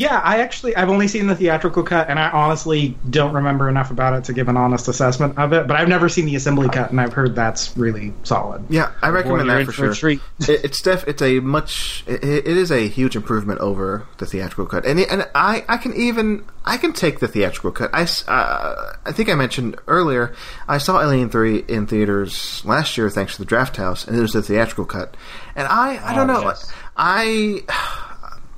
Yeah, 0.00 0.18
I 0.24 0.38
actually 0.40 0.74
I've 0.76 0.88
only 0.88 1.08
seen 1.08 1.26
the 1.26 1.36
theatrical 1.36 1.82
cut, 1.82 2.08
and 2.08 2.18
I 2.18 2.30
honestly 2.30 2.96
don't 3.10 3.34
remember 3.34 3.68
enough 3.68 3.90
about 3.90 4.14
it 4.14 4.24
to 4.24 4.32
give 4.32 4.48
an 4.48 4.56
honest 4.56 4.88
assessment 4.88 5.36
of 5.38 5.52
it. 5.52 5.66
But 5.66 5.76
I've 5.76 5.88
never 5.88 6.08
seen 6.08 6.24
the 6.24 6.36
assembly 6.36 6.70
cut, 6.70 6.90
and 6.90 6.98
I've 6.98 7.12
heard 7.12 7.34
that's 7.34 7.76
really 7.76 8.14
solid. 8.22 8.64
yeah, 8.70 8.92
I 9.02 9.10
recommend 9.10 9.48
you're 9.48 9.58
that 9.58 9.66
for 9.66 9.72
for 9.72 9.84
sure. 9.86 9.94
treat. 9.94 10.20
It, 10.48 10.64
it's 10.64 10.80
def, 10.80 11.06
it's 11.06 11.20
a 11.20 11.40
much, 11.40 12.02
it, 12.06 12.24
it 12.24 12.46
is 12.46 12.70
a 12.72 12.88
huge 12.88 13.14
improvement 13.14 13.60
over 13.60 14.06
the 14.16 14.24
theatrical 14.24 14.64
cut, 14.64 14.86
and 14.86 14.98
and 15.00 15.28
I, 15.34 15.64
I 15.68 15.76
can 15.76 15.94
even 15.94 16.46
I 16.64 16.78
can 16.78 16.94
take 16.94 17.20
the 17.20 17.28
theatrical 17.28 17.70
cut. 17.70 17.90
I, 17.92 18.02
s- 18.02 18.26
uh, 18.26 18.96
I 19.04 19.12
think 19.12 19.28
I 19.28 19.34
mentioned 19.34 19.76
earlier 19.86 20.34
I 20.66 20.78
saw 20.78 21.02
Alien 21.02 21.28
Three 21.28 21.58
in 21.68 21.86
theaters 21.86 22.64
last 22.64 22.96
year 22.96 23.10
thanks 23.10 23.36
to 23.36 23.44
the 23.44 23.54
Drafthouse, 23.54 24.08
and 24.08 24.16
it 24.16 24.20
was 24.22 24.32
the 24.32 24.42
theatrical 24.42 24.86
cut, 24.86 25.14
and 25.54 25.68
I 25.68 26.00
I 26.02 26.14
don't 26.14 26.30
Oh, 26.30 26.34
know 26.40 26.42
yes. 26.44 26.72
I, 26.96 27.64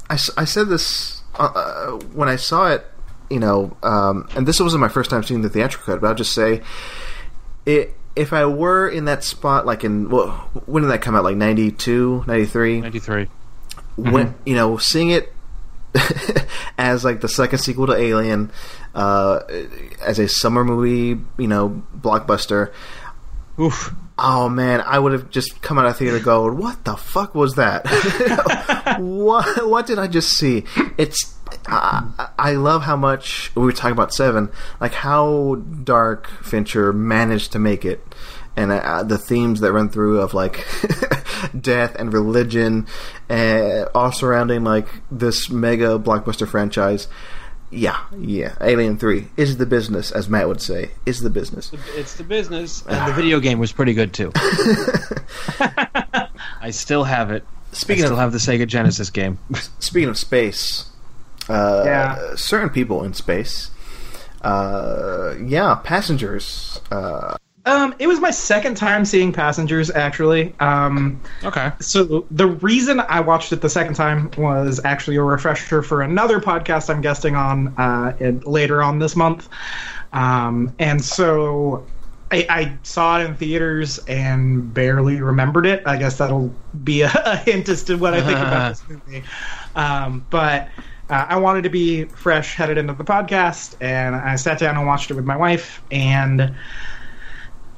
I 0.08 0.14
s- 0.14 0.30
I 0.36 0.44
said 0.44 0.68
this 0.68 1.21
uh, 1.38 1.52
uh, 1.54 1.90
when 2.12 2.28
I 2.28 2.36
saw 2.36 2.68
it, 2.68 2.84
you 3.30 3.40
know, 3.40 3.76
um, 3.82 4.28
and 4.36 4.46
this 4.46 4.60
wasn't 4.60 4.80
my 4.80 4.88
first 4.88 5.10
time 5.10 5.22
seeing 5.22 5.42
the 5.42 5.48
theatrical 5.48 5.94
cut, 5.94 6.00
but 6.00 6.08
I'll 6.08 6.14
just 6.14 6.34
say, 6.34 6.62
it, 7.64 7.94
if 8.14 8.32
I 8.32 8.44
were 8.46 8.88
in 8.88 9.06
that 9.06 9.24
spot, 9.24 9.64
like 9.64 9.84
in, 9.84 10.10
well, 10.10 10.30
when 10.66 10.82
did 10.82 10.90
that 10.90 11.00
come 11.00 11.14
out? 11.14 11.24
Like 11.24 11.36
92, 11.36 12.24
93? 12.26 12.80
93. 12.82 13.28
When, 13.96 14.34
you 14.44 14.54
know, 14.54 14.76
seeing 14.76 15.10
it 15.10 15.32
as 16.78 17.04
like 17.04 17.20
the 17.20 17.28
second 17.28 17.58
sequel 17.58 17.86
to 17.86 17.94
Alien, 17.94 18.50
uh, 18.94 19.40
as 20.02 20.18
a 20.18 20.28
summer 20.28 20.64
movie, 20.64 21.22
you 21.38 21.48
know, 21.48 21.82
blockbuster, 21.96 22.72
Oof. 23.58 23.94
Oh 24.24 24.48
man, 24.48 24.80
I 24.86 25.00
would 25.00 25.10
have 25.12 25.30
just 25.30 25.62
come 25.62 25.80
out 25.80 25.86
of 25.86 25.96
theater 25.96 26.20
going, 26.20 26.56
"What 26.56 26.84
the 26.84 26.96
fuck 26.96 27.34
was 27.34 27.56
that? 27.56 27.84
what 29.00 29.68
what 29.68 29.84
did 29.84 29.98
I 29.98 30.06
just 30.06 30.36
see?" 30.36 30.62
It's 30.96 31.34
I, 31.66 32.28
I 32.38 32.52
love 32.52 32.82
how 32.82 32.94
much 32.94 33.50
we 33.56 33.62
were 33.62 33.72
talking 33.72 33.92
about 33.92 34.14
Seven, 34.14 34.50
like 34.80 34.94
how 34.94 35.56
dark 35.56 36.28
Fincher 36.44 36.92
managed 36.92 37.50
to 37.52 37.58
make 37.58 37.84
it, 37.84 38.14
and 38.56 38.70
uh, 38.70 39.02
the 39.02 39.18
themes 39.18 39.60
that 39.60 39.72
run 39.72 39.88
through 39.88 40.20
of 40.20 40.34
like 40.34 40.64
death 41.60 41.96
and 41.96 42.12
religion, 42.12 42.86
uh, 43.28 43.86
all 43.92 44.12
surrounding 44.12 44.62
like 44.62 44.86
this 45.10 45.50
mega 45.50 45.98
blockbuster 45.98 46.46
franchise. 46.46 47.08
Yeah, 47.74 47.98
yeah. 48.18 48.54
Alien 48.60 48.98
Three 48.98 49.28
is 49.38 49.56
the 49.56 49.64
business, 49.64 50.10
as 50.12 50.28
Matt 50.28 50.46
would 50.46 50.60
say, 50.60 50.90
is 51.06 51.20
the 51.20 51.30
business. 51.30 51.72
It's 51.96 52.14
the 52.16 52.22
business. 52.24 52.84
And 52.86 53.08
the 53.10 53.14
video 53.14 53.40
game 53.40 53.58
was 53.58 53.72
pretty 53.72 53.94
good, 53.94 54.12
too. 54.12 54.30
I 56.60 56.70
still 56.70 57.04
have 57.04 57.30
it. 57.30 57.44
Speaking 57.72 58.04
I 58.04 58.08
still 58.08 58.18
of 58.18 58.20
have 58.20 58.32
the 58.32 58.38
Sega 58.38 58.66
Genesis 58.66 59.08
game. 59.10 59.38
Speaking 59.78 60.10
of 60.10 60.18
space, 60.18 60.90
uh, 61.48 61.82
Yeah. 61.86 62.34
certain 62.36 62.68
people 62.68 63.02
in 63.04 63.14
space, 63.14 63.70
uh, 64.42 65.34
yeah, 65.42 65.76
passengers. 65.82 66.78
Uh, 66.90 67.36
Um, 67.64 67.94
it 67.98 68.08
was 68.08 68.20
my 68.20 68.30
second 68.30 68.76
time 68.76 69.04
seeing 69.04 69.32
Passengers, 69.32 69.90
actually. 69.90 70.54
Um, 70.58 71.20
Okay. 71.44 71.70
so 71.80 72.26
the 72.30 72.46
reason 72.48 73.00
I 73.00 73.20
watched 73.20 73.52
it 73.52 73.60
the 73.60 73.70
second 73.70 73.94
time 73.94 74.30
was 74.36 74.80
actually 74.84 75.16
a 75.16 75.22
refresher 75.22 75.82
for 75.82 76.02
another 76.02 76.40
podcast 76.40 76.90
I'm 76.90 77.00
guesting 77.00 77.36
on 77.36 77.68
uh, 77.78 78.16
in, 78.18 78.40
later 78.40 78.82
on 78.82 78.98
this 78.98 79.14
month. 79.14 79.48
Um, 80.12 80.74
and 80.78 81.04
so 81.04 81.90
I, 82.32 82.46
I 82.50 82.78
saw 82.82 83.20
it 83.20 83.26
in 83.26 83.36
theaters 83.36 83.98
and 84.08 84.72
barely 84.74 85.20
remembered 85.20 85.66
it. 85.66 85.82
I 85.86 85.96
guess 85.98 86.18
that'll 86.18 86.58
be 86.82 87.02
a, 87.02 87.12
a 87.24 87.36
hint 87.36 87.68
as 87.68 87.84
to 87.84 87.96
what 87.96 88.14
I 88.14 88.22
think 88.22 88.40
about 88.42 88.68
this 88.68 88.82
movie. 88.88 89.24
Um, 89.76 90.26
but 90.30 90.68
uh, 91.08 91.26
I 91.28 91.36
wanted 91.38 91.62
to 91.62 91.70
be 91.70 92.06
fresh 92.06 92.54
headed 92.56 92.78
into 92.78 92.94
the 92.94 93.04
podcast, 93.04 93.74
and 93.80 94.16
I 94.16 94.36
sat 94.36 94.58
down 94.58 94.76
and 94.76 94.86
watched 94.86 95.10
it 95.10 95.14
with 95.14 95.24
my 95.26 95.36
wife, 95.36 95.82
and 95.90 96.56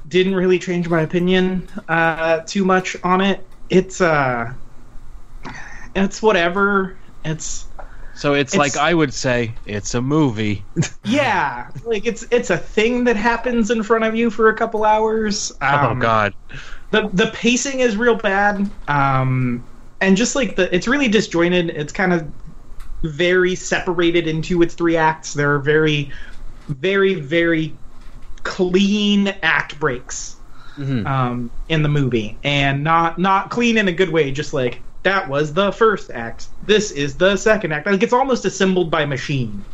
didn't 0.08 0.34
really 0.34 0.58
change 0.58 0.88
my 0.88 1.00
opinion 1.02 1.68
uh, 1.88 2.40
too 2.46 2.64
much 2.64 2.96
on 3.02 3.20
it. 3.20 3.46
It's 3.70 4.00
uh, 4.00 4.52
it's 5.94 6.22
whatever. 6.22 6.96
It's 7.24 7.66
So 8.16 8.34
it's, 8.34 8.54
It's- 8.54 8.76
like 8.76 8.82
I 8.82 8.94
would 8.94 9.12
say, 9.14 9.54
it's 9.66 9.94
a 9.94 10.02
movie. 10.02 10.62
yeah, 11.04 11.68
like 11.84 12.06
it's 12.06 12.24
it's 12.30 12.50
a 12.50 12.56
thing 12.58 13.04
that 13.04 13.16
happens 13.16 13.70
in 13.70 13.82
front 13.82 14.04
of 14.04 14.14
you 14.14 14.30
for 14.30 14.48
a 14.48 14.54
couple 14.54 14.84
hours. 14.84 15.52
oh 15.62 15.66
Um, 15.90 15.98
God. 15.98 16.34
the 16.90 17.08
the 17.12 17.30
pacing 17.34 17.80
is 17.80 17.96
real 17.96 18.14
bad 18.16 18.70
um 18.88 19.64
and 20.00 20.16
just 20.16 20.36
like 20.36 20.54
the 20.56 20.72
it's 20.74 20.86
really 20.86 21.08
disjointed 21.08 21.70
it's 21.70 21.92
kind 21.92 22.12
of 22.12 22.30
very 23.02 23.54
separated 23.54 24.26
into 24.28 24.62
its 24.62 24.74
three 24.74 24.96
acts 24.96 25.32
there 25.34 25.52
are 25.54 25.58
very 25.58 26.12
very 26.68 27.14
very 27.14 27.76
clean 28.44 29.28
act 29.42 29.78
breaks 29.80 30.36
Mhm. 30.78 31.06
um 31.06 31.50
in 31.68 31.82
the 31.82 31.88
movie 31.88 32.36
and 32.44 32.82
not 32.84 33.18
not 33.18 33.50
clean 33.50 33.76
in 33.78 33.86
a 33.88 33.92
good 33.92 34.10
way 34.10 34.30
just 34.32 34.52
like 34.54 34.80
that 35.04 35.28
was 35.28 35.52
the 35.52 35.70
first 35.72 36.10
act 36.10 36.46
this 36.66 36.90
is 36.90 37.16
the 37.16 37.36
second 37.36 37.72
act 37.72 37.86
like 37.86 38.02
it's 38.02 38.12
almost 38.12 38.44
assembled 38.44 38.90
by 38.90 39.04
machine 39.04 39.64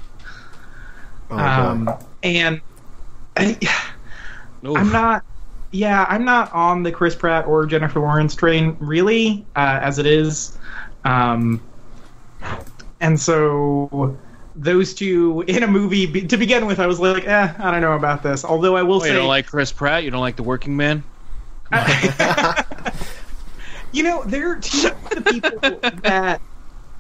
Oh, 1.31 1.37
um 1.39 1.85
God. 1.85 2.05
and 2.23 2.61
I, 3.37 3.57
I'm 4.65 4.91
not. 4.93 5.23
Yeah, 5.71 6.05
I'm 6.09 6.25
not 6.25 6.53
on 6.53 6.83
the 6.83 6.91
Chris 6.91 7.15
Pratt 7.15 7.47
or 7.47 7.65
Jennifer 7.65 8.01
Lawrence 8.01 8.35
train 8.35 8.77
really, 8.81 9.47
uh, 9.55 9.79
as 9.81 10.01
it 10.01 10.07
is. 10.07 10.59
Um, 11.05 11.61
and 13.01 13.19
so 13.19 14.19
those 14.61 14.93
two 14.93 15.43
in 15.49 15.63
a 15.63 15.67
movie 15.67 16.05
be, 16.07 16.27
to 16.27 16.37
begin 16.37 16.67
with, 16.67 16.79
I 16.79 16.87
was 16.87 17.01
like, 17.01 17.27
eh, 17.27 17.55
I 17.59 17.71
don't 17.71 17.81
know 17.81 17.93
about 17.95 18.23
this. 18.23 18.45
Although 18.45 18.77
I 18.77 18.83
will 18.83 19.01
Wait, 19.01 19.07
say, 19.09 19.13
you 19.15 19.19
don't 19.19 19.29
like 19.29 19.47
Chris 19.47 19.73
Pratt? 19.73 20.05
You 20.05 20.11
don't 20.11 20.21
like 20.21 20.37
The 20.37 20.43
Working 20.43 20.77
Man? 20.77 21.03
you 23.93 24.03
know, 24.03 24.23
they're 24.25 24.57
two 24.57 24.89
of 24.89 25.11
the 25.11 25.23
people 25.23 25.91
that. 26.03 26.41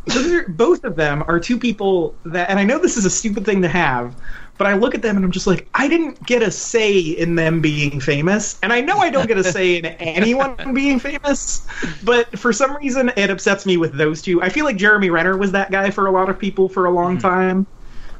those 0.06 0.32
are- 0.32 0.48
both 0.48 0.84
of 0.84 0.96
them 0.96 1.22
are 1.28 1.38
two 1.38 1.58
people 1.58 2.14
that, 2.24 2.48
and 2.50 2.58
I 2.58 2.64
know 2.64 2.78
this 2.78 2.96
is 2.96 3.04
a 3.04 3.11
stupid 3.11 3.44
thing 3.44 3.61
to 3.62 3.68
have, 3.68 4.14
but 4.61 4.66
I 4.66 4.74
look 4.74 4.94
at 4.94 5.00
them 5.00 5.16
and 5.16 5.24
I'm 5.24 5.30
just 5.30 5.46
like, 5.46 5.66
I 5.72 5.88
didn't 5.88 6.22
get 6.26 6.42
a 6.42 6.50
say 6.50 6.98
in 6.98 7.34
them 7.34 7.62
being 7.62 7.98
famous, 7.98 8.58
and 8.62 8.74
I 8.74 8.82
know 8.82 8.98
I 8.98 9.08
don't 9.08 9.26
get 9.26 9.38
a 9.38 9.42
say 9.42 9.76
in 9.76 9.86
anyone 9.86 10.54
being 10.74 10.98
famous, 10.98 11.66
but 12.04 12.38
for 12.38 12.52
some 12.52 12.76
reason 12.76 13.11
it 13.16 13.30
upsets 13.30 13.64
me 13.64 13.78
with 13.78 13.94
those 13.94 14.20
two. 14.20 14.42
I 14.42 14.50
feel 14.50 14.66
like 14.66 14.76
Jeremy 14.76 15.08
Renner 15.08 15.34
was 15.34 15.52
that 15.52 15.70
guy 15.70 15.90
for 15.90 16.08
a 16.08 16.11
lot 16.11 16.28
of 16.28 16.38
people 16.38 16.68
for 16.68 16.84
a 16.84 16.90
long 16.90 17.16
time. 17.16 17.66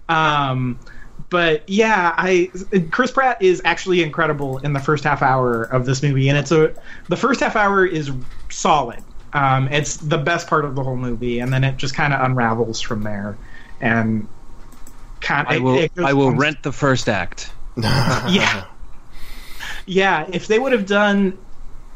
Um, 0.09 0.79
but 1.29 1.69
yeah, 1.69 2.15
I 2.17 2.51
Chris 2.91 3.11
Pratt 3.11 3.43
is 3.43 3.61
actually 3.67 4.03
incredible 4.03 4.57
in 4.61 4.73
the 4.73 4.81
first 4.81 5.05
half 5.05 5.21
hour 5.21 5.65
of 5.65 5.85
this 5.85 6.03
movie, 6.03 6.31
and 6.31 6.39
it's 6.39 6.53
a 6.53 6.75
the 7.11 7.19
first 7.19 7.41
half 7.41 7.55
hour 7.55 7.85
is 7.85 8.11
solid. 8.49 9.05
Um, 9.35 9.69
it's 9.69 9.99
the 9.99 10.17
best 10.17 10.47
part 10.47 10.65
of 10.65 10.75
the 10.75 10.83
whole 10.83 10.97
movie, 10.97 11.41
and 11.41 11.53
then 11.53 11.65
it 11.65 11.77
just 11.77 11.95
kind 11.95 12.15
of 12.15 12.23
unravels 12.23 12.81
from 12.81 13.03
there, 13.03 13.37
and 13.83 14.27
kind 15.21 15.47
I 15.49 15.59
will. 15.59 15.77
it 15.77 15.95
goes 15.95 16.07
I 16.07 16.13
will 16.13 16.29
on- 16.29 16.37
rent 16.39 16.63
the 16.63 16.73
first 16.73 17.09
act. 17.09 17.53
Yeah, 17.77 18.65
yeah. 19.87 20.27
If 20.33 20.47
they 20.47 20.59
would 20.59 20.73
have 20.73 20.87
done 20.87 21.39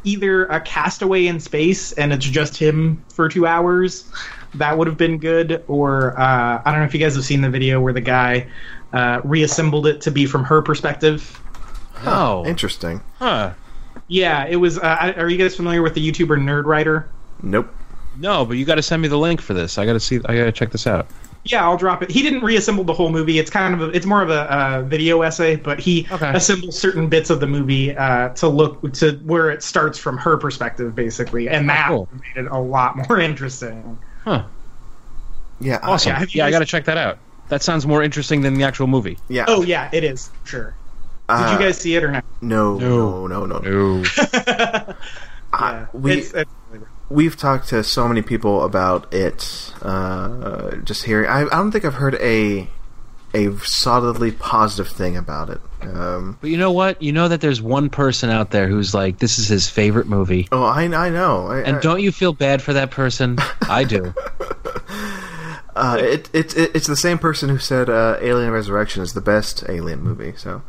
either 0.04 0.46
a 0.46 0.60
Castaway 0.60 1.26
in 1.26 1.40
space 1.40 1.92
and 1.92 2.12
it's 2.12 2.24
just 2.26 2.56
him 2.56 3.02
for 3.08 3.28
two 3.28 3.46
hours, 3.46 4.10
that 4.54 4.76
would 4.76 4.86
have 4.86 4.96
been 4.96 5.18
good. 5.18 5.62
Or 5.68 6.18
uh, 6.18 6.62
I 6.64 6.70
don't 6.70 6.80
know 6.80 6.86
if 6.86 6.94
you 6.94 7.00
guys 7.00 7.14
have 7.14 7.24
seen 7.24 7.40
the 7.40 7.50
video 7.50 7.80
where 7.80 7.92
the 7.92 8.00
guy 8.00 8.48
uh, 8.92 9.20
reassembled 9.24 9.86
it 9.86 10.00
to 10.02 10.10
be 10.10 10.26
from 10.26 10.44
her 10.44 10.62
perspective. 10.62 11.40
Oh, 12.06 12.44
Interesting. 12.46 13.00
huh? 13.18 13.54
Yeah, 14.08 14.46
it 14.46 14.56
was. 14.56 14.78
Uh, 14.78 15.14
are 15.16 15.28
you 15.30 15.38
guys 15.38 15.56
familiar 15.56 15.80
with 15.82 15.94
the 15.94 16.06
YouTuber 16.12 16.38
Nerdwriter? 16.38 17.06
Nope. 17.42 17.74
No, 18.18 18.44
but 18.44 18.56
you 18.56 18.64
got 18.64 18.74
to 18.76 18.82
send 18.82 19.00
me 19.02 19.08
the 19.08 19.18
link 19.18 19.40
for 19.40 19.54
this. 19.54 19.78
I 19.78 19.86
got 19.86 19.94
to 19.94 20.00
see. 20.00 20.16
I 20.26 20.36
got 20.36 20.44
to 20.44 20.52
check 20.52 20.70
this 20.70 20.86
out. 20.86 21.06
Yeah, 21.46 21.62
I'll 21.62 21.76
drop 21.76 22.02
it. 22.02 22.10
He 22.10 22.22
didn't 22.22 22.42
reassemble 22.42 22.84
the 22.84 22.94
whole 22.94 23.10
movie. 23.10 23.38
It's 23.38 23.50
kind 23.50 23.74
of 23.74 23.80
a, 23.82 23.90
it's 23.90 24.06
more 24.06 24.22
of 24.22 24.30
a 24.30 24.50
uh, 24.52 24.82
video 24.82 25.20
essay, 25.22 25.56
but 25.56 25.78
he 25.78 26.06
Okay. 26.10 26.32
assembles 26.34 26.78
certain 26.78 27.08
bits 27.08 27.28
of 27.28 27.40
the 27.40 27.46
movie 27.46 27.94
uh, 27.96 28.30
to 28.30 28.48
look 28.48 28.92
to 28.94 29.12
where 29.24 29.50
it 29.50 29.62
starts 29.62 29.98
from 29.98 30.16
her 30.18 30.36
perspective, 30.38 30.94
basically, 30.94 31.48
and 31.50 31.68
that 31.68 31.88
cool. 31.88 32.08
made 32.12 32.44
it 32.46 32.50
a 32.50 32.58
lot 32.58 32.96
more 33.08 33.20
interesting. 33.30 33.98
Huh? 34.24 34.44
Yeah. 35.60 35.80
I- 35.82 35.90
Awesome. 35.92 36.10
Yeah, 36.12 36.24
Yeah, 36.30 36.44
have 36.44 36.48
I 36.48 36.50
got 36.52 36.58
to 36.60 36.64
check 36.66 36.84
that 36.86 36.96
out. 36.96 37.18
That 37.50 37.62
sounds 37.62 37.86
more 37.86 38.02
interesting 38.02 38.40
than 38.40 38.54
the 38.54 38.64
actual 38.64 38.86
movie. 38.86 39.18
yeah. 39.28 39.44
Oh 39.46 39.62
yeah, 39.62 39.90
it 39.92 40.02
is 40.02 40.30
sure. 40.44 40.74
Did 41.28 41.34
Uh, 41.36 41.56
you 41.58 41.64
guys 41.66 41.78
see 41.78 41.94
it 41.94 42.02
or 42.02 42.10
not? 42.10 42.24
No. 42.40 42.78
No. 42.78 43.26
No. 43.26 43.44
No. 43.44 43.58
No. 43.58 43.98
No. 43.98 44.02
I- 44.32 44.94
yeah, 45.60 45.86
we 45.92 46.12
it's, 46.12 46.32
it's 46.32 46.34
really 46.34 46.44
great. 46.44 46.50
We've 47.08 47.36
talked 47.36 47.68
to 47.68 47.82
so 47.84 48.08
many 48.08 48.22
people 48.22 48.64
about 48.64 49.12
it. 49.12 49.72
Uh, 49.82 50.76
just 50.76 51.04
hearing, 51.04 51.28
I, 51.28 51.42
I 51.42 51.48
don't 51.50 51.70
think 51.72 51.84
I've 51.84 51.94
heard 51.94 52.14
a 52.16 52.68
a 53.36 53.52
solidly 53.64 54.30
positive 54.30 54.86
thing 54.92 55.16
about 55.16 55.50
it. 55.50 55.60
Um, 55.82 56.38
But 56.40 56.50
you 56.50 56.56
know 56.56 56.70
what? 56.70 57.02
You 57.02 57.10
know 57.12 57.26
that 57.26 57.40
there's 57.40 57.60
one 57.60 57.90
person 57.90 58.30
out 58.30 58.52
there 58.52 58.68
who's 58.68 58.94
like, 58.94 59.18
this 59.18 59.40
is 59.40 59.48
his 59.48 59.68
favorite 59.68 60.06
movie. 60.06 60.46
oh, 60.52 60.62
I 60.62 60.84
I 60.84 61.10
know. 61.10 61.48
I, 61.48 61.60
And 61.62 61.80
don't 61.82 62.00
you 62.00 62.12
feel 62.12 62.32
bad 62.32 62.62
for 62.62 62.72
that 62.74 62.90
person? 62.92 63.38
I 63.68 63.84
do. 63.84 64.14
Uh, 65.76 65.98
it, 66.00 66.30
it, 66.32 66.56
it 66.56 66.70
it's 66.76 66.86
the 66.86 66.94
same 66.94 67.18
person 67.18 67.48
who 67.48 67.58
said 67.58 67.90
uh, 67.90 68.16
Alien 68.20 68.52
Resurrection 68.52 69.02
is 69.02 69.12
the 69.12 69.20
best 69.20 69.64
Alien 69.68 70.04
movie. 70.04 70.32
So, 70.36 70.62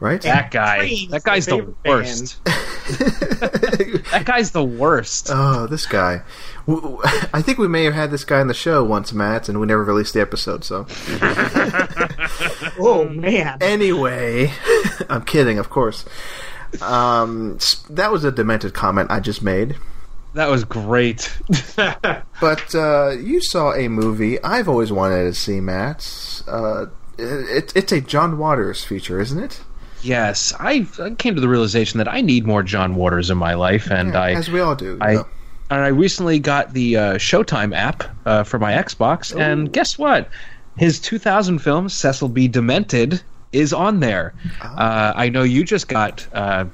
right? 0.00 0.20
That 0.22 0.50
guy. 0.50 0.90
That 1.10 1.24
guy's 1.24 1.46
the 1.46 1.74
worst. 1.84 2.38
That 2.86 4.22
guy's 4.24 4.52
the 4.52 4.62
worst. 4.64 5.28
oh, 5.32 5.66
this 5.66 5.86
guy. 5.86 6.22
I 6.68 7.42
think 7.42 7.58
we 7.58 7.66
may 7.68 7.84
have 7.84 7.94
had 7.94 8.10
this 8.10 8.24
guy 8.24 8.40
on 8.40 8.46
the 8.46 8.54
show 8.54 8.82
once, 8.84 9.12
Matt, 9.12 9.48
and 9.48 9.60
we 9.60 9.66
never 9.66 9.82
released 9.84 10.14
the 10.14 10.20
episode. 10.20 10.64
So, 10.64 10.86
Oh 12.78 13.08
man, 13.08 13.58
anyway, 13.60 14.52
I'm 15.08 15.24
kidding, 15.24 15.58
of 15.58 15.68
course. 15.70 16.04
Um, 16.80 17.58
that 17.90 18.12
was 18.12 18.24
a 18.24 18.30
demented 18.32 18.72
comment 18.74 19.10
I 19.10 19.20
just 19.20 19.42
made. 19.42 19.76
That 20.34 20.48
was 20.48 20.64
great. 20.64 21.36
But 21.76 22.74
uh, 22.74 23.10
you 23.18 23.40
saw 23.42 23.72
a 23.74 23.88
movie 23.88 24.42
I've 24.42 24.68
always 24.68 24.92
wanted 24.92 25.24
to 25.24 25.34
see, 25.34 25.60
Matt. 25.60 26.42
Uh, 26.46 26.86
it, 27.18 27.72
it's 27.74 27.92
a 27.92 28.00
John 28.00 28.38
Waters 28.38 28.84
feature, 28.84 29.18
isn't 29.20 29.42
it? 29.42 29.62
Yes, 30.02 30.52
I, 30.58 30.86
I 31.00 31.10
came 31.10 31.34
to 31.34 31.40
the 31.40 31.48
realization 31.48 31.98
that 31.98 32.08
I 32.08 32.20
need 32.20 32.46
more 32.46 32.62
John 32.62 32.94
Waters 32.94 33.30
in 33.30 33.38
my 33.38 33.54
life, 33.54 33.90
and 33.90 34.12
Yeah, 34.12 34.20
I 34.22 34.32
as 34.34 34.50
we 34.50 34.60
all 34.60 34.74
do. 34.74 34.98
I 35.00 35.14
and 35.68 35.80
I 35.80 35.88
recently 35.88 36.38
got 36.38 36.72
the 36.74 36.96
uh, 36.96 37.14
Showtime 37.14 37.74
app 37.74 38.04
uh, 38.24 38.44
for 38.44 38.58
my 38.58 38.72
Xbox, 38.72 39.36
and 39.38 39.72
guess 39.72 39.98
what? 39.98 40.28
His 40.76 41.00
2000 41.00 41.58
film 41.58 41.88
Cecil 41.88 42.28
B. 42.28 42.46
Demented 42.48 43.22
is 43.52 43.72
on 43.72 44.00
there. 44.00 44.34
Uh, 44.62 45.12
I 45.16 45.28
know 45.28 45.42
you 45.42 45.64
just 45.64 45.88
got 45.88 46.26
uh, 46.34 46.66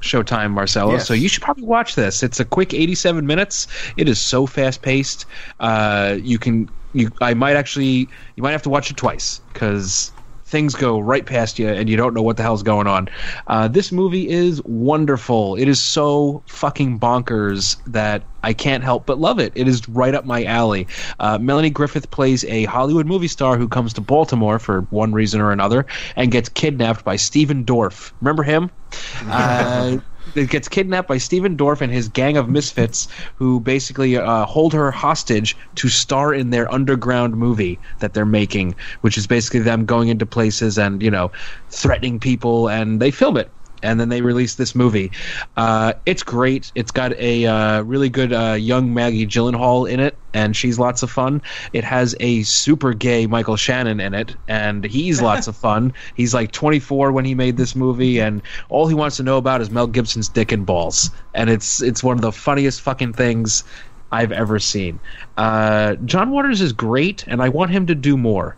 Showtime, 0.00 0.52
Marcelo, 0.52 0.92
Yes. 0.92 1.06
so 1.08 1.12
you 1.14 1.28
should 1.28 1.42
probably 1.42 1.64
watch 1.64 1.94
this. 1.96 2.22
It's 2.22 2.38
a 2.38 2.44
quick 2.44 2.72
87 2.72 3.26
minutes. 3.26 3.66
It 3.96 4.08
is 4.08 4.20
so 4.20 4.46
fast 4.46 4.80
paced. 4.82 5.26
Uh, 5.60 6.16
you 6.22 6.38
can 6.38 6.70
you 6.94 7.10
I 7.20 7.34
might 7.34 7.56
actually 7.56 8.08
you 8.36 8.42
might 8.42 8.52
have 8.52 8.62
to 8.62 8.70
watch 8.70 8.90
it 8.90 8.96
twice 8.96 9.40
because 9.52 10.10
things 10.48 10.74
go 10.74 10.98
right 10.98 11.26
past 11.26 11.58
you 11.58 11.68
and 11.68 11.90
you 11.90 11.96
don't 11.96 12.14
know 12.14 12.22
what 12.22 12.38
the 12.38 12.42
hell's 12.42 12.62
going 12.62 12.86
on. 12.86 13.08
Uh, 13.48 13.68
this 13.68 13.92
movie 13.92 14.28
is 14.28 14.62
wonderful. 14.64 15.56
It 15.56 15.68
is 15.68 15.78
so 15.78 16.42
fucking 16.48 16.98
bonkers 16.98 17.76
that 17.86 18.22
I 18.42 18.54
can't 18.54 18.82
help 18.82 19.04
but 19.04 19.18
love 19.18 19.38
it. 19.38 19.52
It 19.54 19.68
is 19.68 19.86
right 19.90 20.14
up 20.14 20.24
my 20.24 20.44
alley. 20.44 20.86
Uh, 21.20 21.36
Melanie 21.38 21.68
Griffith 21.68 22.10
plays 22.10 22.44
a 22.44 22.64
Hollywood 22.64 23.06
movie 23.06 23.28
star 23.28 23.58
who 23.58 23.68
comes 23.68 23.92
to 23.94 24.00
Baltimore 24.00 24.58
for 24.58 24.82
one 24.90 25.12
reason 25.12 25.40
or 25.42 25.52
another 25.52 25.84
and 26.16 26.32
gets 26.32 26.48
kidnapped 26.48 27.04
by 27.04 27.16
Stephen 27.16 27.64
Dorff. 27.64 28.12
Remember 28.20 28.42
him? 28.42 28.70
Uh, 29.28 29.98
it 30.34 30.50
gets 30.50 30.68
kidnapped 30.68 31.08
by 31.08 31.18
Stephen 31.18 31.56
Dorff 31.56 31.80
and 31.80 31.92
his 31.92 32.08
gang 32.08 32.36
of 32.36 32.48
misfits 32.48 33.08
who 33.34 33.60
basically 33.60 34.16
uh, 34.16 34.44
hold 34.46 34.72
her 34.72 34.90
hostage 34.90 35.56
to 35.76 35.88
star 35.88 36.32
in 36.34 36.50
their 36.50 36.72
underground 36.72 37.36
movie 37.36 37.78
that 38.00 38.14
they're 38.14 38.26
making, 38.26 38.74
which 39.02 39.18
is 39.18 39.26
basically 39.26 39.60
them 39.60 39.84
going 39.84 40.08
into 40.08 40.26
places 40.26 40.78
and, 40.78 41.02
you 41.02 41.10
know, 41.10 41.30
threatening 41.70 42.18
people, 42.20 42.68
and 42.68 43.00
they 43.00 43.10
film 43.10 43.36
it. 43.36 43.50
And 43.82 43.98
then 43.98 44.08
they 44.08 44.20
released 44.20 44.58
this 44.58 44.74
movie. 44.74 45.10
Uh, 45.56 45.94
it's 46.06 46.22
great. 46.22 46.72
It's 46.74 46.90
got 46.90 47.12
a 47.14 47.46
uh, 47.46 47.82
really 47.82 48.08
good 48.08 48.32
uh, 48.32 48.52
young 48.52 48.92
Maggie 48.92 49.26
Gyllenhaal 49.26 49.90
in 49.90 50.00
it, 50.00 50.16
and 50.34 50.56
she's 50.56 50.78
lots 50.78 51.02
of 51.02 51.10
fun. 51.10 51.42
It 51.72 51.84
has 51.84 52.14
a 52.20 52.42
super 52.42 52.94
gay 52.94 53.26
Michael 53.26 53.56
Shannon 53.56 54.00
in 54.00 54.14
it, 54.14 54.34
and 54.46 54.84
he's 54.84 55.22
lots 55.22 55.46
of 55.48 55.56
fun. 55.56 55.92
He's 56.14 56.34
like 56.34 56.52
24 56.52 57.12
when 57.12 57.24
he 57.24 57.34
made 57.34 57.56
this 57.56 57.76
movie, 57.76 58.18
and 58.20 58.42
all 58.68 58.88
he 58.88 58.94
wants 58.94 59.16
to 59.18 59.22
know 59.22 59.36
about 59.36 59.60
is 59.60 59.70
Mel 59.70 59.86
Gibson's 59.86 60.28
dick 60.28 60.52
and 60.52 60.66
balls, 60.66 61.10
and 61.34 61.48
it's 61.48 61.80
it's 61.82 62.02
one 62.02 62.16
of 62.16 62.22
the 62.22 62.32
funniest 62.32 62.80
fucking 62.80 63.12
things 63.12 63.64
I've 64.10 64.32
ever 64.32 64.58
seen. 64.58 64.98
Uh, 65.36 65.94
John 66.04 66.30
Waters 66.30 66.60
is 66.60 66.72
great, 66.72 67.24
and 67.26 67.42
I 67.42 67.48
want 67.48 67.70
him 67.70 67.86
to 67.86 67.94
do 67.94 68.16
more. 68.16 68.56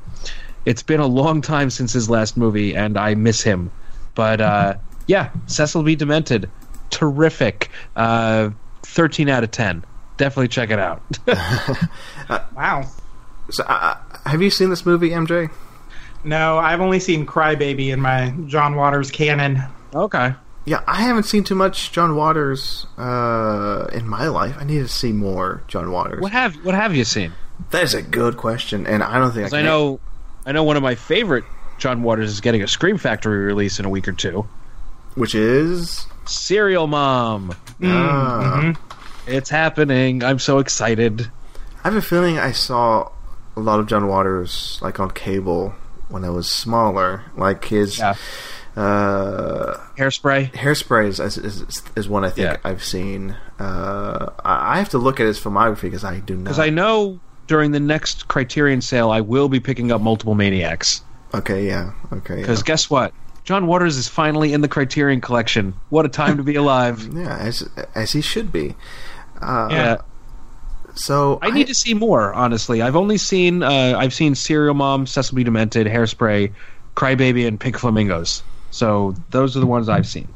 It's 0.65 0.83
been 0.83 1.01
a 1.01 1.07
long 1.07 1.41
time 1.41 1.71
since 1.71 1.93
his 1.93 2.09
last 2.09 2.37
movie, 2.37 2.77
and 2.77 2.97
I 2.97 3.15
miss 3.15 3.43
him. 3.43 3.71
But 4.15 4.41
uh, 4.41 4.75
yeah, 5.11 5.31
Cecil 5.47 5.83
B. 5.83 5.97
Demented, 5.97 6.49
terrific. 6.91 7.71
Uh, 7.97 8.51
Thirteen 8.83 9.29
out 9.29 9.45
of 9.45 9.51
ten. 9.51 9.85
Definitely 10.17 10.49
check 10.49 10.71
it 10.71 10.79
out. 10.79 11.03
Wow. 12.55 12.85
So, 13.51 13.65
uh, 13.65 13.97
have 14.27 14.41
you 14.43 14.51
seen 14.51 14.71
this 14.71 14.87
movie, 14.87 15.11
MJ? 15.11 15.51
No, 16.23 16.59
I've 16.59 16.81
only 16.81 17.01
seen 17.01 17.27
Crybaby 17.27 17.89
in 17.93 18.01
my 18.01 18.33
John 18.47 18.77
Waters 18.77 19.11
canon. 19.11 19.63
okay. 19.95 20.35
Yeah, 20.67 20.83
I 20.87 21.03
haven't 21.03 21.23
seen 21.25 21.43
too 21.43 21.55
much 21.55 21.91
John 21.91 22.15
Waters 22.17 22.87
uh, 22.99 23.87
in 23.95 24.07
my 24.07 24.29
life. 24.29 24.55
I 24.61 24.65
need 24.65 24.81
to 24.81 24.89
see 24.89 25.11
more 25.11 25.63
John 25.69 25.91
Waters. 25.91 26.21
What 26.21 26.33
have 26.33 26.55
What 26.65 26.75
have 26.75 26.95
you 26.95 27.05
seen? 27.05 27.33
That 27.71 27.83
is 27.83 27.95
a 27.95 28.03
good 28.03 28.37
question, 28.37 28.87
and 28.87 29.03
I 29.03 29.19
don't 29.19 29.31
think 29.33 29.39
I, 29.39 29.43
'Cause 29.45 29.51
can 29.53 29.61
I 29.61 29.63
know, 29.63 30.01
I 30.47 30.53
know 30.53 30.63
one 30.63 30.77
of 30.77 30.83
my 30.83 30.95
favorite 30.95 31.45
John 31.79 32.03
Waters 32.03 32.31
is 32.31 32.41
getting 32.41 32.63
a 32.63 32.69
Scream 32.69 32.99
Factory 32.99 33.39
release 33.45 33.81
in 33.81 33.87
a 33.87 33.89
week 33.89 34.07
or 34.07 34.13
two. 34.13 34.47
Which 35.15 35.35
is 35.35 36.07
Serial 36.27 36.87
Mom. 36.87 37.55
ah. 37.83 38.61
Mhm. 38.63 38.77
It's 39.27 39.51
happening. 39.51 40.25
I'm 40.25 40.39
so 40.39 40.59
excited. 40.59 41.31
I 41.85 41.89
have 41.89 41.97
a 41.97 42.03
feeling 42.03 42.39
I 42.39 42.53
saw 42.53 43.09
a 43.57 43.61
lot 43.61 43.81
of 43.81 43.87
John 43.87 44.07
Waters 44.09 44.79
like 44.83 44.99
on 45.01 45.11
cable 45.11 45.75
when 46.09 46.25
I 46.25 46.31
was 46.31 46.51
smaller. 46.51 47.23
Like 47.37 47.65
his 47.67 47.99
Yeah. 47.99 48.15
uh, 48.77 49.77
Hairspray. 49.99 50.53
Hairspray 50.53 51.07
is, 51.09 51.21
is, 51.21 51.37
is, 51.39 51.83
is 51.97 52.09
one 52.09 52.25
I 52.25 52.31
think 52.31 52.47
Yeah. 52.49 52.57
I've 52.65 52.83
seen. 52.85 53.37
Uh, 53.59 54.27
I 54.45 54.75
I 54.75 54.79
have 54.79 54.89
to 54.91 54.99
look 54.99 55.21
at 55.21 55.27
his 55.27 55.39
filmography 55.41 55.83
because 55.83 56.05
I 56.05 56.19
do 56.21 56.35
not. 56.37 56.45
Because 56.45 56.59
I 56.59 56.71
know 56.71 57.19
during 57.47 57.73
the 57.73 57.81
next 57.81 58.29
Criterion 58.29 58.81
sale, 58.81 59.11
I 59.11 59.21
will 59.21 59.49
be 59.49 59.61
picking 59.61 59.91
up 59.93 60.01
Multiple 60.01 60.35
Maniacs. 60.35 61.03
okay, 61.35 61.67
yeah, 61.67 61.93
okay, 62.13 62.37
yeah. 62.37 62.41
Because 62.41 62.63
guess 62.63 62.89
what? 62.91 63.13
John 63.51 63.67
Waters 63.67 63.97
is 63.97 64.07
finally 64.07 64.53
in 64.53 64.61
the 64.61 64.69
Criterion 64.69 65.21
collection. 65.21 65.75
What 65.89 66.07
a 66.07 66.09
time 66.09 66.37
to 66.37 66.45
be 66.45 66.55
alive. 66.55 67.05
yeah, 67.13 67.37
as 67.37 67.69
as 67.97 68.13
he 68.13 68.21
should 68.21 68.53
be. 68.53 68.77
Uh, 69.43 69.67
Yeah. 69.73 69.97
So 70.95 71.41
I 71.43 71.51
need 71.51 71.67
to 71.67 71.75
see 71.75 71.93
more. 71.95 72.33
Honestly, 72.33 72.81
I've 72.81 72.95
only 72.95 73.17
seen 73.19 73.65
uh, 73.65 73.95
I've 73.99 74.15
seen 74.15 74.37
Serial 74.37 74.75
Mom, 74.75 75.05
Cecil 75.05 75.35
B. 75.35 75.43
Demented, 75.43 75.89
Hairspray, 75.89 76.53
Crybaby, 76.95 77.45
and 77.49 77.59
Pink 77.59 77.77
Flamingos. 77.77 78.45
So 78.71 79.17
those 79.31 79.57
are 79.57 79.61
the 79.61 79.67
ones 79.67 79.89
I've 79.89 80.07
seen. 80.07 80.29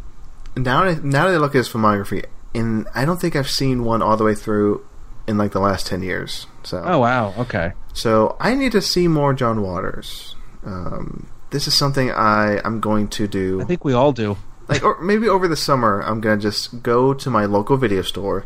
now 0.56 0.82
that- 0.84 1.04
now 1.04 1.26
that 1.28 1.34
I 1.34 1.36
look 1.36 1.54
at 1.54 1.58
his 1.58 1.68
filmography, 1.68 2.24
and 2.52 2.88
I 2.96 3.04
don't 3.04 3.20
think 3.20 3.36
I've 3.36 3.48
seen 3.48 3.84
one 3.84 4.02
all 4.02 4.16
the 4.16 4.24
way 4.24 4.34
through 4.34 4.84
in 5.28 5.38
like 5.38 5.52
the 5.52 5.60
last 5.60 5.86
ten 5.86 6.02
years. 6.02 6.48
So 6.64 6.82
Oh 6.84 6.98
wow, 6.98 7.32
okay. 7.38 7.74
So 7.92 8.34
I 8.40 8.56
need 8.56 8.72
to 8.72 8.80
see 8.82 9.06
more 9.06 9.34
John 9.34 9.62
Waters. 9.62 10.34
Um, 10.66 11.28
this 11.54 11.66
is 11.68 11.74
something 11.78 12.10
I 12.10 12.60
I'm 12.64 12.80
going 12.80 13.06
to 13.18 13.26
do. 13.28 13.60
I 13.62 13.64
think 13.64 13.84
we 13.84 13.92
all 13.94 14.12
do. 14.12 14.36
like, 14.68 14.82
or 14.82 15.00
maybe 15.00 15.28
over 15.28 15.46
the 15.48 15.56
summer, 15.68 16.02
I'm 16.02 16.20
gonna 16.20 16.40
just 16.50 16.82
go 16.82 17.14
to 17.14 17.30
my 17.30 17.44
local 17.46 17.76
video 17.76 18.02
store 18.02 18.44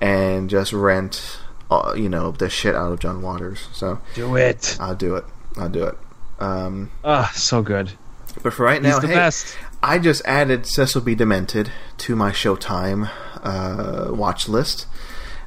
and 0.00 0.50
just 0.50 0.72
rent, 0.72 1.38
uh, 1.70 1.94
you 1.96 2.08
know, 2.08 2.30
the 2.32 2.48
shit 2.50 2.74
out 2.74 2.92
of 2.92 2.98
John 3.00 3.22
Waters. 3.22 3.68
So 3.72 4.00
Do 4.14 4.36
it. 4.36 4.76
I'll 4.78 4.94
do 4.94 5.16
it. 5.16 5.24
I'll 5.56 5.70
do 5.70 5.84
it. 5.84 5.96
Um, 6.38 6.90
Ah, 7.02 7.30
so 7.34 7.62
good. 7.62 7.92
but 8.42 8.52
for 8.52 8.64
right 8.64 8.82
He's 8.84 8.92
now, 8.92 8.98
the 9.00 9.08
hey, 9.08 9.14
best. 9.14 9.56
I 9.82 9.98
just 9.98 10.20
added 10.26 10.66
Cecil 10.66 11.00
B. 11.00 11.14
Demented 11.14 11.70
to 12.04 12.14
my 12.16 12.30
Showtime 12.32 13.08
uh, 13.42 14.12
watch 14.12 14.48
list, 14.48 14.86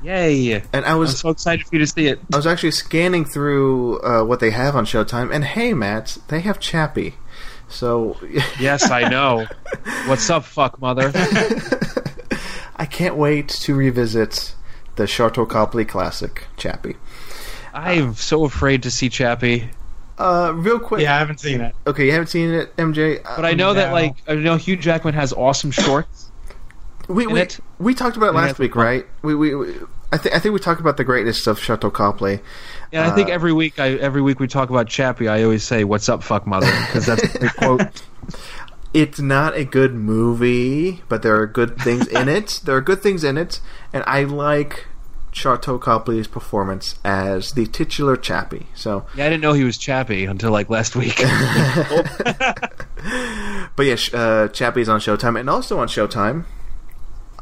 Yay! 0.01 0.53
and 0.73 0.85
I 0.85 0.91
I'm 0.91 0.97
was 0.99 1.19
so 1.19 1.29
excited 1.29 1.65
for 1.67 1.75
you 1.75 1.79
to 1.79 1.87
see 1.87 2.07
it. 2.07 2.19
I 2.33 2.37
was 2.37 2.47
actually 2.47 2.71
scanning 2.71 3.25
through 3.25 3.99
uh, 4.01 4.23
what 4.23 4.39
they 4.39 4.51
have 4.51 4.75
on 4.75 4.85
Showtime, 4.85 5.33
and 5.33 5.43
hey, 5.43 5.73
Matt, 5.73 6.17
they 6.29 6.39
have 6.41 6.59
Chappie. 6.59 7.15
So 7.67 8.17
Yes, 8.59 8.89
I 8.89 9.09
know. 9.09 9.45
What's 10.07 10.29
up, 10.29 10.43
fuck 10.45 10.79
mother? 10.81 11.11
I 12.75 12.85
can't 12.85 13.15
wait 13.15 13.49
to 13.49 13.75
revisit 13.75 14.55
the 14.95 15.03
Sharlto 15.03 15.47
Copley 15.47 15.85
classic, 15.85 16.45
Chappie. 16.57 16.95
I'm 17.73 18.15
so 18.15 18.45
afraid 18.45 18.83
to 18.83 18.91
see 18.91 19.09
Chappie. 19.09 19.69
Uh, 20.17 20.51
real 20.55 20.79
quick. 20.79 21.01
Yeah, 21.01 21.15
I 21.15 21.19
haven't 21.19 21.39
seen 21.39 21.61
it. 21.61 21.73
Okay, 21.87 22.05
you 22.05 22.11
haven't 22.11 22.27
seen 22.27 22.49
it, 22.53 22.75
MJ. 22.77 23.19
Uh, 23.23 23.35
But 23.37 23.45
I 23.45 23.53
know 23.53 23.73
that 23.73 23.93
like 23.93 24.15
I 24.27 24.35
know 24.35 24.57
Hugh 24.57 24.75
Jackman 24.75 25.13
has 25.13 25.31
awesome 25.31 25.71
shorts. 25.71 26.28
We 27.09 27.25
we, 27.25 27.41
it. 27.41 27.59
we 27.79 27.95
talked 27.95 28.17
about 28.17 28.29
it 28.29 28.35
last 28.35 28.59
week, 28.59 28.75
right? 28.75 29.05
We 29.23 29.35
we. 29.35 29.55
we 29.55 29.75
I 30.11 30.17
think 30.17 30.35
I 30.35 30.39
think 30.39 30.53
we 30.53 30.59
talked 30.59 30.79
about 30.79 30.97
the 30.97 31.03
greatness 31.03 31.45
of 31.47 31.59
Sharlto 31.59 31.91
Copley. 31.91 32.39
And 32.91 33.03
I 33.03 33.13
think 33.13 33.29
Uh, 33.29 33.33
every 33.33 33.51
week 33.53 33.79
I 33.79 33.93
every 33.95 34.21
week 34.21 34.39
we 34.39 34.47
talk 34.47 34.69
about 34.69 34.87
Chappie, 34.87 35.27
I 35.27 35.43
always 35.43 35.63
say 35.63 35.83
"What's 35.83 36.07
up, 36.07 36.23
fuck 36.23 36.47
mother?" 36.47 36.71
because 36.85 37.05
that's 37.05 37.23
a 37.35 37.49
quote. 37.49 37.81
It's 38.91 39.19
not 39.19 39.55
a 39.55 39.63
good 39.65 39.93
movie, 39.93 41.03
but 41.09 41.21
there 41.21 41.39
are 41.39 41.45
good 41.45 41.77
things 41.77 42.07
in 42.07 42.27
it. 42.27 42.59
There 42.65 42.75
are 42.75 42.81
good 42.81 43.03
things 43.03 43.23
in 43.23 43.37
it, 43.37 43.61
and 43.93 44.03
I 44.07 44.23
like 44.23 44.87
Sharlto 45.31 45.79
Copley's 45.79 46.27
performance 46.27 46.95
as 47.05 47.51
the 47.51 47.67
titular 47.67 48.17
Chappie. 48.17 48.65
So, 48.73 49.05
Yeah, 49.15 49.27
I 49.27 49.29
didn't 49.29 49.43
know 49.43 49.53
he 49.53 49.63
was 49.63 49.77
Chappie 49.77 50.25
until 50.25 50.49
like 50.49 50.71
last 50.71 50.95
week. 50.95 51.17
but 53.75 53.85
yeah, 53.85 53.95
uh, 54.11 54.47
Chappie's 54.47 54.89
on 54.89 54.99
Showtime, 54.99 55.39
and 55.39 55.51
also 55.51 55.77
on 55.77 55.87
Showtime, 55.87 56.45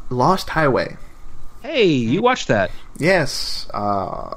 Lost 0.10 0.50
Highway. 0.50 0.98
hey, 1.64 1.86
you 1.86 2.22
watched 2.22 2.48
that? 2.48 2.72
Yes, 2.98 3.68
uh, 3.74 4.34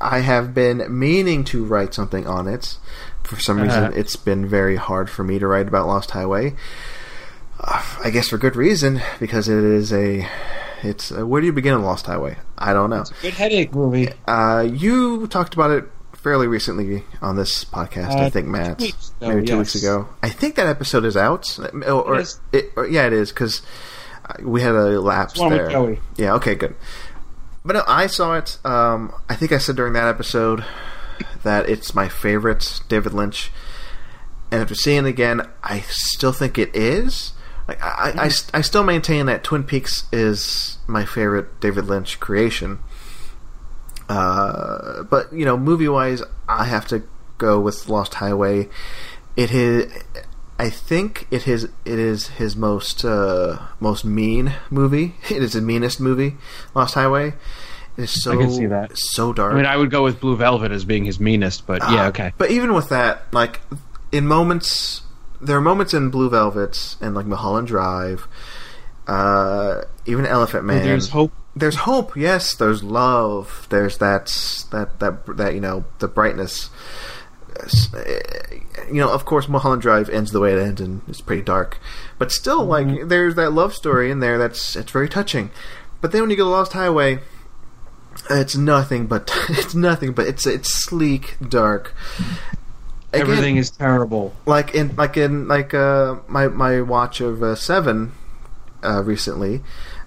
I 0.00 0.20
have 0.20 0.54
been 0.54 0.84
meaning 0.88 1.44
to 1.44 1.64
write 1.64 1.92
something 1.94 2.26
on 2.26 2.48
it. 2.48 2.76
For 3.24 3.38
some 3.38 3.60
reason, 3.60 3.84
Uh-huh. 3.84 3.92
it's 3.94 4.16
been 4.16 4.46
very 4.46 4.76
hard 4.76 5.08
for 5.10 5.22
me 5.22 5.38
to 5.38 5.46
write 5.46 5.68
about 5.68 5.86
Lost 5.86 6.10
Highway. 6.12 6.54
Uh, 7.60 7.82
I 8.02 8.10
guess 8.10 8.28
for 8.28 8.38
good 8.38 8.56
reason, 8.56 9.00
because 9.20 9.48
it 9.48 9.62
is 9.62 9.92
a. 9.92 10.26
It's 10.82 11.12
uh, 11.12 11.24
where 11.26 11.40
do 11.40 11.46
you 11.46 11.52
begin 11.52 11.74
on 11.74 11.82
Lost 11.82 12.06
Highway? 12.06 12.36
I 12.58 12.72
don't 12.72 12.90
know. 12.90 13.04
Good 13.20 13.34
headache 13.34 13.72
movie. 13.74 14.08
Uh, 14.26 14.66
you 14.68 15.28
talked 15.28 15.54
about 15.54 15.70
it 15.70 15.84
fairly 16.12 16.46
recently 16.48 17.04
on 17.20 17.36
this 17.36 17.64
podcast, 17.64 18.10
I 18.10 18.24
Uh, 18.26 18.30
think, 18.30 18.48
Matt. 18.48 18.78
two 18.78 18.86
weeks 18.86 19.12
ago, 19.20 19.28
maybe 19.28 19.46
two 19.46 19.52
yes. 19.52 19.58
weeks 19.58 19.74
ago. 19.76 20.08
I 20.22 20.28
think 20.28 20.56
that 20.56 20.66
episode 20.66 21.04
is 21.04 21.16
out. 21.16 21.56
Or, 21.86 21.92
or- 22.02 22.18
is. 22.20 22.40
it- 22.52 22.72
or- 22.76 22.86
yeah, 22.88 23.06
it 23.06 23.12
is 23.12 23.30
because 23.30 23.62
we 24.40 24.62
had 24.62 24.74
a 24.74 25.00
lapse 25.00 25.38
there. 25.38 25.70
Joey. 25.70 26.00
Yeah. 26.16 26.34
Okay. 26.34 26.54
Good. 26.54 26.74
But 27.64 27.74
no, 27.74 27.82
I 27.86 28.06
saw 28.06 28.36
it. 28.36 28.58
Um, 28.64 29.12
I 29.28 29.34
think 29.36 29.52
I 29.52 29.58
said 29.58 29.76
during 29.76 29.92
that 29.92 30.08
episode 30.08 30.64
that 31.44 31.68
it's 31.68 31.94
my 31.94 32.08
favorite 32.08 32.80
David 32.88 33.12
Lynch, 33.14 33.50
and 34.50 34.60
after 34.60 34.74
seeing 34.74 35.06
it 35.06 35.08
again, 35.08 35.42
I 35.62 35.80
still 35.88 36.32
think 36.32 36.58
it 36.58 36.74
is. 36.74 37.32
Like 37.68 37.80
I, 37.82 37.86
I, 37.86 38.08
I, 38.08 38.26
Mm-hmm. 38.26 38.56
I 38.56 38.60
still 38.62 38.82
maintain 38.82 39.26
that 39.26 39.44
Twin 39.44 39.62
Peaks 39.62 40.04
is 40.12 40.78
my 40.88 41.04
favorite 41.04 41.60
David 41.60 41.84
Lynch 41.86 42.18
creation. 42.18 42.80
Uh, 44.08 45.04
but 45.04 45.32
you 45.32 45.44
know, 45.44 45.56
movie 45.56 45.88
wise, 45.88 46.22
I 46.48 46.64
have 46.64 46.86
to 46.88 47.02
go 47.38 47.60
with 47.60 47.88
Lost 47.88 48.14
Highway. 48.14 48.68
It 49.36 49.52
is, 49.52 49.92
I 50.62 50.70
think 50.70 51.26
it 51.32 51.48
is 51.48 51.64
it 51.64 51.98
is 51.98 52.28
his 52.28 52.54
most 52.54 53.04
uh, 53.04 53.58
most 53.80 54.04
mean 54.04 54.54
movie. 54.70 55.16
It 55.30 55.42
is 55.42 55.54
his 55.54 55.62
meanest 55.62 55.98
movie, 55.98 56.36
Lost 56.72 56.94
Highway. 56.94 57.34
It 57.96 58.02
is 58.04 58.22
so 58.22 58.38
can 58.38 58.48
see 58.48 58.66
that. 58.66 58.96
so 58.96 59.32
dark. 59.32 59.52
I 59.52 59.56
mean, 59.56 59.66
I 59.66 59.76
would 59.76 59.90
go 59.90 60.04
with 60.04 60.20
Blue 60.20 60.36
Velvet 60.36 60.70
as 60.70 60.84
being 60.84 61.04
his 61.04 61.18
meanest, 61.18 61.66
but 61.66 61.82
yeah, 61.90 62.04
Uh, 62.04 62.08
okay. 62.10 62.32
But 62.38 62.52
even 62.52 62.74
with 62.74 62.90
that, 62.90 63.22
like 63.32 63.60
in 64.12 64.28
moments, 64.28 65.02
there 65.40 65.56
are 65.56 65.60
moments 65.60 65.94
in 65.94 66.10
Blue 66.10 66.30
Velvet 66.30 66.94
and 67.00 67.16
like 67.16 67.26
Mulholland 67.26 67.66
Drive, 67.66 68.28
uh, 69.08 69.82
even 70.06 70.26
Elephant 70.26 70.64
Man. 70.64 70.84
There's 70.84 71.08
hope. 71.08 71.32
There's 71.56 71.74
hope. 71.74 72.16
Yes, 72.16 72.54
there's 72.54 72.84
love. 72.84 73.66
There's 73.68 73.98
that 73.98 74.26
that 74.70 75.00
that 75.00 75.36
that 75.38 75.54
you 75.54 75.60
know 75.60 75.84
the 75.98 76.06
brightness. 76.06 76.70
You 78.88 79.00
know, 79.00 79.10
of 79.10 79.24
course, 79.24 79.48
Mulholland 79.48 79.82
Drive 79.82 80.08
ends 80.10 80.32
the 80.32 80.40
way 80.40 80.52
it 80.52 80.58
ends, 80.58 80.80
and 80.80 81.02
it's 81.08 81.20
pretty 81.20 81.42
dark. 81.42 81.78
But 82.18 82.32
still, 82.32 82.64
like, 82.64 83.08
there's 83.08 83.34
that 83.36 83.52
love 83.52 83.74
story 83.74 84.10
in 84.10 84.20
there 84.20 84.38
that's 84.38 84.76
it's 84.76 84.90
very 84.90 85.08
touching. 85.08 85.50
But 86.00 86.12
then 86.12 86.22
when 86.22 86.30
you 86.30 86.36
go 86.36 86.44
to 86.44 86.50
Lost 86.50 86.72
Highway, 86.72 87.20
it's 88.28 88.56
nothing 88.56 89.06
but 89.06 89.30
it's 89.48 89.74
nothing 89.74 90.12
but 90.12 90.26
it's 90.26 90.46
it's 90.46 90.68
sleek, 90.84 91.36
dark. 91.48 91.94
again, 93.12 93.22
Everything 93.22 93.56
is 93.56 93.70
terrible. 93.70 94.34
like 94.46 94.74
in 94.74 94.94
like 94.96 95.16
in 95.16 95.46
like 95.48 95.72
uh 95.74 96.16
my 96.28 96.48
my 96.48 96.80
watch 96.80 97.20
of 97.20 97.42
uh, 97.42 97.54
Seven 97.54 98.12
uh, 98.82 99.02
recently. 99.04 99.62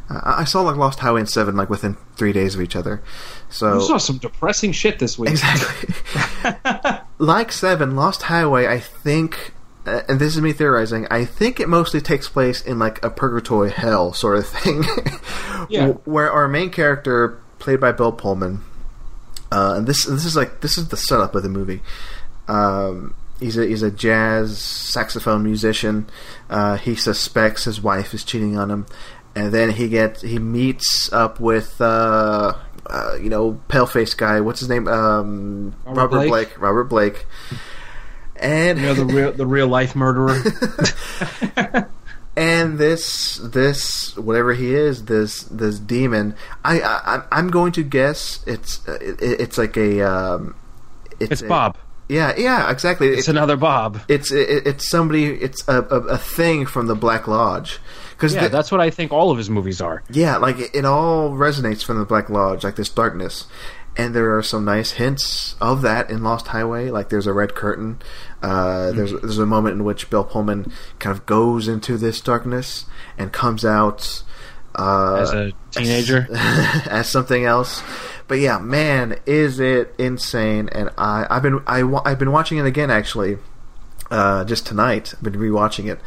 Uh, 0.09 0.21
I 0.23 0.43
saw 0.43 0.61
like 0.61 0.75
Lost 0.75 0.99
Highway 0.99 1.21
and 1.21 1.29
Seven 1.29 1.55
like 1.55 1.69
within 1.69 1.97
three 2.15 2.33
days 2.33 2.55
of 2.55 2.61
each 2.61 2.75
other. 2.75 3.01
So 3.49 3.75
You 3.75 3.81
saw 3.81 3.97
some 3.97 4.17
depressing 4.17 4.71
shit 4.71 4.99
this 4.99 5.17
week. 5.17 5.31
Exactly. 5.31 5.95
like 7.17 7.51
Seven, 7.51 7.95
Lost 7.95 8.23
Highway, 8.23 8.67
I 8.67 8.79
think, 8.79 9.53
uh, 9.85 10.01
and 10.07 10.19
this 10.19 10.35
is 10.35 10.41
me 10.41 10.53
theorizing, 10.53 11.07
I 11.09 11.25
think 11.25 11.59
it 11.59 11.69
mostly 11.69 12.01
takes 12.01 12.29
place 12.29 12.61
in 12.61 12.77
like 12.79 13.03
a 13.03 13.09
purgatory 13.09 13.71
hell 13.71 14.13
sort 14.13 14.37
of 14.37 14.47
thing. 14.47 14.83
Yeah. 15.67 15.87
Where 16.05 16.31
our 16.31 16.47
main 16.47 16.69
character, 16.69 17.41
played 17.57 17.79
by 17.79 17.91
Bill 17.91 18.11
Pullman, 18.11 18.61
uh, 19.51 19.73
and 19.77 19.87
this 19.87 20.05
this 20.05 20.23
is 20.23 20.35
like 20.35 20.61
this 20.61 20.77
is 20.77 20.89
the 20.89 20.97
setup 20.97 21.33
of 21.33 21.41
the 21.41 21.49
movie. 21.49 21.81
Um, 22.47 23.15
he's 23.39 23.57
a 23.57 23.65
he's 23.65 23.81
a 23.81 23.89
jazz 23.89 24.59
saxophone 24.59 25.41
musician. 25.43 26.07
Uh, 26.51 26.77
he 26.77 26.95
suspects 26.95 27.63
his 27.63 27.81
wife 27.81 28.13
is 28.13 28.23
cheating 28.23 28.59
on 28.59 28.69
him, 28.69 28.85
and 29.35 29.51
then 29.51 29.69
he 29.71 29.89
gets 29.89 30.21
he 30.21 30.39
meets 30.39 31.11
up 31.13 31.39
with 31.39 31.79
uh, 31.81 32.53
uh, 32.87 33.17
you 33.21 33.29
know 33.29 33.59
paleface 33.69 34.15
guy. 34.15 34.39
What's 34.41 34.59
his 34.59 34.69
name? 34.69 34.87
Um, 34.87 35.73
Robert 35.85 35.99
Robert, 35.99 36.09
Blake? 36.17 36.29
Blake. 36.29 36.61
Robert 36.61 36.83
Blake. 36.85 37.25
And 38.37 38.79
You 38.79 38.85
know 38.87 38.93
the 38.95 39.05
real 39.05 39.31
the 39.31 39.45
real 39.47 39.67
life 39.67 39.95
murderer. 39.95 40.41
and 42.37 42.77
this 42.77 43.37
this 43.37 44.15
whatever 44.17 44.53
he 44.53 44.73
is 44.73 45.05
this 45.05 45.43
this 45.43 45.79
demon 45.79 46.35
I, 46.63 46.81
I 46.81 47.23
I'm- 47.31 47.47
going 47.49 47.71
to 47.73 47.83
guess 47.83 48.43
it's 48.45 48.85
uh, 48.89 48.97
it, 49.01 49.21
it's 49.21 49.57
like 49.57 49.77
a 49.77 50.01
um 50.01 50.55
It's 51.19 51.41
a- 51.41 51.47
Bob. 51.47 51.77
yeah 52.09 52.33
yeah 52.37 52.69
exactly 52.69 53.07
It's 53.07 53.19
it's 53.19 53.27
another 53.29 53.55
Bob. 53.55 54.01
it's 54.09 54.31
it, 54.33 54.67
it's 54.67 54.89
somebody 54.89 55.27
it's 55.27 55.65
a, 55.69 55.81
a, 55.83 55.99
a 56.01 56.17
thing 56.17 56.65
from 56.65 56.87
the 56.87 56.95
Black 56.95 57.27
Lodge 57.29 57.79
because 58.15 58.33
Yeah, 58.33 58.47
that's 58.47 58.71
what 58.71 58.81
I 58.81 58.89
think 58.89 59.11
all 59.11 59.31
of 59.31 59.37
his 59.37 59.49
movies 59.49 59.81
are. 59.81 60.03
yeah, 60.09 60.37
like 60.37 60.57
it, 60.59 60.71
it 60.73 60.85
all 60.85 61.31
resonates 61.31 61.83
from 61.83 61.97
the 61.99 62.05
Black 62.05 62.29
Lodge, 62.29 62.63
like 62.63 62.75
this 62.75 62.89
darkness. 62.89 63.45
And 63.97 64.13
there 64.13 64.35
are 64.37 64.43
some 64.43 64.65
nice 64.65 64.91
hints 64.91 65.55
of 65.61 65.81
that 65.83 66.09
in 66.09 66.21
Lost 66.21 66.47
Highway. 66.47 66.89
Like 66.89 67.07
there's 67.07 67.27
a 67.27 67.31
red 67.33 67.55
curtain. 67.55 67.99
Uh, 68.43 68.91
There's 68.91 69.11
there's 69.13 69.37
a 69.37 69.45
moment 69.45 69.75
in 69.77 69.83
which 69.85 70.09
Bill 70.09 70.25
Pullman 70.25 70.69
kind 70.99 71.15
of 71.17 71.25
goes 71.25 71.69
into 71.69 71.97
this 71.97 72.19
darkness 72.19 72.85
and 73.17 73.31
comes 73.31 73.63
out 73.63 74.21
uh, 74.77 75.15
As 75.21 75.33
a 75.33 75.53
teenager. 75.71 76.27
as 76.89 77.07
something 77.09 77.45
else. 77.45 77.81
But 78.27 78.39
yeah, 78.39 78.59
man, 78.59 79.17
is 79.25 79.61
it 79.61 79.95
insane? 79.97 80.67
And 80.73 80.89
I 80.97 81.25
I've 81.29 81.41
been 81.43 81.61
I, 81.65 81.81
I've 82.03 82.19
been 82.19 82.33
watching 82.33 82.57
it 82.57 82.65
again 82.65 82.91
actually, 82.91 83.37
uh, 84.11 84.43
just 84.43 84.67
tonight. 84.67 85.13
I've 85.15 85.23
been 85.23 85.39
rewatching 85.39 85.89
it. 85.89 85.99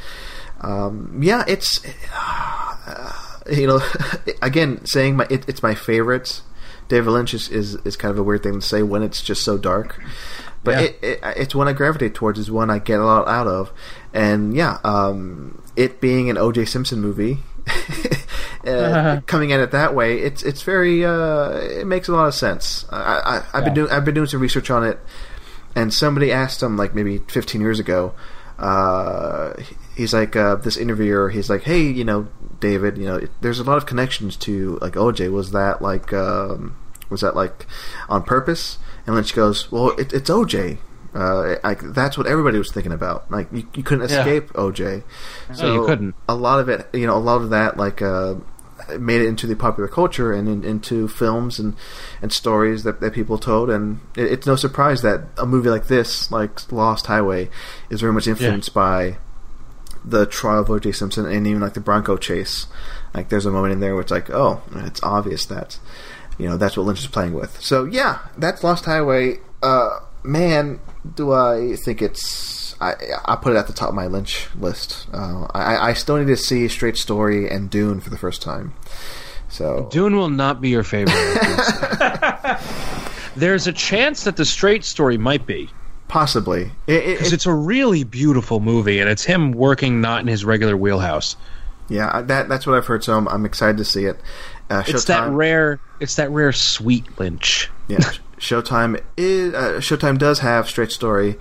Um, 0.61 1.19
yeah, 1.23 1.45
it's 1.47 1.81
you 3.51 3.67
know, 3.67 3.81
again, 4.43 4.85
saying 4.85 5.17
my 5.17 5.27
it, 5.31 5.49
it's 5.49 5.63
my 5.63 5.75
favorite. 5.75 6.43
David 6.89 7.11
Lynch 7.11 7.35
is, 7.35 7.49
is 7.51 7.75
is 7.85 7.97
kind 7.97 8.11
of 8.11 8.19
a 8.19 8.23
weird 8.23 8.43
thing 8.43 8.55
to 8.55 8.67
say 8.67 8.83
when 8.83 9.03
it's 9.03 9.23
just 9.23 9.45
so 9.45 9.59
dark, 9.59 10.01
but 10.65 10.73
Yeah. 10.73 10.81
it, 10.81 10.99
it 11.03 11.21
it's 11.37 11.55
one 11.55 11.69
I 11.69 11.73
gravitate 11.75 12.15
towards. 12.15 12.39
Is 12.39 12.51
one 12.51 12.71
I 12.71 12.79
get 12.79 12.99
a 12.99 13.05
lot 13.05 13.29
out 13.29 13.47
of, 13.47 13.73
and 14.15 14.55
yeah, 14.55 14.79
um, 14.85 15.63
it 15.77 16.01
being 16.01 16.31
an 16.31 16.39
O.J. 16.39 16.65
Simpson 16.65 17.01
movie. 17.01 17.41
uh, 18.67 19.21
coming 19.27 19.53
at 19.53 19.61
it 19.61 19.71
that 19.73 19.95
way, 19.95 20.19
it's 20.21 20.43
it's 20.43 20.63
very 20.63 21.05
uh, 21.05 21.51
it 21.51 21.87
makes 21.87 22.09
a 22.09 22.13
lot 22.13 22.27
of 22.27 22.35
sense. 22.35 22.87
I, 22.91 23.43
I, 23.53 23.59
I've 23.59 23.65
been 23.65 23.75
doing 23.75 23.91
I've 23.91 24.05
been 24.07 24.15
doing 24.15 24.27
some 24.27 24.41
research 24.41 24.71
on 24.71 24.85
it, 24.85 24.99
and 25.75 25.93
somebody 25.93 26.33
asked 26.33 26.63
him 26.63 26.77
like 26.79 26.95
maybe 26.95 27.19
15 27.19 27.61
years 27.61 27.79
ago. 27.79 28.15
Uh, 28.59 29.53
he's 29.97 30.13
like 30.13 30.35
uh, 30.37 30.57
this 30.57 30.77
interviewer. 30.77 31.31
He's 31.31 31.49
like, 31.49 31.63
hey, 31.63 31.83
you 31.83 32.05
know, 32.05 32.29
David, 32.61 32.99
you 32.99 33.05
know, 33.07 33.21
there's 33.41 33.61
a 33.61 33.65
lot 33.65 33.77
of 33.77 33.87
connections 33.87 34.37
to 34.39 34.79
like 34.81 34.95
OJ. 34.95 35.31
Was 35.31 35.53
that 35.53 35.81
like 35.81 36.13
um, 36.13 36.77
was 37.11 37.21
that 37.21 37.37
like 37.37 37.67
on 38.09 38.23
purpose? 38.23 38.79
And 39.07 39.15
Lynch 39.15 39.35
goes, 39.35 39.71
well, 39.71 39.91
it, 39.99 40.13
it's 40.13 40.29
OJ. 40.29 40.79
Uh, 41.15 41.57
like 41.65 41.81
that's 41.95 42.19
what 42.19 42.27
everybody 42.27 42.59
was 42.59 42.71
thinking 42.71 42.93
about. 42.93 43.31
Like 43.31 43.49
you, 43.53 43.67
you 43.75 43.83
couldn't 43.83 44.11
Yeah. 44.11 44.19
escape 44.21 44.53
OJ. 44.55 45.03
No, 45.59 45.75
you 45.75 45.87
couldn't. 45.87 46.15
A 46.29 46.35
lot 46.35 46.61
of 46.61 46.69
it, 46.69 46.87
you 46.93 47.07
know, 47.07 47.17
a 47.17 47.19
lot 47.19 47.41
of 47.41 47.51
that 47.51 47.77
like 47.77 48.03
made 48.99 49.21
it 49.21 49.27
into 49.27 49.47
the 49.47 49.57
popular 49.57 49.89
culture 49.89 50.33
and 50.33 50.49
in, 50.49 50.65
into 50.65 51.09
films 51.09 51.59
and 51.59 51.75
and 52.23 52.33
stories 52.33 52.85
that, 52.85 53.01
that 53.01 53.13
people 53.13 53.39
told. 53.39 53.71
And 53.71 54.01
it, 54.17 54.33
it's 54.33 54.47
no 54.47 54.57
surprise 54.57 55.03
that 55.03 55.23
a 55.37 55.47
movie 55.47 55.71
like 55.71 55.87
this, 55.87 56.31
like 56.31 56.71
Lost 56.73 57.07
Highway, 57.07 57.51
is 57.91 58.01
very 58.01 58.13
much 58.13 58.27
influenced 58.27 58.73
by 58.75 59.19
the 60.05 60.27
trial 60.27 60.61
of 60.61 60.71
O.J. 60.71 60.93
Simpson 60.93 61.27
and 61.27 61.47
even 61.47 61.61
like 61.61 61.75
the 61.75 61.81
Bronco 61.81 62.17
chase. 62.17 62.67
Like 63.15 63.29
there's 63.29 63.47
a 63.47 63.51
moment 63.51 63.73
in 63.73 63.81
there 63.81 63.95
where 63.95 64.03
it's 64.03 64.11
like, 64.11 64.31
oh, 64.31 64.63
it's 64.75 65.03
obvious 65.03 65.47
that 65.47 65.79
you 66.39 66.49
know 66.49 66.57
that's 66.57 66.77
what 66.77 66.87
Lynch 66.87 67.01
is 67.01 67.07
playing 67.07 67.35
with. 67.35 67.61
So 67.61 67.85
yeah, 67.85 68.21
that's 68.37 68.63
Lost 68.63 68.85
Highway. 68.85 69.39
Uh, 69.63 70.01
man, 70.23 70.81
do 71.17 71.33
I 71.33 71.77
think 71.85 72.01
it's 72.01 72.58
I 72.81 72.95
I 73.25 73.37
put 73.37 73.55
it 73.55 73.57
at 73.57 73.67
the 73.67 73.73
top 73.73 73.89
of 73.89 73.95
my 73.95 74.07
Lynch 74.07 74.49
list. 74.59 75.07
Uh, 75.13 75.47
I 75.55 75.91
I 75.91 75.93
still 75.95 76.17
need 76.19 76.27
to 76.29 76.37
see 76.37 76.69
Straight 76.69 76.97
Story 76.97 77.49
and 77.51 77.71
Dune 77.71 78.01
for 78.01 78.11
the 78.11 78.19
first 78.19 78.43
time. 78.43 78.75
So 79.49 79.89
Dune 79.91 80.17
will 80.17 80.29
not 80.31 80.61
be 80.61 80.69
your 80.69 80.85
favorite. 80.85 81.15
There's 83.37 83.67
a 83.67 83.73
chance 83.73 84.25
that 84.25 84.37
the 84.37 84.45
straight 84.45 84.85
story 84.85 85.17
might 85.17 85.47
be. 85.47 85.71
possibly 86.09 86.73
it, 86.87 86.95
it, 86.95 87.07
Because 87.19 87.33
it- 87.33 87.35
it's 87.35 87.47
a 87.47 87.53
really 87.53 88.05
beautiful 88.05 88.61
movie, 88.61 88.99
and 89.01 89.09
it's 89.09 89.25
him 89.25 89.53
working 89.53 90.01
not 90.01 90.21
in 90.23 90.27
his 90.27 90.45
regular 90.45 90.77
wheelhouse. 90.77 91.37
yeah 91.89 92.23
that 92.23 92.49
that's 92.49 92.67
what 92.67 92.77
I've 92.77 92.87
heard. 92.87 93.05
So 93.05 93.17
I'm, 93.17 93.29
I'm 93.29 93.45
excited 93.47 93.77
to 93.79 93.85
see 93.85 94.05
it. 94.05 94.21
Uh, 94.71 94.83
It's 94.87 95.05
that 95.05 95.31
rare. 95.31 95.81
It's 96.01 96.17
that 96.17 96.31
rare 96.31 96.53
sweet 96.53 97.19
Lynch. 97.19 97.71
Yeah, 97.89 97.99
Showtime 98.39 99.03
is 99.17 99.55
uh, 99.55 99.79
Showtime 99.81 100.19
does 100.19 100.41
have 100.41 100.69
Straight 100.69 100.93
Story 100.93 101.37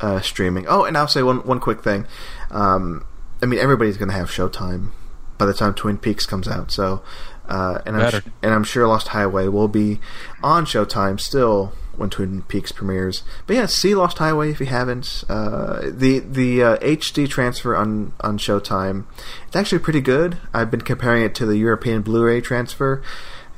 uh, 0.00 0.20
streaming. 0.20 0.66
Oh, 0.68 0.84
and 0.84 0.96
I'll 0.96 1.08
say 1.08 1.22
one 1.22 1.46
one 1.46 1.60
quick 1.60 1.82
thing. 1.82 2.06
Um, 2.50 3.06
I 3.42 3.46
mean, 3.46 3.60
everybody's 3.60 3.96
going 3.96 4.08
to 4.08 4.14
have 4.14 4.28
Showtime 4.28 4.90
by 5.38 5.46
the 5.46 5.54
time 5.54 5.74
Twin 5.74 5.98
Peaks 5.98 6.26
comes 6.26 6.48
out. 6.48 6.70
So, 6.70 7.02
uh, 7.48 7.80
and 7.86 7.96
I'm 7.96 8.10
sh- 8.10 8.26
and 8.42 8.54
I'm 8.54 8.64
sure 8.64 8.86
Lost 8.86 9.08
Highway 9.08 9.48
will 9.48 9.68
be 9.68 10.00
on 10.42 10.64
Showtime 10.64 11.20
still 11.20 11.72
when 11.96 12.10
Twin 12.10 12.42
Peaks 12.42 12.72
premieres. 12.72 13.22
But 13.46 13.56
yeah, 13.56 13.66
see 13.66 13.94
Lost 13.94 14.18
Highway 14.18 14.50
if 14.50 14.60
you 14.60 14.66
haven't. 14.66 15.24
Uh, 15.28 15.82
the 15.90 16.20
the 16.20 16.62
uh, 16.62 16.76
HD 16.78 17.28
transfer 17.28 17.76
on 17.76 18.12
on 18.20 18.38
Showtime, 18.38 19.04
it's 19.46 19.56
actually 19.56 19.80
pretty 19.80 20.00
good. 20.00 20.38
I've 20.52 20.70
been 20.70 20.82
comparing 20.82 21.24
it 21.24 21.34
to 21.36 21.46
the 21.46 21.56
European 21.56 22.02
Blu-ray 22.02 22.40
transfer. 22.40 23.02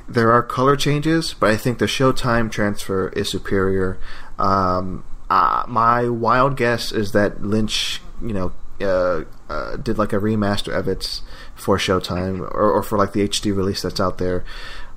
There 0.07 0.31
are 0.31 0.41
color 0.41 0.75
changes, 0.75 1.35
but 1.39 1.51
I 1.51 1.57
think 1.57 1.77
the 1.77 1.85
Showtime 1.85 2.51
transfer 2.51 3.09
is 3.09 3.29
superior. 3.29 3.99
Um, 4.39 5.03
uh, 5.29 5.63
my 5.67 6.07
wild 6.09 6.57
guess 6.57 6.91
is 6.91 7.11
that 7.13 7.41
Lynch, 7.43 8.01
you 8.21 8.33
know, 8.33 8.51
uh, 8.81 9.23
uh, 9.51 9.75
did 9.77 9.97
like 9.97 10.13
a 10.13 10.17
remaster 10.17 10.73
of 10.77 10.87
it 10.87 11.21
for 11.55 11.77
Showtime 11.77 12.39
or, 12.41 12.71
or 12.71 12.81
for 12.83 12.97
like 12.97 13.13
the 13.13 13.27
HD 13.27 13.55
release 13.55 13.81
that's 13.81 13.99
out 13.99 14.17
there, 14.17 14.43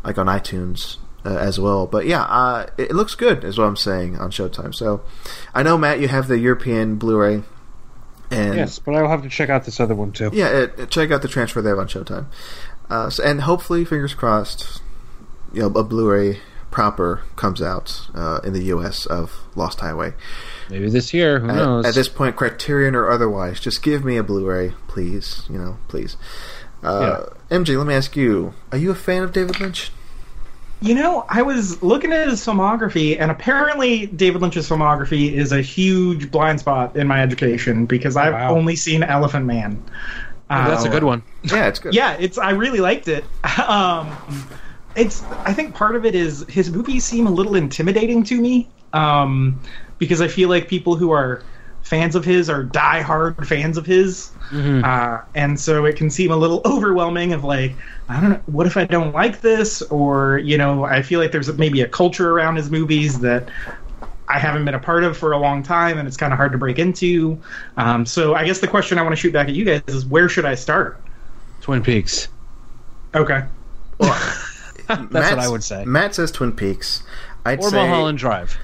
like 0.04 0.18
on 0.18 0.26
iTunes 0.26 0.98
uh, 1.24 1.36
as 1.36 1.58
well. 1.58 1.86
But 1.86 2.06
yeah, 2.06 2.22
uh, 2.22 2.66
it, 2.78 2.92
looks 2.92 3.14
good, 3.14 3.44
is 3.44 3.58
what 3.58 3.64
I'm 3.66 3.76
saying 3.76 4.18
on 4.18 4.30
Showtime. 4.30 4.74
So 4.74 5.02
I 5.54 5.62
know 5.62 5.76
Matt, 5.76 6.00
you 6.00 6.08
have 6.08 6.28
the 6.28 6.38
European 6.38 6.96
Blu-ray, 6.96 7.42
and 8.30 8.54
Yes, 8.54 8.78
but 8.78 8.94
I'll 8.94 9.08
have 9.08 9.22
to 9.22 9.28
check 9.28 9.50
out 9.50 9.64
this 9.64 9.80
other 9.80 9.94
one 9.94 10.12
too. 10.12 10.30
yeah, 10.32 10.48
it, 10.48 10.74
it- 10.78 10.90
check 10.90 11.10
out 11.10 11.22
the 11.22 11.28
transfer 11.28 11.60
they 11.60 11.70
have 11.70 11.78
on 11.78 11.88
Showtime. 11.88 12.26
Uh, 12.88 13.10
so, 13.10 13.24
and 13.24 13.40
hopefully, 13.42 13.84
fingers 13.84 14.14
crossed, 14.14 14.80
you 15.52 15.60
know, 15.62 15.66
a 15.68 15.82
Blu-ray 15.84 16.40
proper 16.72 17.22
comes 17.36 17.62
out 17.62 18.08
uh, 18.14 18.40
in 18.42 18.52
the 18.52 18.64
U.S. 18.64 19.06
of 19.06 19.38
Lost 19.54 19.78
Highway. 19.80 20.14
Maybe 20.68 20.88
this 20.90 21.14
year. 21.14 21.38
Who 21.38 21.48
At, 21.50 21.54
knows? 21.56 21.86
at 21.86 21.94
this 21.94 22.08
point, 22.08 22.34
Criterion 22.34 22.94
or 22.96 23.08
otherwise, 23.10 23.60
just 23.60 23.82
give 23.82 24.04
me 24.04 24.16
a 24.16 24.22
Blu-ray, 24.24 24.72
please. 24.88 25.44
You 25.48 25.58
know, 25.58 25.76
please. 25.88 26.16
Uh, 26.82 27.26
MJ, 27.50 27.78
let 27.78 27.86
me 27.86 27.94
ask 27.94 28.16
you: 28.16 28.54
Are 28.72 28.78
you 28.78 28.90
a 28.90 28.94
fan 28.96 29.22
of 29.22 29.32
David 29.32 29.60
Lynch? 29.60 29.92
You 30.80 30.96
know, 30.96 31.24
I 31.28 31.42
was 31.42 31.80
looking 31.80 32.12
at 32.12 32.26
his 32.26 32.40
filmography, 32.44 33.16
and 33.20 33.30
apparently 33.30 34.06
David 34.06 34.42
Lynch's 34.42 34.68
filmography 34.68 35.32
is 35.32 35.52
a 35.52 35.60
huge 35.62 36.32
blind 36.32 36.58
spot 36.58 36.96
in 36.96 37.06
my 37.06 37.22
education 37.22 37.86
because 37.86 38.16
I've 38.16 38.32
Wow. 38.32 38.56
only 38.56 38.74
seen 38.74 39.04
Elephant 39.04 39.46
Man. 39.46 39.80
Oh, 40.50 40.64
that's 40.68 40.84
a 40.84 40.88
Uh, 40.88 40.90
good 40.90 41.04
one. 41.04 41.22
Yeah, 41.44 41.68
it's 41.68 41.78
good. 41.78 41.94
Yeah, 41.94 42.16
it's. 42.18 42.36
I 42.36 42.50
really 42.50 42.80
liked 42.80 43.06
it. 43.06 43.24
um, 43.60 44.08
it's. 44.96 45.22
I 45.44 45.52
think 45.52 45.74
part 45.74 45.96
of 45.96 46.04
it 46.04 46.14
is 46.14 46.44
his 46.48 46.70
movies 46.70 47.04
seem 47.04 47.26
a 47.26 47.30
little 47.30 47.54
intimidating 47.54 48.22
to 48.24 48.40
me 48.40 48.68
um, 48.92 49.60
because 49.98 50.20
I 50.20 50.28
feel 50.28 50.48
like 50.48 50.68
people 50.68 50.96
who 50.96 51.10
are 51.10 51.42
fans 51.82 52.14
of 52.14 52.24
his 52.24 52.48
are 52.48 52.64
diehard 52.64 53.44
fans 53.46 53.76
of 53.76 53.84
his, 53.86 54.30
Mhm. 54.50 54.84
uh, 54.84 55.22
and 55.34 55.58
so 55.58 55.84
it 55.84 55.96
can 55.96 56.10
seem 56.10 56.30
a 56.30 56.36
little 56.36 56.60
overwhelming. 56.66 57.32
Of 57.32 57.44
like, 57.44 57.76
I 58.08 58.20
don't 58.20 58.30
know, 58.30 58.40
what 58.46 58.66
if 58.66 58.76
I 58.76 58.84
don't 58.84 59.12
like 59.14 59.40
this, 59.40 59.82
or 59.82 60.38
you 60.38 60.56
know, 60.58 60.84
I 60.84 61.02
feel 61.02 61.20
like 61.20 61.32
there's 61.32 61.52
maybe 61.58 61.80
a 61.80 61.88
culture 61.88 62.30
around 62.30 62.56
his 62.56 62.70
movies 62.70 63.20
that. 63.20 63.50
I 64.28 64.38
haven't 64.38 64.64
been 64.64 64.74
a 64.74 64.78
part 64.78 65.04
of 65.04 65.14
for 65.14 65.32
a 65.32 65.36
long 65.38 65.62
time, 65.62 65.98
and 65.98 66.08
it's 66.08 66.16
kind 66.16 66.32
of 66.32 66.38
hard 66.38 66.52
to 66.52 66.58
break 66.58 66.78
into. 66.78 67.38
Um, 67.76 68.06
so 68.06 68.34
I 68.34 68.46
guess 68.46 68.60
the 68.60 68.68
question 68.68 68.96
I 68.96 69.02
want 69.02 69.12
to 69.12 69.20
shoot 69.20 69.30
back 69.30 69.48
at 69.48 69.54
you 69.54 69.62
guys 69.62 69.82
is, 69.88 70.06
where 70.06 70.26
should 70.26 70.46
I 70.46 70.54
start? 70.54 70.98
Twin 71.60 71.82
Peaks. 71.82 72.28
Okay. 73.14 73.42
That's 75.10 75.30
what 75.30 75.38
I 75.38 75.48
would 75.48 75.64
say. 75.64 75.84
Matt 75.84 76.14
says 76.14 76.30
Twin 76.30 76.52
Peaks. 76.52 77.02
I'd 77.44 77.60
Or 77.60 77.70
say 77.70 77.76
Mulholland 77.76 78.18
Drive. 78.18 78.56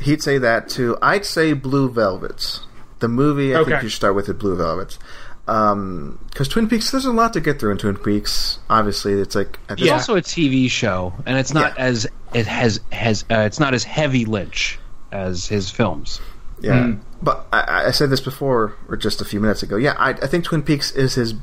he'd 0.00 0.22
say 0.22 0.38
that 0.38 0.68
too. 0.68 0.96
I'd 1.02 1.24
say 1.24 1.52
Blue 1.52 1.90
Velvets. 1.90 2.60
The 3.00 3.08
movie 3.08 3.54
I 3.54 3.64
think 3.64 3.82
you 3.82 3.88
should 3.88 3.96
start 3.96 4.14
with 4.14 4.28
is 4.28 4.34
Blue 4.34 4.56
Velvets. 4.56 4.98
Because 5.46 6.48
Twin 6.48 6.68
Peaks, 6.68 6.90
there's 6.90 7.04
a 7.04 7.12
lot 7.12 7.32
to 7.34 7.40
get 7.40 7.60
through 7.60 7.72
in 7.72 7.78
Twin 7.78 7.96
Peaks. 7.96 8.58
Obviously, 8.70 9.12
it's 9.14 9.34
like 9.34 9.58
at 9.68 9.72
It's 9.78 9.82
Yeah. 9.82 9.92
also 9.94 10.16
a 10.16 10.22
TV 10.22 10.68
show, 10.70 11.12
and 11.26 11.36
it's 11.38 11.52
not 11.52 11.74
Yeah. 11.76 11.84
as 11.84 12.06
it 12.32 12.46
has 12.46 12.80
has 12.92 13.24
uh, 13.30 13.40
it's 13.40 13.60
not 13.60 13.74
as 13.74 13.84
heavy 13.84 14.24
Lynch 14.24 14.78
as 15.12 15.46
his 15.46 15.70
films. 15.70 16.20
Yeah, 16.60 16.72
Mm. 16.84 17.00
but 17.22 17.46
I, 17.52 17.86
I 17.88 17.90
said 17.90 18.08
this 18.10 18.20
before, 18.22 18.74
or 18.88 18.96
just 18.96 19.20
a 19.20 19.24
few 19.24 19.38
minutes 19.38 19.62
ago. 19.62 19.76
Yeah, 19.76 19.94
I, 19.98 20.10
I 20.10 20.26
think 20.26 20.44
Twin 20.44 20.62
Peaks 20.62 20.90
is 20.92 21.14
his 21.14 21.34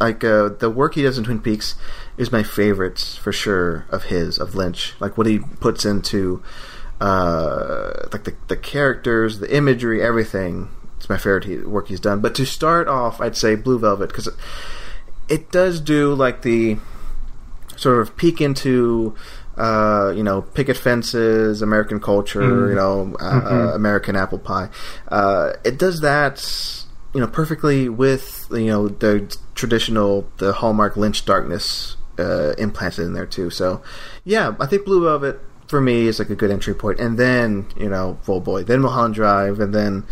like 0.00 0.24
uh, 0.24 0.48
the 0.48 0.70
work 0.70 0.94
he 0.94 1.02
does 1.02 1.18
in 1.18 1.24
Twin 1.24 1.40
Peaks 1.40 1.76
is 2.16 2.32
my 2.32 2.42
favorite 2.42 2.98
for 2.98 3.32
sure 3.32 3.86
of 3.90 4.04
his 4.04 4.38
of 4.38 4.54
Lynch. 4.54 4.94
Like 5.00 5.16
what 5.16 5.26
he 5.26 5.38
puts 5.38 5.84
into 5.84 6.42
uh, 7.00 8.08
like 8.12 8.24
the 8.24 8.34
the 8.48 8.56
characters, 8.56 9.38
the 9.38 9.54
imagery, 9.54 10.02
everything. 10.02 10.68
It's 10.96 11.08
my 11.08 11.18
favorite 11.18 11.44
he, 11.44 11.58
work 11.58 11.88
he's 11.88 12.00
done. 12.00 12.20
But 12.20 12.34
to 12.36 12.46
start 12.46 12.88
off, 12.88 13.20
I'd 13.20 13.36
say 13.36 13.56
Blue 13.56 13.78
Velvet 13.78 14.08
because 14.08 14.26
it, 14.26 14.34
it 15.28 15.50
does 15.50 15.80
do 15.80 16.14
like 16.14 16.42
the 16.42 16.78
sort 17.76 18.00
of 18.00 18.16
peek 18.16 18.40
into 18.40 19.14
uh, 19.56 20.12
you 20.16 20.22
know 20.22 20.42
picket 20.42 20.76
fences, 20.76 21.62
American 21.62 22.00
culture, 22.00 22.68
you 22.68 22.74
know 22.74 23.16
uh, 23.20 23.24
uh, 23.24 23.72
American 23.74 24.16
apple 24.16 24.38
pie. 24.38 24.68
Uh, 25.08 25.52
it 25.64 25.78
does 25.78 26.00
that 26.00 26.83
you 27.14 27.20
know 27.20 27.26
perfectly 27.26 27.88
with 27.88 28.46
you 28.50 28.66
know 28.66 28.88
the 28.88 29.36
traditional 29.54 30.28
the 30.38 30.52
hallmark 30.52 30.96
Lynch 30.96 31.24
darkness 31.24 31.96
uh, 32.18 32.52
implanted 32.58 33.06
in 33.06 33.14
there 33.14 33.26
too. 33.26 33.50
So 33.50 33.82
yeah, 34.24 34.54
I 34.60 34.66
think 34.66 34.84
Blue 34.84 35.02
Velvet 35.02 35.40
for 35.68 35.80
me 35.80 36.06
is 36.06 36.18
like 36.18 36.30
a 36.30 36.34
good 36.34 36.50
entry 36.50 36.74
point, 36.74 37.00
and 37.00 37.18
then 37.18 37.66
you 37.76 37.88
know, 37.88 38.18
oh 38.28 38.40
boy, 38.40 38.64
then 38.64 38.80
Mulholland 38.80 39.14
Drive, 39.14 39.60
and 39.60 39.74
then 39.74 40.06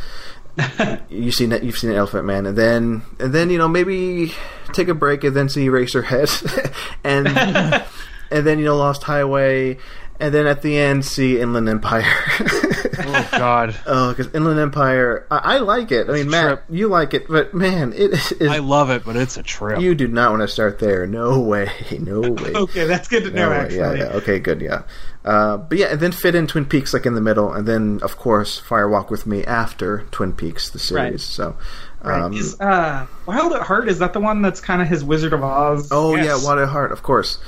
you've 1.08 1.34
seen 1.34 1.50
that 1.50 1.64
you've 1.64 1.78
seen 1.78 1.92
Elephant 1.92 2.24
Man, 2.24 2.46
and 2.46 2.56
then 2.56 3.02
and 3.18 3.32
then 3.32 3.50
you 3.50 3.58
know 3.58 3.68
maybe 3.68 4.32
take 4.72 4.88
a 4.88 4.94
break 4.94 5.24
and 5.24 5.34
then 5.34 5.48
see 5.48 5.66
Eraserhead, 5.66 6.72
and 7.04 7.26
and 8.30 8.46
then 8.46 8.58
you 8.58 8.64
know 8.64 8.76
Lost 8.76 9.02
Highway, 9.02 9.78
and 10.22 10.32
then 10.32 10.46
at 10.46 10.62
the 10.62 10.78
end 10.78 11.04
see 11.04 11.38
Inland 11.40 11.68
Empire. 11.68 12.04
Oh 13.04 13.28
God, 13.32 13.74
oh, 13.86 14.10
because 14.12 14.32
Inland 14.34 14.60
Empire, 14.60 15.26
I, 15.30 15.54
I 15.54 15.58
like 15.58 15.90
it. 15.92 16.08
I 16.10 16.12
mean, 16.12 16.30
Matt, 16.30 16.44
Trip. 16.46 16.64
you 16.68 16.88
like 16.88 17.14
it, 17.14 17.26
but 17.26 17.52
man, 17.54 17.92
it 17.94 18.12
is. 18.12 18.48
I 18.48 18.58
love 18.58 18.90
it, 18.90 19.02
but 19.04 19.16
it's 19.16 19.36
a 19.38 19.42
trip. 19.42 19.80
you 19.80 19.94
do 19.94 20.06
not 20.06 20.30
want 20.30 20.42
to 20.42 20.48
start 20.48 20.78
there. 20.78 21.06
No 21.06 21.40
way. 21.40 21.70
No 21.98 22.20
way. 22.20 22.52
Okay, 22.54 22.84
that's 22.84 23.08
good 23.08 23.24
to 23.24 23.30
know. 23.30 23.48
Way. 23.50 23.56
actually, 23.56 23.78
Yeah, 23.78 23.94
yeah. 23.94 24.04
Okay, 24.18 24.38
good. 24.38 24.60
Yeah. 24.60 24.82
Uh, 25.24 25.56
but 25.56 25.78
yeah, 25.78 25.86
and 25.86 26.00
then 26.00 26.12
fit 26.12 26.34
in 26.34 26.46
Twin 26.46 26.66
Peaks 26.66 26.92
like 26.92 27.06
in 27.06 27.14
the 27.14 27.20
middle, 27.22 27.50
and 27.52 27.66
then 27.66 27.98
of 28.02 28.18
course 28.18 28.58
Fire 28.58 28.88
Walk 28.88 29.10
with 29.10 29.26
Me 29.26 29.42
after 29.44 30.04
Twin 30.10 30.32
Peaks 30.34 30.68
the 30.68 30.78
series. 30.78 31.12
Right. 31.12 31.20
So, 31.20 31.56
Right. 32.02 32.20
um, 32.22 32.34
is 32.34 32.60
uh, 32.60 33.06
Wild 33.26 33.52
at 33.54 33.62
Heart 33.62 33.88
is 33.88 34.00
that 34.00 34.12
the 34.12 34.20
one 34.20 34.42
that's 34.42 34.60
kind 34.60 34.82
of 34.82 34.86
his 34.88 35.02
Wizard 35.02 35.32
of 35.32 35.42
Oz? 35.42 35.88
oh 35.90 36.14
Yes. 36.14 36.26
yeah, 36.26 36.46
Wild 36.46 36.60
at 36.60 36.68
Heart, 36.68 36.92
of 36.92 37.02
course. 37.02 37.38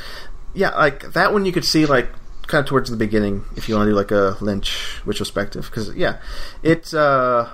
Yeah, 0.55 0.71
like 0.71 1.13
that 1.13 1.33
one 1.33 1.45
you 1.45 1.53
could 1.53 1.65
see 1.67 1.85
like 1.87 2.09
kind 2.47 2.61
of 2.63 2.67
towards 2.69 2.91
the 2.91 2.97
beginning 2.97 3.45
if 3.57 3.69
you 3.69 3.75
want 3.75 3.87
to 3.87 3.91
do 3.93 3.97
like 3.97 4.11
a 4.11 4.37
Lynch 4.41 5.01
retrospective 5.05 5.67
because 5.67 5.95
yeah, 5.95 6.19
it's 6.63 6.95
uh. 6.95 7.49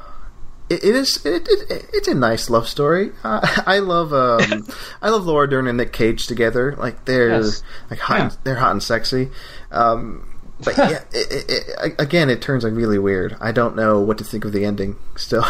It, 0.68 0.84
it 0.84 0.94
is. 0.94 1.26
It, 1.26 1.48
it, 1.48 1.86
it's 1.92 2.06
a 2.06 2.14
nice 2.14 2.48
love 2.48 2.68
story. 2.68 3.10
Uh, 3.24 3.40
I 3.66 3.80
love. 3.80 4.12
Um, 4.12 4.68
I 5.02 5.10
love 5.10 5.26
Laura 5.26 5.50
Dern 5.50 5.66
and 5.66 5.76
Nick 5.78 5.92
Cage 5.92 6.28
together. 6.28 6.76
Like 6.76 7.06
they're 7.06 7.30
Yes. 7.42 7.64
like 7.90 7.98
hot. 7.98 8.18
Yeah. 8.18 8.22
And, 8.24 8.38
they're 8.44 8.54
hot 8.54 8.70
and 8.70 8.80
sexy. 8.82 9.30
Um, 9.72 10.28
but 10.62 10.76
yeah, 10.78 11.02
it, 11.12 11.94
again, 11.98 12.30
it 12.30 12.40
turns 12.40 12.62
like 12.62 12.74
really 12.74 13.00
weird. 13.00 13.36
I 13.40 13.50
don't 13.50 13.74
know 13.74 13.98
what 13.98 14.18
to 14.18 14.24
think 14.24 14.44
of 14.44 14.52
the 14.52 14.64
ending. 14.64 14.94
Still, 15.16 15.44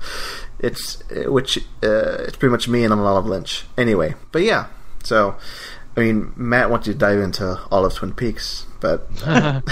it's 0.58 1.00
which 1.26 1.58
uh, 1.84 2.24
it's 2.26 2.36
pretty 2.36 2.50
much 2.50 2.66
me 2.66 2.82
and 2.82 2.92
a 2.92 2.96
lot 2.96 3.18
of 3.18 3.26
Lynch. 3.26 3.66
Anyway, 3.78 4.14
but 4.32 4.42
yeah. 4.42 4.66
So, 5.04 5.36
I 5.96 6.00
mean, 6.00 6.32
Matt 6.34 6.70
wants 6.70 6.88
you 6.88 6.92
to 6.92 6.98
dive 6.98 7.20
into 7.20 7.60
all 7.70 7.84
of 7.84 7.94
Twin 7.94 8.12
Peaks, 8.14 8.65
but 8.80 9.08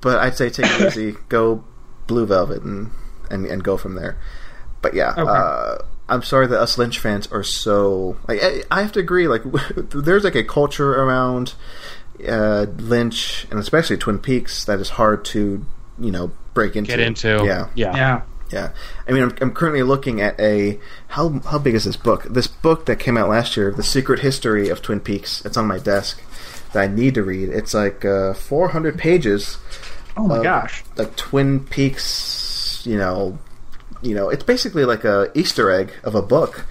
but 0.00 0.18
I'd 0.18 0.36
say 0.36 0.50
take 0.50 0.66
it 0.66 0.86
easy. 0.86 1.16
Go 1.28 1.64
Blue 2.06 2.26
Velvet 2.26 2.62
and 2.62 2.90
and, 3.30 3.46
and 3.46 3.62
go 3.62 3.76
from 3.76 3.94
there. 3.94 4.18
But 4.82 4.94
yeah, 4.94 5.12
Okay. 5.16 5.22
uh, 5.28 5.78
I'm 6.08 6.22
sorry 6.22 6.46
that 6.46 6.58
us 6.60 6.78
Lynch 6.78 6.98
fans 6.98 7.26
are 7.32 7.42
so 7.42 8.16
like 8.28 8.40
I, 8.42 8.62
I 8.70 8.82
have 8.82 8.92
to 8.92 9.00
agree. 9.00 9.28
Like 9.28 9.42
there's 9.90 10.24
like 10.24 10.34
a 10.36 10.44
culture 10.44 10.94
around 10.94 11.54
uh, 12.26 12.66
Lynch 12.78 13.46
and 13.50 13.58
especially 13.60 13.96
Twin 13.96 14.18
Peaks 14.18 14.64
that 14.64 14.78
is 14.80 14.90
hard 14.90 15.24
to 15.26 15.64
you 15.98 16.10
know 16.10 16.32
break 16.54 16.76
into. 16.76 16.88
Get 16.88 17.00
into 17.00 17.42
Yeah, 17.44 17.68
yeah. 17.74 17.96
Yeah. 17.96 18.22
yeah. 18.52 18.70
I 19.06 19.12
mean, 19.12 19.24
I'm, 19.24 19.36
I'm 19.40 19.52
currently 19.52 19.82
looking 19.82 20.20
at 20.20 20.38
a 20.40 20.78
how 21.08 21.40
how 21.40 21.58
big 21.58 21.74
is 21.74 21.84
this 21.84 21.96
book? 21.96 22.24
This 22.24 22.46
book 22.46 22.86
that 22.86 22.98
came 22.98 23.16
out 23.18 23.28
last 23.28 23.56
year, 23.56 23.70
The 23.72 23.82
Secret 23.82 24.20
History 24.20 24.68
of 24.68 24.80
Twin 24.80 25.00
Peaks. 25.00 25.44
It's 25.44 25.56
on 25.56 25.66
my 25.66 25.78
desk 25.78 26.22
that 26.72 26.82
I 26.82 26.86
need 26.86 27.14
to 27.14 27.22
read. 27.22 27.48
It's 27.50 27.74
like 27.74 28.04
uh, 28.04 28.34
400 28.34 28.98
pages 28.98 29.58
Oh 30.16 30.26
my 30.26 30.42
gosh. 30.42 30.82
like 30.96 31.14
Twin 31.16 31.60
Peaks. 31.60 32.82
You 32.86 32.96
know, 32.98 33.38
you 34.02 34.14
know, 34.14 34.28
it's 34.30 34.44
basically 34.44 34.84
like 34.84 35.04
a 35.04 35.30
Easter 35.34 35.70
egg 35.70 35.92
of 36.04 36.14
a 36.14 36.22
book. 36.22 36.66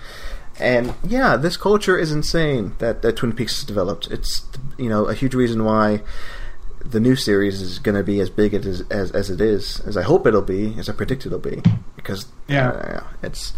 And 0.60 0.94
yeah, 1.03 1.38
this 1.38 1.56
culture 1.57 1.98
is 1.98 2.11
insane 2.11 2.74
that, 2.80 3.02
that 3.03 3.18
Twin 3.18 3.34
Peaks 3.34 3.57
has 3.57 3.65
developed. 3.65 4.07
It's 4.10 4.45
you 4.78 4.90
know 4.90 5.06
a 5.06 5.14
huge 5.14 5.36
reason 5.36 5.64
why 5.65 6.02
the 6.84 6.99
new 6.99 7.15
series 7.15 7.61
is 7.61 7.80
going 7.80 7.95
to 7.95 8.03
be 8.03 8.19
as 8.19 8.30
big 8.30 8.53
as, 8.53 8.82
as 8.90 9.11
as 9.11 9.30
it 9.30 9.40
is, 9.41 9.82
as 9.82 9.98
I 9.98 10.02
hope 10.03 10.26
it'll 10.26 10.41
be, 10.41 10.76
as 10.80 10.90
I 10.90 10.94
predict 10.94 11.26
it'll 11.26 11.38
be, 11.40 11.61
because 11.95 12.26
Yeah. 12.48 12.69
uh, 12.69 13.03
it's 13.22 13.53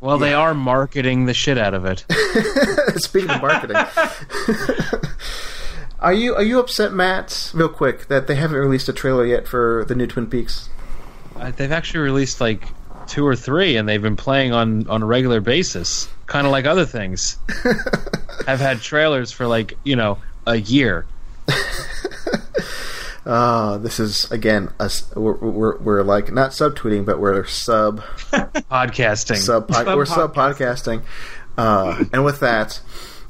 Well, 0.00 0.18
they 0.18 0.34
are 0.34 0.54
marketing 0.54 1.26
the 1.26 1.34
shit 1.34 1.58
out 1.58 1.74
of 1.74 1.84
it. 1.84 2.04
speaking 2.96 3.30
of 3.30 3.40
marketing. 3.40 3.76
are 6.00 6.12
you 6.12 6.34
are 6.34 6.42
you 6.42 6.58
upset, 6.58 6.92
Matt? 6.92 7.50
Real 7.54 7.68
quick, 7.68 8.08
that 8.08 8.26
they 8.26 8.34
haven't 8.34 8.58
released 8.58 8.88
a 8.88 8.92
trailer 8.92 9.24
yet 9.24 9.48
for 9.48 9.84
the 9.88 9.94
new 9.94 10.06
Twin 10.06 10.26
Peaks? 10.26 10.68
Uh, 11.36 11.50
they've 11.50 11.72
actually 11.72 12.00
released 12.00 12.40
like 12.40 12.68
two 13.06 13.26
or 13.26 13.36
three, 13.36 13.76
and 13.76 13.88
they've 13.88 14.02
been 14.02 14.16
playing 14.16 14.52
on 14.52 14.88
on 14.88 15.02
a 15.02 15.06
regular 15.06 15.40
basis, 15.40 16.08
kind 16.26 16.46
of 16.46 16.52
like 16.52 16.66
other 16.66 16.84
things. 16.84 17.38
Have 18.46 18.60
had 18.60 18.80
trailers 18.80 19.32
for 19.32 19.46
like 19.46 19.78
you 19.84 19.96
know 19.96 20.18
a 20.46 20.56
year. 20.56 21.06
Uh, 23.26 23.76
this 23.78 23.98
is 23.98 24.30
again 24.30 24.72
us. 24.78 25.12
We're, 25.16 25.34
we're, 25.34 25.78
we're 25.78 26.02
like 26.04 26.32
not 26.32 26.52
subtweeting, 26.52 27.04
but 27.04 27.18
we're 27.18 27.44
sub 27.44 28.00
Podcasting. 28.30 29.36
sub 29.36 29.66
pod, 29.66 29.84
Sub 29.84 29.96
we're 29.96 30.06
sub 30.06 30.34
podcasting. 30.34 31.02
Uh, 31.58 32.04
and 32.12 32.24
with 32.24 32.38
that, 32.40 32.80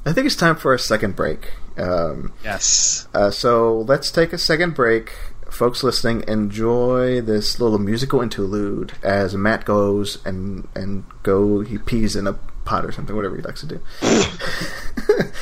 I 0.05 0.13
think 0.13 0.27
it's 0.27 0.37
time 0.37 0.57
for 0.57 0.75
a 0.75 0.79
second 0.79 1.17
break. 1.17 1.53
Um, 1.79 2.33
yes. 2.45 3.09
uh, 3.15 3.31
so 3.31 3.81
let's 3.81 4.11
take 4.11 4.33
a 4.35 4.39
second 4.39 4.75
break. 4.75 5.15
Folks 5.51 5.83
listening, 5.83 6.25
enjoy 6.29 7.23
this 7.23 7.59
little 7.59 7.79
musical 7.79 8.21
interlude 8.21 8.93
as 9.03 9.35
Matt 9.35 9.65
goes 9.65 10.23
and 10.27 10.69
and 10.75 11.05
go. 11.23 11.61
He 11.61 11.79
pees 11.79 12.17
in 12.17 12.27
a 12.27 12.35
pot 12.67 12.85
or 12.85 12.93
something, 12.93 13.17
whatever 13.17 13.37
he 13.37 13.43
likes 13.43 13.63
to 13.63 13.67
do. 13.67 13.81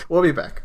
we'll 0.09 0.22
be 0.22 0.31
back. 0.31 0.62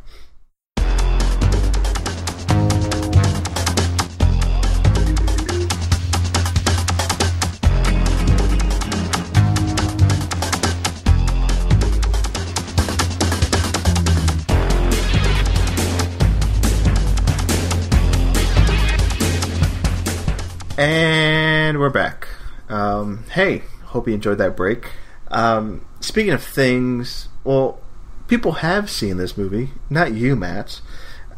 And 20.79 21.77
we're 21.77 21.89
back. 21.89 22.29
Um, 22.69 23.25
hey, 23.33 23.63
hope 23.87 24.07
you 24.07 24.13
enjoyed 24.13 24.37
that 24.37 24.55
break. 24.55 24.89
Um, 25.27 25.85
speaking 25.99 26.31
of 26.31 26.41
things, 26.41 27.27
well, 27.43 27.81
people 28.29 28.53
have 28.53 28.89
seen 28.89 29.17
this 29.17 29.37
movie. 29.37 29.71
Not 29.89 30.13
you, 30.13 30.37
Matt. 30.37 30.79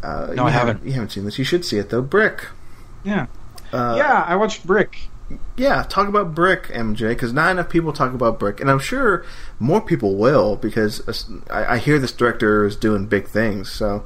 Uh, 0.03 0.27
No, 0.35 0.43
you 0.43 0.49
I 0.49 0.51
haven't. 0.51 0.85
You 0.85 0.93
haven't 0.93 1.09
seen 1.09 1.26
this. 1.26 1.39
You 1.39 1.43
should 1.43 1.65
see 1.65 1.80
it 1.80 1.89
though. 1.89 2.03
Brick. 2.03 2.49
Yeah. 3.03 3.26
Uh, 3.73 3.95
yeah, 3.97 4.23
I 4.27 4.35
watched 4.35 4.63
Brick. 4.68 5.07
yeah, 5.57 5.85
talk 5.89 6.07
about 6.07 6.35
Brick, 6.35 6.65
MJ, 6.68 7.09
because 7.09 7.34
not 7.34 7.49
enough 7.49 7.69
people 7.69 7.93
talk 7.93 8.13
about 8.13 8.38
Brick, 8.38 8.59
and 8.61 8.69
I'm 8.69 8.77
sure 8.77 9.26
more 9.57 9.81
people 9.81 10.18
will 10.18 10.55
because 10.55 11.01
uh, 11.09 11.41
I, 11.51 11.73
I 11.73 11.77
hear 11.80 11.97
this 11.97 12.11
director 12.11 12.63
is 12.68 12.76
doing 12.76 13.07
big 13.07 13.27
things. 13.27 13.72
So, 13.72 14.05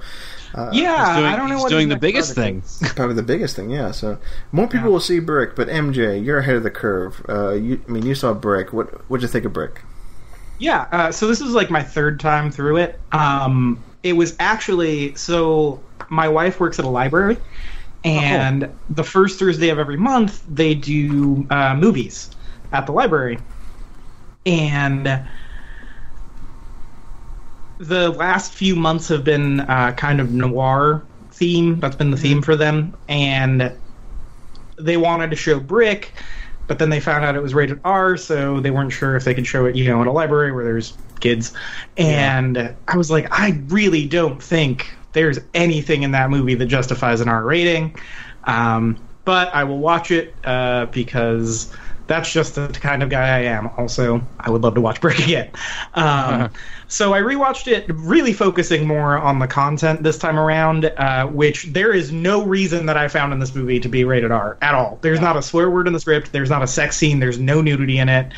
yeah, 0.71 1.15
doing, 1.19 1.25
I 1.25 1.35
don't 1.35 1.49
know 1.49 1.55
he's 1.55 1.63
what 1.63 1.69
doing 1.69 1.89
his 1.89 1.95
the 1.95 1.99
biggest 1.99 2.35
project 2.35 2.65
thing. 2.67 2.89
Probably 2.95 3.15
the 3.15 3.23
biggest 3.23 3.55
thing, 3.55 3.69
yeah. 3.69 3.91
So 3.91 4.17
more 4.51 4.67
people 4.67 4.87
Yeah. 4.87 4.91
will 4.93 4.99
see 4.99 5.19
Brick, 5.19 5.55
but 5.55 5.67
MJ, 5.67 6.23
you're 6.23 6.39
ahead 6.39 6.55
of 6.55 6.63
the 6.63 6.71
curve. 6.71 7.23
Uh, 7.27 7.53
you, 7.53 7.81
I 7.87 7.91
mean, 7.91 8.05
you 8.05 8.15
saw 8.15 8.33
Brick. 8.33 8.71
What 8.73 8.87
what'd 9.09 9.21
you 9.21 9.27
think 9.27 9.45
of 9.45 9.53
Brick? 9.53 9.81
Yeah, 10.57 10.87
uh, 10.91 11.11
so 11.11 11.27
this 11.27 11.41
is 11.41 11.53
like 11.53 11.69
my 11.69 11.83
third 11.83 12.19
time 12.19 12.49
through 12.51 12.77
it. 12.77 12.99
Um, 13.11 13.83
it 14.03 14.13
was 14.13 14.35
actually 14.39 15.13
so 15.15 15.81
my 16.09 16.27
wife 16.29 16.59
works 16.59 16.79
at 16.79 16.85
a 16.85 16.89
library, 16.89 17.37
and 18.05 18.69
the 18.89 19.03
first 19.03 19.37
Thursday 19.39 19.69
of 19.69 19.79
every 19.79 19.97
month 19.97 20.45
they 20.47 20.73
do 20.75 21.45
uh, 21.49 21.75
movies 21.75 22.29
at 22.71 22.85
the 22.85 22.93
library, 22.93 23.39
and 24.45 25.07
the 27.77 28.09
last 28.09 28.53
few 28.53 28.75
months 28.75 29.07
have 29.09 29.23
been 29.23 29.61
uh, 29.61 29.91
kind 29.93 30.19
of 30.19 30.31
noir 30.31 31.03
theme. 31.31 31.79
That's 31.79 31.95
been 31.95 32.11
the 32.11 32.17
theme 32.17 32.41
for 32.41 32.55
them, 32.55 32.95
and 33.07 33.71
they 34.77 34.97
wanted 34.97 35.29
to 35.31 35.35
show 35.35 35.59
Brick, 35.59 36.13
but 36.67 36.79
then 36.79 36.89
they 36.89 36.99
found 36.99 37.25
out 37.25 37.35
it 37.35 37.41
was 37.41 37.53
rated 37.53 37.79
R, 37.83 38.17
so 38.17 38.59
they 38.59 38.71
weren't 38.71 38.91
sure 38.91 39.15
if 39.15 39.23
they 39.23 39.33
could 39.33 39.47
show 39.47 39.65
it, 39.65 39.75
you 39.75 39.85
know, 39.87 40.01
in 40.01 40.07
a 40.07 40.13
library 40.13 40.51
where 40.51 40.63
there's 40.63 40.97
kids. 41.19 41.53
And 41.97 42.75
I 42.87 42.97
was 42.97 43.11
like, 43.11 43.27
I 43.31 43.61
really 43.67 44.05
don't 44.07 44.41
think 44.41 44.91
there's 45.13 45.39
anything 45.53 46.03
in 46.03 46.11
that 46.11 46.29
movie 46.29 46.55
that 46.55 46.65
justifies 46.65 47.21
an 47.21 47.29
R 47.29 47.43
rating. 47.43 47.95
Um, 48.45 48.97
but 49.23 49.53
I 49.53 49.63
will 49.63 49.79
watch 49.79 50.11
it 50.11 50.35
uh, 50.43 50.85
because 50.87 51.75
that's 52.07 52.31
just 52.31 52.55
the 52.55 52.67
kind 52.67 53.03
of 53.03 53.09
guy 53.09 53.37
I 53.37 53.41
am. 53.41 53.69
Also, 53.77 54.21
I 54.39 54.49
would 54.49 54.61
love 54.61 54.75
to 54.75 54.81
watch 54.81 55.01
Brick 55.05 55.19
again. 55.19 55.51
Um, 55.93 56.51
so 56.87 57.13
I 57.13 57.21
rewatched 57.21 57.67
it, 57.67 57.85
really 57.89 58.33
focusing 58.33 58.87
more 58.87 59.17
on 59.17 59.39
the 59.39 59.47
content 59.47 60.03
this 60.03 60.17
time 60.17 60.37
around, 60.37 60.85
uh, 60.85 61.27
which 61.27 61.65
there 61.65 61.93
is 61.93 62.11
no 62.11 62.43
reason 62.43 62.85
that 62.85 62.97
I 62.97 63.07
found 63.07 63.33
in 63.33 63.39
this 63.39 63.55
movie 63.55 63.79
to 63.79 63.89
be 63.89 64.03
rated 64.03 64.31
R 64.31 64.57
at 64.61 64.75
all. 64.75 64.99
There's 65.01 65.21
not 65.21 65.35
a 65.35 65.41
swear 65.41 65.69
word 65.69 65.87
in 65.87 65.93
the 65.93 65.99
script. 65.99 66.31
There's 66.31 66.49
not 66.49 66.61
a 66.61 66.67
sex 66.67 66.97
scene. 66.97 67.19
There's 67.19 67.39
no 67.39 67.61
nudity 67.61 67.97
in 67.97 68.09
it. 68.09 68.31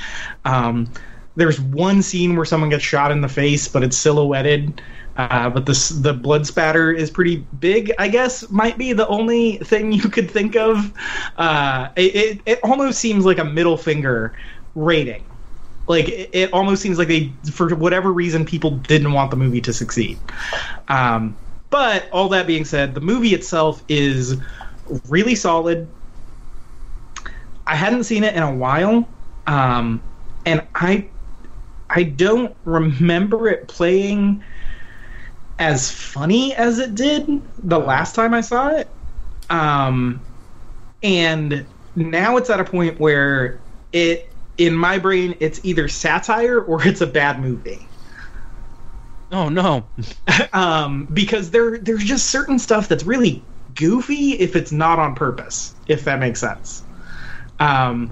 Um, 0.46 0.90
there's 1.38 1.62
one 1.62 2.02
scene 2.02 2.36
where 2.36 2.46
someone 2.46 2.72
gets 2.72 2.84
shot 2.84 3.12
in 3.12 3.22
the 3.22 3.30
face, 3.30 3.68
but 3.68 3.84
it's 3.84 3.96
silhouetted. 3.96 4.82
Uh, 5.16 5.50
but 5.50 5.66
the 5.66 6.00
the 6.02 6.14
blood 6.14 6.46
spatter 6.46 6.92
is 6.92 7.10
pretty 7.10 7.38
big. 7.60 7.92
I 7.98 8.08
guess 8.08 8.50
might 8.50 8.78
be 8.78 8.94
the 8.94 9.08
only 9.08 9.58
thing 9.58 9.92
you 9.94 10.10
could 10.10 10.30
think 10.30 10.56
of. 10.56 10.92
Uh, 11.38 11.90
it, 11.96 12.16
it 12.16 12.42
it 12.46 12.60
almost 12.64 13.00
seems 13.00 13.24
like 13.24 13.38
a 13.38 13.46
middle 13.46 13.78
finger 13.78 14.34
rating. 14.76 15.24
Like 15.88 16.10
it, 16.10 16.30
it 16.34 16.54
almost 16.54 16.82
seems 16.82 16.98
like 16.98 17.08
they, 17.08 17.32
for 17.52 17.74
whatever 17.76 18.12
reason, 18.12 18.44
people 18.44 18.72
didn't 18.72 19.14
want 19.14 19.32
the 19.32 19.38
movie 19.38 19.62
to 19.62 19.74
succeed. 19.74 20.20
Um, 20.88 21.38
but 21.70 22.10
all 22.12 22.30
that 22.30 22.48
being 22.48 22.66
said, 22.66 22.94
the 22.96 23.02
movie 23.02 23.34
itself 23.34 23.84
is 23.88 24.38
really 25.08 25.36
solid. 25.36 25.88
I 27.66 27.76
hadn't 27.76 28.06
seen 28.06 28.24
it 28.24 28.36
in 28.36 28.44
a 28.44 28.54
while, 28.54 29.08
um, 29.46 30.02
and 30.46 30.66
I 30.76 31.08
I 31.90 32.04
don't 32.04 32.56
remember 32.66 33.48
it 33.48 33.68
playing 33.68 34.44
as 35.60 35.92
funny 35.92 36.54
as 36.54 36.80
it 36.80 36.96
did 36.96 37.42
the 37.64 37.80
last 37.80 38.14
time 38.16 38.34
I 38.34 38.42
saw 38.42 38.70
it. 38.70 38.90
Um, 39.50 40.22
and 41.02 41.66
now 41.96 42.38
it's 42.38 42.50
at 42.50 42.60
a 42.60 42.64
point 42.64 43.00
where 43.00 43.60
it, 43.94 44.32
in 44.58 44.76
my 44.76 44.98
brain, 44.98 45.36
it's 45.40 45.64
either 45.64 45.88
satire 45.88 46.60
or 46.62 46.86
it's 46.86 47.02
a 47.02 47.08
bad 47.08 47.40
movie. 47.40 47.88
Oh 49.32 49.50
no. 49.50 49.88
um, 50.54 51.06
because 51.14 51.52
there 51.52 51.78
there's 51.78 52.04
just 52.04 52.28
certain 52.28 52.60
stuff 52.60 52.88
that's 52.88 53.04
really 53.04 53.44
goofy 53.76 54.34
if 54.34 54.56
it's 54.56 54.72
not 54.72 55.00
on 55.00 55.16
purpose, 55.16 55.76
if 55.88 56.04
that 56.06 56.20
makes 56.20 56.40
sense. 56.40 56.84
Um, 57.60 58.12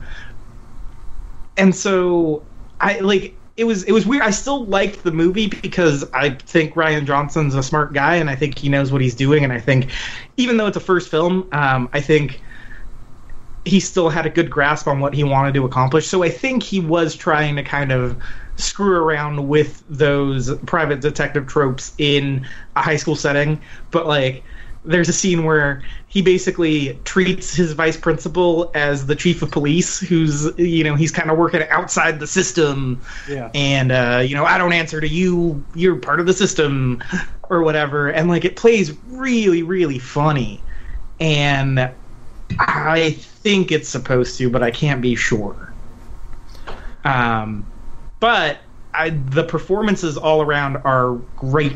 and 1.57 1.73
so 1.75 2.43
I 2.79 2.99
like 2.99 3.34
it 3.57 3.63
was 3.63 3.83
it 3.83 3.91
was 3.93 4.05
weird. 4.05 4.23
I 4.23 4.31
still 4.31 4.65
liked 4.65 5.03
the 5.03 5.11
movie 5.11 5.47
because 5.47 6.03
I 6.13 6.31
think 6.31 6.73
Rian 6.73 7.05
Johnson's 7.05 7.55
a 7.55 7.63
smart 7.63 7.93
guy 7.93 8.15
and 8.15 8.29
I 8.29 8.35
think 8.35 8.57
he 8.57 8.67
knows 8.69 8.91
what 8.91 9.01
he's 9.01 9.15
doing. 9.15 9.43
And 9.43 9.53
I 9.53 9.59
think 9.59 9.91
even 10.37 10.57
though 10.57 10.67
it's 10.67 10.77
a 10.77 10.81
first 10.81 11.09
film, 11.09 11.47
um, 11.51 11.89
I 11.93 12.01
think 12.01 12.41
he 13.63 13.79
still 13.79 14.09
had 14.09 14.25
a 14.25 14.29
good 14.29 14.49
grasp 14.49 14.87
on 14.87 14.99
what 14.99 15.13
he 15.13 15.23
wanted 15.23 15.53
to 15.55 15.65
accomplish. 15.65 16.07
So 16.07 16.21
I 16.21 16.29
think 16.29 16.63
he 16.63 16.79
was 16.79 17.15
trying 17.15 17.55
to 17.55 17.63
kind 17.63 17.91
of 17.91 18.21
screw 18.57 18.95
around 18.95 19.47
with 19.47 19.83
those 19.89 20.55
private 20.65 21.01
detective 21.01 21.47
tropes 21.47 21.93
in 21.97 22.47
a 22.75 22.81
high 22.81 22.95
school 22.95 23.15
setting, 23.15 23.59
but 23.91 24.05
like 24.05 24.43
there's 24.85 25.09
a 25.09 25.13
scene 25.13 25.43
where 25.43 25.81
he 26.07 26.21
basically 26.21 26.99
treats 27.03 27.55
his 27.55 27.73
vice 27.73 27.97
principal 27.97 28.71
as 28.73 29.07
the 29.07 29.15
chief 29.15 29.41
of 29.41 29.51
police 29.51 29.99
who's 29.99 30.57
you 30.57 30.83
know 30.83 30.95
he's 30.95 31.11
kind 31.11 31.29
of 31.29 31.37
working 31.37 31.63
outside 31.69 32.19
the 32.19 32.27
system. 32.27 33.01
Yeah. 33.29 33.49
and 33.53 33.91
uh, 33.91 34.23
you 34.25 34.35
know 34.35 34.45
i 34.45 34.57
don't 34.57 34.73
answer 34.73 35.01
to 35.01 35.07
you. 35.07 35.63
You're 35.73 35.97
part 35.97 36.19
of 36.19 36.25
the 36.25 36.33
system 36.33 37.03
or 37.49 37.63
whatever. 37.63 38.09
And 38.09 38.29
like 38.29 38.45
it 38.45 38.55
plays 38.55 38.93
really 39.07 39.63
really 39.63 39.99
funny. 39.99 40.61
And 41.19 41.91
i 42.59 43.11
think 43.11 43.71
it's 43.71 43.89
supposed 43.89 44.37
to 44.37 44.49
but 44.49 44.61
i 44.63 44.71
can't 44.71 45.01
be 45.01 45.15
sure. 45.15 45.73
Um, 47.03 47.65
but 48.19 48.57
I, 48.95 49.09
the 49.09 49.43
performances 49.43 50.17
all 50.17 50.41
around 50.41 50.77
are 50.77 51.15
great. 51.37 51.73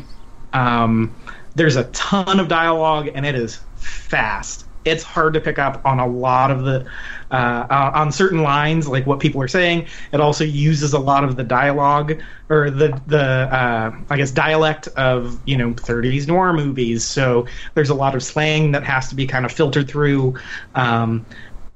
Um, 0.52 1.14
there's 1.54 1.76
a 1.76 1.84
ton 1.84 2.40
of 2.40 2.48
dialogue 2.48 3.10
and 3.14 3.26
it 3.26 3.34
is 3.34 3.60
fast. 3.76 4.66
It's 4.84 5.02
hard 5.02 5.34
to 5.34 5.40
pick 5.40 5.58
up 5.58 5.84
on 5.84 5.98
a 5.98 6.06
lot 6.06 6.50
of 6.50 6.64
the 6.64 6.86
uh, 7.30 7.66
uh, 7.70 7.90
on 7.94 8.10
certain 8.10 8.42
lines 8.42 8.88
like 8.88 9.06
what 9.06 9.20
people 9.20 9.42
are 9.42 9.48
saying. 9.48 9.86
It 10.10 10.20
also 10.20 10.42
uses 10.42 10.94
a 10.94 10.98
lot 10.98 11.22
of 11.22 11.36
the 11.36 11.44
dialogue 11.44 12.20
or 12.48 12.70
the 12.70 13.00
the 13.06 13.22
uh, 13.22 13.94
i 14.08 14.16
guess 14.16 14.30
dialect 14.30 14.88
of 14.96 15.38
you 15.44 15.56
know 15.56 15.72
30s 15.72 16.26
noir 16.26 16.54
movies. 16.54 17.04
So 17.04 17.46
there's 17.74 17.90
a 17.90 17.94
lot 17.94 18.14
of 18.14 18.22
slang 18.22 18.72
that 18.72 18.82
has 18.84 19.08
to 19.10 19.14
be 19.14 19.26
kind 19.26 19.44
of 19.44 19.52
filtered 19.52 19.86
through 19.86 20.36
um, 20.74 21.26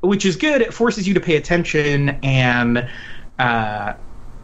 which 0.00 0.24
is 0.24 0.36
good. 0.36 0.60
It 0.60 0.72
forces 0.72 1.06
you 1.06 1.14
to 1.14 1.20
pay 1.20 1.36
attention 1.36 2.10
and 2.22 2.88
uh, 3.38 3.94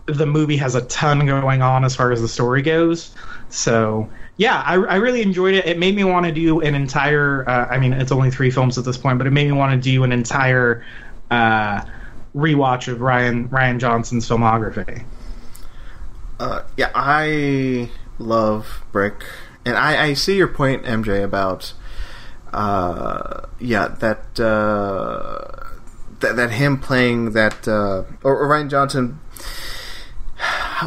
the 0.06 0.26
movie 0.26 0.56
has 0.56 0.74
a 0.74 0.82
ton 0.82 1.24
going 1.26 1.62
on 1.62 1.84
as 1.84 1.94
far 1.94 2.12
as 2.12 2.20
the 2.20 2.28
story 2.28 2.62
goes. 2.62 3.14
So 3.48 4.08
yeah, 4.40 4.62
I, 4.64 4.76
I 4.76 4.96
really 4.96 5.20
enjoyed 5.20 5.54
it. 5.54 5.66
It 5.66 5.78
made 5.78 5.94
me 5.94 6.02
want 6.02 6.24
to 6.24 6.32
do 6.32 6.60
an 6.60 6.74
entire. 6.74 7.46
Uh, 7.46 7.66
I 7.66 7.78
mean, 7.78 7.92
it's 7.92 8.10
only 8.10 8.30
three 8.30 8.50
films 8.50 8.78
at 8.78 8.86
this 8.86 8.96
point, 8.96 9.18
but 9.18 9.26
it 9.26 9.32
made 9.32 9.44
me 9.44 9.52
want 9.52 9.72
to 9.72 9.90
do 9.90 10.02
an 10.02 10.12
entire 10.12 10.82
uh, 11.30 11.84
rewatch 12.34 12.88
of 12.88 13.02
Ryan 13.02 13.50
Rian 13.50 13.78
Johnson's 13.78 14.26
filmography. 14.26 15.04
Uh, 16.38 16.62
yeah, 16.78 16.90
I 16.94 17.90
love 18.18 18.82
Brick, 18.92 19.26
and 19.66 19.76
I, 19.76 20.04
I 20.06 20.14
see 20.14 20.38
your 20.38 20.48
point, 20.48 20.84
MJ, 20.84 21.22
about 21.22 21.74
uh, 22.50 23.42
yeah 23.58 23.88
that 23.88 24.40
uh, 24.40 25.68
that 26.20 26.36
that 26.36 26.52
him 26.52 26.78
playing 26.78 27.32
that 27.32 27.68
uh, 27.68 28.04
or, 28.24 28.38
or 28.38 28.48
Rian 28.48 28.70
Johnson. 28.70 29.20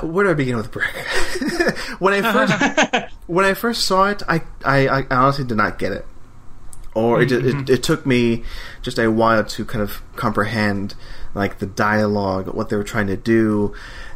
Where 0.02 0.26
do 0.26 0.32
I 0.32 0.34
begin 0.34 0.58
with 0.58 0.72
Brick? 0.72 0.94
when 2.00 2.14
I 2.14 2.32
first 2.32 3.14
when 3.28 3.46
I 3.46 3.54
first 3.54 3.86
saw 3.86 4.10
it, 4.10 4.24
I, 4.28 4.42
I, 4.66 4.88
I 4.88 5.06
honestly 5.12 5.46
did 5.46 5.58
not 5.58 5.78
get 5.78 5.92
it, 5.92 6.06
or 6.96 7.22
it, 7.22 7.28
just, 7.28 7.46
it 7.46 7.70
it 7.70 7.84
took 7.84 8.06
me 8.06 8.44
just 8.82 8.98
a 8.98 9.12
while 9.12 9.44
to 9.44 9.66
kind 9.66 9.82
of 9.82 10.02
comprehend 10.16 10.96
like 11.36 11.60
the 11.60 11.66
dialogue, 11.66 12.54
what 12.54 12.70
they 12.70 12.76
were 12.76 12.84
trying 12.84 13.08
to 13.08 13.18
do. 13.18 13.74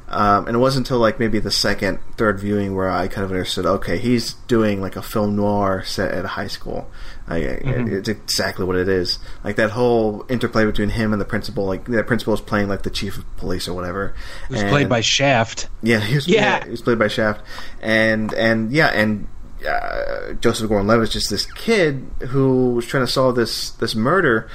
Um, 0.09 0.47
and 0.47 0.55
it 0.55 0.59
wasn't 0.59 0.88
until 0.88 0.99
like 0.99 1.19
maybe 1.19 1.39
the 1.39 1.51
second, 1.51 1.99
third 2.15 2.39
viewing 2.39 2.76
where 2.76 2.89
I 2.89 3.07
kind 3.07 3.26
of 3.26 3.31
understood. 3.31 3.65
Okay, 3.65 3.97
he's 3.97 4.34
doing 4.47 4.80
like 4.81 4.95
a 4.95 5.01
film 5.01 5.35
noir 5.35 5.84
set 5.84 6.11
at 6.14 6.23
a 6.23 6.30
high 6.30 6.47
school. 6.47 6.89
Like, 7.30 7.44
It's 7.44 8.08
exactly 8.08 8.66
what 8.66 8.78
it 8.78 8.88
is. 8.88 9.20
Like 9.44 9.58
that 9.58 9.72
whole 9.72 10.26
interplay 10.30 10.66
between 10.66 10.90
him 10.90 11.12
and 11.12 11.22
the 11.22 11.26
principal. 11.26 11.66
Like 11.66 11.86
that 11.86 12.08
principal 12.08 12.34
is 12.34 12.41
playing 12.41 12.70
like 12.70 12.84
the 12.84 12.90
chief 12.90 13.18
of 13.18 13.38
police 13.38 13.68
or 13.68 13.74
whatever. 13.74 14.14
It 14.49 14.54
was 14.54 14.64
played 14.64 14.88
by 14.90 15.02
Shaft. 15.02 15.68
Yeah, 15.84 15.99
he 15.99 16.16
was, 16.16 16.28
Yeah. 16.28 16.64
he 16.64 16.72
was 16.72 16.82
played 16.82 16.99
by 16.99 17.10
Shaft, 17.10 17.41
and 17.82 18.34
and 18.34 18.72
yeah, 18.72 18.88
and 18.88 19.28
uh, 19.68 20.34
Joseph 20.40 20.70
Gordon-Levitt 20.70 21.10
is 21.10 21.14
just 21.14 21.30
this 21.30 21.45
kid 21.52 22.06
who 22.30 22.76
was 22.76 22.86
trying 22.86 23.06
to 23.06 23.12
solve 23.12 23.36
this 23.36 23.72
this 23.72 23.94
murder, 23.95 24.49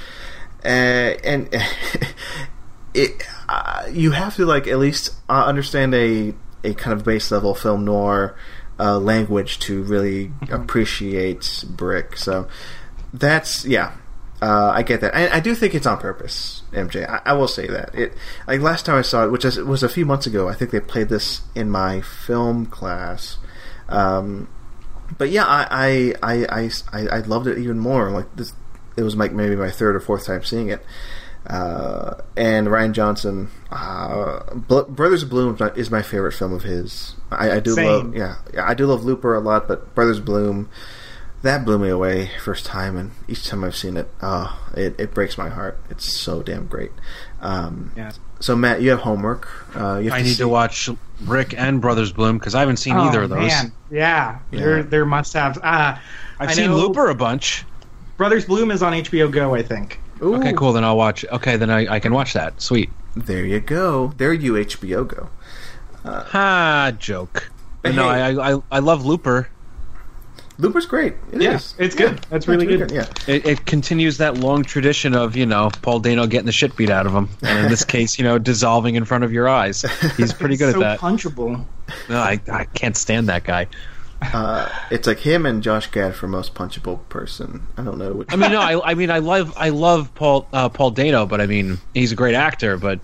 uh, 0.65 0.69
and 0.69 1.49
it 2.95 3.23
uh, 3.49 3.87
you 3.91 4.13
have 4.13 4.37
to 4.37 4.47
like 4.47 4.67
at 4.67 4.79
least 4.79 5.11
uh, 5.29 5.45
understand 5.45 5.95
a 5.95 6.35
a 6.65 6.75
kind 6.75 6.93
of 6.93 7.05
base 7.05 7.31
level 7.31 7.55
film 7.55 7.85
noir 7.85 8.37
uh, 8.79 8.99
language 8.99 9.59
to 9.61 9.83
really 9.83 10.33
appreciate 10.51 11.65
Brick. 11.69 12.17
So 12.17 12.49
that's 13.13 13.65
yeah. 13.65 13.93
Uh, 14.41 14.73
I 14.75 14.83
get 14.83 15.01
that. 15.03 15.15
I, 15.15 15.37
I 15.37 15.41
do 15.41 15.55
think 15.55 15.73
it's 15.73 15.87
on 15.87 15.99
purpose, 15.99 16.65
MJ. 16.73 17.09
I, 17.09 17.23
I 17.27 17.33
will 17.35 17.47
say 17.47 17.69
that. 17.69 17.95
It 17.95 18.13
like 18.49 18.61
last 18.61 18.85
time 18.85 18.97
I 18.97 19.03
saw 19.03 19.25
it, 19.25 19.31
which 19.31 19.45
is, 19.45 19.57
was 19.59 19.85
a 19.85 19.89
few 19.89 20.05
months 20.05 20.27
ago. 20.27 20.49
I 20.49 20.55
think 20.55 20.73
they 20.73 20.81
played 20.81 21.09
this 21.09 21.43
in 21.55 21.71
my 21.71 22.01
film 22.01 22.67
class. 22.67 23.39
Um, 23.89 24.49
but 25.17 25.31
yeah, 25.31 25.45
I 25.47 26.15
I, 26.21 26.37
I, 26.49 26.71
I 26.93 27.07
I 27.07 27.19
loved 27.21 27.47
it 27.47 27.59
even 27.59 27.79
more. 27.79 28.11
Like 28.11 28.35
this, 28.35 28.53
it 28.97 29.03
was 29.03 29.15
like 29.15 29.33
maybe 29.33 29.55
my 29.55 29.71
third 29.71 29.95
or 29.95 30.01
fourth 30.01 30.27
time 30.27 30.43
seeing 30.43 30.69
it. 30.69 30.85
Uh, 31.47 32.15
and 32.37 32.69
Rian 32.69 32.93
Johnson, 32.93 33.49
uh, 33.71 34.55
Bl- 34.55 34.83
Brothers 34.83 35.25
Bloom 35.25 35.57
is 35.77 35.91
my 35.91 36.03
favorite 36.03 36.33
film 36.33 36.53
of 36.53 36.63
his. 36.63 37.15
I, 37.31 37.53
I 37.53 37.61
do 37.61 37.73
Same. 37.75 37.87
love, 37.87 38.15
yeah, 38.17 38.37
yeah, 38.55 38.65
I 38.69 38.75
do 38.75 38.87
love 38.87 39.05
Looper 39.05 39.35
a 39.35 39.41
lot, 39.41 39.67
but 39.67 39.93
Brothers 39.95 40.21
Bloom, 40.21 40.69
that 41.43 41.65
blew 41.65 41.79
me 41.79 41.89
away 41.89 42.31
first 42.45 42.65
time, 42.65 42.97
and 42.97 43.11
each 43.27 43.45
time 43.47 43.65
I've 43.65 43.75
seen 43.77 43.97
it, 43.97 44.09
oh, 44.23 44.57
it, 44.77 44.95
it 45.01 45.13
breaks 45.15 45.37
my 45.37 45.49
heart. 45.49 45.79
It's 45.91 46.17
so 46.21 46.43
damn 46.43 46.67
great. 46.67 46.93
Um, 47.41 47.91
Yeah. 47.97 48.13
So 48.39 48.57
Matt, 48.57 48.83
you 48.83 48.91
have 48.91 49.01
homework. 49.01 49.49
Uh, 49.77 49.99
you 49.99 50.11
have 50.11 50.19
I 50.19 50.23
need 50.23 50.31
see- 50.31 50.39
to 50.39 50.49
watch 50.49 50.89
Rick 51.25 51.55
and 51.57 51.81
Brothers 51.81 52.13
Bloom 52.13 52.39
because 52.39 52.55
I 52.57 52.61
haven't 52.61 52.79
seen 52.79 52.95
Oh, 52.97 53.03
either 53.03 53.23
of 53.23 53.31
those. 53.31 53.47
Man. 53.49 53.73
Yeah, 53.91 54.39
Yeah. 54.51 54.61
they're 54.61 54.83
they're 54.83 55.05
must 55.07 55.33
haves. 55.33 55.59
Uh, 55.59 55.97
I've 56.41 56.49
I 56.49 56.53
seen 56.53 56.71
know- 56.71 56.77
Looper 56.77 57.09
a 57.09 57.15
bunch. 57.15 57.65
Brothers 58.17 58.45
Bloom 58.45 58.71
is 58.73 58.83
on 58.83 58.93
HBO 58.95 59.31
Go, 59.31 59.55
I 59.55 59.63
think. 59.63 59.99
Ooh, 60.23 60.37
Okay, 60.37 60.53
cool. 60.53 60.73
Then 60.73 60.85
I'll 60.85 60.97
watch. 60.97 61.25
Okay, 61.25 61.57
then 61.57 61.71
I, 61.71 61.95
I 61.95 62.01
can 62.01 62.13
watch 62.15 62.33
that. 62.35 62.61
Sweet. 62.63 62.91
There 63.17 63.45
you 63.45 63.61
go. 63.61 64.13
There 64.17 64.33
you 64.33 64.55
HBO 64.55 65.07
go. 65.07 65.29
Uh, 66.05 66.25
ha 66.25 66.93
joke. 66.99 67.51
But 67.83 67.91
Hey. 67.93 67.97
no, 67.97 68.09
I, 68.09 68.55
I 68.55 68.63
I 68.71 68.79
love 68.79 69.05
Looper. 69.05 69.49
Looper's 70.59 70.87
great. 70.87 71.15
It 71.33 71.43
Yeah, 71.43 71.55
is. 71.57 71.75
it's 71.79 71.95
good. 71.95 72.19
That's 72.31 72.47
really 72.47 72.67
good. 72.67 72.91
Yeah. 72.91 73.07
It, 73.27 73.47
it 73.47 73.67
continues 73.67 74.19
that 74.19 74.37
long 74.39 74.63
tradition 74.63 75.15
of 75.15 75.35
you 75.35 75.47
know 75.47 75.71
Paul 75.83 75.99
Dano 76.01 76.27
getting 76.27 76.47
the 76.47 76.53
shit 76.53 76.77
beat 76.77 76.91
out 76.91 77.07
of 77.07 77.13
him, 77.15 77.29
and 77.43 77.59
in 77.65 77.69
this 77.71 77.85
case, 77.97 78.19
you 78.19 78.25
know, 78.25 78.39
dissolving 78.39 78.95
in 78.95 79.05
front 79.05 79.25
of 79.25 79.33
your 79.33 79.49
eyes. 79.49 79.83
He's 80.17 80.33
pretty 80.33 80.57
good 80.57 80.75
so 80.75 80.83
at 80.83 80.85
that. 80.85 80.99
punchable. 81.01 81.65
No, 82.09 82.17
I 82.19 82.41
I 82.53 82.65
can't 82.67 82.97
stand 82.97 83.29
that 83.29 83.45
guy. 83.45 83.67
Uh, 84.33 84.69
it's 84.91 85.07
like 85.07 85.19
him 85.19 85.47
and 85.47 85.63
Josh 85.63 85.91
Gad 85.91 86.15
for 86.15 86.27
most 86.29 86.55
punchable 86.55 87.01
person. 87.09 87.67
I 87.77 87.83
don't 87.83 87.99
know. 87.99 88.13
Which, 88.13 88.33
I 88.33 88.37
mean, 88.37 88.53
no, 88.53 88.61
I, 88.61 88.93
I 88.93 88.95
mean, 88.95 89.11
I 89.11 89.19
love 89.19 89.53
I 89.57 89.71
love 89.71 90.15
Paul 90.15 90.49
uh, 90.53 90.69
Paul 90.69 90.91
Dano, 90.93 91.27
but 91.27 91.41
I 91.41 91.47
mean, 91.47 91.79
he's 91.95 92.13
a 92.13 92.17
great 92.17 92.35
actor. 92.35 92.77
But 92.77 93.01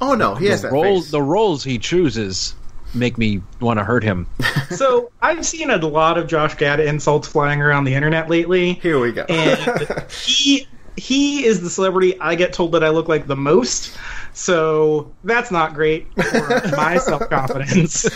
oh 0.00 0.14
no, 0.14 0.34
he 0.34 0.46
has 0.46 0.62
the 0.62 0.68
that 0.68 0.74
roles 0.74 1.04
face. 1.04 1.10
the 1.12 1.22
roles 1.22 1.64
he 1.64 1.78
chooses 1.78 2.54
make 2.94 3.18
me 3.18 3.40
want 3.60 3.78
to 3.78 3.84
hurt 3.84 4.02
him. 4.02 4.26
So 4.70 5.10
I've 5.20 5.44
seen 5.44 5.68
a 5.68 5.76
lot 5.78 6.16
of 6.16 6.28
Josh 6.28 6.54
Gad 6.54 6.78
insults 6.78 7.26
flying 7.26 7.60
around 7.60 7.84
the 7.84 7.94
internet 7.94 8.30
lately, 8.30 8.74
Here 8.74 9.00
we 9.00 9.10
go. 9.10 9.24
and 9.28 9.88
he 10.10 10.68
he 10.96 11.44
is 11.44 11.60
the 11.60 11.68
celebrity 11.68 12.18
I 12.20 12.36
get 12.36 12.52
told 12.52 12.72
that 12.72 12.84
I 12.84 12.90
look 12.90 13.08
like 13.08 13.26
the 13.26 13.36
most. 13.36 13.96
So 14.32 15.12
that's 15.24 15.50
not 15.50 15.74
great 15.74 16.06
for 16.14 16.62
my 16.76 16.98
self 17.02 17.28
confidence. 17.28 18.06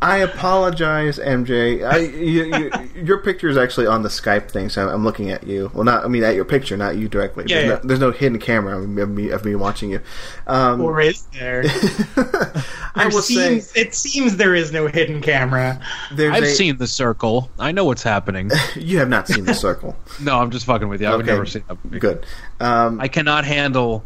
I 0.00 0.18
apologize, 0.18 1.18
MJ. 1.18 1.84
I, 1.84 1.98
you, 1.98 2.44
you, 2.56 2.70
your 3.04 3.18
picture 3.18 3.48
is 3.48 3.56
actually 3.56 3.88
on 3.88 4.02
the 4.04 4.08
Skype 4.08 4.48
thing, 4.48 4.68
so 4.68 4.88
I'm 4.88 5.02
looking 5.02 5.30
at 5.30 5.44
you. 5.44 5.72
Well, 5.74 5.82
not 5.82 6.04
I 6.04 6.08
mean 6.08 6.22
at 6.22 6.36
your 6.36 6.44
picture, 6.44 6.76
not 6.76 6.96
you 6.96 7.08
directly. 7.08 7.46
Yeah, 7.48 7.56
there's, 7.56 7.68
yeah. 7.68 7.74
No, 7.74 7.80
there's 7.82 8.00
no 8.00 8.10
hidden 8.12 8.38
camera 8.38 8.78
of 8.80 8.88
me, 8.88 9.30
of 9.30 9.44
me 9.44 9.56
watching 9.56 9.90
you. 9.90 10.00
Um, 10.46 10.80
or 10.80 11.00
is 11.00 11.22
there? 11.32 11.64
I 12.16 12.62
There 12.94 13.08
will 13.08 13.22
say 13.22 13.56
it 13.74 13.92
seems 13.92 14.36
there 14.36 14.54
is 14.54 14.70
no 14.72 14.86
hidden 14.86 15.20
camera. 15.20 15.80
I've 16.12 16.44
a, 16.44 16.46
seen 16.46 16.76
The 16.76 16.86
Circle. 16.86 17.50
I 17.58 17.72
know 17.72 17.84
what's 17.84 18.02
happening. 18.04 18.50
You 18.76 18.98
have 18.98 19.08
not 19.08 19.26
seen 19.26 19.44
the 19.44 19.54
circle. 19.54 19.96
No, 20.22 20.38
I'm 20.38 20.50
just 20.50 20.64
fucking 20.66 20.88
with 20.88 21.00
you. 21.00 21.08
I've 21.08 21.14
Okay. 21.20 21.26
never 21.26 21.46
seen 21.46 21.64
that 21.68 21.84
movie. 21.84 21.98
Good. 21.98 22.24
Um, 22.60 23.00
I 23.00 23.08
cannot 23.08 23.44
handle 23.44 24.04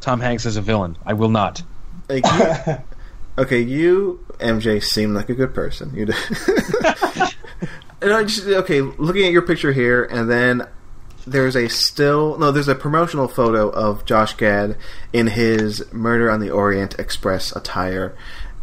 Tom 0.00 0.20
Hanks 0.20 0.46
as 0.46 0.56
a 0.56 0.62
villain. 0.62 0.96
I 1.04 1.12
will 1.12 1.28
not. 1.28 1.62
like 2.08 2.24
you, 2.24 2.76
okay, 3.38 3.60
you 3.60 4.24
MJ 4.38 4.82
seem 4.82 5.14
like 5.14 5.28
a 5.28 5.34
good 5.34 5.54
person. 5.54 5.94
You 5.94 6.06
do. 6.06 6.12
and 8.00 8.12
I 8.12 8.24
just 8.24 8.46
okay, 8.46 8.80
looking 8.80 9.24
at 9.24 9.32
your 9.32 9.42
picture 9.42 9.72
here, 9.72 10.04
and 10.04 10.30
then 10.30 10.66
there's 11.26 11.56
a 11.56 11.68
still 11.68 12.38
no, 12.38 12.52
there's 12.52 12.68
a 12.68 12.74
promotional 12.74 13.28
photo 13.28 13.68
of 13.68 14.04
Josh 14.04 14.34
Gad 14.34 14.76
in 15.12 15.28
his 15.28 15.92
Murder 15.92 16.30
on 16.30 16.40
the 16.40 16.50
Orient 16.50 16.98
Express 16.98 17.54
attire, 17.54 18.16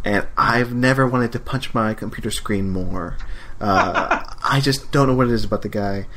and 0.06 0.28
I've 0.38 0.74
never 0.74 1.08
wanted 1.08 1.32
to 1.34 1.40
punch 1.40 1.74
my 1.74 1.94
computer 1.94 2.32
screen 2.32 2.70
more. 2.70 3.18
Uh, 3.60 4.24
I 4.44 4.60
just 4.62 4.92
don't 4.92 5.08
know 5.08 5.14
what 5.14 5.28
it 5.28 5.34
is 5.34 5.46
about 5.46 5.62
the 5.62 5.70
guy. 5.70 6.08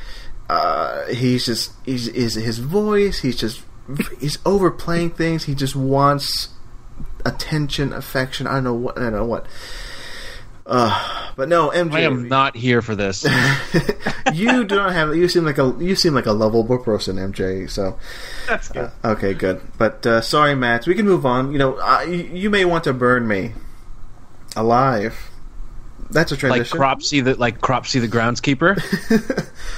Uh, 0.49 1.07
he's 1.07 1.47
just 1.47 1.73
he's 1.85 2.09
is 2.09 2.35
his 2.35 2.59
voice. 2.59 3.20
He's 3.20 3.37
just 3.37 3.62
he's 4.20 4.39
overplaying 4.47 5.11
things. 5.11 5.45
He 5.45 5.55
just 5.55 5.74
wants 5.74 6.51
attention, 7.24 7.93
affection. 7.93 8.47
I 8.47 8.55
don't 8.55 8.64
know 8.64 8.74
what. 8.74 8.98
I 8.98 9.02
don't 9.02 9.12
know 9.12 9.27
what. 9.27 9.47
Uh, 10.66 11.31
but 11.36 11.48
no, 11.48 11.70
MJ. 11.70 11.93
I 11.93 12.01
am 12.01 12.28
not 12.28 12.56
here 12.56 12.82
for 12.82 12.97
this. 12.97 13.24
you 14.32 14.64
do 14.64 14.77
not 14.77 14.93
have. 14.93 15.14
You 15.14 15.28
seem 15.28 15.44
like 15.44 15.59
a. 15.59 15.77
You 15.78 15.94
seem 15.94 16.14
like 16.14 16.27
a 16.27 16.32
lovable 16.32 16.78
person, 16.78 17.16
MJ. 17.16 17.70
So 17.70 17.98
That's 18.48 18.68
good. 18.68 18.90
okay, 19.05 19.32
good. 19.32 19.60
But 19.78 20.05
uh, 20.05 20.20
sorry, 20.20 20.56
Matt. 20.56 20.86
We 20.86 20.94
can 20.94 21.06
move 21.06 21.24
on. 21.24 21.52
You 21.52 21.59
know, 21.59 21.77
uh, 21.77 22.01
you, 22.02 22.24
you 22.32 22.51
may 22.51 22.64
want 22.64 22.85
to 22.85 22.93
burn 22.93 23.28
me 23.28 23.52
alive. 24.56 25.31
That's 26.10 26.32
a 26.32 26.36
transition. 26.36 26.51
like 26.51 26.56
transition. 26.56 26.78
Cropsy 26.78 27.20
the 27.20 27.35
like 27.36 27.60
Cropsy 27.60 28.01
the 28.01 28.09
groundskeeper. 28.09 28.74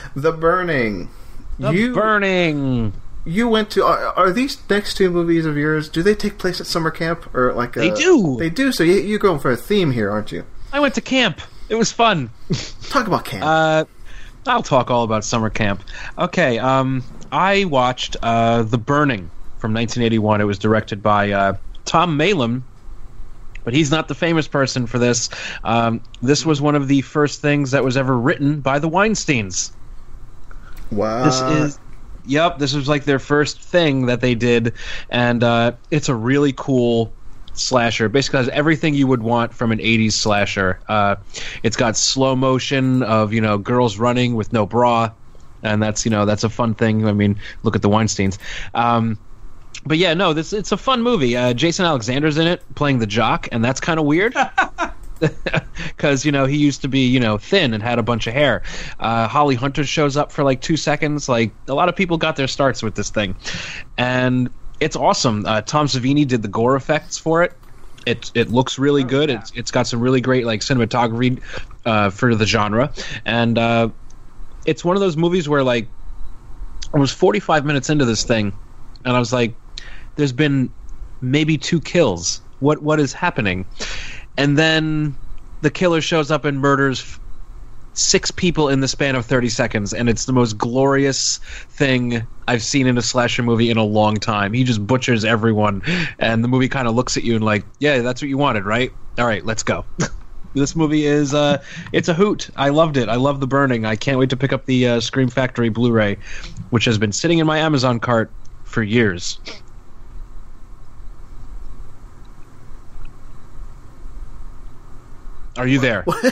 the 0.15 0.33
burning. 0.33 1.11
The 1.59 1.71
you 1.71 1.95
burning. 1.95 2.93
You 3.29 3.47
went 3.47 3.71
to 3.73 3.85
are, 3.85 4.07
are 4.17 4.33
these 4.33 4.57
next 4.71 4.97
two 4.97 5.11
movies 5.11 5.45
of 5.45 5.57
yours? 5.57 5.89
Do 5.91 6.03
they 6.03 6.15
take 6.15 6.39
place 6.39 6.61
at 6.61 6.67
summer 6.67 6.91
camp 6.91 7.35
or 7.35 7.53
like 7.53 7.77
a, 7.77 7.81
They 7.81 7.91
do. 7.91 8.37
They 8.39 8.49
do. 8.49 8.73
So 8.73 8.83
you, 8.85 8.95
you're 8.95 9.19
going 9.19 9.39
for 9.39 9.51
a 9.51 9.57
theme 9.57 9.91
here, 9.91 10.11
aren't 10.11 10.33
you? 10.33 10.45
I 10.73 10.81
went 10.81 10.95
to 10.95 11.03
camp. 11.03 11.41
It 11.69 11.75
was 11.75 11.93
fun. 11.93 12.31
Talk 12.89 13.07
about 13.07 13.27
camp. 13.27 13.45
Uh, 13.45 13.85
I'll 14.47 14.63
talk 14.63 14.91
all 14.91 15.05
about 15.05 15.25
summer 15.25 15.51
camp. 15.51 15.83
Okay, 16.17 16.59
um, 16.59 17.05
I 17.31 17.67
watched 17.67 18.17
uh, 18.23 18.63
The 18.63 18.79
Burning 18.79 19.31
from 19.59 19.75
1981. 19.75 20.41
It 20.41 20.45
was 20.45 20.59
directed 20.59 21.03
by 21.03 21.33
uh, 21.33 21.57
Tom 21.85 22.19
Maylam, 22.19 22.63
but 23.65 23.75
he's 23.75 23.91
not 23.91 24.09
the 24.09 24.15
famous 24.15 24.49
person 24.49 24.87
for 24.87 24.99
this. 24.99 25.29
Um, 25.65 26.01
this 26.23 26.47
was 26.47 26.63
one 26.63 26.77
of 26.77 26.89
the 26.89 27.03
first 27.03 27.43
things 27.43 27.73
that 27.73 27.85
was 27.85 27.99
ever 27.99 28.17
written 28.17 28.61
by 28.61 28.79
the 28.79 28.89
Weinsteins. 28.89 29.73
wow. 30.91 31.25
This 31.25 31.41
is. 31.43 31.79
Yep, 32.29 32.59
this 32.59 32.75
was 32.75 32.89
like 32.89 33.05
their 33.05 33.19
first 33.19 33.61
thing 33.61 34.07
that 34.07 34.21
they 34.21 34.35
did, 34.35 34.75
and 35.09 35.43
uh, 35.43 35.73
it's 35.91 36.09
a 36.09 36.15
really 36.15 36.53
cool 36.53 37.11
slasher. 37.55 38.09
Basically, 38.09 38.39
has 38.39 38.49
everything 38.51 38.95
you 38.95 39.07
would 39.07 39.23
want 39.23 39.55
from 39.55 39.73
an 39.73 39.79
'80s 39.79 40.13
slasher. 40.13 40.79
Uh, 40.89 41.17
it's 41.63 41.77
got 41.77 41.97
slow 41.97 42.37
motion 42.37 43.03
of 43.03 43.33
you 43.33 43.41
know 43.41 43.57
girls 43.57 43.99
running 43.99 44.35
with 44.35 44.53
no 44.53 44.67
bra, 44.67 45.11
and 45.63 45.83
that's 45.83 46.05
you 46.05 46.11
know 46.11 46.27
that's 46.27 46.45
a 46.45 46.51
fun 46.51 46.75
thing. 46.75 47.07
I 47.07 47.13
mean, 47.13 47.41
look 47.63 47.75
at 47.75 47.83
the 47.83 47.89
Weinstein's. 47.89 48.39
Um, 48.75 49.19
but 49.87 49.97
yeah, 49.97 50.13
no, 50.13 50.35
this 50.35 50.53
it's 50.53 50.71
a 50.71 50.77
fun 50.77 51.03
movie. 51.03 51.37
Uh, 51.37 51.55
Jason 51.55 51.87
Alexander's 51.87 52.37
in 52.37 52.47
it 52.47 52.63
playing 52.75 52.99
the 52.99 53.07
jock, 53.07 53.49
and 53.53 53.65
that's 53.65 53.81
kind 53.81 53.99
of 53.99 54.07
weird. 54.07 54.35
because 55.89 56.25
you 56.25 56.33
know 56.33 56.47
he 56.47 56.57
used 56.57 56.83
to 56.83 56.89
be 56.89 57.01
you 57.07 57.21
know 57.21 57.39
thin 57.39 57.75
and 57.75 57.83
had 57.83 57.99
a 57.99 58.03
bunch 58.03 58.27
of 58.27 58.35
hair. 58.35 58.63
Uh, 58.99 59.29
Holly 59.29 59.55
Hunter 59.55 59.85
shows 59.85 60.17
up 60.17 60.33
for 60.33 60.45
like 60.45 60.61
two 60.61 60.77
seconds. 60.77 61.29
Like 61.29 61.53
a 61.69 61.75
lot 61.75 61.89
of 61.89 61.97
people 61.97 62.17
got 62.17 62.37
their 62.37 62.49
starts 62.49 62.83
with 62.83 62.95
this 62.95 63.11
thing, 63.11 63.37
and 63.97 64.51
it's 64.81 64.97
awesome. 64.97 65.45
Uh, 65.47 65.61
Tom 65.63 65.87
Savini 65.87 66.27
did 66.27 66.43
the 66.43 66.49
gore 66.49 66.77
effects 66.77 67.19
for 67.19 67.43
it. 67.43 67.53
It 68.07 68.31
it 68.35 68.51
looks 68.51 68.79
really 68.79 69.05
good. 69.05 69.29
yeah. 69.29 69.41
It's 69.41 69.53
it's 69.55 69.71
got 69.71 69.87
some 69.87 70.01
really 70.01 70.21
great 70.21 70.47
like 70.47 70.61
cinematography 70.61 71.43
uh, 71.85 72.11
for 72.11 72.35
the 72.35 72.47
genre, 72.47 72.93
and 73.25 73.59
uh, 73.59 73.89
it's 74.65 74.85
one 74.85 74.97
of 74.97 75.01
those 75.01 75.17
movies 75.17 75.49
where 75.49 75.63
like 75.63 75.89
I 76.95 76.99
was 76.99 77.13
45 77.13 77.65
minutes 77.67 77.91
into 77.91 78.05
this 78.05 78.25
thing, 78.25 78.53
and 79.05 79.17
I 79.17 79.19
was 79.19 79.33
like, 79.33 79.55
"There's 80.17 80.33
been 80.33 80.71
maybe 81.21 81.59
two 81.59 81.81
kills. 81.81 82.41
What 82.61 82.83
what 82.83 82.99
is 83.01 83.13
happening?" 83.13 83.67
And 84.37 84.57
then 84.57 85.17
the 85.61 85.71
killer 85.71 86.01
shows 86.01 86.31
up 86.31 86.45
and 86.45 86.61
murders 86.61 87.19
six 87.95 88.31
people 88.31 88.69
in 88.69 88.81
the 88.81 88.89
span 88.89 89.17
of 89.17 89.27
30 89.27 89.49
seconds, 89.49 89.93
and 89.93 90.09
it's 90.09 90.25
the 90.25 90.33
most 90.33 90.57
glorious 90.57 91.39
thing 91.71 92.27
I've 92.47 92.63
seen 92.63 92.87
in 92.87 92.97
a 92.97 93.03
slasher 93.03 93.43
movie 93.43 93.71
in 93.71 93.77
a 93.77 93.85
long 93.85 94.17
time. 94.17 94.53
He 94.53 94.65
just 94.65 94.87
butchers 94.87 95.25
everyone, 95.25 95.83
and 96.19 96.45
the 96.45 96.49
movie 96.49 96.69
kind 96.69 96.87
of 96.87 96.95
looks 96.95 97.17
at 97.17 97.25
you 97.25 97.35
and 97.35 97.45
like, 97.45 97.65
"Yeah, 97.81 97.99
that's 98.01 98.23
what 98.23 98.29
you 98.29 98.39
wanted, 98.39 98.65
right? 98.65 98.91
All 99.19 99.27
right, 99.27 99.45
let's 99.45 99.63
go." 99.63 99.85
this 100.55 100.75
movie 100.75 101.05
is 101.05 101.35
uh 101.35 101.63
it's 101.93 102.09
a 102.09 102.15
hoot 102.15 102.49
i 102.57 102.71
loved 102.71 102.97
it 102.97 103.09
i 103.11 103.17
love 103.17 103.39
the 103.39 103.47
burning 103.47 103.85
i 103.85 103.95
can't 103.95 104.19
wait 104.19 104.31
to 104.31 104.37
pick 104.37 104.53
up 104.53 104.65
the 104.65 104.89
uh, 104.89 105.01
scream 105.01 105.29
factory 105.29 105.69
blu-ray 105.69 106.17
which 106.71 106.87
has 106.87 106.97
been 106.97 107.13
sitting 107.13 107.39
in 107.39 107.47
my 107.47 107.59
amazon 107.59 108.01
cart 108.01 108.33
for 108.65 108.83
years 108.83 109.39
are 115.59 115.67
you 115.67 115.79
there 115.81 116.03
what 116.05 116.25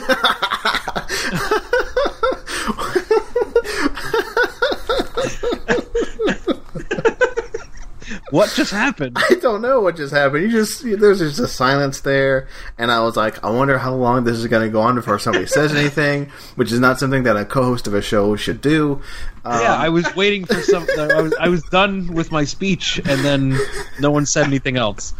What 8.29 8.51
just 8.55 8.71
happened? 8.71 9.17
I 9.17 9.35
don't 9.35 9.61
know 9.61 9.79
what 9.79 9.95
just 9.95 10.13
happened. 10.13 10.43
You 10.43 10.51
just 10.51 10.83
there's 10.83 11.19
just 11.19 11.39
a 11.39 11.47
silence 11.47 12.01
there, 12.01 12.47
and 12.77 12.91
I 12.91 13.01
was 13.01 13.15
like, 13.15 13.41
I 13.43 13.49
wonder 13.49 13.77
how 13.77 13.93
long 13.95 14.25
this 14.25 14.37
is 14.37 14.47
going 14.47 14.67
to 14.67 14.71
go 14.71 14.81
on 14.81 14.95
before 14.95 15.17
somebody 15.17 15.45
says 15.47 15.73
anything, 15.73 16.29
which 16.55 16.71
is 16.71 16.79
not 16.79 16.99
something 16.99 17.23
that 17.23 17.37
a 17.37 17.45
co-host 17.45 17.87
of 17.87 17.93
a 17.93 18.01
show 18.01 18.35
should 18.35 18.59
do. 18.59 19.01
Um, 19.45 19.61
yeah, 19.61 19.75
I 19.75 19.89
was 19.89 20.13
waiting 20.15 20.43
for 20.45 20.61
some. 20.61 20.85
I 20.99 21.21
was, 21.21 21.33
I 21.39 21.47
was 21.47 21.63
done 21.63 22.13
with 22.13 22.31
my 22.31 22.43
speech, 22.43 22.99
and 23.05 23.23
then 23.23 23.57
no 23.99 24.11
one 24.11 24.25
said 24.25 24.45
anything 24.45 24.75
else. 24.75 25.13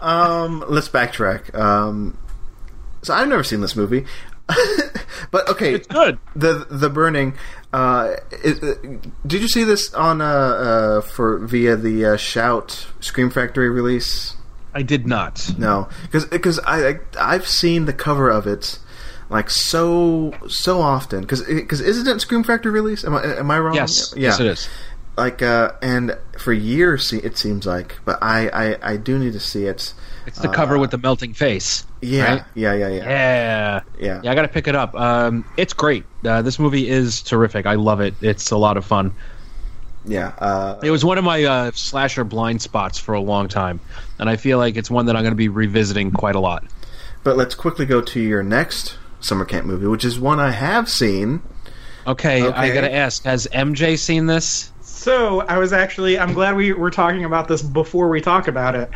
um, 0.00 0.64
let's 0.68 0.88
backtrack. 0.88 1.52
Um, 1.54 2.16
so 3.02 3.14
I've 3.14 3.28
never 3.28 3.44
seen 3.44 3.60
this 3.60 3.76
movie, 3.76 4.06
but 5.30 5.48
okay, 5.48 5.74
It's 5.74 5.86
good. 5.86 6.18
the 6.34 6.66
the 6.70 6.90
burning. 6.90 7.34
Uh, 7.72 8.16
is, 8.42 8.60
uh, 8.62 8.74
did 9.26 9.42
you 9.42 9.48
see 9.48 9.64
this 9.64 9.94
on 9.94 10.20
uh, 10.20 10.24
uh 10.24 11.00
for 11.02 11.38
via 11.38 11.76
the 11.76 12.04
uh, 12.04 12.16
Shout 12.16 12.88
Scream 13.00 13.30
Factory 13.30 13.70
release? 13.70 14.36
I 14.74 14.82
did 14.82 15.06
not. 15.06 15.52
No, 15.58 15.88
because 16.12 16.58
I, 16.60 16.88
I 16.88 16.98
I've 17.18 17.46
seen 17.46 17.86
the 17.86 17.92
cover 17.92 18.30
of 18.30 18.46
it 18.46 18.78
like 19.30 19.48
so 19.48 20.32
so 20.48 20.80
often 20.80 21.20
because 21.20 21.42
because 21.42 21.80
isn't 21.80 22.06
it 22.06 22.20
Scream 22.20 22.42
Factory 22.42 22.72
release? 22.72 23.04
Am 23.04 23.14
I 23.14 23.22
am 23.22 23.50
I 23.50 23.58
wrong? 23.58 23.74
Yes, 23.74 24.12
yeah. 24.16 24.22
yes, 24.22 24.40
it 24.40 24.46
is. 24.46 24.68
Like 25.16 25.42
uh, 25.42 25.72
and 25.82 26.16
for 26.38 26.52
years 26.52 27.12
it 27.12 27.38
seems 27.38 27.66
like, 27.66 27.98
but 28.04 28.18
I 28.22 28.48
I, 28.48 28.92
I 28.92 28.96
do 28.96 29.18
need 29.18 29.32
to 29.34 29.40
see 29.40 29.64
it. 29.64 29.94
It's 30.26 30.38
the 30.38 30.48
cover 30.48 30.78
with 30.78 30.90
the 30.90 30.98
melting 30.98 31.34
face. 31.34 31.84
Yeah, 32.02 32.24
right? 32.34 32.44
yeah, 32.54 32.72
yeah, 32.74 32.88
yeah, 32.88 33.04
Yeah, 33.04 33.80
yeah. 33.98 34.20
yeah. 34.22 34.30
I 34.30 34.34
got 34.34 34.42
to 34.42 34.48
pick 34.48 34.66
it 34.68 34.74
up. 34.74 34.94
Um, 34.94 35.44
it's 35.56 35.72
great. 35.74 36.04
Uh, 36.24 36.42
this 36.42 36.58
movie 36.58 36.88
is 36.88 37.22
terrific. 37.22 37.66
I 37.66 37.74
love 37.74 38.00
it. 38.00 38.14
It's 38.22 38.50
a 38.50 38.56
lot 38.56 38.76
of 38.76 38.84
fun. 38.86 39.14
yeah. 40.04 40.28
Uh, 40.38 40.80
It 40.82 40.90
was 40.90 41.04
one 41.04 41.18
of 41.18 41.24
my 41.24 41.44
uh, 41.44 41.70
slasher 41.74 42.24
blind 42.24 42.62
spots 42.62 42.98
for 42.98 43.14
a 43.14 43.20
long 43.20 43.48
time, 43.48 43.80
and 44.18 44.28
I 44.30 44.36
feel 44.36 44.56
like 44.58 44.76
it's 44.76 44.90
one 44.90 45.06
that 45.06 45.16
I'm 45.16 45.22
going 45.22 45.32
to 45.32 45.36
be 45.36 45.48
revisiting 45.48 46.10
quite 46.10 46.34
a 46.36 46.40
lot. 46.40 46.64
but 47.22 47.36
let's 47.36 47.54
quickly 47.54 47.84
go 47.86 48.00
to 48.00 48.20
your 48.20 48.42
next 48.42 48.96
summer 49.20 49.44
camp 49.44 49.66
movie, 49.66 49.86
which 49.86 50.04
is 50.04 50.18
one 50.18 50.40
I 50.40 50.52
have 50.52 50.88
seen. 50.88 51.42
Okay, 52.06 52.40
I 52.48 52.72
got 52.72 52.80
to 52.80 52.92
ask: 52.94 53.24
Has 53.24 53.46
MJ 53.52 53.98
seen 53.98 54.24
this? 54.26 54.72
So 54.80 55.40
I 55.42 55.58
was 55.58 55.72
actually 55.74 56.18
I'm 56.18 56.32
glad 56.32 56.56
we 56.56 56.72
were 56.72 56.90
talking 56.90 57.24
about 57.24 57.46
this 57.48 57.60
before 57.62 58.08
we 58.08 58.20
talk 58.22 58.48
about 58.48 58.74
it. 58.74 58.90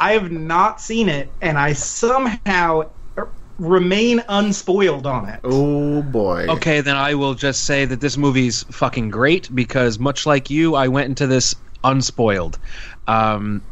I 0.00 0.12
have 0.12 0.32
not 0.32 0.80
seen 0.80 1.08
it, 1.08 1.28
and 1.40 1.58
I 1.58 1.74
somehow 1.74 2.90
remain 3.58 4.24
unspoiled 4.28 5.06
on 5.06 5.28
it. 5.28 5.40
Oh 5.44 6.02
boy. 6.02 6.46
Okay, 6.48 6.80
then 6.80 6.96
I 6.96 7.14
will 7.14 7.34
just 7.34 7.64
say 7.64 7.84
that 7.84 8.00
this 8.00 8.16
movie's 8.16 8.62
fucking 8.64 9.10
great 9.10 9.54
because, 9.54 9.98
much 9.98 10.24
like 10.24 10.48
you, 10.50 10.74
I 10.74 10.88
went 10.88 11.08
into 11.08 11.26
this 11.26 11.54
unspoiled. 11.84 12.58
Um, 13.06 13.62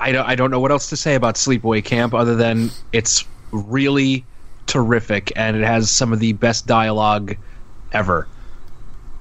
I 0.00 0.12
don't, 0.12 0.26
I 0.26 0.36
don't 0.36 0.52
know 0.52 0.60
what 0.60 0.70
else 0.70 0.88
to 0.90 0.96
say 0.96 1.16
about 1.16 1.34
Sleepaway 1.34 1.84
Camp 1.84 2.14
other 2.14 2.36
than 2.36 2.70
it's 2.92 3.24
really 3.50 4.24
terrific 4.66 5.32
and 5.34 5.56
it 5.56 5.64
has 5.64 5.90
some 5.90 6.12
of 6.12 6.20
the 6.20 6.34
best 6.34 6.66
dialogue 6.66 7.36
ever. 7.92 8.28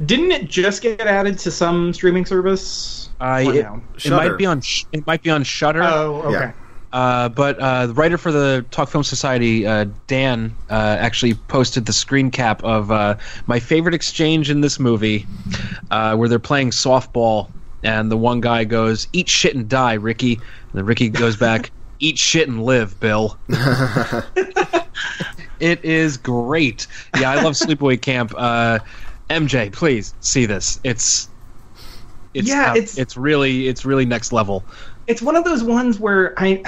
Didn't 0.06 0.32
it 0.32 0.48
just 0.48 0.84
get 0.84 1.02
added 1.02 1.40
to 1.40 1.52
some 1.52 1.94
streaming 1.94 2.26
service? 2.26 3.07
I 3.20 3.42
it, 3.42 3.68
it 4.06 4.12
might 4.12 4.38
be 4.38 4.46
on 4.46 4.62
it 4.92 5.06
might 5.08 5.24
be 5.24 5.30
on 5.30 5.44
Shudder. 5.44 5.84
Oh, 5.84 6.22
okay. 6.26 6.32
Yeah. 6.32 6.52
Uh, 6.94 7.30
but 7.30 7.60
uh, 7.60 7.88
the 7.88 7.94
writer 7.94 8.18
for 8.18 8.32
the 8.32 8.66
Talk 8.72 8.90
Film 8.90 9.04
Society, 9.04 9.68
uh, 9.68 9.86
Dan, 10.08 10.56
uh, 10.70 10.98
actually 11.00 11.34
posted 11.34 11.86
the 11.86 11.94
screen 11.94 12.32
cap 12.32 12.64
of 12.64 12.92
uh, 12.92 13.18
my 13.46 13.60
favorite 13.60 13.94
exchange 13.94 14.50
in 14.50 14.62
this 14.62 14.80
movie, 14.80 15.28
uh, 15.92 16.16
where 16.16 16.30
they're 16.30 16.40
playing 16.40 16.72
softball, 16.72 17.50
and 17.84 18.10
the 18.10 18.18
one 18.18 18.40
guy 18.40 18.64
goes, 18.64 19.08
"Eat 19.12 19.28
shit 19.28 19.54
and 19.54 19.68
die, 19.68 19.94
Ricky," 19.96 20.36
and 20.36 20.74
then 20.74 20.86
Ricky 20.86 21.10
goes 21.10 21.36
back, 21.48 21.72
"Eat 22.00 22.18
shit 22.18 22.48
and 22.48 22.64
live, 22.64 22.98
Bill." 23.00 23.38
it 25.60 25.84
is 25.84 26.18
great. 26.18 26.88
Yeah, 27.20 27.32
I 27.32 27.42
love 27.44 27.54
Sleepaway 27.56 28.02
Camp. 28.02 28.34
Uh, 28.38 28.80
MJ, 29.30 29.74
please 29.74 30.14
see 30.22 30.46
this. 30.46 30.80
It's 30.86 31.28
it's 32.38 32.48
Yeah, 32.48 32.72
it's- 32.72 32.98
it's 32.98 33.18
really 33.18 33.68
it's 33.68 33.86
really 33.86 34.06
next 34.06 34.32
level. 34.32 34.64
It's 35.08 35.22
one 35.22 35.36
of 35.36 35.44
those 35.44 35.64
ones 35.64 36.00
where 36.00 36.34
I 36.38 36.62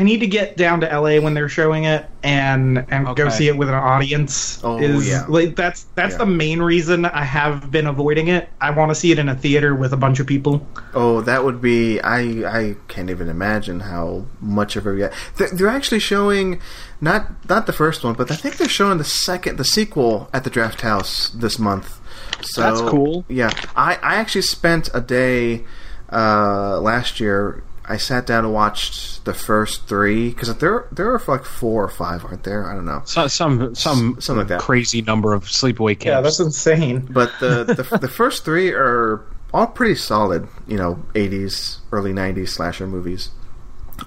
I 0.00 0.04
need 0.04 0.20
to 0.20 0.28
get 0.28 0.56
down 0.56 0.80
to 0.82 0.86
LA 0.86 1.18
when 1.18 1.34
they're 1.34 1.48
showing 1.48 1.82
it 1.82 2.06
and 2.22 2.84
and 2.88 3.16
go 3.16 3.28
see 3.30 3.48
it 3.48 3.56
with 3.56 3.68
an 3.68 3.74
audience. 3.74 4.60
Oh, 4.62 4.78
is 4.78 5.08
yeah. 5.08 5.24
like 5.28 5.56
that's 5.56 5.86
that's 5.96 6.12
Yeah. 6.12 6.18
the 6.18 6.26
main 6.26 6.62
reason 6.62 7.04
I 7.04 7.24
have 7.24 7.72
been 7.72 7.88
avoiding 7.88 8.28
it. 8.28 8.48
I 8.60 8.70
want 8.70 8.92
to 8.92 8.94
see 8.94 9.10
it 9.10 9.18
in 9.18 9.28
a 9.28 9.34
theater 9.34 9.74
with 9.74 9.92
a 9.92 9.96
bunch 9.96 10.20
of 10.20 10.26
people. 10.28 10.64
Oh, 10.94 11.20
that 11.22 11.44
would 11.44 11.60
be. 11.60 12.00
I 12.00 12.20
I 12.20 12.76
can't 12.86 13.10
even 13.10 13.28
imagine 13.28 13.80
how 13.80 14.26
much 14.40 14.76
of 14.76 14.86
a. 14.86 15.10
They're, 15.36 15.50
they're 15.52 15.66
actually 15.68 15.98
showing 15.98 16.60
not 17.00 17.48
not 17.48 17.66
the 17.66 17.72
first 17.72 18.04
one, 18.04 18.14
but 18.14 18.30
I 18.30 18.36
think 18.36 18.56
they're 18.58 18.68
showing 18.68 18.98
the 18.98 19.04
second, 19.04 19.56
the 19.56 19.64
sequel 19.64 20.30
at 20.32 20.44
the 20.44 20.50
Drafthouse 20.50 21.32
this 21.32 21.58
month. 21.58 21.98
So 22.42 22.62
That's 22.62 22.80
cool. 22.80 23.24
Yeah, 23.28 23.50
I 23.76 23.94
I 23.96 24.16
actually 24.16 24.42
spent 24.42 24.88
a 24.94 25.00
day 25.00 25.64
uh, 26.12 26.80
last 26.80 27.20
year. 27.20 27.62
I 27.90 27.96
sat 27.96 28.26
down 28.26 28.44
and 28.44 28.52
watched 28.52 29.24
the 29.24 29.32
first 29.32 29.88
three 29.88 30.28
because 30.28 30.54
there 30.58 30.86
there 30.92 31.10
are 31.10 31.22
like 31.26 31.44
four 31.44 31.84
or 31.84 31.88
five, 31.88 32.24
aren't 32.24 32.44
there? 32.44 32.70
I 32.70 32.74
don't 32.74 32.84
know. 32.84 33.00
So, 33.06 33.26
some 33.28 33.74
some 33.74 34.20
something 34.20 34.40
like 34.40 34.48
that. 34.48 34.60
crazy 34.60 35.00
number 35.00 35.32
of 35.32 35.44
sleepaway 35.44 35.94
camps. 35.94 36.06
Yeah, 36.06 36.20
that's 36.20 36.38
insane. 36.38 37.08
But 37.10 37.32
the, 37.40 37.64
the 37.90 37.98
the 37.98 38.08
first 38.08 38.44
three 38.44 38.72
are 38.72 39.24
all 39.54 39.66
pretty 39.66 39.94
solid, 39.94 40.48
you 40.66 40.76
know, 40.76 41.02
'80s, 41.14 41.78
early 41.90 42.12
'90s 42.12 42.50
slasher 42.50 42.86
movies. 42.86 43.30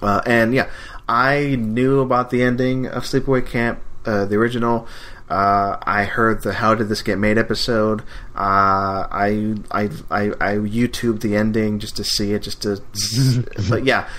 Uh, 0.00 0.22
and 0.24 0.54
yeah, 0.54 0.70
I 1.08 1.56
knew 1.56 2.00
about 2.00 2.30
the 2.30 2.42
ending 2.42 2.86
of 2.86 3.02
Sleepaway 3.02 3.46
Camp, 3.46 3.80
uh, 4.06 4.24
the 4.24 4.36
original. 4.36 4.86
Uh, 5.32 5.78
I 5.82 6.04
heard 6.04 6.42
the 6.42 6.52
"How 6.52 6.74
did 6.74 6.90
this 6.90 7.00
get 7.00 7.18
made?" 7.18 7.38
episode. 7.38 8.02
Uh, 8.36 9.08
I, 9.10 9.54
I 9.70 9.84
I 10.10 10.24
I 10.40 10.56
YouTubed 10.56 11.22
the 11.22 11.36
ending 11.36 11.78
just 11.78 11.96
to 11.96 12.04
see 12.04 12.34
it, 12.34 12.42
just 12.42 12.60
to. 12.62 12.82
but 13.70 13.84
yeah, 13.86 14.10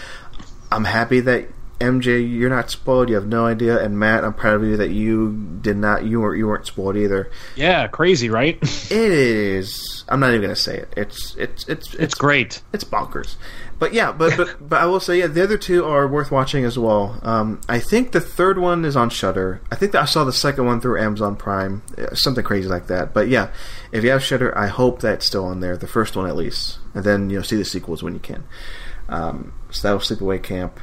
I'm 0.71 0.85
happy 0.85 1.19
that 1.19 1.49
MJ, 1.79 2.29
you're 2.29 2.49
not 2.49 2.69
spoiled. 2.69 3.09
You 3.09 3.15
have 3.15 3.27
no 3.27 3.45
idea, 3.45 3.83
and 3.83 3.99
Matt, 3.99 4.23
I'm 4.23 4.33
proud 4.33 4.55
of 4.55 4.63
you 4.63 4.77
that 4.77 4.91
you 4.91 5.57
did 5.61 5.75
not. 5.75 6.05
You 6.05 6.21
weren't. 6.21 6.37
You 6.37 6.47
weren't 6.47 6.65
spoiled 6.65 6.95
either. 6.95 7.29
yeah, 7.55 7.87
crazy, 7.87 8.29
right? 8.29 8.57
It 8.93 9.11
is. 9.11 10.03
I'm 10.07 10.19
not 10.19 10.29
even 10.29 10.41
gonna 10.41 10.55
say 10.55 10.77
it. 10.77 10.93
It's 10.95 11.35
it's 11.35 11.67
it's 11.67 11.93
it's 11.95 12.13
great. 12.13 12.61
it's 12.73 12.83
bonkers. 12.83 13.35
But 13.79 13.93
yeah, 13.93 14.11
but 14.11 14.37
but 14.37 14.57
but 14.69 14.81
I 14.81 14.85
will 14.85 14.99
say 14.99 15.19
yeah, 15.19 15.27
the 15.27 15.43
other 15.43 15.57
two 15.57 15.83
are 15.83 16.07
worth 16.07 16.31
watching 16.31 16.63
as 16.63 16.77
well. 16.77 17.19
Um, 17.23 17.59
I 17.67 17.79
think 17.79 18.11
the 18.11 18.21
third 18.21 18.59
one 18.59 18.85
is 18.85 18.95
on 18.95 19.09
Shudder. 19.09 19.61
I 19.71 19.75
think 19.75 19.93
that 19.93 20.01
I 20.03 20.05
saw 20.05 20.23
the 20.23 20.31
second 20.31 20.65
one 20.65 20.79
through 20.79 21.01
Amazon 21.01 21.35
Prime, 21.35 21.81
uh, 21.97 22.13
something 22.13 22.43
crazy 22.43 22.69
like 22.69 22.87
that. 22.87 23.13
But 23.13 23.27
yeah, 23.29 23.49
if 23.91 24.03
you 24.03 24.11
have 24.11 24.23
Shudder, 24.23 24.55
I 24.57 24.67
hope 24.67 25.01
that's 25.01 25.25
still 25.25 25.45
on 25.45 25.59
there. 25.59 25.75
The 25.75 25.87
first 25.87 26.15
one 26.15 26.27
at 26.27 26.35
least, 26.35 26.77
and 26.93 27.03
then 27.03 27.29
you 27.29 27.37
know 27.37 27.43
see 27.43 27.57
the 27.57 27.65
sequels 27.65 28.03
when 28.03 28.13
you 28.13 28.19
can. 28.19 28.43
Um, 29.09 29.53
so 29.71 29.87
that 29.87 29.93
was 29.95 30.09
Sleepaway 30.09 30.41
Camp. 30.43 30.79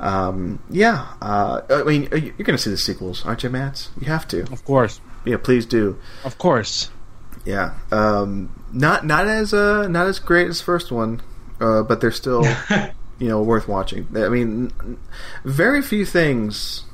Um, 0.00 0.62
yeah, 0.70 1.06
uh, 1.20 1.60
I 1.70 1.82
mean 1.84 2.08
you're 2.12 2.44
gonna 2.44 2.58
see 2.58 2.70
the 2.70 2.78
sequels, 2.78 3.24
aren't 3.26 3.42
you, 3.42 3.50
Matt? 3.50 3.88
You 4.00 4.06
have 4.08 4.26
to. 4.28 4.42
Of 4.52 4.64
course, 4.64 5.00
Yeah, 5.24 5.36
please 5.36 5.66
do. 5.66 5.98
of 6.24 6.38
course. 6.38 6.90
Yeah, 7.44 7.74
um, 7.92 8.48
not 8.72 9.04
not 9.06 9.26
as 9.26 9.52
uh, 9.54 9.88
not 9.88 10.06
as 10.06 10.18
great 10.18 10.48
as 10.48 10.58
the 10.58 10.64
first 10.64 10.90
one, 10.90 11.20
uh, 11.60 11.82
but 11.82 12.00
they're 12.00 12.10
still 12.12 12.44
you 13.18 13.28
know 13.28 13.42
worth 13.42 13.68
watching. 13.68 14.06
I 14.16 14.28
mean, 14.28 14.72
very 15.44 15.82
few 15.82 16.04
things 16.06 16.84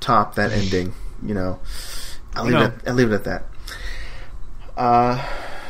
top 0.00 0.34
that 0.36 0.52
ending. 0.52 0.94
You 1.22 1.34
know, 1.34 1.58
I'll 2.34 2.44
leave 2.44 2.52
No. 2.54 2.62
it. 2.64 2.72
I'll 2.86 2.94
leave 2.94 3.12
it 3.12 3.14
at 3.14 3.24
that. 3.24 3.44
Uh, 4.76 5.24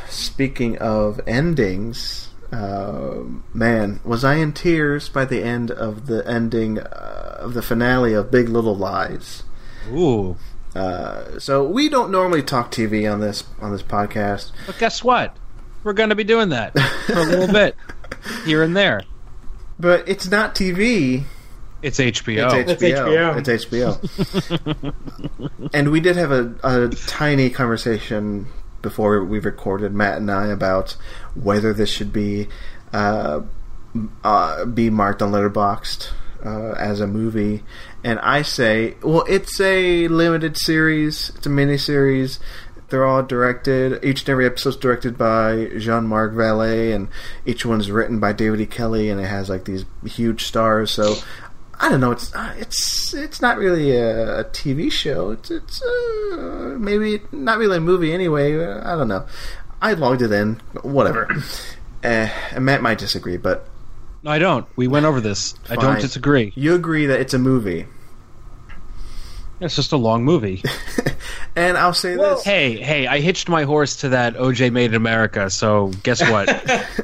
speaking 0.09 0.77
of 0.79 1.19
endings, 1.27 2.24
uh, 2.51 3.19
man, 3.53 3.99
was 4.03 4.23
I 4.23 4.35
in 4.35 4.53
tears 4.53 5.09
by 5.09 5.25
the 5.25 5.43
end 5.43 5.71
of 5.71 6.07
the 6.07 6.27
ending 6.27 6.79
uh, 6.79 7.37
of 7.39 7.53
the 7.53 7.61
finale 7.61 8.13
of 8.13 8.31
Big 8.31 8.49
Little 8.49 8.75
Lies. 8.75 9.43
Ooh, 9.91 10.35
Uh, 10.75 11.39
so 11.39 11.63
we 11.63 11.87
don't 11.89 12.11
normally 12.11 12.43
talk 12.43 12.71
TV 12.71 13.11
on 13.11 13.19
this 13.21 13.43
on 13.61 13.71
this 13.71 13.83
podcast. 13.83 14.51
but 14.65 14.77
guess 14.77 15.03
what? 15.03 15.35
We're 15.83 15.93
going 15.93 16.09
to 16.09 16.15
be 16.15 16.23
doing 16.23 16.49
that 16.49 16.77
for 17.05 17.13
a 17.19 17.23
little 17.23 17.47
bit 17.47 17.75
here 18.45 18.63
and 18.63 18.75
there. 18.75 19.01
But 19.79 20.07
it's 20.09 20.27
not 20.29 20.55
TV. 20.55 21.23
It's 21.81 21.99
HBO. 21.99 22.51
It's 22.67 22.71
It's 22.71 22.81
HBO. 22.81 23.07
HBO. 23.07 23.37
It's 23.37 23.49
HBO. 23.65 24.93
and 25.73 25.91
we 25.91 25.99
did 25.99 26.15
have 26.15 26.31
a, 26.31 26.55
a 26.63 26.89
tiny 26.89 27.49
conversation 27.51 28.47
before 28.85 29.25
we 29.25 29.39
recorded, 29.39 29.95
Matt 29.95 30.19
and 30.19 30.29
I, 30.29 30.45
about 30.47 30.95
whether 31.33 31.73
this 31.73 31.89
should 31.89 32.13
be 32.13 32.47
uh, 32.93 33.41
uh, 34.23 34.65
be 34.65 34.91
marked 34.91 35.23
on 35.23 35.31
Letterboxd 35.31 36.11
uh, 36.45 36.73
as 36.73 37.01
a 37.01 37.07
movie. 37.07 37.63
And 38.03 38.19
I 38.19 38.43
say, 38.43 38.93
well, 39.01 39.25
it's 39.27 39.59
a 39.59 40.07
limited 40.07 40.55
series. 40.55 41.31
It's 41.35 41.47
a 41.47 41.49
mini 41.49 41.79
series. 41.79 42.39
they're 42.89 43.05
all 43.05 43.23
directed. 43.23 44.03
Each 44.05 44.21
and 44.21 44.29
every 44.29 44.45
episode's 44.45 44.77
directed 44.77 45.17
by 45.17 45.69
Jean 45.77 46.05
Marc 46.05 46.33
Vallée, 46.33 46.93
and 46.93 47.07
each 47.45 47.65
one's 47.65 47.89
written 47.89 48.19
by 48.19 48.33
David 48.33 48.61
E. 48.61 48.65
Kelley, 48.65 49.09
and 49.09 49.19
it 49.19 49.25
has 49.25 49.49
like 49.49 49.65
these 49.65 49.85
huge 50.05 50.45
stars. 50.45 50.91
So 50.91 51.15
I 51.79 51.89
don't 51.89 51.99
know. 51.99 52.11
It's 52.11 52.33
uh, 52.33 52.53
it's 52.57 53.13
it's 53.13 53.41
not 53.41 53.57
really 53.57 53.95
a, 53.95 54.39
a 54.39 54.43
TV 54.45 54.91
show. 54.91 55.31
It's 55.31 55.51
it's 55.51 55.81
uh, 55.81 56.75
maybe 56.79 57.21
not 57.31 57.57
really 57.57 57.77
a 57.77 57.81
movie 57.81 58.13
anyway. 58.13 58.57
Uh, 58.63 58.81
I 58.83 58.95
don't 58.97 59.07
know. 59.07 59.25
I 59.81 59.93
logged 59.93 60.21
it 60.21 60.31
in. 60.31 60.55
Whatever. 60.83 61.31
uh, 61.33 61.37
and 62.51 62.65
Matt 62.65 62.81
might 62.81 62.97
disagree, 62.97 63.37
but 63.37 63.67
No, 64.23 64.31
I 64.31 64.39
don't. 64.39 64.65
We 64.75 64.87
went 64.87 65.05
over 65.05 65.21
this. 65.21 65.55
I 65.69 65.75
don't 65.75 65.99
disagree. 65.99 66.53
you 66.55 66.75
agree 66.75 67.05
that 67.07 67.19
it's 67.19 67.33
a 67.33 67.39
movie. 67.39 67.87
It's 69.59 69.75
just 69.75 69.91
a 69.93 69.97
long 69.97 70.23
movie. 70.25 70.63
And 71.55 71.77
I'll 71.77 71.93
say 71.93 72.17
this. 72.17 72.43
hey, 72.43 72.75
hey, 72.75 73.07
I 73.07 73.19
hitched 73.21 73.47
my 73.47 73.63
horse 73.63 73.95
to 73.97 74.09
that 74.09 74.35
OJ 74.35 74.73
Made 74.73 74.91
in 74.91 74.95
America, 74.95 75.49
so 75.49 75.87
guess 76.03 76.21
what? 76.21 76.49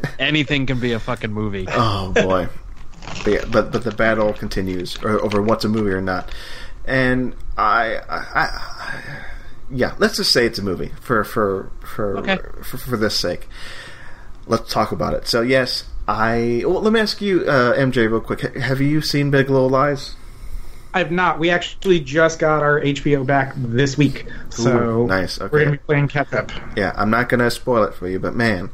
Anything 0.20 0.66
can 0.66 0.80
be 0.82 0.92
a 0.92 1.00
fucking 1.00 1.32
movie. 1.32 1.66
Oh 1.70 2.12
boy. 2.12 2.50
But, 3.24 3.52
but 3.52 3.72
but 3.72 3.84
the 3.84 3.92
battle 3.92 4.34
continues 4.34 4.98
or, 5.04 5.20
over 5.24 5.42
what's 5.42 5.66
a 5.66 5.70
movie 5.70 5.92
or 5.92 6.02
not. 6.02 6.34
And 6.86 7.36
I, 7.58 7.98
I, 8.10 8.40
I 8.40 9.24
yeah, 9.70 9.96
let's 10.00 10.18
just 10.18 10.32
say 10.34 10.46
it's 10.46 10.60
a 10.60 10.64
movie 10.64 10.92
for 11.02 11.24
for 11.24 11.72
for 11.82 12.18
Okay. 12.20 12.38
for, 12.64 12.78
for 12.78 12.98
this 12.98 13.20
sake. 13.20 13.48
Let's 14.48 14.72
talk 14.72 14.92
about 14.92 15.14
it. 15.14 15.28
So 15.28 15.42
yes, 15.42 15.86
I 16.08 16.64
well, 16.66 16.82
let 16.82 16.92
me 16.92 17.00
ask 17.00 17.22
you, 17.22 17.42
uh, 17.42 17.76
MJ, 17.76 18.10
real 18.10 18.20
quick. 18.20 18.56
Have 18.56 18.82
you 18.82 19.02
seen 19.02 19.32
Big 19.32 19.50
Little 19.50 19.70
Lies? 19.70 20.16
I've 20.94 21.12
not. 21.12 21.40
We 21.40 21.50
actually 21.50 22.02
just 22.02 22.40
got 22.40 22.62
our 22.62 22.82
HBO 22.82 23.26
back 23.26 23.54
this 23.56 23.98
week, 23.98 24.26
so 24.50 25.04
Ooh, 25.04 25.08
nice, 25.08 25.40
we're 25.40 25.48
gonna 25.48 25.72
be 25.72 25.78
playing 25.78 26.10
catch 26.10 26.34
up. 26.34 26.52
Yeah, 26.76 26.92
I'm 26.98 27.10
not 27.10 27.30
gonna 27.30 27.50
spoil 27.50 27.84
it 27.84 27.94
for 27.94 28.10
you, 28.10 28.20
but 28.20 28.36
man, 28.36 28.72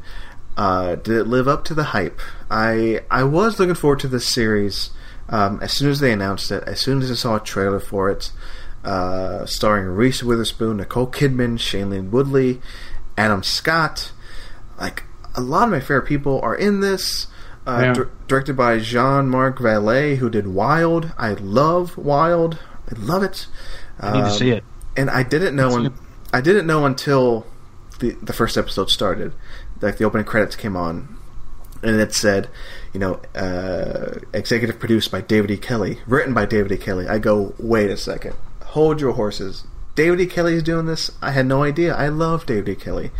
uh, 0.56 0.96
did 0.96 1.16
it 1.16 1.24
live 1.28 1.46
up 1.46 1.64
to 1.66 1.74
the 1.74 1.84
hype? 1.84 2.20
I 2.50 3.00
I 3.10 3.24
was 3.24 3.58
looking 3.58 3.74
forward 3.74 4.00
to 4.00 4.08
this 4.08 4.26
series 4.26 4.90
um, 5.28 5.58
as 5.62 5.72
soon 5.72 5.90
as 5.90 6.00
they 6.00 6.12
announced 6.12 6.50
it. 6.50 6.62
As 6.66 6.80
soon 6.80 7.02
as 7.02 7.10
I 7.10 7.14
saw 7.14 7.36
a 7.36 7.40
trailer 7.40 7.80
for 7.80 8.08
it, 8.10 8.30
uh, 8.84 9.44
starring 9.46 9.86
Reese 9.86 10.22
Witherspoon, 10.22 10.78
Nicole 10.78 11.06
Kidman, 11.08 11.58
Shailene 11.58 12.10
Woodley, 12.10 12.60
Adam 13.16 13.42
Scott. 13.42 14.12
Like 14.80 15.04
a 15.34 15.40
lot 15.40 15.64
of 15.64 15.70
my 15.70 15.80
favorite 15.80 16.06
people 16.06 16.40
are 16.42 16.54
in 16.54 16.80
this. 16.80 17.26
Uh, 17.66 17.80
Yeah. 17.84 17.92
dir- 17.92 18.10
directed 18.28 18.56
by 18.56 18.78
Jean 18.78 19.28
Marc 19.28 19.58
Vallée, 19.58 20.16
who 20.16 20.30
did 20.30 20.46
Wild. 20.46 21.12
I 21.18 21.32
love 21.34 21.98
Wild. 21.98 22.56
I 22.90 22.98
love 22.98 23.22
it. 23.22 23.46
I 24.00 24.12
need 24.12 24.20
to 24.20 24.26
Um, 24.26 24.32
see 24.32 24.50
it. 24.52 24.64
and 24.96 25.10
I 25.10 25.22
didn't 25.22 25.54
know. 25.54 25.74
Un- 25.76 25.92
I 26.32 26.40
didn't 26.40 26.66
know 26.66 26.86
until 26.86 27.44
the 27.98 28.16
the 28.22 28.32
first 28.32 28.56
episode 28.56 28.88
started. 28.88 29.32
Like 29.82 29.98
the 29.98 30.04
opening 30.04 30.24
credits 30.24 30.56
came 30.56 30.76
on, 30.76 31.17
and 31.82 32.00
it 32.00 32.14
said, 32.14 32.48
you 32.92 33.00
know, 33.00 33.20
uh, 33.34 34.18
executive 34.32 34.78
produced 34.78 35.10
by 35.10 35.20
David 35.20 35.50
E. 35.50 35.56
Kelley, 35.56 35.98
written 36.06 36.34
by 36.34 36.46
David 36.46 36.72
E. 36.72 36.76
Kelley. 36.76 37.08
I 37.08 37.18
go, 37.18 37.54
wait 37.58 37.90
a 37.90 37.96
second, 37.96 38.34
hold 38.64 39.00
your 39.00 39.12
horses. 39.12 39.64
David 39.94 40.20
E. 40.20 40.26
Kelley 40.26 40.54
is 40.54 40.62
doing 40.62 40.86
this. 40.86 41.10
I 41.20 41.32
had 41.32 41.46
no 41.46 41.62
idea. 41.64 41.94
I 41.94 42.08
love 42.08 42.46
David 42.46 42.68
E. 42.68 42.74
Kelley. 42.76 43.10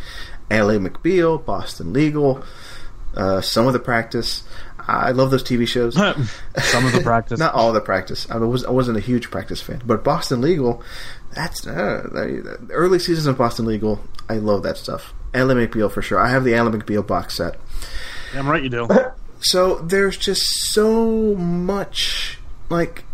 Ally 0.50 0.76
McBeal, 0.76 1.44
Boston 1.44 1.92
Legal, 1.92 2.42
uh, 3.14 3.40
some 3.40 3.66
of 3.66 3.72
the 3.72 3.78
practice. 3.78 4.44
I 4.88 5.10
love 5.10 5.30
those 5.30 5.44
TV 5.44 5.68
shows. 5.68 5.94
Some 6.56 6.86
of 6.86 6.92
the 6.92 7.02
practice. 7.02 7.38
Not 7.38 7.52
all 7.52 7.68
of 7.68 7.74
the 7.74 7.80
practice. 7.82 8.26
I 8.30 8.38
was 8.38 8.64
I 8.64 8.70
wasn't 8.70 8.96
a 8.96 9.00
huge 9.00 9.30
practice 9.30 9.60
fan, 9.60 9.82
but 9.84 10.02
Boston 10.02 10.40
Legal, 10.40 10.82
that's 11.34 11.66
uh, 11.66 12.08
the 12.10 12.58
early 12.70 12.98
seasons 12.98 13.26
of 13.26 13.36
Boston 13.36 13.66
Legal. 13.66 14.00
I 14.30 14.38
love 14.38 14.62
that 14.62 14.78
stuff. 14.78 15.12
Ally 15.34 15.54
McBeal 15.54 15.92
for 15.92 16.00
sure. 16.00 16.18
I 16.18 16.30
have 16.30 16.42
the 16.42 16.54
Ally 16.54 16.70
McBeal 16.70 17.06
box 17.06 17.36
set. 17.36 17.56
Damn 18.32 18.48
right 18.48 18.62
you 18.62 18.68
do. 18.70 18.88
So 19.40 19.76
there's 19.76 20.16
just 20.16 20.42
so 20.72 21.34
much 21.36 22.38
like. 22.68 23.04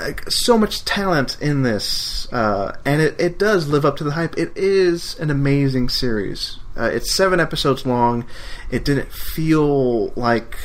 Like 0.00 0.28
so 0.30 0.58
much 0.58 0.84
talent 0.84 1.36
in 1.40 1.62
this, 1.62 2.30
uh, 2.32 2.76
and 2.84 3.00
it, 3.00 3.20
it 3.20 3.38
does 3.38 3.68
live 3.68 3.84
up 3.84 3.96
to 3.98 4.04
the 4.04 4.12
hype. 4.12 4.36
It 4.36 4.52
is 4.56 5.18
an 5.18 5.30
amazing 5.30 5.88
series. 5.90 6.58
Uh, 6.76 6.90
it's 6.92 7.14
seven 7.14 7.38
episodes 7.38 7.86
long. 7.86 8.26
It 8.70 8.84
didn't 8.84 9.12
feel 9.12 10.08
like 10.10 10.56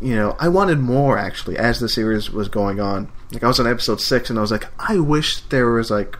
you 0.00 0.14
know 0.14 0.36
I 0.38 0.48
wanted 0.48 0.78
more 0.78 1.18
actually 1.18 1.58
as 1.58 1.80
the 1.80 1.88
series 1.88 2.30
was 2.30 2.48
going 2.48 2.80
on. 2.80 3.10
Like 3.32 3.42
I 3.44 3.48
was 3.48 3.60
on 3.60 3.66
episode 3.66 4.00
six, 4.00 4.30
and 4.30 4.38
I 4.38 4.42
was 4.42 4.52
like, 4.52 4.66
I 4.78 4.98
wish 4.98 5.40
there 5.42 5.70
was 5.70 5.90
like 5.90 6.16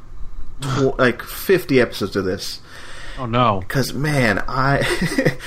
tw- 0.61 0.99
like 0.99 1.23
fifty 1.23 1.81
episodes 1.81 2.17
of 2.17 2.25
this 2.25 2.61
Oh 3.19 3.27
no. 3.27 3.61
because 3.61 3.93
man, 3.95 4.43
I 4.49 4.83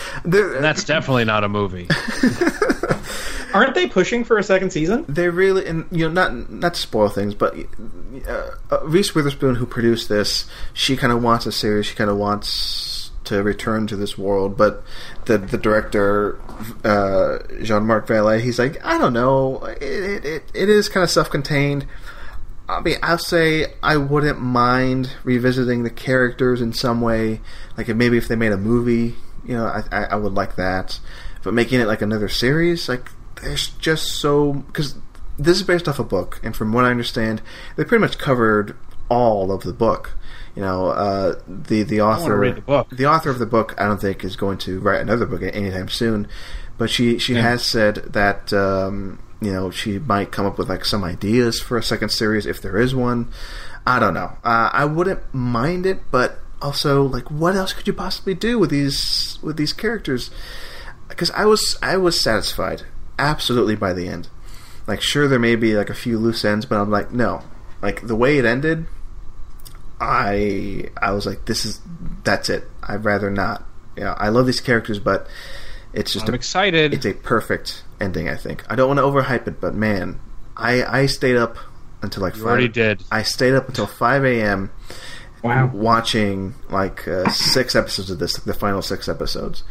there- 0.25 0.61
That's 0.61 0.83
definitely 0.83 1.25
not 1.25 1.43
a 1.43 1.49
movie. 1.49 1.87
Aren't 3.53 3.73
they 3.73 3.87
pushing 3.87 4.23
for 4.23 4.37
a 4.37 4.43
second 4.43 4.69
season? 4.71 5.05
they 5.07 5.27
really 5.29 5.65
and 5.65 5.85
you 5.91 6.07
know 6.07 6.13
not 6.13 6.51
not 6.51 6.75
to 6.75 6.79
spoil 6.79 7.09
things 7.09 7.33
but 7.33 7.55
uh, 8.27 8.51
uh, 8.71 8.79
Reese 8.83 9.15
Witherspoon 9.15 9.55
who 9.55 9.65
produced 9.65 10.07
this 10.07 10.45
she 10.73 10.95
kind 10.95 11.11
of 11.11 11.23
wants 11.23 11.45
a 11.47 11.51
series 11.51 11.87
she 11.87 11.95
kind 11.95 12.09
of 12.11 12.17
wants 12.17 13.09
to 13.23 13.41
return 13.41 13.87
to 13.87 13.95
this 13.95 14.17
world 14.19 14.55
but 14.55 14.83
the 15.25 15.37
the 15.39 15.57
director 15.57 16.39
uh, 16.83 17.39
Jean-Marc 17.63 18.05
Vallée 18.07 18.39
he's 18.39 18.59
like 18.59 18.83
I 18.85 18.99
don't 18.99 19.13
know 19.13 19.63
it 19.65 19.81
it, 19.81 20.25
it, 20.25 20.43
it 20.53 20.69
is 20.69 20.87
kind 20.87 21.03
of 21.03 21.09
self-contained 21.09 21.87
I 22.69 22.81
mean, 22.81 22.97
I'll 23.01 23.17
say 23.17 23.73
I 23.81 23.97
wouldn't 23.97 24.39
mind 24.39 25.11
revisiting 25.23 25.83
the 25.83 25.89
characters 25.89 26.61
in 26.61 26.73
some 26.73 27.01
way. 27.01 27.41
Like, 27.77 27.89
if 27.89 27.97
maybe 27.97 28.17
if 28.17 28.27
they 28.27 28.35
made 28.35 28.51
a 28.51 28.57
movie, 28.57 29.15
you 29.45 29.55
know, 29.55 29.65
I, 29.65 29.83
I, 29.91 30.03
I 30.05 30.15
would 30.15 30.33
like 30.33 30.55
that. 30.55 30.99
But 31.43 31.53
making 31.53 31.79
it 31.79 31.87
like 31.87 32.01
another 32.01 32.29
series, 32.29 32.87
like, 32.87 33.09
there's 33.41 33.69
just 33.69 34.07
so 34.13 34.53
because 34.53 34.95
this 35.37 35.57
is 35.57 35.63
based 35.63 35.87
off 35.87 35.99
a 35.99 36.03
book, 36.03 36.39
and 36.43 36.55
from 36.55 36.71
what 36.73 36.85
I 36.85 36.91
understand, 36.91 37.41
they 37.77 37.83
pretty 37.85 38.01
much 38.01 38.17
covered 38.17 38.75
all 39.09 39.51
of 39.51 39.63
the 39.63 39.73
book. 39.73 40.13
You 40.55 40.61
know, 40.61 40.87
uh, 40.87 41.39
the 41.47 41.83
the 41.83 42.01
author 42.01 42.37
read 42.37 42.57
the 42.57 42.61
book. 42.61 42.89
the 42.91 43.05
author 43.05 43.29
of 43.29 43.39
the 43.39 43.45
book, 43.45 43.73
I 43.77 43.85
don't 43.85 44.01
think 44.01 44.23
is 44.25 44.35
going 44.35 44.57
to 44.59 44.79
write 44.81 44.99
another 44.99 45.25
book 45.25 45.41
anytime 45.41 45.87
soon. 45.87 46.27
But 46.77 46.89
she 46.89 47.17
she 47.17 47.35
Yeah. 47.35 47.41
has 47.43 47.63
said 47.63 47.95
that 48.13 48.51
um, 48.51 49.19
you 49.41 49.51
know 49.51 49.71
she 49.71 49.99
might 49.99 50.31
come 50.31 50.45
up 50.45 50.57
with 50.57 50.69
like 50.69 50.85
some 50.85 51.03
ideas 51.03 51.61
for 51.61 51.77
a 51.77 51.83
second 51.83 52.09
series 52.09 52.45
if 52.45 52.61
there 52.61 52.77
is 52.77 52.93
one. 52.93 53.31
I 53.85 53.99
don't 53.99 54.13
know. 54.13 54.37
Uh, 54.43 54.69
I 54.71 54.85
wouldn't 54.85 55.33
mind 55.33 55.85
it, 55.85 55.99
but 56.11 56.39
also 56.61 57.03
like 57.03 57.31
what 57.31 57.55
else 57.55 57.73
could 57.73 57.87
you 57.87 57.93
possibly 57.93 58.33
do 58.33 58.59
with 58.59 58.69
these 58.69 59.39
with 59.41 59.57
these 59.57 59.73
characters? 59.73 60.29
Because 61.07 61.31
I 61.31 61.45
was 61.45 61.77
I 61.81 61.97
was 61.97 62.19
satisfied 62.19 62.83
absolutely 63.17 63.75
by 63.75 63.93
the 63.93 64.07
end. 64.07 64.29
Like 64.87 65.01
sure 65.01 65.27
there 65.27 65.39
may 65.39 65.55
be 65.55 65.75
like 65.75 65.89
a 65.89 65.95
few 65.95 66.17
loose 66.17 66.43
ends, 66.43 66.65
but 66.65 66.79
I'm 66.79 66.89
like 66.89 67.11
no. 67.11 67.43
Like 67.81 68.05
the 68.07 68.15
way 68.15 68.37
it 68.37 68.45
ended, 68.45 68.87
I 70.01 70.89
I 71.01 71.11
was 71.11 71.25
like 71.25 71.45
this 71.45 71.65
is 71.65 71.79
that's 72.23 72.49
it. 72.49 72.65
I'd 72.83 73.05
rather 73.05 73.29
not. 73.29 73.63
Yeah, 73.95 74.15
I 74.17 74.29
love 74.29 74.45
these 74.45 74.61
characters, 74.61 74.99
but 74.99 75.27
it's 75.93 76.13
just 76.13 76.27
I'm 76.27 76.33
a 76.33 76.35
excited. 76.35 76.93
it's 76.93 77.05
a 77.05 77.13
perfect 77.13 77.83
ending. 78.01 78.29
I 78.29 78.35
think. 78.35 78.63
I 78.69 78.75
don't 78.75 78.87
want 78.87 78.99
to 78.99 79.03
overhype 79.03 79.47
it, 79.47 79.59
but 79.61 79.73
man, 79.75 80.19
I 80.57 80.83
I 80.83 81.05
stayed 81.07 81.35
up 81.37 81.57
until 82.01 82.23
like 82.23 82.35
You 82.35 82.41
five. 82.43 82.49
already 82.51 82.67
did. 82.69 83.03
I 83.11 83.23
stayed 83.23 83.53
up 83.53 83.67
until 83.67 83.87
five 83.87 84.23
a.m. 84.25 84.71
Wow. 85.43 85.71
watching 85.73 86.53
like 86.69 87.07
uh, 87.07 87.29
six 87.29 87.73
episodes 87.75 88.09
of 88.11 88.19
this, 88.19 88.37
like 88.37 88.43
the 88.45 88.53
final 88.53 88.81
six 88.81 89.07
episodes. 89.07 89.63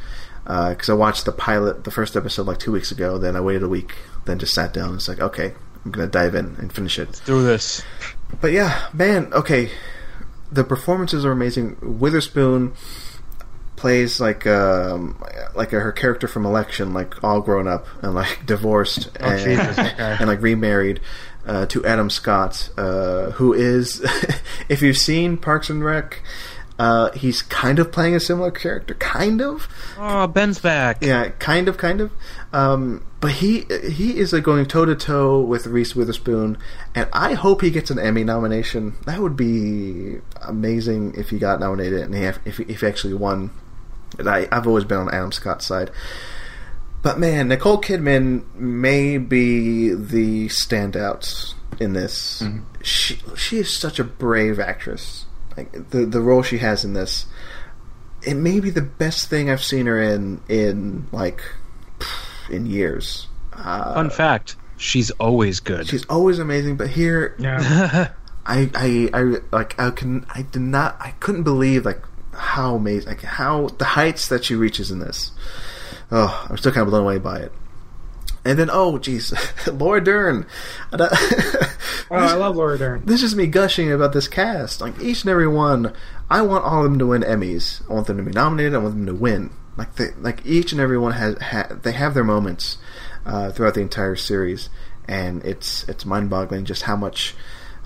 Because 0.44 0.88
I 0.88 0.94
watched 0.94 1.26
the 1.26 1.32
pilot, 1.32 1.84
the 1.84 1.90
first 1.90 2.16
episode, 2.16 2.46
like 2.46 2.58
two 2.58 2.72
weeks 2.72 2.90
ago. 2.90 3.18
Then 3.18 3.36
I 3.36 3.40
waited 3.42 3.62
a 3.62 3.68
week, 3.68 3.94
then 4.24 4.38
just 4.38 4.54
sat 4.54 4.72
down. 4.72 4.88
and 4.88 4.94
It's 4.96 5.06
like, 5.08 5.20
okay, 5.20 5.52
I'm 5.84 5.90
gonna 5.90 6.06
dive 6.06 6.34
in 6.34 6.56
and 6.58 6.72
finish 6.72 6.98
it. 6.98 7.20
Do 7.26 7.42
this. 7.42 7.82
But 8.40 8.52
yeah, 8.52 8.88
man, 8.94 9.30
okay. 9.34 9.70
The 10.50 10.64
performances 10.64 11.26
are 11.26 11.32
amazing. 11.32 11.76
Witherspoon 11.82 12.72
plays 13.78 14.20
like 14.20 14.46
um 14.46 15.22
like 15.54 15.70
her 15.70 15.92
character 15.92 16.28
from 16.28 16.44
Election, 16.44 16.92
like 16.92 17.22
all 17.24 17.40
grown 17.40 17.66
up 17.66 17.86
and 18.02 18.14
like 18.14 18.40
divorced 18.46 19.08
Oh, 19.20 19.30
and, 19.30 19.38
Jesus, 19.42 19.78
okay. 19.78 19.94
and 20.20 20.28
like 20.28 20.42
remarried 20.42 21.00
uh, 21.46 21.66
to 21.66 21.84
Adam 21.86 22.10
Scott, 22.10 22.68
uh, 22.76 23.30
who 23.32 23.54
is, 23.54 24.04
if 24.68 24.82
you've 24.82 24.98
seen 24.98 25.38
Parks 25.38 25.70
and 25.70 25.82
Rec, 25.82 26.22
uh, 26.78 27.10
he's 27.12 27.42
kind 27.42 27.78
of 27.78 27.90
playing 27.90 28.14
a 28.14 28.20
similar 28.20 28.50
character, 28.50 28.94
kind 28.94 29.40
of. 29.40 29.66
Oh, 29.98 30.26
Ben's 30.26 30.60
back. 30.60 31.02
Yeah, 31.02 31.30
kind 31.38 31.66
of, 31.66 31.76
kind 31.76 32.00
of. 32.00 32.12
Um, 32.52 33.04
but 33.20 33.32
he 33.32 33.64
he 33.90 34.16
is 34.16 34.32
like 34.32 34.44
going 34.44 34.64
toe 34.66 34.84
to 34.84 34.94
toe 34.94 35.40
with 35.40 35.66
Reese 35.66 35.96
Witherspoon, 35.96 36.56
and 36.94 37.08
I 37.12 37.34
hope 37.34 37.62
he 37.62 37.70
gets 37.70 37.90
an 37.90 37.98
Emmy 37.98 38.22
nomination. 38.22 38.94
That 39.06 39.18
would 39.18 39.36
be 39.36 40.18
amazing 40.42 41.14
if 41.16 41.30
he 41.30 41.38
got 41.38 41.58
nominated 41.58 42.02
and 42.02 42.14
he, 42.14 42.22
if 42.22 42.60
if 42.60 42.80
he 42.80 42.86
actually 42.86 43.14
won. 43.14 43.50
And 44.18 44.28
I 44.28 44.48
I've 44.50 44.66
always 44.66 44.84
been 44.84 44.98
on 44.98 45.14
Adam 45.14 45.32
Scott's 45.32 45.66
side. 45.66 45.90
But 47.02 47.18
man, 47.18 47.48
Nicole 47.48 47.80
Kidman 47.80 48.42
may 48.56 49.18
be 49.18 49.90
the 49.94 50.48
standout 50.48 51.54
in 51.80 51.92
this. 51.92 52.42
She 52.82 53.18
she 53.36 53.58
is 53.58 53.76
such 53.76 53.98
a 53.98 54.04
brave 54.04 54.58
actress. 54.58 55.26
Like 55.56 55.90
the 55.90 56.04
the 56.06 56.20
role 56.20 56.42
she 56.42 56.58
has 56.58 56.84
in 56.84 56.94
this, 56.94 57.26
it 58.22 58.34
may 58.34 58.60
be 58.60 58.70
the 58.70 58.82
best 58.82 59.28
thing 59.28 59.50
I've 59.50 59.62
seen 59.62 59.86
her 59.86 60.02
in 60.02 60.40
in 60.48 61.06
like 61.12 61.40
in 62.50 62.66
years. 62.66 63.28
Uh, 63.52 63.94
Fun 63.94 64.10
fact: 64.10 64.56
she's 64.76 65.10
always 65.12 65.60
good. 65.60 65.86
she's 65.88 66.06
always 66.06 66.38
amazing, 66.38 66.76
but 66.76 66.88
here 66.90 67.36
Yeah. 67.38 68.12
I, 68.48 68.70
I, 68.74 69.10
I, 69.12 69.22
like, 69.52 69.78
I 69.78 69.90
can, 69.90 70.24
I 70.30 70.40
did 70.40 70.62
not, 70.62 70.96
I 71.00 71.10
couldn't 71.20 71.42
believe 71.42 71.84
like 71.84 72.02
how 72.38 72.76
amazing, 72.76 73.08
like 73.08 73.22
how 73.22 73.68
the 73.68 73.84
heights 73.84 74.28
that 74.28 74.44
she 74.44 74.54
reaches 74.54 74.90
in 74.90 74.98
this. 75.00 75.32
Oh, 76.10 76.46
I'm 76.48 76.56
still 76.56 76.72
kind 76.72 76.82
of 76.82 76.88
blown 76.90 77.02
away 77.02 77.18
by 77.18 77.38
it. 77.40 77.52
And 78.44 78.58
then, 78.58 78.70
oh, 78.70 78.94
jeez, 78.94 79.34
Laura 79.78 80.02
Dern. 80.02 80.46
Oh, 82.10 82.16
I 82.16 82.32
love 82.36 82.56
Laura 82.56 82.78
Dern. 82.78 83.02
this 83.04 83.22
is 83.22 83.36
me 83.36 83.46
gushing 83.46 83.92
about 83.92 84.14
this 84.14 84.28
cast. 84.28 84.80
Like 84.80 84.98
each 84.98 85.22
and 85.24 85.30
every 85.30 85.46
one, 85.46 85.92
I 86.30 86.40
want 86.40 86.64
all 86.64 86.78
of 86.82 86.90
them 86.90 86.98
to 87.00 87.06
win 87.06 87.20
Emmys. 87.20 87.82
I 87.90 87.92
want 87.92 88.06
them 88.06 88.16
to 88.16 88.22
be 88.22 88.30
nominated. 88.32 88.74
I 88.74 88.78
want 88.78 88.94
them 88.94 89.04
to 89.06 89.14
win. 89.14 89.50
Like 89.76 89.96
they, 89.96 90.12
like 90.12 90.40
each 90.46 90.72
and 90.72 90.80
every 90.80 90.96
one 90.98 91.12
has, 91.12 91.36
ha, 91.36 91.66
they 91.82 91.92
have 91.92 92.14
their 92.14 92.24
moments 92.24 92.78
uh, 93.26 93.50
throughout 93.52 93.74
the 93.74 93.82
entire 93.82 94.16
series, 94.16 94.70
and 95.06 95.44
it's 95.44 95.86
it's 95.86 96.06
mind 96.06 96.30
boggling 96.30 96.64
just 96.64 96.84
how 96.84 96.96
much 96.96 97.34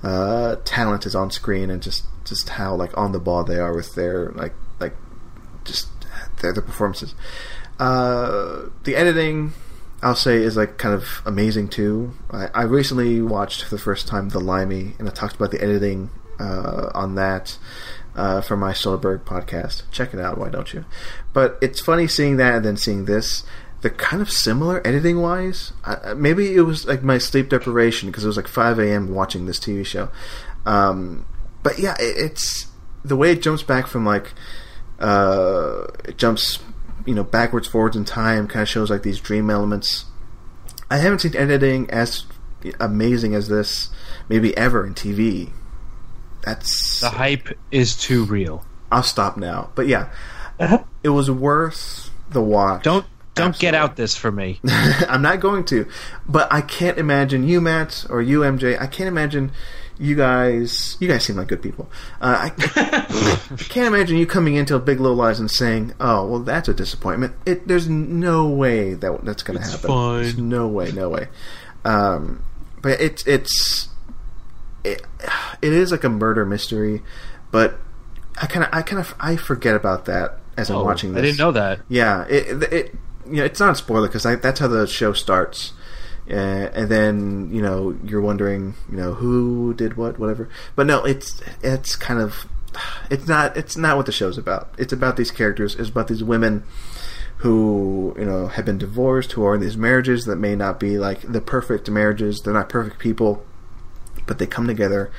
uh, 0.05 0.55
talent 0.65 1.05
is 1.05 1.17
on 1.17 1.33
screen 1.33 1.69
and 1.69 1.83
just 1.83 2.05
just 2.33 2.49
how 2.49 2.75
like 2.75 2.97
on 2.97 3.13
the 3.13 3.19
ball 3.19 3.45
they 3.45 3.59
are 3.59 3.75
with 3.75 3.95
their 3.95 4.31
like 4.31 4.55
like 4.81 4.95
just 5.65 5.89
their, 6.41 6.53
their 6.53 6.63
performances. 6.63 7.15
Uh, 7.79 8.71
the 8.85 8.97
editing, 8.97 9.53
I'll 10.03 10.17
say, 10.17 10.37
is 10.37 10.57
like 10.57 10.79
kind 10.79 10.95
of 10.95 11.21
amazing 11.27 11.69
too. 11.69 12.15
I, 12.31 12.49
I 12.55 12.63
recently 12.63 13.21
watched 13.21 13.65
for 13.65 13.71
the 13.71 13.83
first 13.83 14.09
time 14.09 14.31
The 14.31 14.41
Limey, 14.41 14.95
and 14.99 15.07
I 15.07 15.13
talked 15.13 15.37
about 15.37 15.51
the 15.51 15.63
editing 15.63 16.11
uh, 16.41 16.91
on 16.95 17.17
that 17.17 17.59
uh, 18.17 18.41
for 18.41 18.57
my 18.57 18.73
Soderbergh 18.73 19.25
podcast. 19.25 19.83
Check 19.91 20.15
it 20.15 20.21
out, 20.21 20.39
why 20.39 20.49
don't 20.49 20.73
you? 20.73 20.87
But 21.35 21.59
it's 21.61 21.81
funny 21.81 22.07
seeing 22.07 22.39
that 22.39 22.57
and 22.57 22.65
then 22.65 22.77
seeing 22.79 23.05
this. 23.05 23.45
They're 23.83 23.91
kind 23.91 24.23
of 24.23 24.31
similar 24.31 24.81
editing 24.87 25.21
wise. 25.21 25.73
Maybe 26.15 26.55
it 26.55 26.63
was 26.63 26.87
like 26.87 27.03
my 27.03 27.19
sleep 27.19 27.49
deprivation 27.49 28.09
because 28.09 28.23
it 28.23 28.29
was 28.29 28.37
like 28.37 28.49
5 28.49 28.79
a.m. 28.79 29.13
watching 29.13 29.47
this 29.47 29.59
TV 29.59 29.85
show. 29.85 30.09
Um, 30.65 31.27
but 31.63 31.79
yeah, 31.79 31.95
it, 31.99 32.17
it's 32.17 32.67
the 33.05 33.17
way 33.17 33.33
it 33.33 33.43
jumps 33.43 33.63
back 33.63 33.87
from 33.87 34.05
like 34.07 34.33
uh, 34.99 35.87
it 36.05 36.19
jumps 36.19 36.59
you 37.07 37.15
know 37.15 37.25
backwards 37.25 37.67
forwards 37.67 37.97
in 37.97 38.05
time 38.05 38.47
kind 38.47 38.63
of 38.63 38.69
shows 38.69 38.91
like 38.91 39.03
these 39.03 39.21
dream 39.21 39.51
elements. 39.51 40.07
I 40.91 40.99
haven't 40.99 41.21
seen 41.21 41.37
editing 41.37 41.91
as 41.91 42.25
amazing 42.81 43.35
as 43.35 43.49
this 43.49 43.91
maybe 44.29 44.57
ever 44.57 44.87
in 44.87 44.95
tv 44.95 45.51
that's 46.43 47.01
the 47.01 47.11
hype 47.11 47.49
is 47.71 47.97
too 47.97 48.25
real. 48.25 48.65
i'll 48.91 49.03
stop 49.03 49.37
now. 49.37 49.71
But 49.75 49.87
yeah 49.87 50.11
it 51.03 51.09
was 51.09 51.31
worth 51.31 52.11
the 52.31 52.43
watch. 52.43 52.85
Don't 52.85 53.07
don't 53.35 53.59
get 53.59 53.75
out 53.75 53.97
this 53.97 54.17
for 54.17 54.31
me. 54.31 54.61
i'm 55.09 55.23
not 55.23 55.41
going 55.41 55.65
to. 55.67 55.89
But 56.27 56.53
i 56.53 56.61
can't 56.61 56.99
imagine 56.99 57.49
you 57.49 57.61
matt 57.61 58.05
or 58.11 58.21
you 58.21 58.41
mj 58.41 58.81
i 58.81 58.87
can't 58.87 59.09
imagine 59.09 59.53
you 60.03 60.17
guys 60.17 60.97
you 61.01 61.07
guys 61.09 61.25
seem 61.25 61.37
like 61.37 61.49
good 61.49 61.63
people. 61.63 61.89
Uh, 62.21 62.51
I, 62.51 62.53
I 62.77 63.57
can't 63.57 63.87
imagine 63.95 64.17
you 64.19 64.27
coming 64.27 64.57
into 64.57 64.79
big 64.79 65.01
little 65.01 65.17
lies 65.17 65.39
and 65.41 65.51
saying 65.51 65.95
oh 66.01 66.27
well 66.27 66.41
that's 66.41 66.69
a 66.69 66.75
disappointment. 66.75 67.35
It 67.47 67.69
there's 67.69 67.89
no 67.89 68.49
way 68.49 68.95
that 68.95 69.25
that's 69.25 69.43
going 69.43 69.59
to 69.61 69.65
happen. 69.65 69.89
fine. 69.89 70.23
There's 70.23 70.37
no 70.37 70.67
way 70.69 70.91
no 70.93 71.09
way. 71.09 71.29
Um, 71.85 72.45
but 72.83 73.01
it's 73.01 73.27
it's 73.27 73.89
it, 74.85 75.03
it 75.63 75.73
is 75.73 75.93
like 75.93 76.03
a 76.05 76.09
murder 76.09 76.45
mystery 76.45 77.03
but 77.53 77.77
i 78.41 78.47
kind 78.47 78.65
of 78.65 78.71
i 78.73 78.83
kind 78.83 78.99
of 78.99 79.15
i 79.21 79.37
forget 79.37 79.77
about 79.77 80.07
that 80.07 80.39
as 80.57 80.71
i'm 80.71 80.79
Oh, 80.79 80.85
watching 80.85 81.13
this 81.13 81.21
I 81.21 81.23
didn't 81.27 81.39
know 81.39 81.53
that. 81.53 81.81
yeah, 81.89 82.25
it, 82.29 82.63
it, 82.63 82.73
it 82.73 82.95
you 83.27 83.37
know, 83.37 83.45
it's 83.45 83.61
not 83.61 83.71
a 83.71 83.75
spoiler 83.77 84.09
because 84.09 84.25
that's 84.25 84.59
how 84.59 84.67
the 84.67 84.87
show 84.89 85.13
starts, 85.13 85.73
uh, 86.31 86.71
and 86.75 86.89
then 86.89 87.51
you 87.53 87.63
know 87.63 87.97
you're 88.05 88.21
wondering, 88.21 88.75
you 88.91 88.97
know, 88.97 89.15
who 89.15 89.75
did 89.75 89.97
what, 89.97 90.19
whatever. 90.19 90.49
But 90.77 90.87
no, 90.87 91.05
it's 91.05 91.43
it's 91.63 91.97
kind 91.97 92.21
of 92.21 92.47
it's 93.11 93.27
not 93.27 93.57
it's 93.57 93.77
not 93.77 93.97
what 93.97 94.07
the 94.07 94.13
show's 94.13 94.39
about. 94.39 94.75
It's 94.79 94.93
about 94.93 95.17
these 95.17 95.31
characters. 95.31 95.75
It's 95.75 95.89
about 95.89 96.09
these 96.09 96.23
women 96.23 96.65
who 97.39 98.15
you 98.19 98.25
know 98.25 98.47
have 98.49 98.65
been 98.65 98.79
divorced, 98.79 99.33
who 99.33 99.45
are 99.45 99.55
in 99.55 99.61
these 99.61 99.77
marriages 99.77 100.25
that 100.27 100.37
may 100.37 100.55
not 100.55 100.79
be 100.79 100.99
like 100.99 101.21
the 101.23 101.41
perfect 101.41 101.91
marriages. 101.91 102.41
They're 102.41 102.55
not 102.55 102.69
perfect 102.69 102.99
people, 102.99 103.45
but 104.27 104.39
they 104.39 104.47
come 104.47 104.67
together 104.67 105.11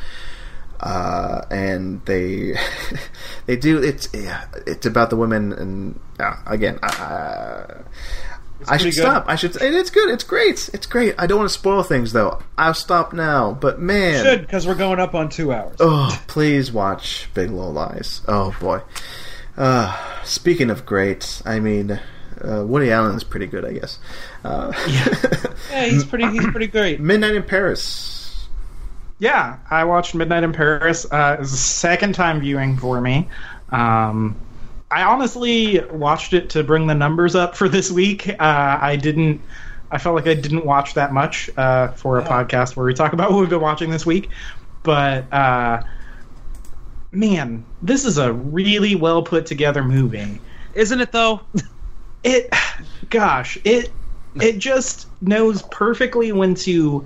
uh, 0.84 1.46
and 1.50 2.06
they 2.06 2.56
they 3.46 3.56
do 3.56 3.82
it's 3.82 4.10
yeah, 4.14 4.46
it's 4.68 4.86
about 4.86 5.10
the 5.10 5.16
women 5.16 5.54
and 5.54 6.00
uh, 6.20 6.36
again 6.46 6.78
uh, 6.84 7.84
I 8.70 8.78
should 8.78 8.86
good. 8.86 9.02
stop 9.02 9.26
I 9.28 9.36
should 9.36 9.56
and 9.62 9.76
it's 9.76 9.90
good 9.90 10.10
it's 10.10 10.24
great 10.24 10.70
it's 10.74 10.86
great 10.86 11.16
I 11.18 11.28
don't 11.28 11.40
want 11.40 11.50
to 11.50 11.54
spoil 11.54 11.84
things 11.84 12.14
though 12.14 12.42
I'll 12.58 12.74
stop 12.74 13.14
now 13.14 13.54
but 13.54 13.80
man 13.80 14.24
you 14.26 14.32
should 14.32 14.42
because 14.42 14.66
we're 14.68 14.76
going 14.76 15.00
up 15.00 15.16
on 15.16 15.30
two 15.30 15.52
hours. 15.54 15.78
oh 15.80 16.22
please 16.28 16.72
watch 16.72 17.30
Big 17.34 17.50
Little 17.50 17.74
Lies 17.74 18.22
oh 18.28 18.56
boy 18.60 18.82
uh, 19.58 20.24
speaking 20.24 20.70
of 20.70 20.86
great 20.86 21.42
I 21.46 21.60
mean 21.60 22.00
uh, 22.44 22.64
Woody 22.66 22.92
Allen 22.92 23.16
is 23.16 23.24
pretty 23.24 23.48
good 23.48 23.64
I 23.66 23.74
guess 23.74 24.00
uh, 24.44 24.72
Yeah, 25.72 25.86
he's 25.86 26.04
pretty. 26.04 26.28
He's 26.30 26.46
pretty 26.48 26.68
great. 26.68 27.00
Midnight 27.00 27.36
in 27.36 27.44
Paris 27.44 28.48
Yeah, 29.20 29.58
I 29.70 29.86
watched 29.86 30.14
Midnight 30.16 30.44
in 30.44 30.52
Paris. 30.54 31.06
Uh, 31.10 31.36
it 31.38 31.40
was 31.42 31.54
a 31.54 31.58
second 31.58 32.14
time 32.16 32.42
viewing 32.42 32.78
for 32.78 33.00
me. 33.00 33.30
Um, 33.70 34.36
I 34.94 35.02
honestly 35.04 35.80
watched 35.86 36.34
it 36.34 36.52
to 36.52 36.64
bring 36.64 36.86
the 36.86 36.94
numbers 36.94 37.34
up 37.34 37.56
for 37.56 37.68
this 37.68 37.90
week. 37.90 38.30
Uh, 38.30 38.36
I 38.40 38.96
didn't. 38.96 39.42
I 39.90 39.98
felt 39.98 40.14
like 40.14 40.28
I 40.28 40.36
didn't 40.36 40.66
watch 40.66 40.94
that 40.94 41.12
much 41.12 41.50
uh, 41.58 41.88
for 41.90 42.20
a 42.20 42.24
podcast 42.24 42.76
where 42.76 42.86
we 42.86 42.94
talk 42.94 43.14
about 43.14 43.32
what 43.32 43.40
we've 43.40 43.50
been 43.50 43.60
watching 43.60 43.90
this 43.90 44.06
week. 44.06 44.30
But 44.84 45.32
uh, 45.34 45.82
man, 47.12 47.66
this 47.82 48.06
is 48.06 48.20
a 48.20 48.32
really 48.34 48.94
well 48.94 49.24
put 49.24 49.48
together 49.48 49.84
movie 49.84 50.40
Isn't 50.76 51.02
it 51.02 51.12
though? 51.12 51.42
it 52.24 52.54
gosh 53.10 53.58
it 53.64 53.92
it 54.36 54.60
just 54.60 55.08
knows 55.22 55.64
perfectly 55.64 56.32
when 56.32 56.54
to 56.56 57.06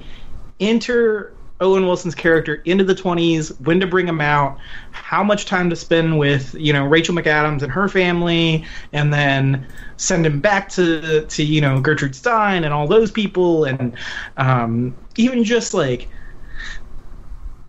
enter 0.60 1.34
owen 1.60 1.86
wilson's 1.86 2.14
character 2.16 2.56
into 2.66 2.84
the 2.84 2.94
20s 2.94 3.60
when 3.62 3.80
to 3.80 3.88
bring 3.88 4.08
him 4.08 4.22
out 4.22 4.58
how 4.92 5.24
much 5.24 5.46
time 5.46 5.70
to 5.70 5.76
spend 5.76 6.18
with 6.18 6.54
you 6.56 6.72
know 6.72 6.86
rachel 6.86 7.16
mcadams 7.16 7.62
and 7.64 7.72
her 7.72 7.88
family 7.90 8.64
and 8.94 9.12
then 9.14 9.66
send 9.98 10.26
him 10.26 10.40
back 10.40 10.70
to 10.70 11.26
to 11.26 11.44
you 11.44 11.60
know 11.60 11.80
gertrude 11.80 12.16
stein 12.16 12.64
and 12.64 12.74
all 12.74 12.88
those 12.88 13.12
people 13.12 13.66
and 13.66 13.96
um, 14.38 14.96
even 15.18 15.44
just 15.44 15.74
like 15.74 16.10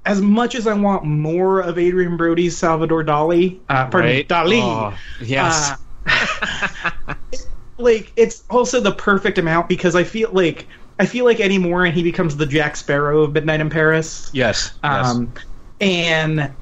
as 0.06 0.23
much 0.23 0.55
as 0.55 0.66
I 0.66 0.73
want 0.73 1.05
more 1.05 1.60
of 1.60 1.77
Adrien 1.77 2.16
Brody's 2.16 2.56
Salvador 2.56 3.05
Dali, 3.05 3.59
uh, 3.69 3.89
pardon 3.90 4.10
me, 4.10 4.16
Right? 4.16 4.28
Dali, 4.28 4.60
Oh, 4.62 4.97
yes. 5.20 5.73
uh, 6.06 7.15
like 7.78 8.12
it's 8.16 8.43
also 8.48 8.81
the 8.81 8.93
perfect 8.93 9.36
amount 9.36 9.69
because 9.69 9.94
I 9.94 10.05
feel 10.05 10.31
like 10.32 10.66
I 10.99 11.07
feel 11.07 11.25
like 11.25 11.41
anymore 11.41 11.85
and 11.85 11.95
he 11.95 12.03
becomes 12.03 12.37
the 12.37 12.47
Jack 12.47 12.77
Sparrow 12.77 13.23
of 13.23 13.33
Midnight 13.33 13.61
in 13.61 13.70
Paris. 13.70 14.31
yes. 14.33 14.73
yes. 14.83 15.07
Um, 15.07 15.33
and 15.81 16.53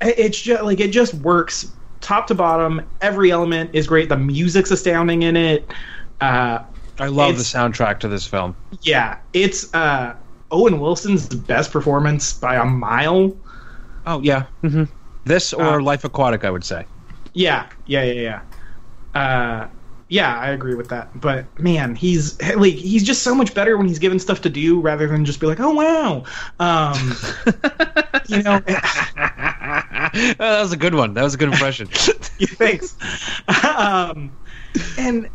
it's 0.00 0.40
just 0.40 0.62
like 0.64 0.80
it 0.80 0.90
just 0.90 1.14
works 1.14 1.70
top 2.00 2.26
to 2.26 2.34
bottom. 2.34 2.82
Every 3.00 3.30
element 3.30 3.70
is 3.72 3.86
great. 3.86 4.08
The 4.08 4.16
music's 4.16 4.70
astounding 4.70 5.22
in 5.22 5.36
it. 5.36 5.72
Uh, 6.20 6.60
I 6.98 7.06
love 7.06 7.36
the 7.36 7.42
soundtrack 7.42 8.00
to 8.00 8.08
this 8.08 8.26
film. 8.26 8.54
yeah, 8.82 9.18
it's 9.32 9.72
uh, 9.74 10.14
Owen 10.50 10.80
Wilson's 10.80 11.28
best 11.28 11.70
performance 11.72 12.32
by 12.32 12.56
a 12.56 12.64
mile. 12.64 13.36
Oh 14.06 14.20
yeah. 14.20 14.44
hmm 14.62 14.84
This 15.24 15.52
or 15.52 15.80
Uh, 15.80 15.82
Life 15.82 16.04
Aquatic, 16.04 16.44
I 16.44 16.50
would 16.50 16.64
say. 16.64 16.84
Yeah, 17.32 17.66
yeah, 17.86 18.02
yeah, 18.04 18.40
yeah. 19.14 19.68
Yeah, 20.14 20.38
I 20.38 20.50
agree 20.50 20.76
with 20.76 20.90
that. 20.90 21.20
But 21.20 21.58
man, 21.58 21.96
he's 21.96 22.40
like 22.40 22.74
he's 22.74 23.02
just 23.02 23.24
so 23.24 23.34
much 23.34 23.52
better 23.52 23.76
when 23.76 23.88
he's 23.88 23.98
given 23.98 24.20
stuff 24.20 24.42
to 24.42 24.48
do 24.48 24.78
rather 24.80 25.08
than 25.08 25.24
just 25.24 25.40
be 25.40 25.48
like, 25.48 25.58
"Oh 25.58 25.74
wow," 25.74 26.22
um, 26.60 27.16
you 28.28 28.40
know. 28.44 28.60
that 28.64 30.36
was 30.38 30.70
a 30.70 30.76
good 30.76 30.94
one. 30.94 31.14
That 31.14 31.24
was 31.24 31.34
a 31.34 31.36
good 31.36 31.48
impression. 31.48 31.88
Thanks. 31.92 32.96
um, 33.74 34.30
and 34.96 35.28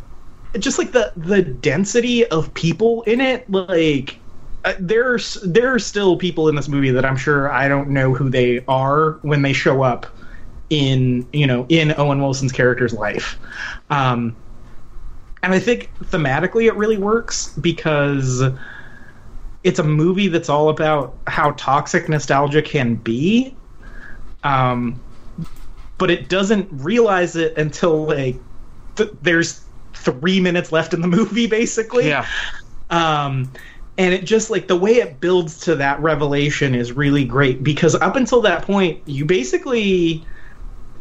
just 0.60 0.78
like 0.78 0.94
the 0.94 1.12
the 1.18 1.42
density 1.42 2.26
of 2.28 2.54
people 2.54 3.02
in 3.02 3.20
it, 3.20 3.52
like 3.52 4.18
uh, 4.64 4.76
there's 4.80 5.34
there 5.44 5.74
are 5.74 5.80
still 5.80 6.16
people 6.16 6.48
in 6.48 6.56
this 6.56 6.70
movie 6.70 6.92
that 6.92 7.04
I'm 7.04 7.18
sure 7.18 7.52
I 7.52 7.68
don't 7.68 7.90
know 7.90 8.14
who 8.14 8.30
they 8.30 8.64
are 8.70 9.20
when 9.24 9.42
they 9.42 9.52
show 9.52 9.82
up 9.82 10.08
in 10.70 11.28
you 11.34 11.46
know 11.46 11.66
in 11.68 11.94
Owen 11.98 12.22
Wilson's 12.22 12.54
character's 12.54 12.94
life. 12.94 13.38
Um, 13.90 14.38
and 15.44 15.54
I 15.54 15.60
think 15.60 15.90
thematically 16.06 16.68
it 16.68 16.76
really 16.76 16.98
works 16.98 17.54
because 17.60 18.44
it's 19.64 19.80
a 19.80 19.84
movie 19.84 20.28
that's 20.28 20.50
all 20.50 20.70
about 20.70 21.16
how 21.28 21.52
toxic 21.52 22.10
nostalgia 22.10 22.62
can 22.62 22.96
be. 22.96 23.56
Um, 24.44 25.00
but 25.98 26.10
it 26.10 26.30
doesn't 26.30 26.68
realize 26.72 27.36
it 27.36 27.58
until 27.58 28.06
like 28.08 28.38
th- 28.96 29.12
there's 29.22 29.64
three 29.94 30.40
minutes 30.40 30.72
left 30.72 30.94
in 30.94 31.02
the 31.02 31.08
movie, 31.08 31.48
basically. 31.48 32.08
Yeah. 32.08 32.26
Um, 32.90 33.52
and 33.98 34.14
it 34.14 34.24
just 34.24 34.50
like 34.50 34.68
the 34.68 34.78
way 34.78 34.96
it 34.96 35.20
builds 35.20 35.60
to 35.62 35.76
that 35.76 36.00
revelation 36.00 36.74
is 36.74 36.94
really 36.94 37.26
great 37.26 37.64
because 37.64 37.96
up 37.96 38.16
until 38.16 38.42
that 38.42 38.64
point, 38.64 39.02
you 39.06 39.26
basically 39.26 40.24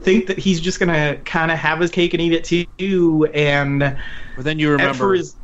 think 0.02 0.26
that 0.28 0.38
he's 0.38 0.60
just 0.60 0.78
gonna 0.80 1.18
kind 1.24 1.50
of 1.50 1.58
have 1.58 1.80
his 1.80 1.90
cake 1.90 2.14
and 2.14 2.20
eat 2.20 2.32
it 2.32 2.44
too, 2.78 3.28
and 3.34 3.80
But 4.36 4.44
then 4.44 4.58
you 4.58 4.70
remember. 4.70 5.14
his, 5.14 5.36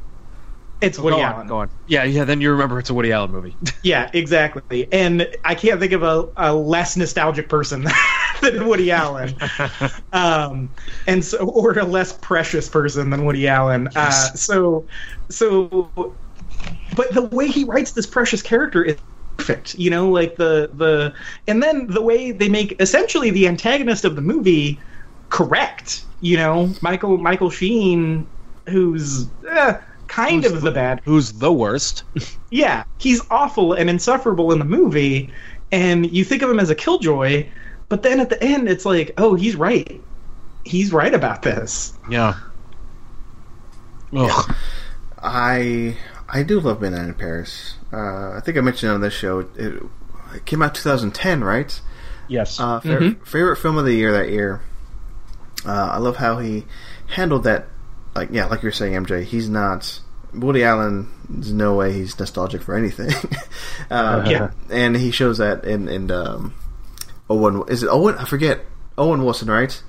it's 0.80 0.98
Woody 0.98 1.16
go 1.16 1.22
Allen. 1.22 1.46
go 1.46 1.58
on. 1.60 1.70
Yeah, 1.86 2.04
yeah. 2.04 2.24
Then 2.24 2.40
you 2.40 2.50
remember 2.50 2.78
it's 2.78 2.90
a 2.90 2.94
Woody 2.94 3.12
Allen 3.12 3.30
movie. 3.30 3.56
Yeah, 3.82 4.10
exactly. 4.14 4.90
And 4.92 5.28
I 5.44 5.54
can't 5.54 5.80
think 5.80 5.92
of 5.92 6.02
a, 6.02 6.26
a 6.36 6.54
less 6.54 6.96
nostalgic 6.96 7.48
person 7.48 7.86
than 8.42 8.66
Woody 8.66 8.90
Allen, 8.90 9.36
um, 10.12 10.70
and 11.06 11.24
so 11.24 11.38
or 11.48 11.78
a 11.78 11.84
less 11.84 12.18
precious 12.18 12.68
person 12.68 13.10
than 13.10 13.24
Woody 13.24 13.46
Allen. 13.48 13.88
Uh, 13.94 14.10
so, 14.34 14.86
so, 15.30 15.92
but 16.92 17.12
the 17.12 17.22
way 17.22 17.48
he 17.48 17.64
writes 17.64 17.92
this 17.92 18.06
precious 18.06 18.42
character 18.42 18.82
is 18.84 18.98
perfect. 19.36 19.74
You 19.76 19.90
know, 19.90 20.08
like 20.10 20.36
the 20.36 20.70
the, 20.74 21.14
and 21.46 21.62
then 21.62 21.86
the 21.86 22.02
way 22.02 22.32
they 22.32 22.48
make 22.48 22.80
essentially 22.80 23.30
the 23.30 23.46
antagonist 23.48 24.04
of 24.04 24.16
the 24.16 24.22
movie 24.22 24.78
correct. 25.28 26.04
You 26.20 26.36
know, 26.36 26.72
Michael 26.80 27.18
Michael 27.18 27.50
Sheen, 27.50 28.26
who's. 28.68 29.26
Eh, 29.48 29.76
Kind 30.06 30.44
Who's 30.44 30.52
of 30.52 30.60
the 30.60 30.70
bad 30.70 31.00
Who's 31.04 31.32
the 31.32 31.52
worst? 31.52 32.04
yeah, 32.50 32.84
he's 32.98 33.20
awful 33.30 33.72
and 33.72 33.88
insufferable 33.90 34.52
in 34.52 34.58
the 34.58 34.64
movie, 34.64 35.32
and 35.72 36.10
you 36.12 36.24
think 36.24 36.42
of 36.42 36.50
him 36.50 36.60
as 36.60 36.70
a 36.70 36.74
killjoy, 36.74 37.48
but 37.88 38.02
then 38.02 38.20
at 38.20 38.28
the 38.30 38.42
end, 38.42 38.68
it's 38.68 38.84
like, 38.84 39.12
oh, 39.18 39.34
he's 39.34 39.56
right. 39.56 40.00
He's 40.64 40.92
right 40.92 41.12
about 41.12 41.42
this. 41.42 41.98
Yeah. 42.08 42.34
Ugh. 44.16 44.54
I 45.22 45.96
I 46.28 46.42
do 46.42 46.60
love 46.60 46.80
Midnight 46.80 47.06
in 47.06 47.14
Paris. 47.14 47.74
Uh, 47.94 48.36
I 48.36 48.40
think 48.44 48.58
I 48.58 48.60
mentioned 48.60 48.92
on 48.92 49.00
this 49.00 49.14
show. 49.14 49.40
It, 49.40 49.82
it 50.34 50.44
came 50.46 50.62
out 50.62 50.74
2010, 50.74 51.44
right? 51.44 51.80
Yes. 52.28 52.58
Uh, 52.58 52.80
fa- 52.80 53.14
Favorite 53.24 53.56
film 53.56 53.78
of 53.78 53.84
the 53.84 53.94
year 53.94 54.12
that 54.12 54.30
year. 54.30 54.60
Uh, 55.64 55.90
I 55.92 55.98
love 55.98 56.16
how 56.16 56.38
he 56.38 56.64
handled 57.08 57.44
that. 57.44 57.66
Like 58.14 58.28
yeah, 58.32 58.46
like 58.46 58.62
you're 58.62 58.72
saying, 58.72 58.94
MJ. 58.94 59.24
He's 59.24 59.48
not 59.48 60.00
Woody 60.32 60.62
Allen. 60.64 61.08
There's 61.28 61.52
no 61.52 61.74
way 61.74 61.92
he's 61.92 62.18
nostalgic 62.18 62.62
for 62.62 62.74
anything. 62.76 63.10
uh, 63.90 64.24
Yeah. 64.26 64.50
and 64.70 64.96
he 64.96 65.10
shows 65.10 65.38
that 65.38 65.64
in 65.64 65.88
in 65.88 66.10
um, 66.10 66.54
Owen. 67.30 67.64
Is 67.68 67.82
it 67.82 67.88
Owen? 67.88 68.16
I 68.16 68.24
forget. 68.24 68.60
Owen 68.96 69.24
Wilson, 69.24 69.48
right? 69.50 69.82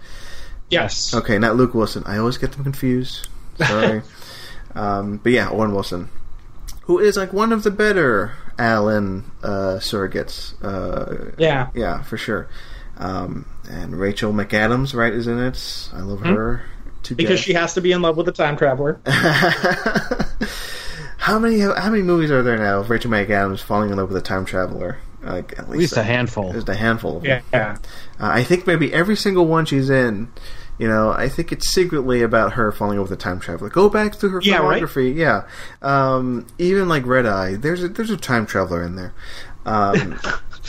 yes. 0.71 1.13
Okay, 1.13 1.37
not 1.37 1.55
Luke 1.55 1.73
Wilson. 1.75 2.03
I 2.07 2.17
always 2.17 2.37
get 2.39 2.51
them 2.53 2.63
confused. 2.63 3.27
Sorry. 3.59 4.01
um, 4.75 5.17
but 5.17 5.31
yeah, 5.31 5.49
Owen 5.51 5.71
Wilson, 5.73 6.09
who 6.85 6.99
is 6.99 7.17
like 7.17 7.33
one 7.33 7.51
of 7.51 7.63
the 7.63 7.71
better 7.71 8.33
Allen 8.57 9.29
uh, 9.43 9.77
surrogates. 9.79 10.53
Uh, 10.63 11.31
Yeah. 11.37 11.69
yeah, 11.75 12.01
for 12.03 12.17
sure. 12.17 12.47
Um, 12.97 13.45
and 13.69 13.99
Rachel 13.99 14.31
McAdams, 14.31 14.93
right, 14.95 15.11
is 15.13 15.27
in 15.27 15.39
it. 15.39 15.89
I 15.93 15.99
love 16.01 16.21
her 16.21 16.63
to 17.03 17.15
Because 17.15 17.39
death. 17.39 17.45
she 17.45 17.53
has 17.53 17.73
to 17.73 17.81
be 17.81 17.91
in 17.91 18.01
love 18.01 18.15
with 18.17 18.27
a 18.29 18.31
time 18.31 18.55
traveler. 18.57 18.99
how 21.17 21.39
many 21.39 21.59
how 21.59 21.89
many 21.89 22.03
movies 22.03 22.31
are 22.31 22.43
there 22.43 22.57
now 22.57 22.79
of 22.79 22.89
Rachel 22.89 23.11
McAdams 23.11 23.59
falling 23.61 23.89
in 23.89 23.97
love 23.97 24.09
with 24.09 24.17
a 24.17 24.25
time 24.25 24.45
traveler? 24.45 24.97
Like 25.23 25.53
at 25.53 25.59
At 25.59 25.69
least 25.69 25.97
a 25.97 26.03
handful. 26.03 26.53
Just 26.53 26.69
a 26.69 26.75
handful. 26.75 27.17
Of 27.17 27.23
them. 27.23 27.41
Yeah. 27.51 27.77
Uh, 28.19 28.27
I 28.27 28.43
think 28.43 28.67
maybe 28.67 28.93
every 28.93 29.15
single 29.15 29.47
one 29.47 29.65
she's 29.65 29.89
in, 29.89 30.31
you 30.77 30.87
know, 30.87 31.11
I 31.11 31.29
think 31.29 31.51
it's 31.51 31.69
secretly 31.73 32.21
about 32.21 32.53
her 32.53 32.71
falling 32.71 32.99
over 32.99 33.09
the 33.09 33.15
time 33.15 33.39
traveler. 33.39 33.69
Go 33.69 33.89
back 33.89 34.15
through 34.15 34.29
her 34.31 34.41
Yeah, 34.41 34.57
right? 34.57 34.83
Yeah, 34.97 35.47
um, 35.81 36.45
even 36.57 36.87
like 36.89 37.05
Red 37.05 37.25
Eye, 37.25 37.55
there's 37.55 37.83
a, 37.83 37.87
there's 37.89 38.09
a 38.09 38.17
time 38.17 38.45
traveler 38.45 38.83
in 38.83 38.95
there. 38.95 39.13
Um, 39.65 40.19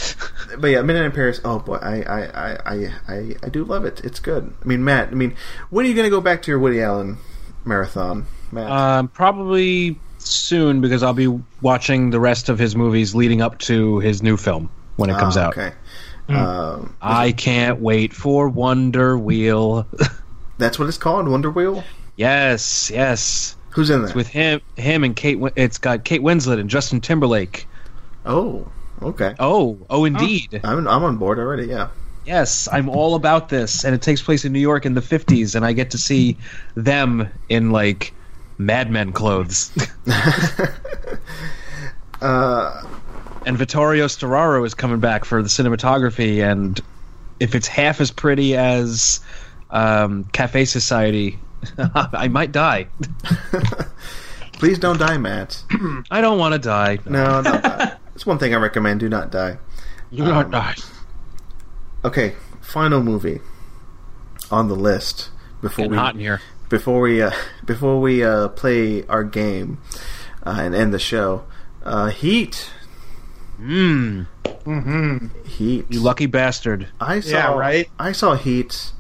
but 0.59 0.69
yeah, 0.69 0.83
Midnight 0.83 1.07
in 1.07 1.13
Paris. 1.13 1.41
Oh 1.45 1.59
boy, 1.59 1.77
I 1.77 2.03
I, 2.03 2.23
I, 2.25 2.59
I, 2.65 2.93
I 3.09 3.37
I 3.43 3.49
do 3.49 3.65
love 3.65 3.85
it. 3.85 4.01
It's 4.05 4.21
good. 4.21 4.53
I 4.63 4.67
mean, 4.67 4.85
Matt. 4.85 5.09
I 5.09 5.15
mean, 5.15 5.37
when 5.71 5.85
are 5.85 5.89
you 5.89 5.95
going 5.95 6.07
to 6.07 6.11
go 6.11 6.21
back 6.21 6.43
to 6.43 6.51
your 6.51 6.59
Woody 6.59 6.81
Allen 6.81 7.19
marathon, 7.65 8.27
Matt? 8.53 8.71
Um, 8.71 9.09
probably 9.09 9.99
soon 10.19 10.81
because 10.81 11.03
I'll 11.03 11.13
be 11.13 11.29
watching 11.61 12.11
the 12.11 12.19
rest 12.21 12.49
of 12.49 12.59
his 12.59 12.75
movies 12.75 13.15
leading 13.15 13.43
up 13.43 13.59
to 13.61 13.99
his 14.01 14.23
new 14.23 14.37
film 14.37 14.71
when 14.97 15.11
it 15.11 15.19
comes 15.19 15.37
Ah, 15.37 15.47
out. 15.47 15.59
Okay. 15.59 15.75
Um, 16.29 16.97
I 17.01 17.33
can't 17.33 17.81
wait 17.81 18.13
for 18.13 18.49
Wonder 18.49 19.17
Wheel. 19.17 19.87
that's 20.59 20.79
what 20.79 20.89
it's 20.89 20.99
called, 20.99 21.29
Wonder 21.29 21.51
Wheel. 21.51 21.85
yes, 22.17 22.91
yes. 22.91 23.57
Who's 23.71 23.91
in 23.91 24.01
It's 24.03 24.11
there? 24.13 24.17
with 24.17 24.29
him, 24.29 24.61
him 24.77 25.05
and 25.05 25.15
Kate. 25.15 25.39
It's 25.55 25.79
got 25.79 26.05
Kate 26.05 26.23
Winslet 26.23 26.59
and 26.59 26.69
Justin 26.71 27.01
Timberlake. 27.01 27.67
oh, 28.25 28.67
okay. 29.03 29.35
Oh, 29.39 29.79
oh, 29.91 30.05
indeed. 30.05 30.61
I'm 30.65 30.89
I'm 30.89 31.05
on 31.05 31.17
board 31.19 31.39
already. 31.39 31.67
Yeah. 31.67 31.89
Yes, 32.25 32.67
I'm 32.73 32.89
all 32.89 33.15
about 33.15 33.51
this, 33.51 33.85
and 33.85 33.95
it 33.95 34.03
takes 34.03 34.21
place 34.21 34.45
in 34.45 34.53
New 34.53 34.59
York 34.59 34.85
in 34.87 34.95
the 34.95 35.01
'50s, 35.01 35.55
and 35.55 35.65
I 35.65 35.73
get 35.75 35.93
to 35.93 35.99
see 35.99 36.37
them 36.75 37.29
in 37.49 37.71
like 37.71 38.13
Mad 38.59 38.91
Men 38.91 39.13
clothes. 39.13 39.71
Uh, 42.23 42.83
and 43.47 43.57
Vittorio 43.57 44.07
Storaro 44.07 44.67
is 44.67 44.75
coming 44.75 44.99
back 45.01 45.25
for 45.25 45.41
the 45.43 45.49
cinematography, 45.49 46.43
and 46.43 46.79
if 47.41 47.55
it's 47.55 47.69
half 47.69 48.01
as 48.01 48.11
pretty 48.11 48.57
as 48.57 49.21
um, 49.71 50.25
Cafe 50.33 50.65
Society, 50.67 51.39
I 51.79 52.29
might 52.29 52.53
die. 52.53 52.89
please 54.53 54.79
don't 54.79 54.99
die, 54.99 55.17
Matt. 55.17 55.63
I 56.11 56.21
don't 56.21 56.39
want 56.39 56.55
to 56.55 56.59
die. 56.59 56.99
No, 57.07 57.41
not 57.41 57.63
die. 57.63 57.97
That's 58.13 58.27
one 58.27 58.39
thing 58.39 58.53
I 58.53 58.59
recommend. 58.59 59.01
Do 59.01 59.09
not 59.09 59.31
die. 59.31 59.59
you 60.11 60.25
don't 60.25 60.51
die. 60.51 60.75
Okay, 62.05 62.35
final 62.61 63.03
movie 63.03 63.41
on 64.51 64.69
the 64.69 64.77
list 64.77 65.31
before 65.61 65.85
Getting 65.85 65.91
we 65.93 65.97
hot 65.97 66.15
in 66.15 66.21
here. 66.21 66.41
before 66.69 67.01
we 67.01 67.23
uh, 67.23 67.31
before 67.65 68.01
we 68.01 68.25
uh, 68.25 68.49
play 68.49 69.05
our 69.07 69.23
game 69.25 69.79
uh, 70.45 70.59
and 70.61 70.75
end 70.75 70.93
the 70.93 70.99
show. 70.99 71.45
Uh, 71.85 72.11
Heat, 73.59 74.27
Mmm, 74.65 75.47
Heat. 75.47 75.87
you 75.89 76.01
lucky 76.01 76.27
bastard. 76.27 76.89
I 77.01 77.21
saw. 77.21 77.31
Yeah, 77.31 77.55
right? 77.59 77.89
I 77.99 78.13
saw 78.13 78.35
Heat 78.35 78.93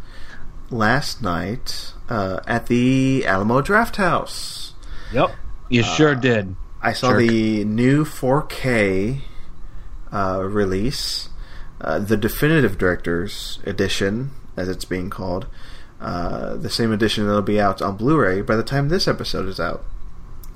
last 0.70 1.22
night 1.22 1.92
uh, 2.08 2.40
at 2.46 2.66
the 2.66 3.24
Alamo 3.26 3.60
Drafthouse. 3.62 4.72
Yep, 5.12 5.30
you 5.68 5.82
sure 5.82 6.14
did. 6.14 6.56
I 6.82 6.92
saw 6.92 7.10
Jerk. 7.10 7.20
the 7.28 7.64
new 7.64 8.04
4K 8.04 9.20
uh, 10.12 10.40
release, 10.44 11.28
uh, 11.80 11.98
the 11.98 12.16
definitive 12.16 12.78
director's 12.78 13.58
edition, 13.64 14.30
as 14.56 14.68
it's 14.68 14.84
being 14.84 15.10
called. 15.10 15.46
Uh, 16.00 16.54
the 16.56 16.68
same 16.70 16.92
edition 16.92 17.26
that'll 17.26 17.40
be 17.42 17.58
out 17.60 17.80
on 17.80 17.96
Blu-ray 17.96 18.42
by 18.42 18.54
the 18.54 18.62
time 18.62 18.88
this 18.88 19.08
episode 19.08 19.48
is 19.48 19.58
out. 19.58 19.84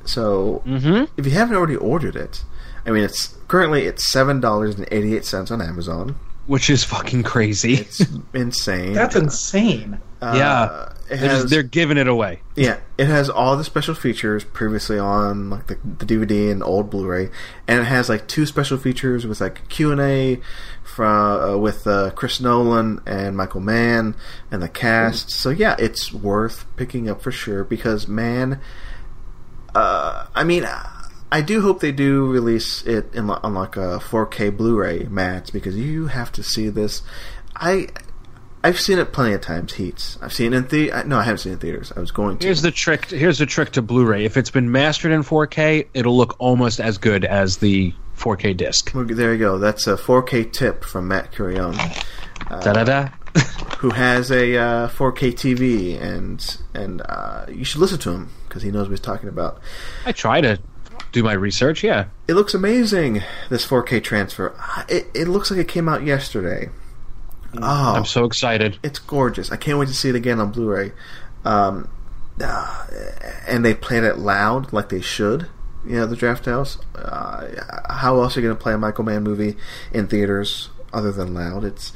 So, 0.05 0.63
Mm-hmm. 0.67 1.05
if 1.17 1.25
you 1.27 1.33
haven't 1.33 1.57
already 1.57 1.77
ordered 1.77 2.15
it, 2.17 2.45
I 2.87 2.91
mean, 2.91 3.05
it's 3.05 3.29
currently 3.49 3.87
it's 3.87 4.11
seven 4.11 4.41
dollars 4.41 4.77
and 4.77 4.87
eighty-eight 4.91 5.25
cents 5.25 5.51
on 5.51 5.61
Amazon. 5.61 6.17
Which 6.47 6.69
is 6.69 6.83
fucking 6.83 7.23
crazy. 7.23 7.75
It's 7.75 8.05
insane. 8.35 8.93
That's 8.93 9.15
insane. 9.15 10.01
Uh, 10.21 10.35
yeah, 10.37 10.93
it 11.05 11.19
they're, 11.21 11.31
has, 11.31 11.41
just, 11.43 11.51
they're 11.51 11.63
giving 11.63 11.97
it 11.97 12.09
away. 12.09 12.43
Yeah, 12.57 12.81
it 12.99 13.07
has 13.07 13.31
all 13.31 13.57
the 13.57 13.65
special 13.65 13.95
features 13.95 14.45
previously 14.45 14.99
on 14.99 15.49
like 15.49 15.69
the, 15.69 15.77
the 15.77 16.05
DVD 16.05 16.51
and 16.51 16.63
old 16.63 16.91
Blu-ray, 16.91 17.31
and 17.69 17.81
it 17.81 17.85
has 17.85 18.09
like 18.09 18.27
two 18.27 18.47
special 18.47 18.79
features 18.79 19.27
with 19.27 19.41
like 19.41 19.69
Q 19.69 19.93
and 19.93 20.01
A 20.01 20.41
from 20.83 21.41
uh, 21.41 21.57
with 21.57 21.87
uh, 21.87 22.11
Chris 22.11 22.41
Nolan 22.41 23.01
and 23.07 23.37
Michael 23.37 23.61
Mann 23.61 24.15
and 24.51 24.61
the 24.61 24.69
cast. 24.69 25.31
So 25.31 25.51
yeah, 25.51 25.77
it's 25.79 26.13
worth 26.13 26.67
picking 26.77 27.09
up 27.09 27.23
for 27.23 27.31
sure 27.31 27.65
because 27.65 28.09
man, 28.09 28.61
uh, 29.75 30.27
I 30.35 30.43
mean. 30.43 30.67
I 31.33 31.43
do 31.43 31.63
hope 31.63 31.81
they 31.81 31.93
do 31.93 32.27
release 32.27 32.85
it 32.85 33.15
in 33.15 33.31
on 33.31 33.55
like 33.55 33.77
a 33.77 34.01
4K 34.01 34.57
Blu-ray, 34.57 35.05
Matt, 35.05 35.53
because 35.53 35.77
you 35.77 36.09
have 36.09 36.33
to 36.33 36.43
see 36.43 36.69
this. 36.69 37.03
I 37.55 37.89
I've 38.63 38.79
seen 38.79 38.99
it 38.99 39.13
plenty 39.13 39.35
of 39.35 39.41
times. 39.41 39.75
Heats. 39.75 40.19
I've 40.21 40.33
seen 40.33 40.53
it 40.53 40.57
in 40.57 40.69
the 40.69 41.03
no, 41.07 41.19
I 41.19 41.23
haven't 41.23 41.39
seen 41.39 41.53
it 41.53 41.55
in 41.55 41.61
theaters. 41.61 41.93
I 41.97 42.01
was 42.01 42.11
going 42.11 42.39
to. 42.39 42.47
Here's 42.47 42.63
the 42.63 42.71
trick. 42.71 43.07
Here's 43.07 43.39
the 43.39 43.47
trick 43.47 43.73
to 43.73 43.83
Blu-ray. 43.83 44.25
If 44.25 44.37
it's 44.37 44.51
been 44.51 44.71
mastered 44.71 45.13
in 45.13 45.23
4K, 45.23 45.87
it'll 45.95 46.17
look 46.17 46.37
almost 46.39 46.81
as 46.81 46.99
good 46.99 47.25
as 47.25 47.59
the 47.59 47.95
4K 48.19 48.57
disc. 48.57 48.93
There 48.93 49.33
you 49.33 49.39
go. 49.39 49.59
That's 49.59 49.87
a 49.87 49.97
4K 49.97 50.53
tip 50.53 50.85
from 50.85 51.09
Matt 51.09 51.33
Curion, 51.33 51.75
Da 52.49 52.73
da 52.73 52.85
da. 52.85 53.09
who 53.79 53.91
has 53.91 54.31
a 54.31 54.57
uh, 54.57 54.89
4K 54.89 55.33
TV, 55.33 56.01
and 56.01 56.59
and 56.75 57.03
uh, 57.09 57.47
you 57.49 57.65
should 57.65 57.81
listen 57.81 57.99
to 58.01 58.11
him 58.11 58.31
because 58.49 58.63
he 58.63 58.71
knows 58.71 58.89
what 58.89 58.91
he's 58.91 59.01
talking 59.01 59.29
about. 59.29 59.61
I 60.05 60.13
try 60.13 60.41
to 60.41 60.59
do 61.13 61.23
my 61.23 61.33
research. 61.33 61.83
Yeah. 61.83 62.07
It 62.29 62.35
looks 62.35 62.55
amazing. 62.55 63.23
This 63.49 63.67
4K 63.67 64.03
transfer. 64.03 64.55
Ah, 64.59 64.85
It 64.89 65.07
it 65.15 65.29
looks 65.29 65.51
like 65.51 65.61
it 65.61 65.69
came 65.69 65.89
out 65.89 66.03
yesterday. 66.05 66.69
Oh, 67.57 67.95
I'm 67.97 68.05
so 68.05 68.25
excited. 68.25 68.79
it's 68.83 69.01
gorgeous. 69.01 69.51
I 69.51 69.57
can't 69.57 69.79
wait 69.79 69.89
to 69.89 69.95
see 69.95 70.09
it 70.09 70.15
again 70.15 70.39
on 70.39 70.53
Blu-ray. 70.53 70.93
Um, 71.45 71.89
uh, 72.41 72.87
and 73.49 73.65
they 73.65 73.75
played 73.75 74.05
it 74.05 74.19
loud, 74.19 74.73
like 74.73 74.89
they 74.89 75.01
should. 75.01 75.49
You 75.85 75.97
know, 75.97 76.07
the 76.07 76.15
Drafthouse. 76.17 76.79
Uh, 76.95 77.93
how 77.93 78.21
else 78.23 78.37
are 78.37 78.41
you 78.41 78.47
going 78.47 78.57
to 78.57 78.63
play 78.63 78.73
a 78.75 78.79
Michael 78.79 79.03
Mann 79.05 79.23
movie 79.25 79.57
in 79.93 80.07
theaters 80.07 80.69
other 80.93 81.11
than 81.11 81.35
loud? 81.35 81.65
It's 81.65 81.93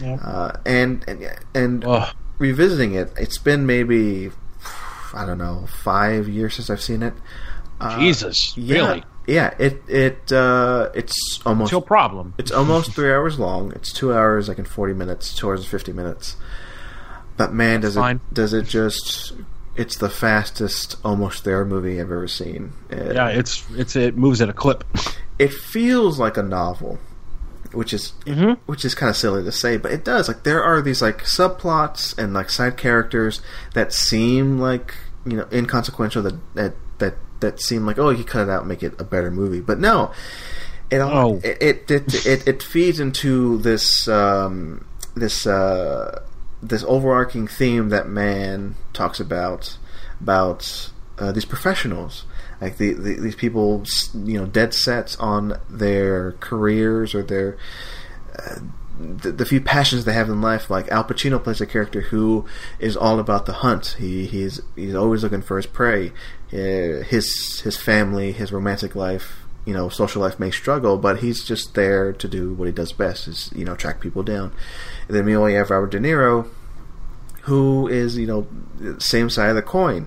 Yeah. 0.00 0.16
uh, 0.16 0.58
and 0.66 1.02
and 1.08 1.30
and 1.54 1.84
Ugh. 1.86 2.14
revisiting 2.38 2.94
it. 2.94 3.10
It's 3.16 3.38
been 3.38 3.64
maybe 3.66 4.30
I 5.14 5.24
don't 5.24 5.38
know 5.38 5.66
five 5.82 6.28
years 6.28 6.54
since 6.56 6.68
I've 6.70 6.82
seen 6.82 7.02
it. 7.02 7.14
Uh, 7.80 7.98
Jesus, 7.98 8.56
yeah, 8.56 8.74
really? 8.76 9.04
Yeah, 9.26 9.54
it 9.58 9.82
it 9.88 10.32
uh, 10.32 10.90
it's 10.94 11.40
almost 11.46 11.72
your 11.72 11.82
problem? 11.82 12.34
it's 12.38 12.50
almost 12.50 12.92
three 12.92 13.10
hours 13.12 13.38
long. 13.38 13.72
It's 13.72 13.92
two 13.92 14.12
hours, 14.12 14.48
like 14.48 14.58
in 14.58 14.64
forty 14.64 14.92
minutes, 14.94 15.34
two 15.34 15.48
hours 15.48 15.60
and 15.60 15.68
fifty 15.68 15.92
minutes. 15.92 16.36
But 17.36 17.52
man, 17.54 17.80
does 17.80 17.94
Fine. 17.94 18.16
it 18.16 18.34
does 18.34 18.52
it 18.52 18.66
just? 18.66 19.32
It's 19.76 19.96
the 19.96 20.10
fastest 20.10 20.96
almost 21.04 21.44
there 21.44 21.64
movie 21.64 21.94
I've 22.00 22.10
ever 22.10 22.28
seen. 22.28 22.72
It, 22.90 23.14
Yeah, 23.14 23.28
it's 23.28 23.64
it's 23.72 23.96
it 23.96 24.16
moves 24.16 24.42
at 24.42 24.48
a 24.48 24.52
clip. 24.52 24.84
it 25.38 25.52
feels 25.52 26.18
like 26.18 26.36
a 26.36 26.42
novel, 26.42 26.98
which 27.72 27.94
is 27.94 28.12
Mhm. 28.26 28.58
which 28.66 28.84
is 28.84 28.94
kind 28.94 29.08
of 29.08 29.16
silly 29.16 29.42
to 29.44 29.52
say, 29.52 29.76
but 29.78 29.92
it 29.92 30.04
does. 30.04 30.28
Like 30.28 30.42
there 30.42 30.62
are 30.62 30.82
these 30.82 31.00
like 31.00 31.22
subplots 31.24 32.18
and 32.18 32.34
like 32.34 32.50
side 32.50 32.76
characters 32.76 33.40
that 33.74 33.92
seem 33.92 34.58
like 34.58 34.92
you 35.24 35.36
know 35.36 35.46
inconsequential 35.52 36.22
that 36.24 36.34
that 36.54 36.74
that 37.40 37.56
that 37.56 37.60
seem 37.60 37.86
like 37.86 37.98
oh 37.98 38.10
you 38.10 38.24
cut 38.24 38.42
it 38.42 38.50
out 38.50 38.60
and 38.60 38.68
make 38.68 38.82
it 38.82 39.00
a 39.00 39.04
better 39.04 39.30
movie, 39.30 39.60
but 39.60 39.78
no. 39.78 40.12
It 40.90 41.00
all 41.00 41.34
Oh. 41.34 41.40
it, 41.44 41.88
it, 41.90 42.26
it 42.26 42.48
it 42.48 42.62
feeds 42.62 42.98
into 42.98 43.58
this 43.58 44.08
um, 44.08 44.84
this 45.14 45.46
uh, 45.46 46.22
this 46.62 46.84
overarching 46.84 47.46
theme 47.46 47.90
that 47.90 48.08
man 48.08 48.74
talks 48.92 49.20
about 49.20 49.76
about 50.20 50.90
uh, 51.18 51.30
these 51.32 51.44
professionals 51.44 52.24
like 52.60 52.76
the, 52.78 52.92
the 52.92 53.14
these 53.20 53.36
people 53.36 53.84
you 54.24 54.38
know 54.38 54.46
dead 54.46 54.74
sets 54.74 55.16
on 55.16 55.58
their 55.70 56.32
careers 56.40 57.14
or 57.14 57.22
their 57.22 57.56
uh, 58.38 58.56
the, 58.98 59.32
the 59.32 59.46
few 59.46 59.60
passions 59.60 60.04
they 60.04 60.12
have 60.12 60.28
in 60.28 60.42
life 60.42 60.68
like 60.68 60.88
Al 60.88 61.04
Pacino 61.04 61.42
plays 61.42 61.60
a 61.60 61.66
character 61.66 62.00
who 62.02 62.44
is 62.80 62.96
all 62.96 63.18
about 63.20 63.46
the 63.46 63.52
hunt 63.54 63.96
he 63.98 64.26
he's 64.26 64.60
he's 64.76 64.94
always 64.94 65.22
looking 65.22 65.40
for 65.40 65.56
his 65.56 65.66
prey 65.66 66.12
his 66.50 67.60
his 67.60 67.76
family 67.76 68.32
his 68.32 68.52
romantic 68.52 68.94
life 68.96 69.44
you 69.64 69.72
know 69.72 69.88
social 69.88 70.22
life 70.22 70.40
may 70.40 70.50
struggle 70.50 70.96
but 70.96 71.20
he's 71.20 71.44
just 71.44 71.74
there 71.74 72.12
to 72.12 72.26
do 72.26 72.54
what 72.54 72.66
he 72.66 72.72
does 72.72 72.92
best 72.92 73.28
is 73.28 73.50
you 73.54 73.64
know 73.64 73.76
track 73.76 74.00
people 74.00 74.22
down. 74.22 74.52
And 75.06 75.16
then 75.16 75.24
we 75.24 75.36
only 75.36 75.54
have 75.54 75.70
Robert 75.70 75.90
De 75.90 75.98
Niro 75.98 76.48
who 77.42 77.88
is 77.88 78.16
you 78.16 78.26
know 78.26 78.46
same 78.98 79.30
side 79.30 79.50
of 79.50 79.56
the 79.56 79.62
coin. 79.62 80.06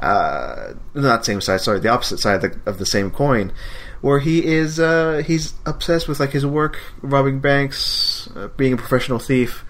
Uh, 0.00 0.74
not 0.94 1.24
same 1.24 1.40
side 1.40 1.60
sorry 1.60 1.80
the 1.80 1.88
opposite 1.88 2.18
side 2.18 2.44
of 2.44 2.52
the, 2.52 2.70
of 2.70 2.78
the 2.78 2.86
same 2.86 3.10
coin 3.10 3.52
where 4.00 4.18
he 4.18 4.44
is 4.44 4.78
uh, 4.78 5.22
he's 5.26 5.54
obsessed 5.64 6.08
with 6.08 6.20
like 6.20 6.30
his 6.30 6.44
work 6.44 6.78
robbing 7.00 7.40
banks 7.40 8.28
uh, 8.36 8.48
being 8.56 8.74
a 8.74 8.76
professional 8.76 9.18
thief 9.18 9.64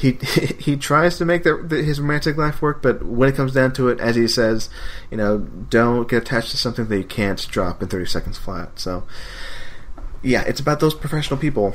he 0.00 0.12
he 0.58 0.76
tries 0.76 1.18
to 1.18 1.24
make 1.24 1.42
the, 1.42 1.56
the, 1.56 1.82
his 1.82 2.00
romantic 2.00 2.36
life 2.36 2.62
work 2.62 2.82
but 2.82 3.02
when 3.04 3.28
it 3.28 3.36
comes 3.36 3.52
down 3.52 3.72
to 3.72 3.88
it 3.88 4.00
as 4.00 4.16
he 4.16 4.26
says 4.26 4.70
you 5.10 5.16
know 5.16 5.38
don't 5.38 6.08
get 6.08 6.22
attached 6.22 6.50
to 6.50 6.56
something 6.56 6.86
that 6.88 6.96
you 6.96 7.04
can't 7.04 7.46
drop 7.48 7.82
in 7.82 7.88
30 7.88 8.06
seconds 8.06 8.38
flat 8.38 8.78
so 8.78 9.04
yeah 10.22 10.42
it's 10.46 10.60
about 10.60 10.80
those 10.80 10.94
professional 10.94 11.38
people 11.38 11.74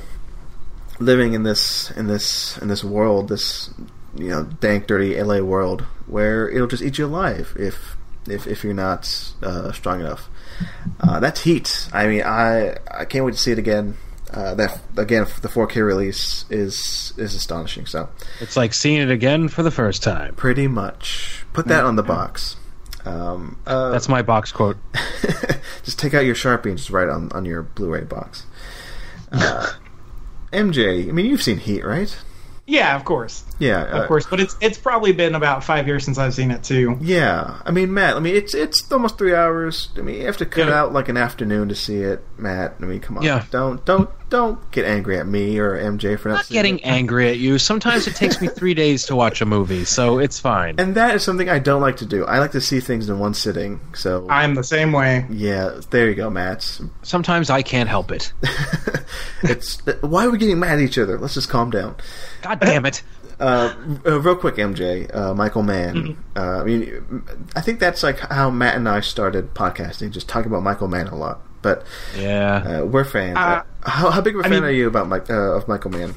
living 0.99 1.33
in 1.33 1.43
this 1.43 1.91
in 1.91 2.07
this 2.07 2.57
in 2.59 2.67
this 2.67 2.83
world, 2.83 3.29
this 3.29 3.73
you 4.15 4.29
know 4.29 4.43
dank, 4.43 4.87
dirty 4.87 5.21
LA 5.21 5.39
world, 5.39 5.81
where 6.07 6.49
it'll 6.49 6.67
just 6.67 6.83
eat 6.83 6.97
you 6.97 7.05
alive 7.05 7.53
if 7.57 7.95
if 8.27 8.47
if 8.47 8.63
you're 8.63 8.73
not 8.73 9.33
uh, 9.41 9.71
strong 9.71 9.99
enough. 9.99 10.29
Uh, 10.99 11.19
that's 11.19 11.41
Heat. 11.41 11.89
I 11.93 12.07
mean, 12.07 12.23
I 12.23 12.77
I 12.89 13.05
can't 13.05 13.25
wait 13.25 13.33
to 13.33 13.39
see 13.39 13.51
it 13.51 13.59
again. 13.59 13.97
Uh, 14.33 14.55
that 14.55 14.79
again, 14.97 15.25
the 15.41 15.47
4K 15.47 15.85
release 15.85 16.45
is 16.49 17.13
is 17.17 17.35
astonishing. 17.35 17.85
So 17.85 18.09
It's 18.41 18.57
like 18.57 18.73
seeing 18.73 19.01
it 19.01 19.11
again 19.11 19.47
for 19.49 19.63
the 19.63 19.71
first 19.71 20.03
time. 20.03 20.35
pretty 20.35 20.67
much 20.67 21.45
put 21.53 21.67
that 21.67 21.85
on 21.85 21.95
the 21.95 22.03
box. 22.03 22.57
Um, 23.05 23.59
uh, 23.67 23.91
That's 23.91 24.09
my 24.09 24.23
box 24.23 24.51
quote. 24.51 24.77
just 25.83 25.99
take 25.99 26.13
out 26.15 26.25
your 26.25 26.33
sharpie 26.35 26.65
and 26.69 26.77
just 26.77 26.89
write 26.89 27.07
on 27.07 27.31
on 27.33 27.45
your 27.45 27.61
Blu-ray 27.61 28.05
box. 28.05 28.45
Uh, 29.31 29.71
MJ, 30.51 31.07
I 31.07 31.11
mean, 31.11 31.27
you've 31.27 31.43
seen 31.43 31.57
Heat, 31.57 31.85
right? 31.85 32.15
Yeah, 32.65 32.95
of 32.95 33.05
course, 33.05 33.43
Yeah, 33.59 33.83
of 33.83 34.03
uh, 34.03 34.07
course. 34.07 34.25
But 34.25 34.39
it's 34.39 34.55
it's 34.61 34.77
probably 34.77 35.11
been 35.11 35.35
about 35.35 35.63
five 35.63 35.87
years 35.87 36.03
since 36.03 36.17
I've 36.17 36.33
seen 36.33 36.51
it 36.51 36.63
too. 36.63 36.97
Yeah, 37.01 37.61
I 37.65 37.71
mean, 37.71 37.93
Matt. 37.93 38.15
I 38.15 38.19
mean, 38.19 38.35
it's 38.35 38.53
it's 38.53 38.91
almost 38.91 39.17
three 39.17 39.33
hours. 39.33 39.89
I 39.97 40.01
mean, 40.01 40.15
you 40.15 40.25
have 40.25 40.37
to 40.37 40.45
cut 40.45 40.67
Yeah. 40.67 40.79
out 40.79 40.93
like 40.93 41.09
an 41.09 41.17
afternoon 41.17 41.69
to 41.69 41.75
see 41.75 41.97
it, 41.97 42.23
Matt. 42.37 42.75
I 42.81 42.85
mean, 42.85 42.99
come 42.99 43.17
on. 43.17 43.23
Yeah. 43.23 43.45
Don't 43.51 43.83
don't 43.85 44.09
don't 44.29 44.71
get 44.71 44.85
angry 44.85 45.17
at 45.17 45.27
me 45.27 45.59
or 45.59 45.77
MJ 45.77 46.19
for 46.19 46.29
not, 46.29 46.35
not 46.35 46.49
getting 46.49 46.79
it. 46.79 46.85
angry 46.85 47.29
at 47.29 47.37
you. 47.37 47.57
Sometimes 47.59 48.07
it 48.07 48.15
takes 48.15 48.41
me 48.41 48.47
three 48.47 48.73
days 48.83 49.05
to 49.05 49.15
watch 49.15 49.39
a 49.41 49.45
movie, 49.45 49.85
so 49.85 50.19
it's 50.19 50.39
fine. 50.39 50.75
And 50.77 50.95
that 50.95 51.15
is 51.15 51.23
something 51.23 51.47
I 51.49 51.59
don't 51.59 51.81
like 51.81 51.97
to 51.97 52.05
do. 52.05 52.25
I 52.25 52.39
like 52.39 52.51
to 52.51 52.61
see 52.61 52.79
things 52.79 53.07
in 53.07 53.19
one 53.19 53.33
sitting. 53.33 53.79
So 53.93 54.27
I'm 54.29 54.55
the 54.55 54.63
same 54.63 54.91
way. 54.91 55.25
yeah, 55.29 55.79
there 55.91 56.09
you 56.09 56.15
go, 56.15 56.29
Matt. 56.29 56.79
Sometimes 57.03 57.49
I 57.49 57.61
can't 57.61 57.87
help 57.87 58.11
it. 58.11 58.33
it's 59.43 59.77
why 60.01 60.25
are 60.25 60.29
we 60.29 60.37
getting 60.37 60.59
mad 60.59 60.73
at 60.73 60.79
each 60.79 60.97
other? 60.97 61.17
Let's 61.17 61.35
just 61.35 61.49
calm 61.49 61.69
down. 61.69 61.95
God 62.41 62.59
damn 62.59 62.85
it. 62.85 63.01
Uh, 63.39 63.73
uh, 64.05 64.19
real 64.21 64.35
quick, 64.35 64.55
MJ, 64.55 65.13
uh, 65.15 65.33
Michael 65.33 65.63
Mann. 65.63 66.17
Uh, 66.35 66.61
I 66.61 66.63
mean, 66.63 67.23
I 67.55 67.61
think 67.61 67.79
that's 67.79 68.01
like 68.03 68.19
how 68.19 68.49
Matt 68.49 68.75
and 68.75 68.87
I 68.87 69.01
started 69.01 69.53
podcasting, 69.53 70.11
just 70.11 70.27
talking 70.29 70.51
about 70.51 70.63
Michael 70.63 70.87
Mann 70.87 71.07
a 71.07 71.15
lot. 71.15 71.41
But 71.61 71.83
Yeah. 72.17 72.81
uh, 72.81 72.85
we're 72.85 73.03
fans. 73.03 73.37
Uh, 73.37 73.63
how, 73.83 74.11
how 74.11 74.21
big 74.21 74.35
of 74.35 74.41
a 74.41 74.45
I 74.45 74.49
fan 74.49 74.61
mean- 74.61 74.63
are 74.63 74.71
you 74.71 74.87
about 74.87 75.07
Mike, 75.09 75.29
uh, 75.29 75.55
of 75.55 75.67
Michael 75.67 75.91
Mann? 75.91 76.13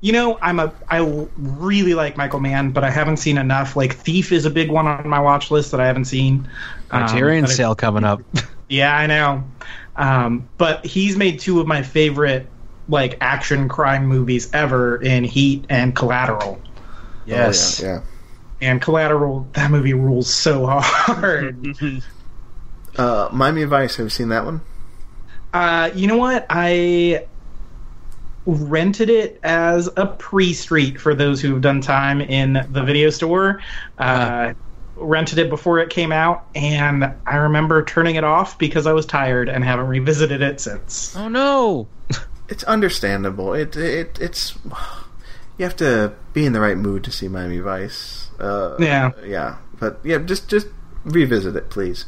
You 0.00 0.12
know, 0.12 0.38
I'm 0.42 0.60
a 0.60 0.70
I 0.90 0.98
really 1.38 1.94
like 1.94 2.18
Michael 2.18 2.40
Mann, 2.40 2.72
but 2.72 2.84
I 2.84 2.90
haven't 2.90 3.16
seen 3.16 3.38
enough. 3.38 3.74
Like 3.74 3.94
Thief 3.94 4.32
is 4.32 4.44
a 4.44 4.50
big 4.50 4.70
one 4.70 4.86
on 4.86 5.08
my 5.08 5.18
watch 5.18 5.50
list 5.50 5.70
that 5.70 5.80
I 5.80 5.86
haven't 5.86 6.04
seen. 6.04 6.46
Um, 6.90 7.06
Criterion 7.08 7.44
but 7.44 7.50
I- 7.50 7.54
sale 7.54 7.74
coming 7.74 8.04
up. 8.04 8.20
Yeah, 8.68 8.96
I 8.96 9.06
know. 9.06 9.44
Um, 9.94 10.48
but 10.56 10.84
he's 10.86 11.16
made 11.18 11.38
two 11.38 11.60
of 11.60 11.66
my 11.66 11.82
favorite 11.82 12.46
like 12.88 13.16
action 13.20 13.68
crime 13.68 14.06
movies 14.06 14.50
ever 14.52 14.96
in 15.00 15.24
Heat 15.24 15.64
and 15.68 15.94
Collateral. 15.96 16.60
yes. 17.26 17.82
Oh, 17.82 17.86
yeah, 17.86 18.00
And 18.60 18.80
Collateral, 18.82 19.46
that 19.54 19.70
movie 19.70 19.94
rules 19.94 20.32
so 20.32 20.66
hard. 20.66 21.76
Uh, 22.96 23.28
Miami 23.32 23.64
Vice. 23.64 23.96
Have 23.96 24.06
you 24.06 24.10
seen 24.10 24.28
that 24.28 24.44
one? 24.44 24.60
uh, 25.52 25.90
you 25.96 26.06
know 26.06 26.16
what? 26.16 26.46
I 26.48 27.26
rented 28.46 29.10
it 29.10 29.40
as 29.42 29.88
a 29.96 30.06
pre-street 30.06 31.00
for 31.00 31.12
those 31.14 31.40
who've 31.40 31.60
done 31.60 31.80
time 31.80 32.20
in 32.20 32.52
the 32.70 32.82
video 32.84 33.10
store. 33.10 33.60
Uh, 33.98 34.54
rented 34.96 35.38
it 35.38 35.48
before 35.50 35.80
it 35.80 35.90
came 35.90 36.12
out, 36.12 36.46
and 36.54 37.12
I 37.26 37.34
remember 37.36 37.82
turning 37.84 38.14
it 38.14 38.22
off 38.24 38.58
because 38.58 38.86
I 38.86 38.92
was 38.92 39.06
tired 39.06 39.48
and 39.48 39.64
haven't 39.64 39.88
revisited 39.88 40.40
it 40.40 40.60
since. 40.60 41.16
Oh 41.16 41.26
no. 41.28 41.88
It's 42.48 42.64
understandable. 42.64 43.54
It 43.54 43.76
it 43.76 44.18
it's 44.20 44.56
you 45.58 45.64
have 45.64 45.76
to 45.76 46.12
be 46.32 46.44
in 46.46 46.52
the 46.52 46.60
right 46.60 46.76
mood 46.76 47.04
to 47.04 47.10
see 47.10 47.28
Miami 47.28 47.58
Vice. 47.58 48.30
Uh, 48.38 48.76
Yeah. 48.78 49.12
yeah. 49.24 49.56
But 49.78 50.00
yeah, 50.04 50.18
just 50.18 50.48
just 50.48 50.68
revisit 51.04 51.56
it, 51.56 51.70
please. 51.70 52.06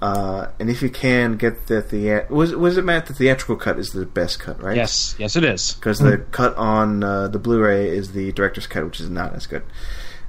Uh, 0.00 0.46
and 0.60 0.70
if 0.70 0.80
you 0.80 0.88
can 0.90 1.36
get 1.36 1.66
the 1.66 1.80
the 1.80 2.24
was 2.32 2.54
was 2.54 2.76
it 2.76 2.84
Matt 2.84 3.06
the 3.06 3.14
theatrical 3.14 3.56
cut 3.56 3.78
is 3.78 3.90
the 3.90 4.06
best 4.06 4.38
cut, 4.38 4.62
right? 4.62 4.76
Yes. 4.76 5.16
Yes, 5.18 5.34
it 5.34 5.44
is. 5.44 5.72
because 5.74 5.98
the 5.98 6.18
cut 6.30 6.56
on 6.56 7.02
uh, 7.02 7.26
the 7.28 7.38
Blu-ray 7.38 7.88
is 7.88 8.12
the 8.12 8.30
director's 8.32 8.66
cut, 8.68 8.84
which 8.84 9.00
is 9.00 9.10
not 9.10 9.34
as 9.34 9.46
good. 9.46 9.64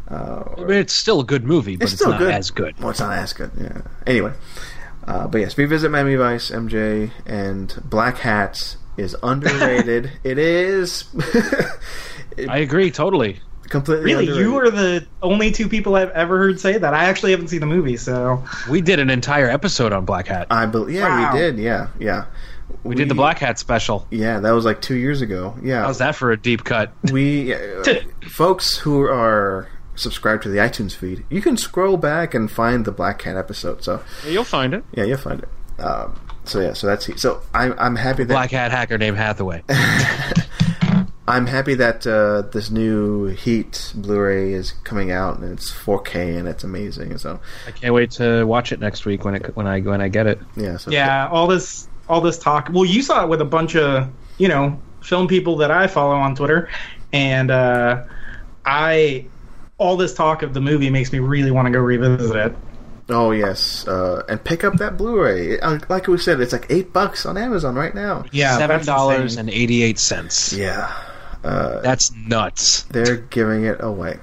Uh, 0.10 0.44
I 0.57 0.61
mean, 0.61 0.72
it's 0.72 0.94
still 0.94 1.19
a 1.19 1.23
good 1.23 1.44
movie, 1.44 1.76
but 1.76 1.84
it's 1.84 1.94
it's, 1.94 2.03
not 2.03 2.18
good. 2.18 2.34
as 2.34 2.49
good. 2.49 2.80
Well, 2.80 2.90
it's 2.90 2.99
not 2.99 3.15
as 3.15 3.31
good. 3.34 3.52
Yeah. 3.60 3.81
Anyway, 4.07 4.34
uh, 5.06 5.27
but 5.27 5.40
yes, 5.41 5.56
revisit 5.56 5.91
Miami 5.91 6.15
Vice, 6.15 6.49
MJ, 6.49 7.11
and 7.27 7.80
Black 7.86 8.18
Hat 8.18 8.76
is 8.99 9.15
underrated. 9.23 10.11
it 10.23 10.38
is 10.38 11.05
I 12.49 12.57
agree 12.59 12.91
totally. 12.91 13.39
completely 13.69 14.05
Really, 14.05 14.23
underrated. 14.27 14.45
you 14.47 14.57
are 14.57 14.69
the 14.71 15.05
only 15.21 15.51
two 15.51 15.67
people 15.69 15.95
I've 15.95 16.09
ever 16.11 16.38
heard 16.38 16.59
say 16.59 16.77
that. 16.77 16.93
I 16.93 17.05
actually 17.05 17.31
haven't 17.31 17.49
seen 17.49 17.59
the 17.59 17.65
movie, 17.65 17.97
so 17.97 18.43
We 18.69 18.81
did 18.81 18.99
an 18.99 19.09
entire 19.09 19.49
episode 19.49 19.93
on 19.93 20.05
Black 20.05 20.27
Hat. 20.27 20.47
I 20.49 20.65
believe. 20.65 20.95
Yeah, 20.95 21.07
Wow. 21.07 21.34
we 21.34 21.39
did. 21.39 21.57
Yeah, 21.59 21.88
yeah. 21.99 22.26
we 22.84 22.95
did 22.95 23.09
the 23.09 23.15
Black 23.15 23.39
Hat 23.39 23.59
special. 23.59 24.07
Yeah, 24.09 24.39
that 24.39 24.51
was 24.51 24.65
like 24.65 24.81
two 24.81 24.95
years 24.95 25.21
ago. 25.21 25.55
Yeah, 25.61 25.84
How's 25.84 25.97
that 25.99 26.15
for 26.15 26.31
a 26.31 26.38
deep 26.38 26.63
cut? 26.63 26.91
we 27.11 27.53
uh, 27.55 27.84
folks 28.30 28.77
who 28.77 29.01
are 29.01 29.67
subscribed 29.95 30.43
to 30.43 30.49
the 30.49 30.59
iTunes 30.59 30.95
feed, 30.95 31.26
you 31.30 31.41
can 31.41 31.57
scroll 31.57 31.97
back 31.97 32.34
and 32.34 32.49
find 32.49 32.85
the 32.85 32.91
Black 32.91 33.21
Hat 33.23 33.35
episode. 33.35 33.84
So 33.84 34.01
You'll 34.26 34.43
find 34.45 34.73
it. 34.73 34.84
yeah, 34.93 35.03
you'll 35.03 35.17
find 35.17 35.43
it. 35.43 35.81
Um, 35.84 36.19
so 36.49 36.59
yeah, 36.59 36.73
so 36.73 36.88
that's 36.88 37.21
so 37.21 37.41
I'm 37.53 37.73
I'm 37.77 37.95
happy 37.95 38.23
that 38.23 38.34
Black 38.34 38.51
Hat 38.51 38.71
hacker 38.71 38.97
named 38.97 39.17
Hathaway. 39.17 39.63
I'm 41.27 41.45
happy 41.45 41.76
that 41.76 42.07
uh, 42.07 42.41
this 42.49 42.71
new 42.71 43.27
Heat 43.27 43.93
Blu-ray 43.95 44.51
is 44.51 44.71
coming 44.84 45.11
out 45.11 45.38
and 45.38 45.53
it's 45.53 45.71
4K 45.71 46.39
and 46.39 46.47
it's 46.47 46.63
amazing. 46.63 47.19
So 47.19 47.39
I 47.67 47.71
can't 47.71 47.93
wait 47.93 48.09
to 48.11 48.45
watch 48.45 48.71
it 48.71 48.80
next 48.80 49.05
week 49.05 49.23
when 49.23 49.35
it 49.35 49.55
when 49.55 49.67
I 49.67 49.80
when 49.81 50.01
I 50.01 50.07
get 50.07 50.26
it. 50.26 50.39
yeah, 50.55 50.77
so 50.77 50.89
Yeah, 50.89 51.30
all 51.30 51.45
this 51.45 51.88
all 52.07 52.19
this 52.19 52.39
talk. 52.39 52.69
Well, 52.73 52.85
you 52.85 53.03
saw 53.03 53.23
it 53.23 53.30
with 53.30 53.41
a 53.41 53.45
bunch 53.45 53.76
of 53.76 54.09
you 54.39 54.47
know 54.47 54.81
film 55.03 55.27
people 55.27 55.55
that 55.57 55.69
I 55.69 55.85
follow 55.85 56.15
on 56.15 56.35
Twitter, 56.35 56.67
and 57.13 57.51
uh, 57.51 58.03
I 58.65 59.27
all 59.77 59.97
this 59.97 60.15
talk 60.15 60.41
of 60.41 60.55
the 60.55 60.61
movie 60.61 60.89
makes 60.89 61.11
me 61.11 61.19
really 61.19 61.51
want 61.51 61.67
to 61.67 61.71
go 61.71 61.80
revisit 61.80 62.35
it. 62.35 62.55
Oh 63.11 63.31
yes, 63.31 63.88
uh, 63.88 64.23
and 64.30 64.44
pick 64.44 64.64
up 64.64 64.76
that 64.76 64.98
Blu-ray. 64.98 65.60
Uh, 65.60 65.80
Like 65.90 66.07
we 66.07 66.18
said, 66.18 66.40
it's 66.40 66.53
like 66.53 66.68
eight 66.69 66.94
bucks 66.94 67.26
on 67.26 67.38
Amazon 67.38 67.76
right 67.76 67.94
now. 67.95 68.23
Yeah, 68.31 68.57
seven 68.57 68.86
dollars 68.86 69.36
and 69.36 69.49
eighty-eight. 69.49 69.99
Yeah, 70.53 70.91
uh, 71.44 71.81
That's 71.81 72.11
nuts. 72.14 72.84
they're 72.84 73.18
giving 73.18 73.65
it 73.65 73.77
away. 73.80 74.19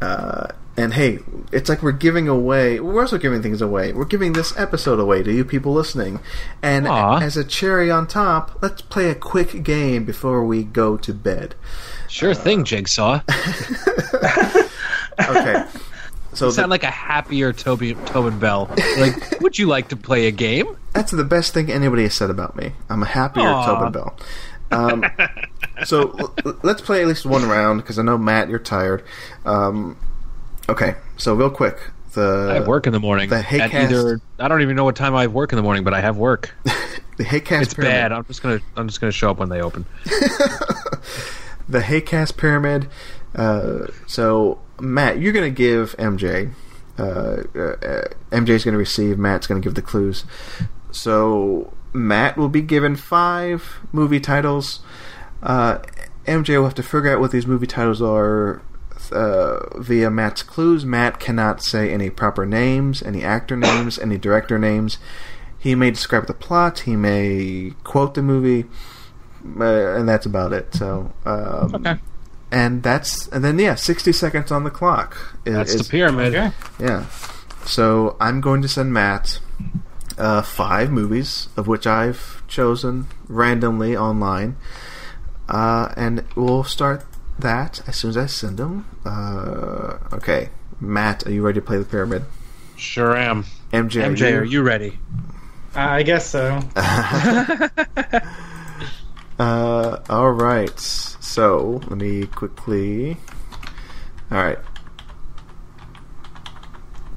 Uh, 0.00 0.48
and 0.74 0.94
hey, 0.94 1.18
it's 1.52 1.68
like 1.68 1.82
we're 1.82 1.92
giving 1.92 2.28
away. 2.28 2.80
We're 2.80 3.02
also 3.02 3.18
giving 3.18 3.42
things 3.42 3.60
away. 3.60 3.92
We're 3.92 4.06
giving 4.06 4.32
this 4.32 4.56
episode 4.58 4.98
away 4.98 5.22
to 5.22 5.30
you 5.30 5.44
people 5.44 5.74
listening. 5.74 6.18
And 6.62 6.88
Aw. 6.88 7.18
as 7.20 7.36
a 7.36 7.44
cherry 7.44 7.90
on 7.90 8.06
top, 8.06 8.58
let's 8.62 8.80
play 8.80 9.10
a 9.10 9.14
quick 9.14 9.62
game 9.62 10.06
before 10.06 10.44
we 10.46 10.64
go 10.64 10.96
to 10.96 11.12
bed. 11.12 11.54
Sure 12.08 12.32
thing, 12.34 12.64
Jigsaw. 12.64 13.20
Okay. 15.20 15.64
So 16.34 16.46
You 16.46 16.50
the- 16.50 16.54
sound 16.56 16.70
like 16.70 16.82
a 16.84 16.90
happier 16.90 17.52
Toby 17.52 17.94
Tobin 18.06 18.38
Bell. 18.38 18.70
Like, 18.98 19.40
would 19.40 19.58
you 19.58 19.66
like 19.66 19.88
to 19.88 19.96
play 19.96 20.26
a 20.26 20.30
game? 20.30 20.76
That's 20.94 21.10
the 21.10 21.24
best 21.24 21.52
thing 21.54 21.70
anybody 21.70 22.04
has 22.04 22.14
said 22.14 22.30
about 22.30 22.56
me. 22.56 22.72
I'm 22.88 23.02
a 23.02 23.06
happier 23.06 23.44
Aw. 23.48 23.66
Tobin 23.66 23.92
Bell. 23.92 24.16
Um, 24.70 25.04
so 25.84 26.12
l- 26.44 26.58
let's 26.62 26.80
play 26.80 27.02
at 27.02 27.06
least 27.08 27.26
one 27.26 27.46
round 27.46 27.82
because 27.82 27.98
I 27.98 28.02
know 28.02 28.16
Matt, 28.16 28.48
you're 28.48 28.58
tired. 28.58 29.04
Um, 29.44 29.98
okay, 30.68 30.94
so 31.18 31.34
real 31.34 31.50
quick, 31.50 31.78
the 32.14 32.48
I 32.50 32.54
have 32.54 32.66
work 32.66 32.86
in 32.86 32.92
the 32.94 33.00
morning. 33.00 33.28
the 33.28 33.40
Haycast- 33.42 33.74
either 33.74 34.20
I 34.38 34.48
don't 34.48 34.62
even 34.62 34.74
know 34.76 34.84
what 34.84 34.96
time 34.96 35.14
I 35.14 35.22
have 35.22 35.32
work 35.34 35.52
in 35.52 35.56
the 35.56 35.62
morning, 35.62 35.84
but 35.84 35.92
I 35.92 36.00
have 36.00 36.16
work. 36.16 36.54
the 36.64 37.24
Haycast 37.24 37.62
It's 37.62 37.74
pyramid. 37.74 37.94
bad. 37.94 38.12
I'm 38.12 38.24
just 38.24 38.42
gonna 38.42 38.60
I'm 38.76 38.88
just 38.88 39.00
gonna 39.02 39.12
show 39.12 39.30
up 39.30 39.36
when 39.38 39.50
they 39.50 39.60
open. 39.60 39.84
The 41.68 41.80
Haycast 41.80 42.36
pyramid. 42.36 42.88
Uh, 43.34 43.86
so 44.06 44.58
Matt, 44.82 45.20
you're 45.20 45.32
going 45.32 45.52
to 45.52 45.56
give 45.56 45.96
MJ. 45.96 46.52
Uh, 46.98 47.02
uh, 47.02 48.08
MJ's 48.30 48.64
going 48.64 48.72
to 48.72 48.78
receive. 48.78 49.18
Matt's 49.18 49.46
going 49.46 49.60
to 49.60 49.64
give 49.64 49.74
the 49.74 49.82
clues. 49.82 50.24
So 50.90 51.72
Matt 51.92 52.36
will 52.36 52.48
be 52.48 52.60
given 52.62 52.96
five 52.96 53.78
movie 53.92 54.20
titles. 54.20 54.80
Uh, 55.42 55.78
MJ 56.26 56.56
will 56.56 56.64
have 56.64 56.74
to 56.74 56.82
figure 56.82 57.12
out 57.12 57.20
what 57.20 57.30
these 57.30 57.46
movie 57.46 57.66
titles 57.66 58.02
are 58.02 58.60
uh, 59.10 59.78
via 59.78 60.10
Matt's 60.10 60.42
clues. 60.42 60.84
Matt 60.84 61.18
cannot 61.20 61.62
say 61.62 61.92
any 61.92 62.10
proper 62.10 62.44
names, 62.44 63.02
any 63.02 63.22
actor 63.22 63.56
names, 63.56 63.98
any 63.98 64.18
director 64.18 64.58
names. 64.58 64.98
He 65.58 65.74
may 65.74 65.90
describe 65.92 66.26
the 66.26 66.34
plot. 66.34 66.80
He 66.80 66.96
may 66.96 67.72
quote 67.84 68.14
the 68.14 68.22
movie, 68.22 68.68
uh, 69.60 69.94
and 69.96 70.08
that's 70.08 70.26
about 70.26 70.52
it. 70.52 70.74
So, 70.74 71.12
um, 71.24 71.74
Okay. 71.76 71.98
And 72.52 72.84
that's 72.84 73.26
and 73.28 73.42
then 73.42 73.58
yeah, 73.58 73.74
sixty 73.74 74.12
seconds 74.12 74.52
on 74.52 74.62
the 74.62 74.70
clock. 74.70 75.16
is- 75.44 75.54
That's 75.54 75.74
is- 75.74 75.88
the 75.88 75.90
pyramid. 75.90 76.34
Okay. 76.34 76.52
yeah. 76.78 77.06
So 77.64 78.16
I'm 78.20 78.40
going 78.40 78.62
to 78.62 78.68
send 78.68 78.92
Matt 78.92 79.40
uh, 80.18 80.42
five 80.42 80.90
movies, 80.90 81.48
of 81.56 81.66
which 81.66 81.86
I've 81.86 82.42
chosen 82.48 83.06
randomly 83.28 83.96
online, 83.96 84.56
uh, 85.48 85.92
and 85.96 86.24
we'll 86.36 86.64
start 86.64 87.04
that 87.38 87.80
as 87.88 87.96
soon 87.96 88.10
as 88.10 88.16
I 88.16 88.26
send 88.26 88.58
them. 88.58 88.86
Uh, 89.04 89.98
okay, 90.12 90.50
Matt, 90.80 91.26
are 91.26 91.32
you 91.32 91.42
ready 91.42 91.60
to 91.60 91.66
play 91.66 91.78
the 91.78 91.84
pyramid? 91.84 92.24
Sure 92.76 93.16
am. 93.16 93.44
MJ, 93.72 94.02
MJ, 94.04 94.38
are 94.38 94.44
you 94.44 94.62
ready? 94.62 94.98
Uh, 95.74 95.80
I 95.80 96.02
guess 96.02 96.28
so. 96.28 96.60
All 101.72 101.78
right. 101.78 101.84
So 101.84 101.90
let 101.90 101.98
me 101.98 102.26
quickly. 102.26 103.16
All 104.30 104.38
right. 104.42 104.58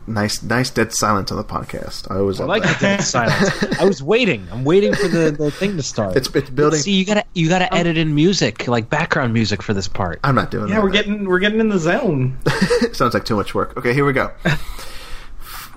Nice, 0.07 0.43
nice 0.43 0.69
dead 0.69 0.93
silence 0.93 1.31
on 1.31 1.37
the 1.37 1.43
podcast. 1.43 2.11
I 2.11 2.17
always 2.19 2.39
I 2.39 2.45
like 2.45 2.61
that. 2.61 2.79
the 2.79 2.85
dead 2.85 3.01
silence. 3.01 3.79
I 3.79 3.85
was 3.85 4.03
waiting. 4.03 4.47
I'm 4.51 4.63
waiting 4.63 4.93
for 4.93 5.07
the, 5.07 5.31
the 5.31 5.49
thing 5.49 5.77
to 5.77 5.81
start. 5.83 6.15
It's 6.15 6.29
it's 6.35 6.49
building. 6.51 6.79
See, 6.79 6.91
you 6.91 7.05
gotta 7.05 7.25
you 7.33 7.49
gotta 7.49 7.67
oh. 7.73 7.77
edit 7.77 7.97
in 7.97 8.13
music, 8.13 8.67
like 8.67 8.87
background 8.87 9.33
music 9.33 9.63
for 9.63 9.73
this 9.73 9.87
part. 9.87 10.19
I'm 10.23 10.35
not 10.35 10.51
doing 10.51 10.69
Yeah, 10.69 10.75
that. 10.75 10.83
we're 10.83 10.91
getting 10.91 11.25
we're 11.27 11.39
getting 11.39 11.59
in 11.59 11.69
the 11.69 11.79
zone. 11.79 12.37
Sounds 12.93 13.15
like 13.15 13.25
too 13.25 13.35
much 13.35 13.55
work. 13.55 13.75
Okay, 13.77 13.93
here 13.95 14.05
we 14.05 14.13
go. 14.13 14.31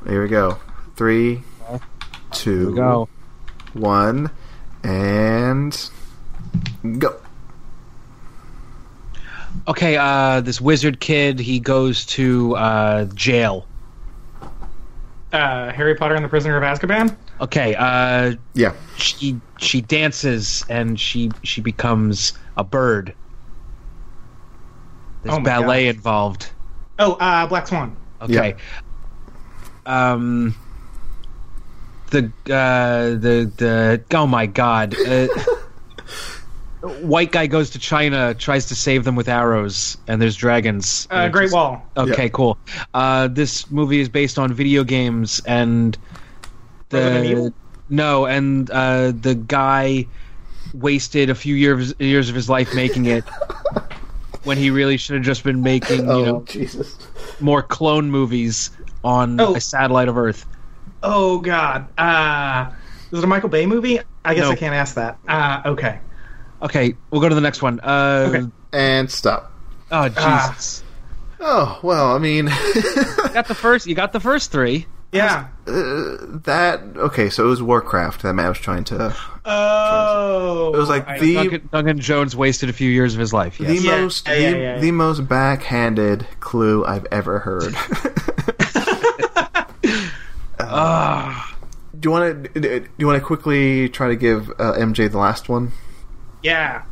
here 0.06 0.22
we 0.22 0.28
go. 0.28 0.58
Three, 0.96 1.40
two, 2.32 2.74
Go. 2.74 3.08
one, 3.72 4.30
and 4.82 5.90
go. 6.98 7.18
Okay, 9.68 9.96
uh, 9.98 10.40
this 10.40 10.60
wizard 10.60 10.98
kid, 10.98 11.38
he 11.38 11.60
goes 11.60 12.06
to 12.06 12.56
uh, 12.56 13.04
jail. 13.14 13.66
Uh, 15.30 15.70
Harry 15.72 15.94
Potter 15.94 16.14
and 16.14 16.24
the 16.24 16.28
Prisoner 16.28 16.56
of 16.56 16.62
Azkaban. 16.62 17.14
Okay, 17.42 17.74
uh, 17.74 18.34
Yeah. 18.54 18.72
she 18.96 19.38
she 19.58 19.82
dances 19.82 20.64
and 20.70 20.98
she 20.98 21.30
she 21.42 21.60
becomes 21.60 22.32
a 22.56 22.64
bird. 22.64 23.14
There's 25.22 25.36
Oh 25.36 25.40
ballet 25.40 25.84
gosh. 25.86 25.94
involved. 25.96 26.50
Oh, 26.98 27.12
uh, 27.14 27.46
Black 27.46 27.66
Swan. 27.68 27.94
Okay. 28.22 28.54
Um. 29.84 30.54
The 32.10 32.32
uh 32.50 33.10
the 33.20 33.52
the 33.58 34.02
oh 34.16 34.26
my 34.26 34.46
god. 34.46 34.96
Uh, 35.06 35.28
white 36.82 37.32
guy 37.32 37.46
goes 37.46 37.70
to 37.70 37.78
China, 37.78 38.34
tries 38.34 38.66
to 38.66 38.74
save 38.74 39.04
them 39.04 39.16
with 39.16 39.28
arrows, 39.28 39.96
and 40.06 40.20
there's 40.22 40.36
dragons. 40.36 41.08
Uh, 41.10 41.14
And 41.14 41.32
Great 41.32 41.44
it's- 41.46 41.54
Wall. 41.54 41.82
Okay, 41.96 42.24
Yeah. 42.24 42.28
cool. 42.28 42.58
Uh, 42.94 43.28
this 43.28 43.70
movie 43.70 44.00
is 44.00 44.08
based 44.08 44.38
on 44.38 44.52
video 44.52 44.84
games, 44.84 45.40
and 45.46 45.96
the 46.90 47.52
no, 47.90 48.26
and 48.26 48.70
uh, 48.70 49.12
the 49.12 49.34
guy 49.34 50.06
wasted 50.74 51.30
a 51.30 51.34
few 51.34 51.54
years 51.54 51.94
years 51.98 52.28
of 52.28 52.34
his 52.34 52.48
life 52.48 52.74
making 52.74 53.06
it. 53.06 53.24
When 54.44 54.56
he 54.56 54.70
really 54.70 54.96
should 54.96 55.16
have 55.16 55.24
just 55.24 55.44
been 55.44 55.62
making, 55.62 56.04
you 56.06 56.10
Oh 56.10 56.24
know, 56.24 56.44
Jesus. 56.46 56.96
more 57.40 57.60
clone 57.62 58.10
movies 58.10 58.70
on 59.04 59.38
Oh. 59.38 59.54
a 59.56 59.60
satellite 59.60 60.08
of 60.08 60.16
Earth. 60.16 60.46
Oh 61.02 61.38
God. 61.40 61.86
Uh, 61.98 62.70
is 63.12 63.18
it 63.18 63.24
a 63.24 63.26
Michael 63.26 63.50
Bay 63.50 63.66
movie? 63.66 63.98
I 64.24 64.34
guess 64.34 64.44
No. 64.44 64.52
I 64.52 64.54
can't 64.54 64.74
ask 64.74 64.94
that. 64.94 65.18
Uh, 65.28 65.60
okay. 65.66 65.98
Okay, 66.62 66.94
we'll 67.10 67.20
go 67.20 67.28
to 67.28 67.34
the 67.34 67.40
next 67.40 67.62
one. 67.62 67.80
Uh, 67.80 68.26
Okay. 68.34 68.46
And 68.72 69.10
stop. 69.10 69.52
Oh 69.90 70.10
Ah. 70.16 70.50
Jesus! 70.52 70.82
Oh 71.40 71.78
well, 71.82 72.14
I 72.14 72.18
mean, 72.18 72.46
You 72.74 73.28
got 73.32 73.46
the 73.48 73.54
first. 73.54 73.86
You 73.86 73.94
got 73.94 74.12
the 74.12 74.20
first 74.20 74.50
three. 74.52 74.86
Yeah. 75.12 75.46
uh, 75.66 76.16
that 76.44 76.80
okay. 76.96 77.30
So 77.30 77.46
it 77.46 77.48
was 77.48 77.62
Warcraft 77.62 78.20
that 78.22 78.34
Matt 78.34 78.48
was 78.50 78.58
trying 78.58 78.84
to. 78.84 79.14
Oh. 79.46 80.72
It 80.74 80.76
was 80.76 80.88
like 80.90 81.08
I- 81.08 81.18
the 81.18 81.34
Duncan, 81.34 81.68
Duncan 81.72 82.00
Jones 82.00 82.36
wasted 82.36 82.68
a 82.68 82.74
few 82.74 82.90
years 82.90 83.14
of 83.14 83.20
his 83.20 83.32
life. 83.32 83.56
the 83.56 83.72
Yeah, 83.74 84.00
most 84.00 84.28
yeah, 84.28 84.34
the, 84.34 84.40
yeah, 84.42 84.56
yeah. 84.56 84.78
the 84.80 84.90
most 84.90 85.26
backhanded 85.26 86.26
clue 86.40 86.84
I've 86.84 87.06
ever 87.10 87.38
heard. 87.38 87.74
Ah. 90.60 91.56
do 91.98 92.08
you 92.08 92.10
want 92.10 92.44
to 92.54 92.60
do 92.60 92.86
you 92.98 93.06
want 93.06 93.18
to 93.18 93.24
quickly 93.24 93.88
try 93.88 94.08
to 94.08 94.16
give 94.16 94.50
uh, 94.58 94.74
MJ 94.74 95.10
the 95.10 95.18
last 95.18 95.48
one? 95.48 95.72
Yeah. 96.42 96.82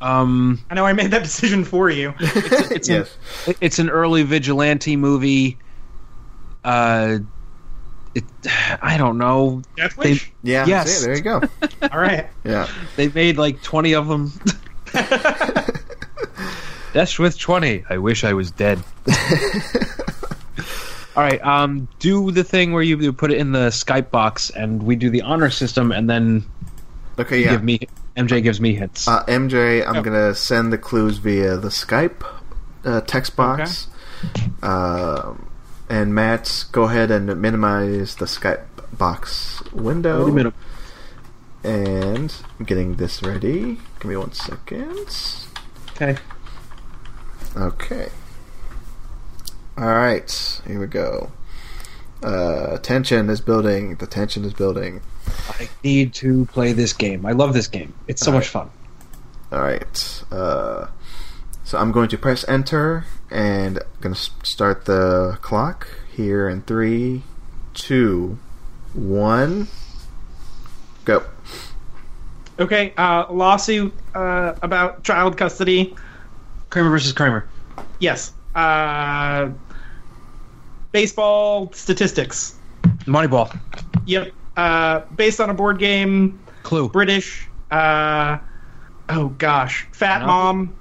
um, 0.00 0.60
I 0.70 0.74
know 0.74 0.86
I 0.86 0.92
made 0.92 1.10
that 1.12 1.22
decision 1.22 1.64
for 1.64 1.90
you. 1.90 2.14
it's 2.20 2.88
an, 2.88 2.94
yes. 2.96 3.16
it's 3.60 3.78
an 3.78 3.90
early 3.90 4.22
vigilante 4.22 4.96
movie. 4.96 5.58
Uh, 6.64 7.18
it, 8.14 8.24
I 8.82 8.96
don't 8.98 9.18
know. 9.18 9.62
Death 9.76 9.96
They, 9.96 10.12
Wish. 10.12 10.32
Yeah. 10.42 10.66
Yes. 10.66 10.90
see, 10.90 11.06
there 11.06 11.16
you 11.16 11.22
go. 11.22 11.42
All 11.92 12.00
right. 12.00 12.28
Yeah. 12.44 12.68
they 12.96 13.08
made 13.08 13.38
like 13.38 13.62
twenty 13.62 13.94
of 13.94 14.08
them. 14.08 14.32
That's 16.92 17.18
with 17.18 17.38
twenty. 17.38 17.84
I 17.88 17.98
wish 17.98 18.24
I 18.24 18.32
was 18.32 18.50
dead. 18.50 18.82
All 21.16 21.22
right. 21.22 21.40
Um, 21.44 21.86
do 22.00 22.30
the 22.32 22.42
thing 22.42 22.72
where 22.72 22.82
you 22.82 22.98
you 22.98 23.12
put 23.12 23.30
it 23.30 23.38
in 23.38 23.52
the 23.52 23.68
Skype 23.68 24.10
box, 24.10 24.50
and 24.50 24.82
we 24.82 24.96
do 24.96 25.08
the 25.08 25.22
honor 25.22 25.50
system, 25.50 25.92
and 25.92 26.10
then 26.10 26.44
Okay. 27.18 27.44
Yeah. 27.44 27.52
give 27.52 27.62
me 27.62 27.80
MJ 28.26 28.42
gives 28.42 28.60
me 28.60 28.74
hits. 28.74 29.06
Uh, 29.08 29.24
MJ, 29.26 29.86
I'm 29.86 29.96
Oh. 29.96 30.02
gonna 30.02 30.34
send 30.34 30.72
the 30.72 30.78
clues 30.78 31.18
via 31.18 31.56
the 31.56 31.68
Skype 31.68 32.22
uh, 32.84 33.00
text 33.02 33.36
box. 33.36 33.88
Um 34.62 35.46
and 35.88 36.14
Matt, 36.14 36.64
go 36.72 36.84
ahead 36.84 37.10
and 37.10 37.26
minimize 37.40 38.14
the 38.16 38.26
Skype 38.26 38.62
box 38.96 39.62
window. 39.72 40.24
Wait 40.26 40.30
a 40.30 40.34
minute. 40.34 40.54
and 41.64 42.34
I'm 42.58 42.64
getting 42.64 42.96
this 42.96 43.22
ready. 43.22 43.78
Give 43.98 44.04
me 44.10 44.16
one 44.16 44.32
second. 44.32 45.08
Okay. 45.94 46.16
Okay. 47.56 48.08
All 49.76 49.86
right, 49.88 50.60
here 50.66 50.78
we 50.80 50.86
go. 50.86 51.32
Uh, 52.22 52.76
tension 52.78 53.28
is 53.30 53.40
building. 53.40 53.96
The 53.96 54.06
tension 54.06 54.44
is 54.44 54.52
building. 54.52 55.00
I 55.48 55.68
need 55.82 56.14
to 56.14 56.46
play 56.46 56.72
this 56.72 56.92
game. 56.92 57.26
I 57.26 57.32
love 57.32 57.54
this 57.54 57.68
game. 57.68 57.94
It's 58.06 58.22
so 58.22 58.32
much 58.32 58.48
fun. 58.48 58.70
All 59.52 59.60
right. 59.60 60.24
Uh, 60.30 60.86
so 61.64 61.78
I'm 61.78 61.92
going 61.92 62.08
to 62.08 62.18
press 62.18 62.46
enter 62.48 63.04
and 63.30 63.78
I'm 63.78 64.00
going 64.00 64.14
to 64.14 64.20
start 64.42 64.84
the 64.86 65.38
clock 65.40 65.88
here 66.12 66.48
in 66.48 66.62
three, 66.62 67.22
two, 67.74 68.38
one, 68.92 69.68
go. 71.04 71.22
Okay, 72.58 72.92
uh, 72.96 73.32
lawsuit 73.32 73.92
uh, 74.14 74.54
about 74.62 75.02
child 75.02 75.36
custody. 75.36 75.94
Kramer 76.68 76.90
versus 76.90 77.12
Kramer. 77.12 77.48
Yes. 78.00 78.32
Uh, 78.54 79.50
baseball 80.92 81.72
statistics. 81.72 82.56
Moneyball. 83.06 83.56
Yep. 84.06 84.32
Uh, 84.56 85.00
based 85.16 85.40
on 85.40 85.50
a 85.50 85.54
board 85.54 85.78
game. 85.78 86.38
Clue. 86.62 86.88
British. 86.88 87.48
Uh, 87.70 88.38
oh 89.08 89.28
gosh, 89.38 89.86
Fat 89.92 90.20
No. 90.20 90.26
Mom. 90.26 90.76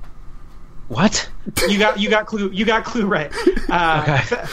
What? 0.88 1.30
You 1.68 1.78
got 1.80 2.00
you 2.00 2.10
got 2.10 2.26
clue 2.26 2.50
you 2.52 2.66
got 2.66 2.84
clue 2.84 3.06
right. 3.06 3.32
Uh, 3.70 4.02
Okay. 4.04 4.18
Fa- 4.24 4.48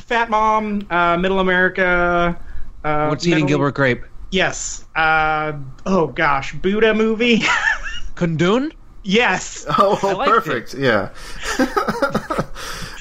Fat 0.00 0.30
Mom. 0.30 0.86
Uh, 0.90 1.16
Middle 1.16 1.38
America. 1.40 2.36
Uh, 2.84 3.06
What's 3.08 3.24
eating 3.24 3.36
Middle- 3.44 3.48
Gilbert 3.48 3.74
Grape? 3.74 4.02
Yes. 4.32 4.84
Uh, 4.96 5.52
oh 5.86 6.08
gosh, 6.08 6.52
Buddha 6.54 6.92
movie. 6.94 7.42
Kundun? 8.16 8.72
yes. 9.04 9.64
Oh, 9.78 9.98
I 10.02 10.12
liked 10.14 10.30
perfect. 10.30 10.74
Yeah. 10.74 11.10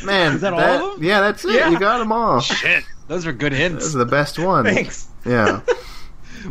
Man, 0.03 0.35
Is 0.35 0.41
that 0.41 0.53
all 0.53 0.59
of 0.59 0.95
them? 0.99 1.03
Yeah, 1.03 1.19
that's 1.21 1.43
it. 1.45 1.55
Yeah. 1.55 1.69
You 1.71 1.79
got 1.79 1.97
them 1.97 2.11
all. 2.11 2.39
Shit. 2.39 2.83
Those 3.07 3.25
are 3.27 3.31
good 3.33 3.51
hints. 3.53 3.75
This 3.75 3.83
hints. 3.83 3.85
is 3.87 3.93
the 3.93 4.05
best 4.05 4.39
one. 4.39 4.65
Thanks. 4.65 5.07
Yeah. 5.25 5.61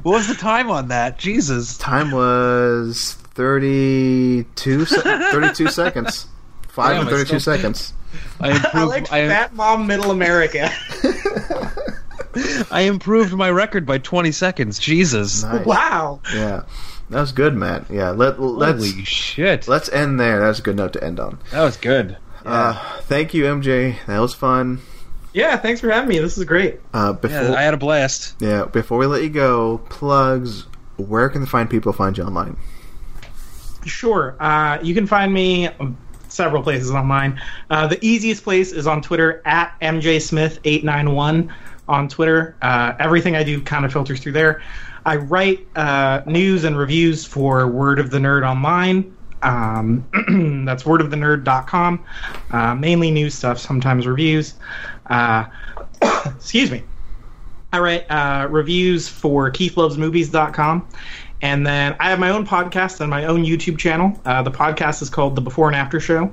What 0.03 0.13
was 0.15 0.27
the 0.27 0.35
time 0.35 0.73
on 0.73 0.89
that? 0.89 1.19
Jesus. 1.21 1.79
Time 1.79 2.11
was 2.11 3.13
32, 3.35 4.85
se- 4.87 5.01
32 5.31 5.69
seconds. 5.69 6.27
5 6.71 6.91
Damn, 6.91 7.01
and 7.03 7.11
32 7.11 7.27
still- 7.27 7.41
seconds. 7.55 7.93
I 8.41 8.51
improved. 8.51 8.75
I 8.75 8.83
like 8.85 9.13
I, 9.13 9.29
Fat 9.29 9.55
Mom 9.55 9.87
Middle 9.87 10.11
America. 10.11 10.69
I 12.73 12.83
improved 12.89 13.33
my 13.35 13.51
record 13.51 13.87
by 13.87 13.99
20 13.99 14.33
seconds. 14.33 14.79
Jesus. 14.81 15.45
Nice. 15.45 15.65
wow. 15.65 16.21
Yeah. 16.35 16.65
That 17.11 17.21
was 17.21 17.31
good, 17.33 17.55
Matt. 17.55 17.89
Yeah, 17.91 18.11
let, 18.11 18.41
let's 18.41 18.79
Holy 18.91 19.05
shit. 19.05 19.69
let's 19.69 19.89
end 19.91 20.19
there. 20.19 20.41
That's 20.41 20.59
a 20.59 20.63
good 20.63 20.77
note 20.77 20.95
to 20.95 21.05
end 21.05 21.21
on. 21.21 21.39
That 21.53 21.63
was 21.63 21.77
good. 21.77 22.17
Uh, 22.45 23.01
thank 23.03 23.33
you, 23.35 23.45
MJ. 23.45 23.97
That 24.07 24.19
was 24.19 24.35
fun. 24.35 24.81
Yeah, 25.35 25.57
thanks 25.57 25.81
for 25.81 25.91
having 25.91 26.09
me. 26.09 26.19
This 26.21 26.39
is 26.39 26.45
great. 26.45 26.81
Uh, 26.95 27.13
before 27.13 27.43
Yeah, 27.43 27.53
I 27.55 27.63
had 27.63 27.75
a 27.75 27.77
blast. 27.77 28.37
yeah, 28.41 28.65
before 28.67 28.99
we 28.99 29.07
let 29.07 29.23
you 29.23 29.29
go, 29.31 29.79
plugs. 29.91 30.67
Where 30.97 31.29
can 31.29 31.41
the 31.41 31.47
fine 31.47 31.67
people 31.69 31.93
find 31.93 32.17
you 32.17 32.25
online? 32.25 32.57
Sure. 33.85 34.37
Uh, 34.41 34.79
you 34.83 34.95
can 34.95 35.07
find 35.07 35.35
me 35.35 35.67
um, 35.67 35.97
several 36.29 36.63
places 36.63 36.91
online. 36.93 37.41
Uh, 37.69 37.87
the 37.89 37.99
easiest 38.05 38.45
place 38.45 38.73
is 38.73 38.87
on 38.87 39.03
Twitter 39.03 39.43
at 39.45 39.79
mjsmith891 39.81 41.53
on 41.89 42.09
Twitter. 42.09 42.57
Uh, 42.63 42.95
everything 42.99 43.37
I 43.37 43.43
do 43.43 43.61
kind 43.61 43.85
of 43.85 43.93
filters 43.93 44.21
through 44.21 44.33
there. 44.33 44.63
I 45.05 45.17
write 45.17 45.67
uh, 45.77 46.23
news 46.27 46.65
and 46.65 46.79
reviews 46.79 47.25
for 47.27 47.67
Word 47.69 47.99
of 47.99 48.11
the 48.11 48.19
Nerd 48.19 48.49
online. 48.49 49.15
Um, 49.43 50.03
that's 50.65 50.85
wordofthenerd.com. 50.85 52.05
Uh, 52.51 52.75
mainly 52.75 53.11
news 53.11 53.35
stuff, 53.35 53.59
sometimes 53.59 54.07
reviews. 54.07 54.55
Uh, 55.07 55.47
excuse 56.37 56.71
me. 56.71 56.83
I 57.73 57.81
write 57.81 58.11
uh, 58.11 58.47
reviews 58.49 59.09
for 59.09 59.51
KeithLovesMovies.com. 59.51 60.89
And 61.43 61.67
then 61.67 61.97
I 62.01 62.11
have 62.11 62.19
my 62.19 62.31
own 62.31 62.47
podcast 62.47 63.01
and 63.01 63.11
my 63.11 63.27
own 63.27 63.45
YouTube 63.45 63.79
channel. 63.79 64.19
Uh, 64.25 64.43
the 64.43 64.51
podcast 64.51 65.03
is 65.03 65.11
called 65.11 65.35
The 65.35 65.43
Before 65.43 65.67
and 65.67 65.77
After 65.77 66.01
Show. 66.01 66.33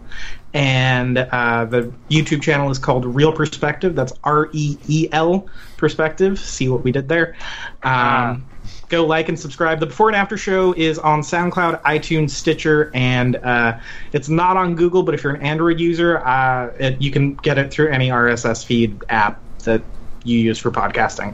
And 0.54 1.18
uh, 1.18 1.66
the 1.66 1.92
YouTube 2.10 2.42
channel 2.42 2.70
is 2.70 2.78
called 2.78 3.06
Reel 3.06 3.34
Perspective. 3.34 3.96
That's 3.96 4.14
R 4.24 4.50
E 4.54 4.78
E 4.88 5.10
L 5.12 5.48
Perspective. 5.78 6.40
See 6.40 6.70
what 6.70 6.84
we 6.84 6.92
did 6.92 7.10
there. 7.10 7.36
Um, 7.84 8.46
go 8.92 9.06
like 9.06 9.30
and 9.30 9.40
subscribe. 9.40 9.80
The 9.80 9.88
Before 9.88 10.10
and 10.10 10.16
After 10.16 10.38
Show 10.38 10.74
is 10.74 11.00
on 11.00 11.22
SoundCloud, 11.22 11.82
iTunes, 11.82 12.30
Stitcher, 12.32 12.92
and 12.94 13.38
uh, 13.38 13.80
it's 14.12 14.30
not 14.30 14.58
on 14.58 14.76
Google. 14.76 15.02
But 15.02 15.16
if 15.16 15.24
you're 15.24 15.34
an 15.34 15.42
Android 15.42 15.80
user, 15.80 16.20
uh, 16.20 16.74
it, 16.78 17.02
you 17.02 17.10
can 17.10 17.36
get 17.36 17.58
it 17.58 17.72
through 17.72 17.90
any 17.90 18.10
RSS 18.10 18.64
feed 18.64 19.04
app 19.10 19.42
that 19.64 19.82
you 20.24 20.38
use 20.38 20.60
for 20.60 20.70
podcasting. 20.70 21.34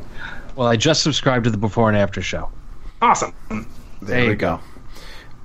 Well, 0.55 0.67
I 0.67 0.77
just 0.77 1.03
subscribed 1.03 1.43
to 1.45 1.49
the 1.49 1.57
before 1.57 1.89
and 1.89 1.97
after 1.97 2.21
show. 2.21 2.49
Awesome. 3.01 3.33
There, 4.01 4.23
you 4.23 4.29
we 4.29 4.35
go. 4.35 4.59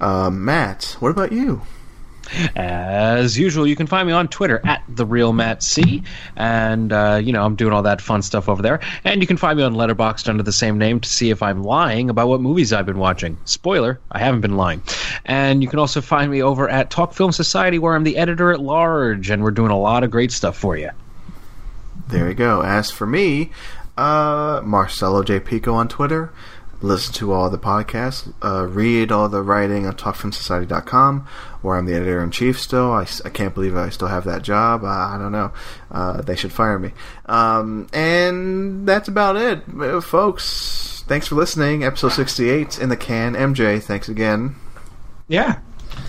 Uh, 0.01 0.31
Matt, 0.31 0.97
what 1.01 1.11
about 1.11 1.33
you? 1.33 1.63
As 2.57 3.39
usual, 3.39 3.67
you 3.67 3.77
can 3.77 3.87
find 3.87 4.07
me 4.07 4.13
on 4.13 4.29
Twitter 4.29 4.61
at 4.65 4.83
the 4.89 5.07
real 5.07 5.33
Matt 5.33 5.63
C, 5.63 6.03
and 6.37 6.93
uh, 6.93 7.21
you 7.23 7.33
know 7.33 7.45
I'm 7.45 7.57
doing 7.57 7.73
all 7.73 7.83
that 7.83 8.01
fun 8.01 8.23
stuff 8.23 8.49
over 8.49 8.63
there. 8.63 8.81
And 9.05 9.21
you 9.21 9.27
can 9.27 9.37
find 9.37 9.57
me 9.57 9.65
on 9.65 9.75
Letterboxd 9.75 10.29
under 10.29 10.43
the 10.43 10.53
same 10.53 10.79
name 10.79 11.01
to 11.01 11.09
see 11.09 11.31
if 11.31 11.43
I'm 11.43 11.63
lying 11.63 12.11
about 12.11 12.29
what 12.29 12.41
movies 12.41 12.73
I've 12.73 12.87
been 12.87 12.99
watching. 12.99 13.37
Spoiler: 13.45 14.01
I 14.11 14.19
haven't 14.19 14.41
been 14.41 14.57
lying. 14.57 14.83
And 15.25 15.63
you 15.63 15.69
can 15.69 15.79
also 15.79 16.01
find 16.01 16.31
me 16.31 16.43
over 16.43 16.69
at 16.69 16.91
Talk 16.91 17.13
Film 17.13 17.33
Society, 17.33 17.79
where 17.79 17.95
I'm 17.95 18.05
the 18.05 18.17
editor 18.17 18.53
at 18.53 18.61
large, 18.61 19.31
and 19.31 19.43
we're 19.43 19.51
doing 19.51 19.71
a 19.71 19.79
lot 19.79 20.05
of 20.05 20.11
great 20.11 20.33
stuff 20.33 20.57
for 20.57 20.77
you. 20.77 20.91
There 22.09 22.29
you 22.29 22.35
go. 22.35 22.63
As 22.63 22.91
for 22.91 23.07
me, 23.07 23.51
uh, 23.97 24.61
Marcelo 24.65 25.23
J. 25.23 25.41
Pico 25.41 25.73
on 25.75 25.89
Twitter. 25.89 26.33
Listen 26.83 27.15
to 27.15 27.33
all 27.33 27.49
the 27.49 27.59
podcasts. 27.59 28.33
Uh, 28.43 28.67
read 28.67 29.13
all 29.13 29.29
the 29.29 29.41
writing 29.41 29.87
on 29.87 29.95
TalkFilmSociety.com, 29.95 31.27
where 31.63 31.77
I'm 31.77 31.87
the 31.87 31.95
editor 31.95 32.23
in 32.23 32.33
chief 32.33 32.61
still. 32.61 32.91
I, 32.91 33.07
I 33.25 33.29
can't 33.29 33.55
believe 33.55 33.77
I 33.77 33.89
still 33.91 34.09
have 34.09 34.25
that 34.25 34.43
job. 34.43 34.83
Uh, 34.83 34.89
I 34.89 35.17
don't 35.17 35.31
know. 35.31 35.53
Uh, 35.93 36.23
they 36.23 36.35
should 36.35 36.53
fire 36.53 36.81
me. 36.81 36.91
Um, 37.27 37.87
and 37.93 38.87
that's 38.87 39.07
about 39.07 39.37
it, 39.37 39.63
uh, 39.81 40.01
folks. 40.01 41.05
Thanks 41.07 41.29
for 41.29 41.37
listening. 41.37 41.85
Episode 41.85 42.13
68 42.13 42.81
in 42.81 42.89
the 42.89 42.97
can. 42.97 43.35
MJ, 43.35 43.81
thanks 43.81 44.09
again. 44.09 44.57
Yeah. 45.29 45.61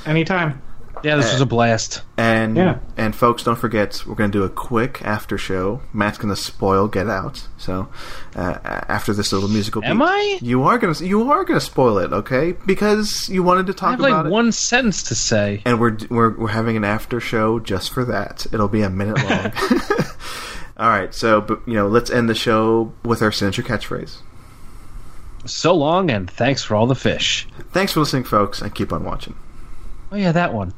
Anytime. 0.06 0.62
Yeah, 1.04 1.18
this 1.18 1.32
was 1.34 1.42
a 1.42 1.46
blast. 1.46 2.02
And 2.18 2.56
Yeah. 2.56 2.80
and 2.96 3.14
folks, 3.14 3.44
don't 3.44 3.58
forget 3.58 4.04
we're 4.08 4.16
going 4.16 4.32
to 4.32 4.38
do 4.38 4.44
a 4.44 4.50
quick 4.50 5.02
after 5.04 5.38
show. 5.38 5.82
Matt's 5.92 6.18
going 6.18 6.34
to 6.34 6.42
spoil 6.42 6.88
Get 6.88 7.10
Out. 7.10 7.46
So 7.58 7.90
uh, 8.36 8.58
after 8.64 9.14
this 9.14 9.34
little 9.34 9.50
musical, 9.50 9.84
Am 9.84 9.98
beat, 10.00 10.06
I? 10.08 10.40
You 10.42 10.64
are 10.64 10.78
going 10.78 10.94
to 10.94 11.06
you 11.06 11.30
are 11.30 11.44
going 11.44 11.60
to 11.60 11.66
spoil 11.66 11.98
it, 11.98 12.14
okay? 12.14 12.54
Because 12.66 13.28
you 13.30 13.44
wanted 13.44 13.66
to 13.68 13.74
I 13.74 13.76
talk 13.76 13.90
have 13.92 14.00
about 14.00 14.12
like 14.12 14.26
it. 14.28 14.32
one 14.32 14.52
sentence 14.54 15.04
to 15.04 15.16
say. 15.16 15.62
and 15.66 15.80
we're, 15.80 15.98
we're 16.10 16.38
we're 16.38 16.48
having 16.48 16.78
an 16.78 16.86
after 16.86 17.20
show 17.20 17.60
just 17.60 17.94
for 17.94 18.06
that. 18.06 18.46
It'll 18.54 18.70
be 18.70 18.82
a 18.82 18.90
minute 18.90 19.18
long. 19.24 19.52
All 20.78 20.90
right, 20.90 21.14
so 21.14 21.42
but 21.42 21.60
you 21.68 21.74
know, 21.76 21.88
let's 21.88 22.10
end 22.10 22.30
the 22.30 22.34
show 22.36 22.94
with 23.04 23.22
our 23.22 23.32
signature 23.32 23.62
catchphrase. 23.62 24.18
So 25.46 25.76
long, 25.76 26.10
and 26.10 26.30
thanks 26.32 26.64
for 26.64 26.76
all 26.76 26.88
the 26.88 26.96
fish. 26.96 27.46
Thanks 27.72 27.92
for 27.92 28.00
listening, 28.00 28.24
folks, 28.24 28.62
and 28.62 28.74
keep 28.74 28.94
on 28.94 29.04
watching. 29.04 29.36
Oh 30.12 30.16
yeah, 30.16 30.32
that 30.32 30.54
one. 30.54 30.74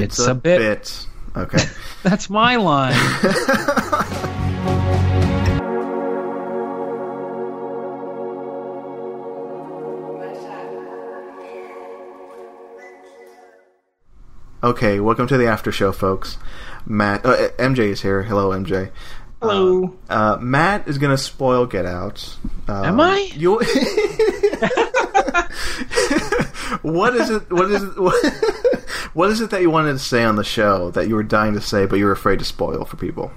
It's 0.00 0.18
a 0.18 0.34
bit. 0.34 1.06
Okay. 1.36 1.64
That's 2.02 2.28
my 2.28 2.56
line. 2.56 2.94
okay. 14.64 14.98
Welcome 14.98 15.28
to 15.28 15.36
the 15.36 15.46
after 15.46 15.70
show, 15.70 15.92
folks. 15.92 16.38
Matt, 16.86 17.24
uh, 17.24 17.50
MJ 17.58 17.90
is 17.90 18.02
here. 18.02 18.24
Hello, 18.24 18.50
MJ. 18.50 18.90
Hello. 19.40 19.94
Uh, 20.08 20.38
Matt 20.40 20.88
is 20.88 20.98
gonna 20.98 21.18
spoil 21.18 21.66
Get 21.66 21.86
Out. 21.86 22.36
Um, 22.66 22.84
Am 22.84 23.00
I? 23.00 23.30
You. 23.34 23.60
what 26.82 27.14
is 27.14 27.30
it? 27.30 27.50
What 27.52 27.70
is 27.70 27.82
it? 27.82 27.94
What, 27.98 28.24
what 29.14 29.30
is 29.30 29.40
it 29.40 29.50
that 29.50 29.62
you 29.62 29.70
wanted 29.70 29.92
to 29.92 29.98
say 29.98 30.24
on 30.24 30.36
the 30.36 30.44
show 30.44 30.90
that 30.90 31.08
you 31.08 31.14
were 31.14 31.22
dying 31.22 31.54
to 31.54 31.60
say, 31.60 31.86
but 31.86 31.96
you 31.96 32.04
were 32.04 32.12
afraid 32.12 32.38
to 32.40 32.44
spoil 32.44 32.84
for 32.84 32.96
people? 32.96 33.30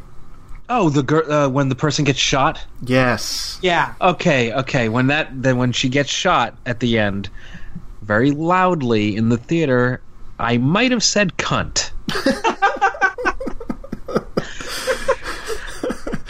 oh, 0.69 0.89
the 0.89 1.03
girl 1.03 1.31
uh, 1.31 1.49
when 1.49 1.69
the 1.69 1.75
person 1.75 2.05
gets 2.05 2.19
shot. 2.19 2.63
Yes. 2.81 3.59
yeah. 3.61 3.93
Okay, 4.01 4.51
okay. 4.53 4.89
When 4.89 5.07
that 5.07 5.29
then 5.31 5.57
when 5.57 5.71
she 5.71 5.89
gets 5.89 6.09
shot 6.09 6.55
at 6.65 6.79
the 6.79 6.99
end, 6.99 7.29
very 8.01 8.31
loudly 8.31 9.15
in 9.15 9.29
the 9.29 9.37
theater, 9.37 10.01
I 10.39 10.57
might 10.57 10.91
have 10.91 11.03
said 11.03 11.37
cunt. 11.37 11.91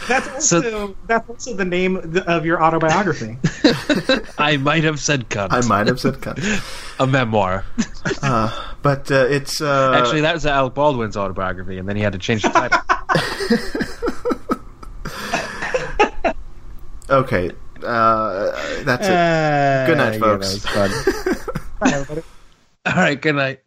That's 0.08 0.28
also 0.30 0.96
that's 1.06 1.30
also 1.30 1.54
the 1.56 1.66
name 1.66 1.98
of 2.28 2.46
your 2.46 2.62
autobiography. 2.64 3.38
I 4.38 4.58
might 4.58 4.84
have 4.84 5.00
said 5.00 5.30
cunt. 5.30 5.50
I 5.52 5.62
might 5.68 5.88
have 5.88 6.00
said 6.00 6.16
cunt. 6.16 6.40
a 7.00 7.08
memoir. 7.08 7.66
But 8.82 9.12
uh, 9.12 9.26
it's 9.30 9.60
uh, 9.62 9.94
Actually, 9.96 10.22
that 10.22 10.34
was 10.34 10.46
Alec 10.46 10.74
Baldwin's 10.76 11.18
autobiography, 11.18 11.78
and 11.78 11.90
then 11.90 11.96
he 11.98 12.02
had 12.02 12.14
to 12.14 12.20
change 12.20 12.44
the 12.44 12.50
title. 12.50 12.80
okay. 17.10 17.52
Uh, 17.84 18.84
that's 18.84 19.08
it. 19.08 19.88
Good 19.88 19.98
night, 19.98 20.22
Uh, 20.22 20.26
yeah, 20.26 20.38
folks. 20.38 20.64
that 20.64 20.90
was 21.82 22.06
fun. 22.06 22.24
All 22.86 22.94
right, 22.94 23.22
good 23.22 23.36
night. 23.36 23.60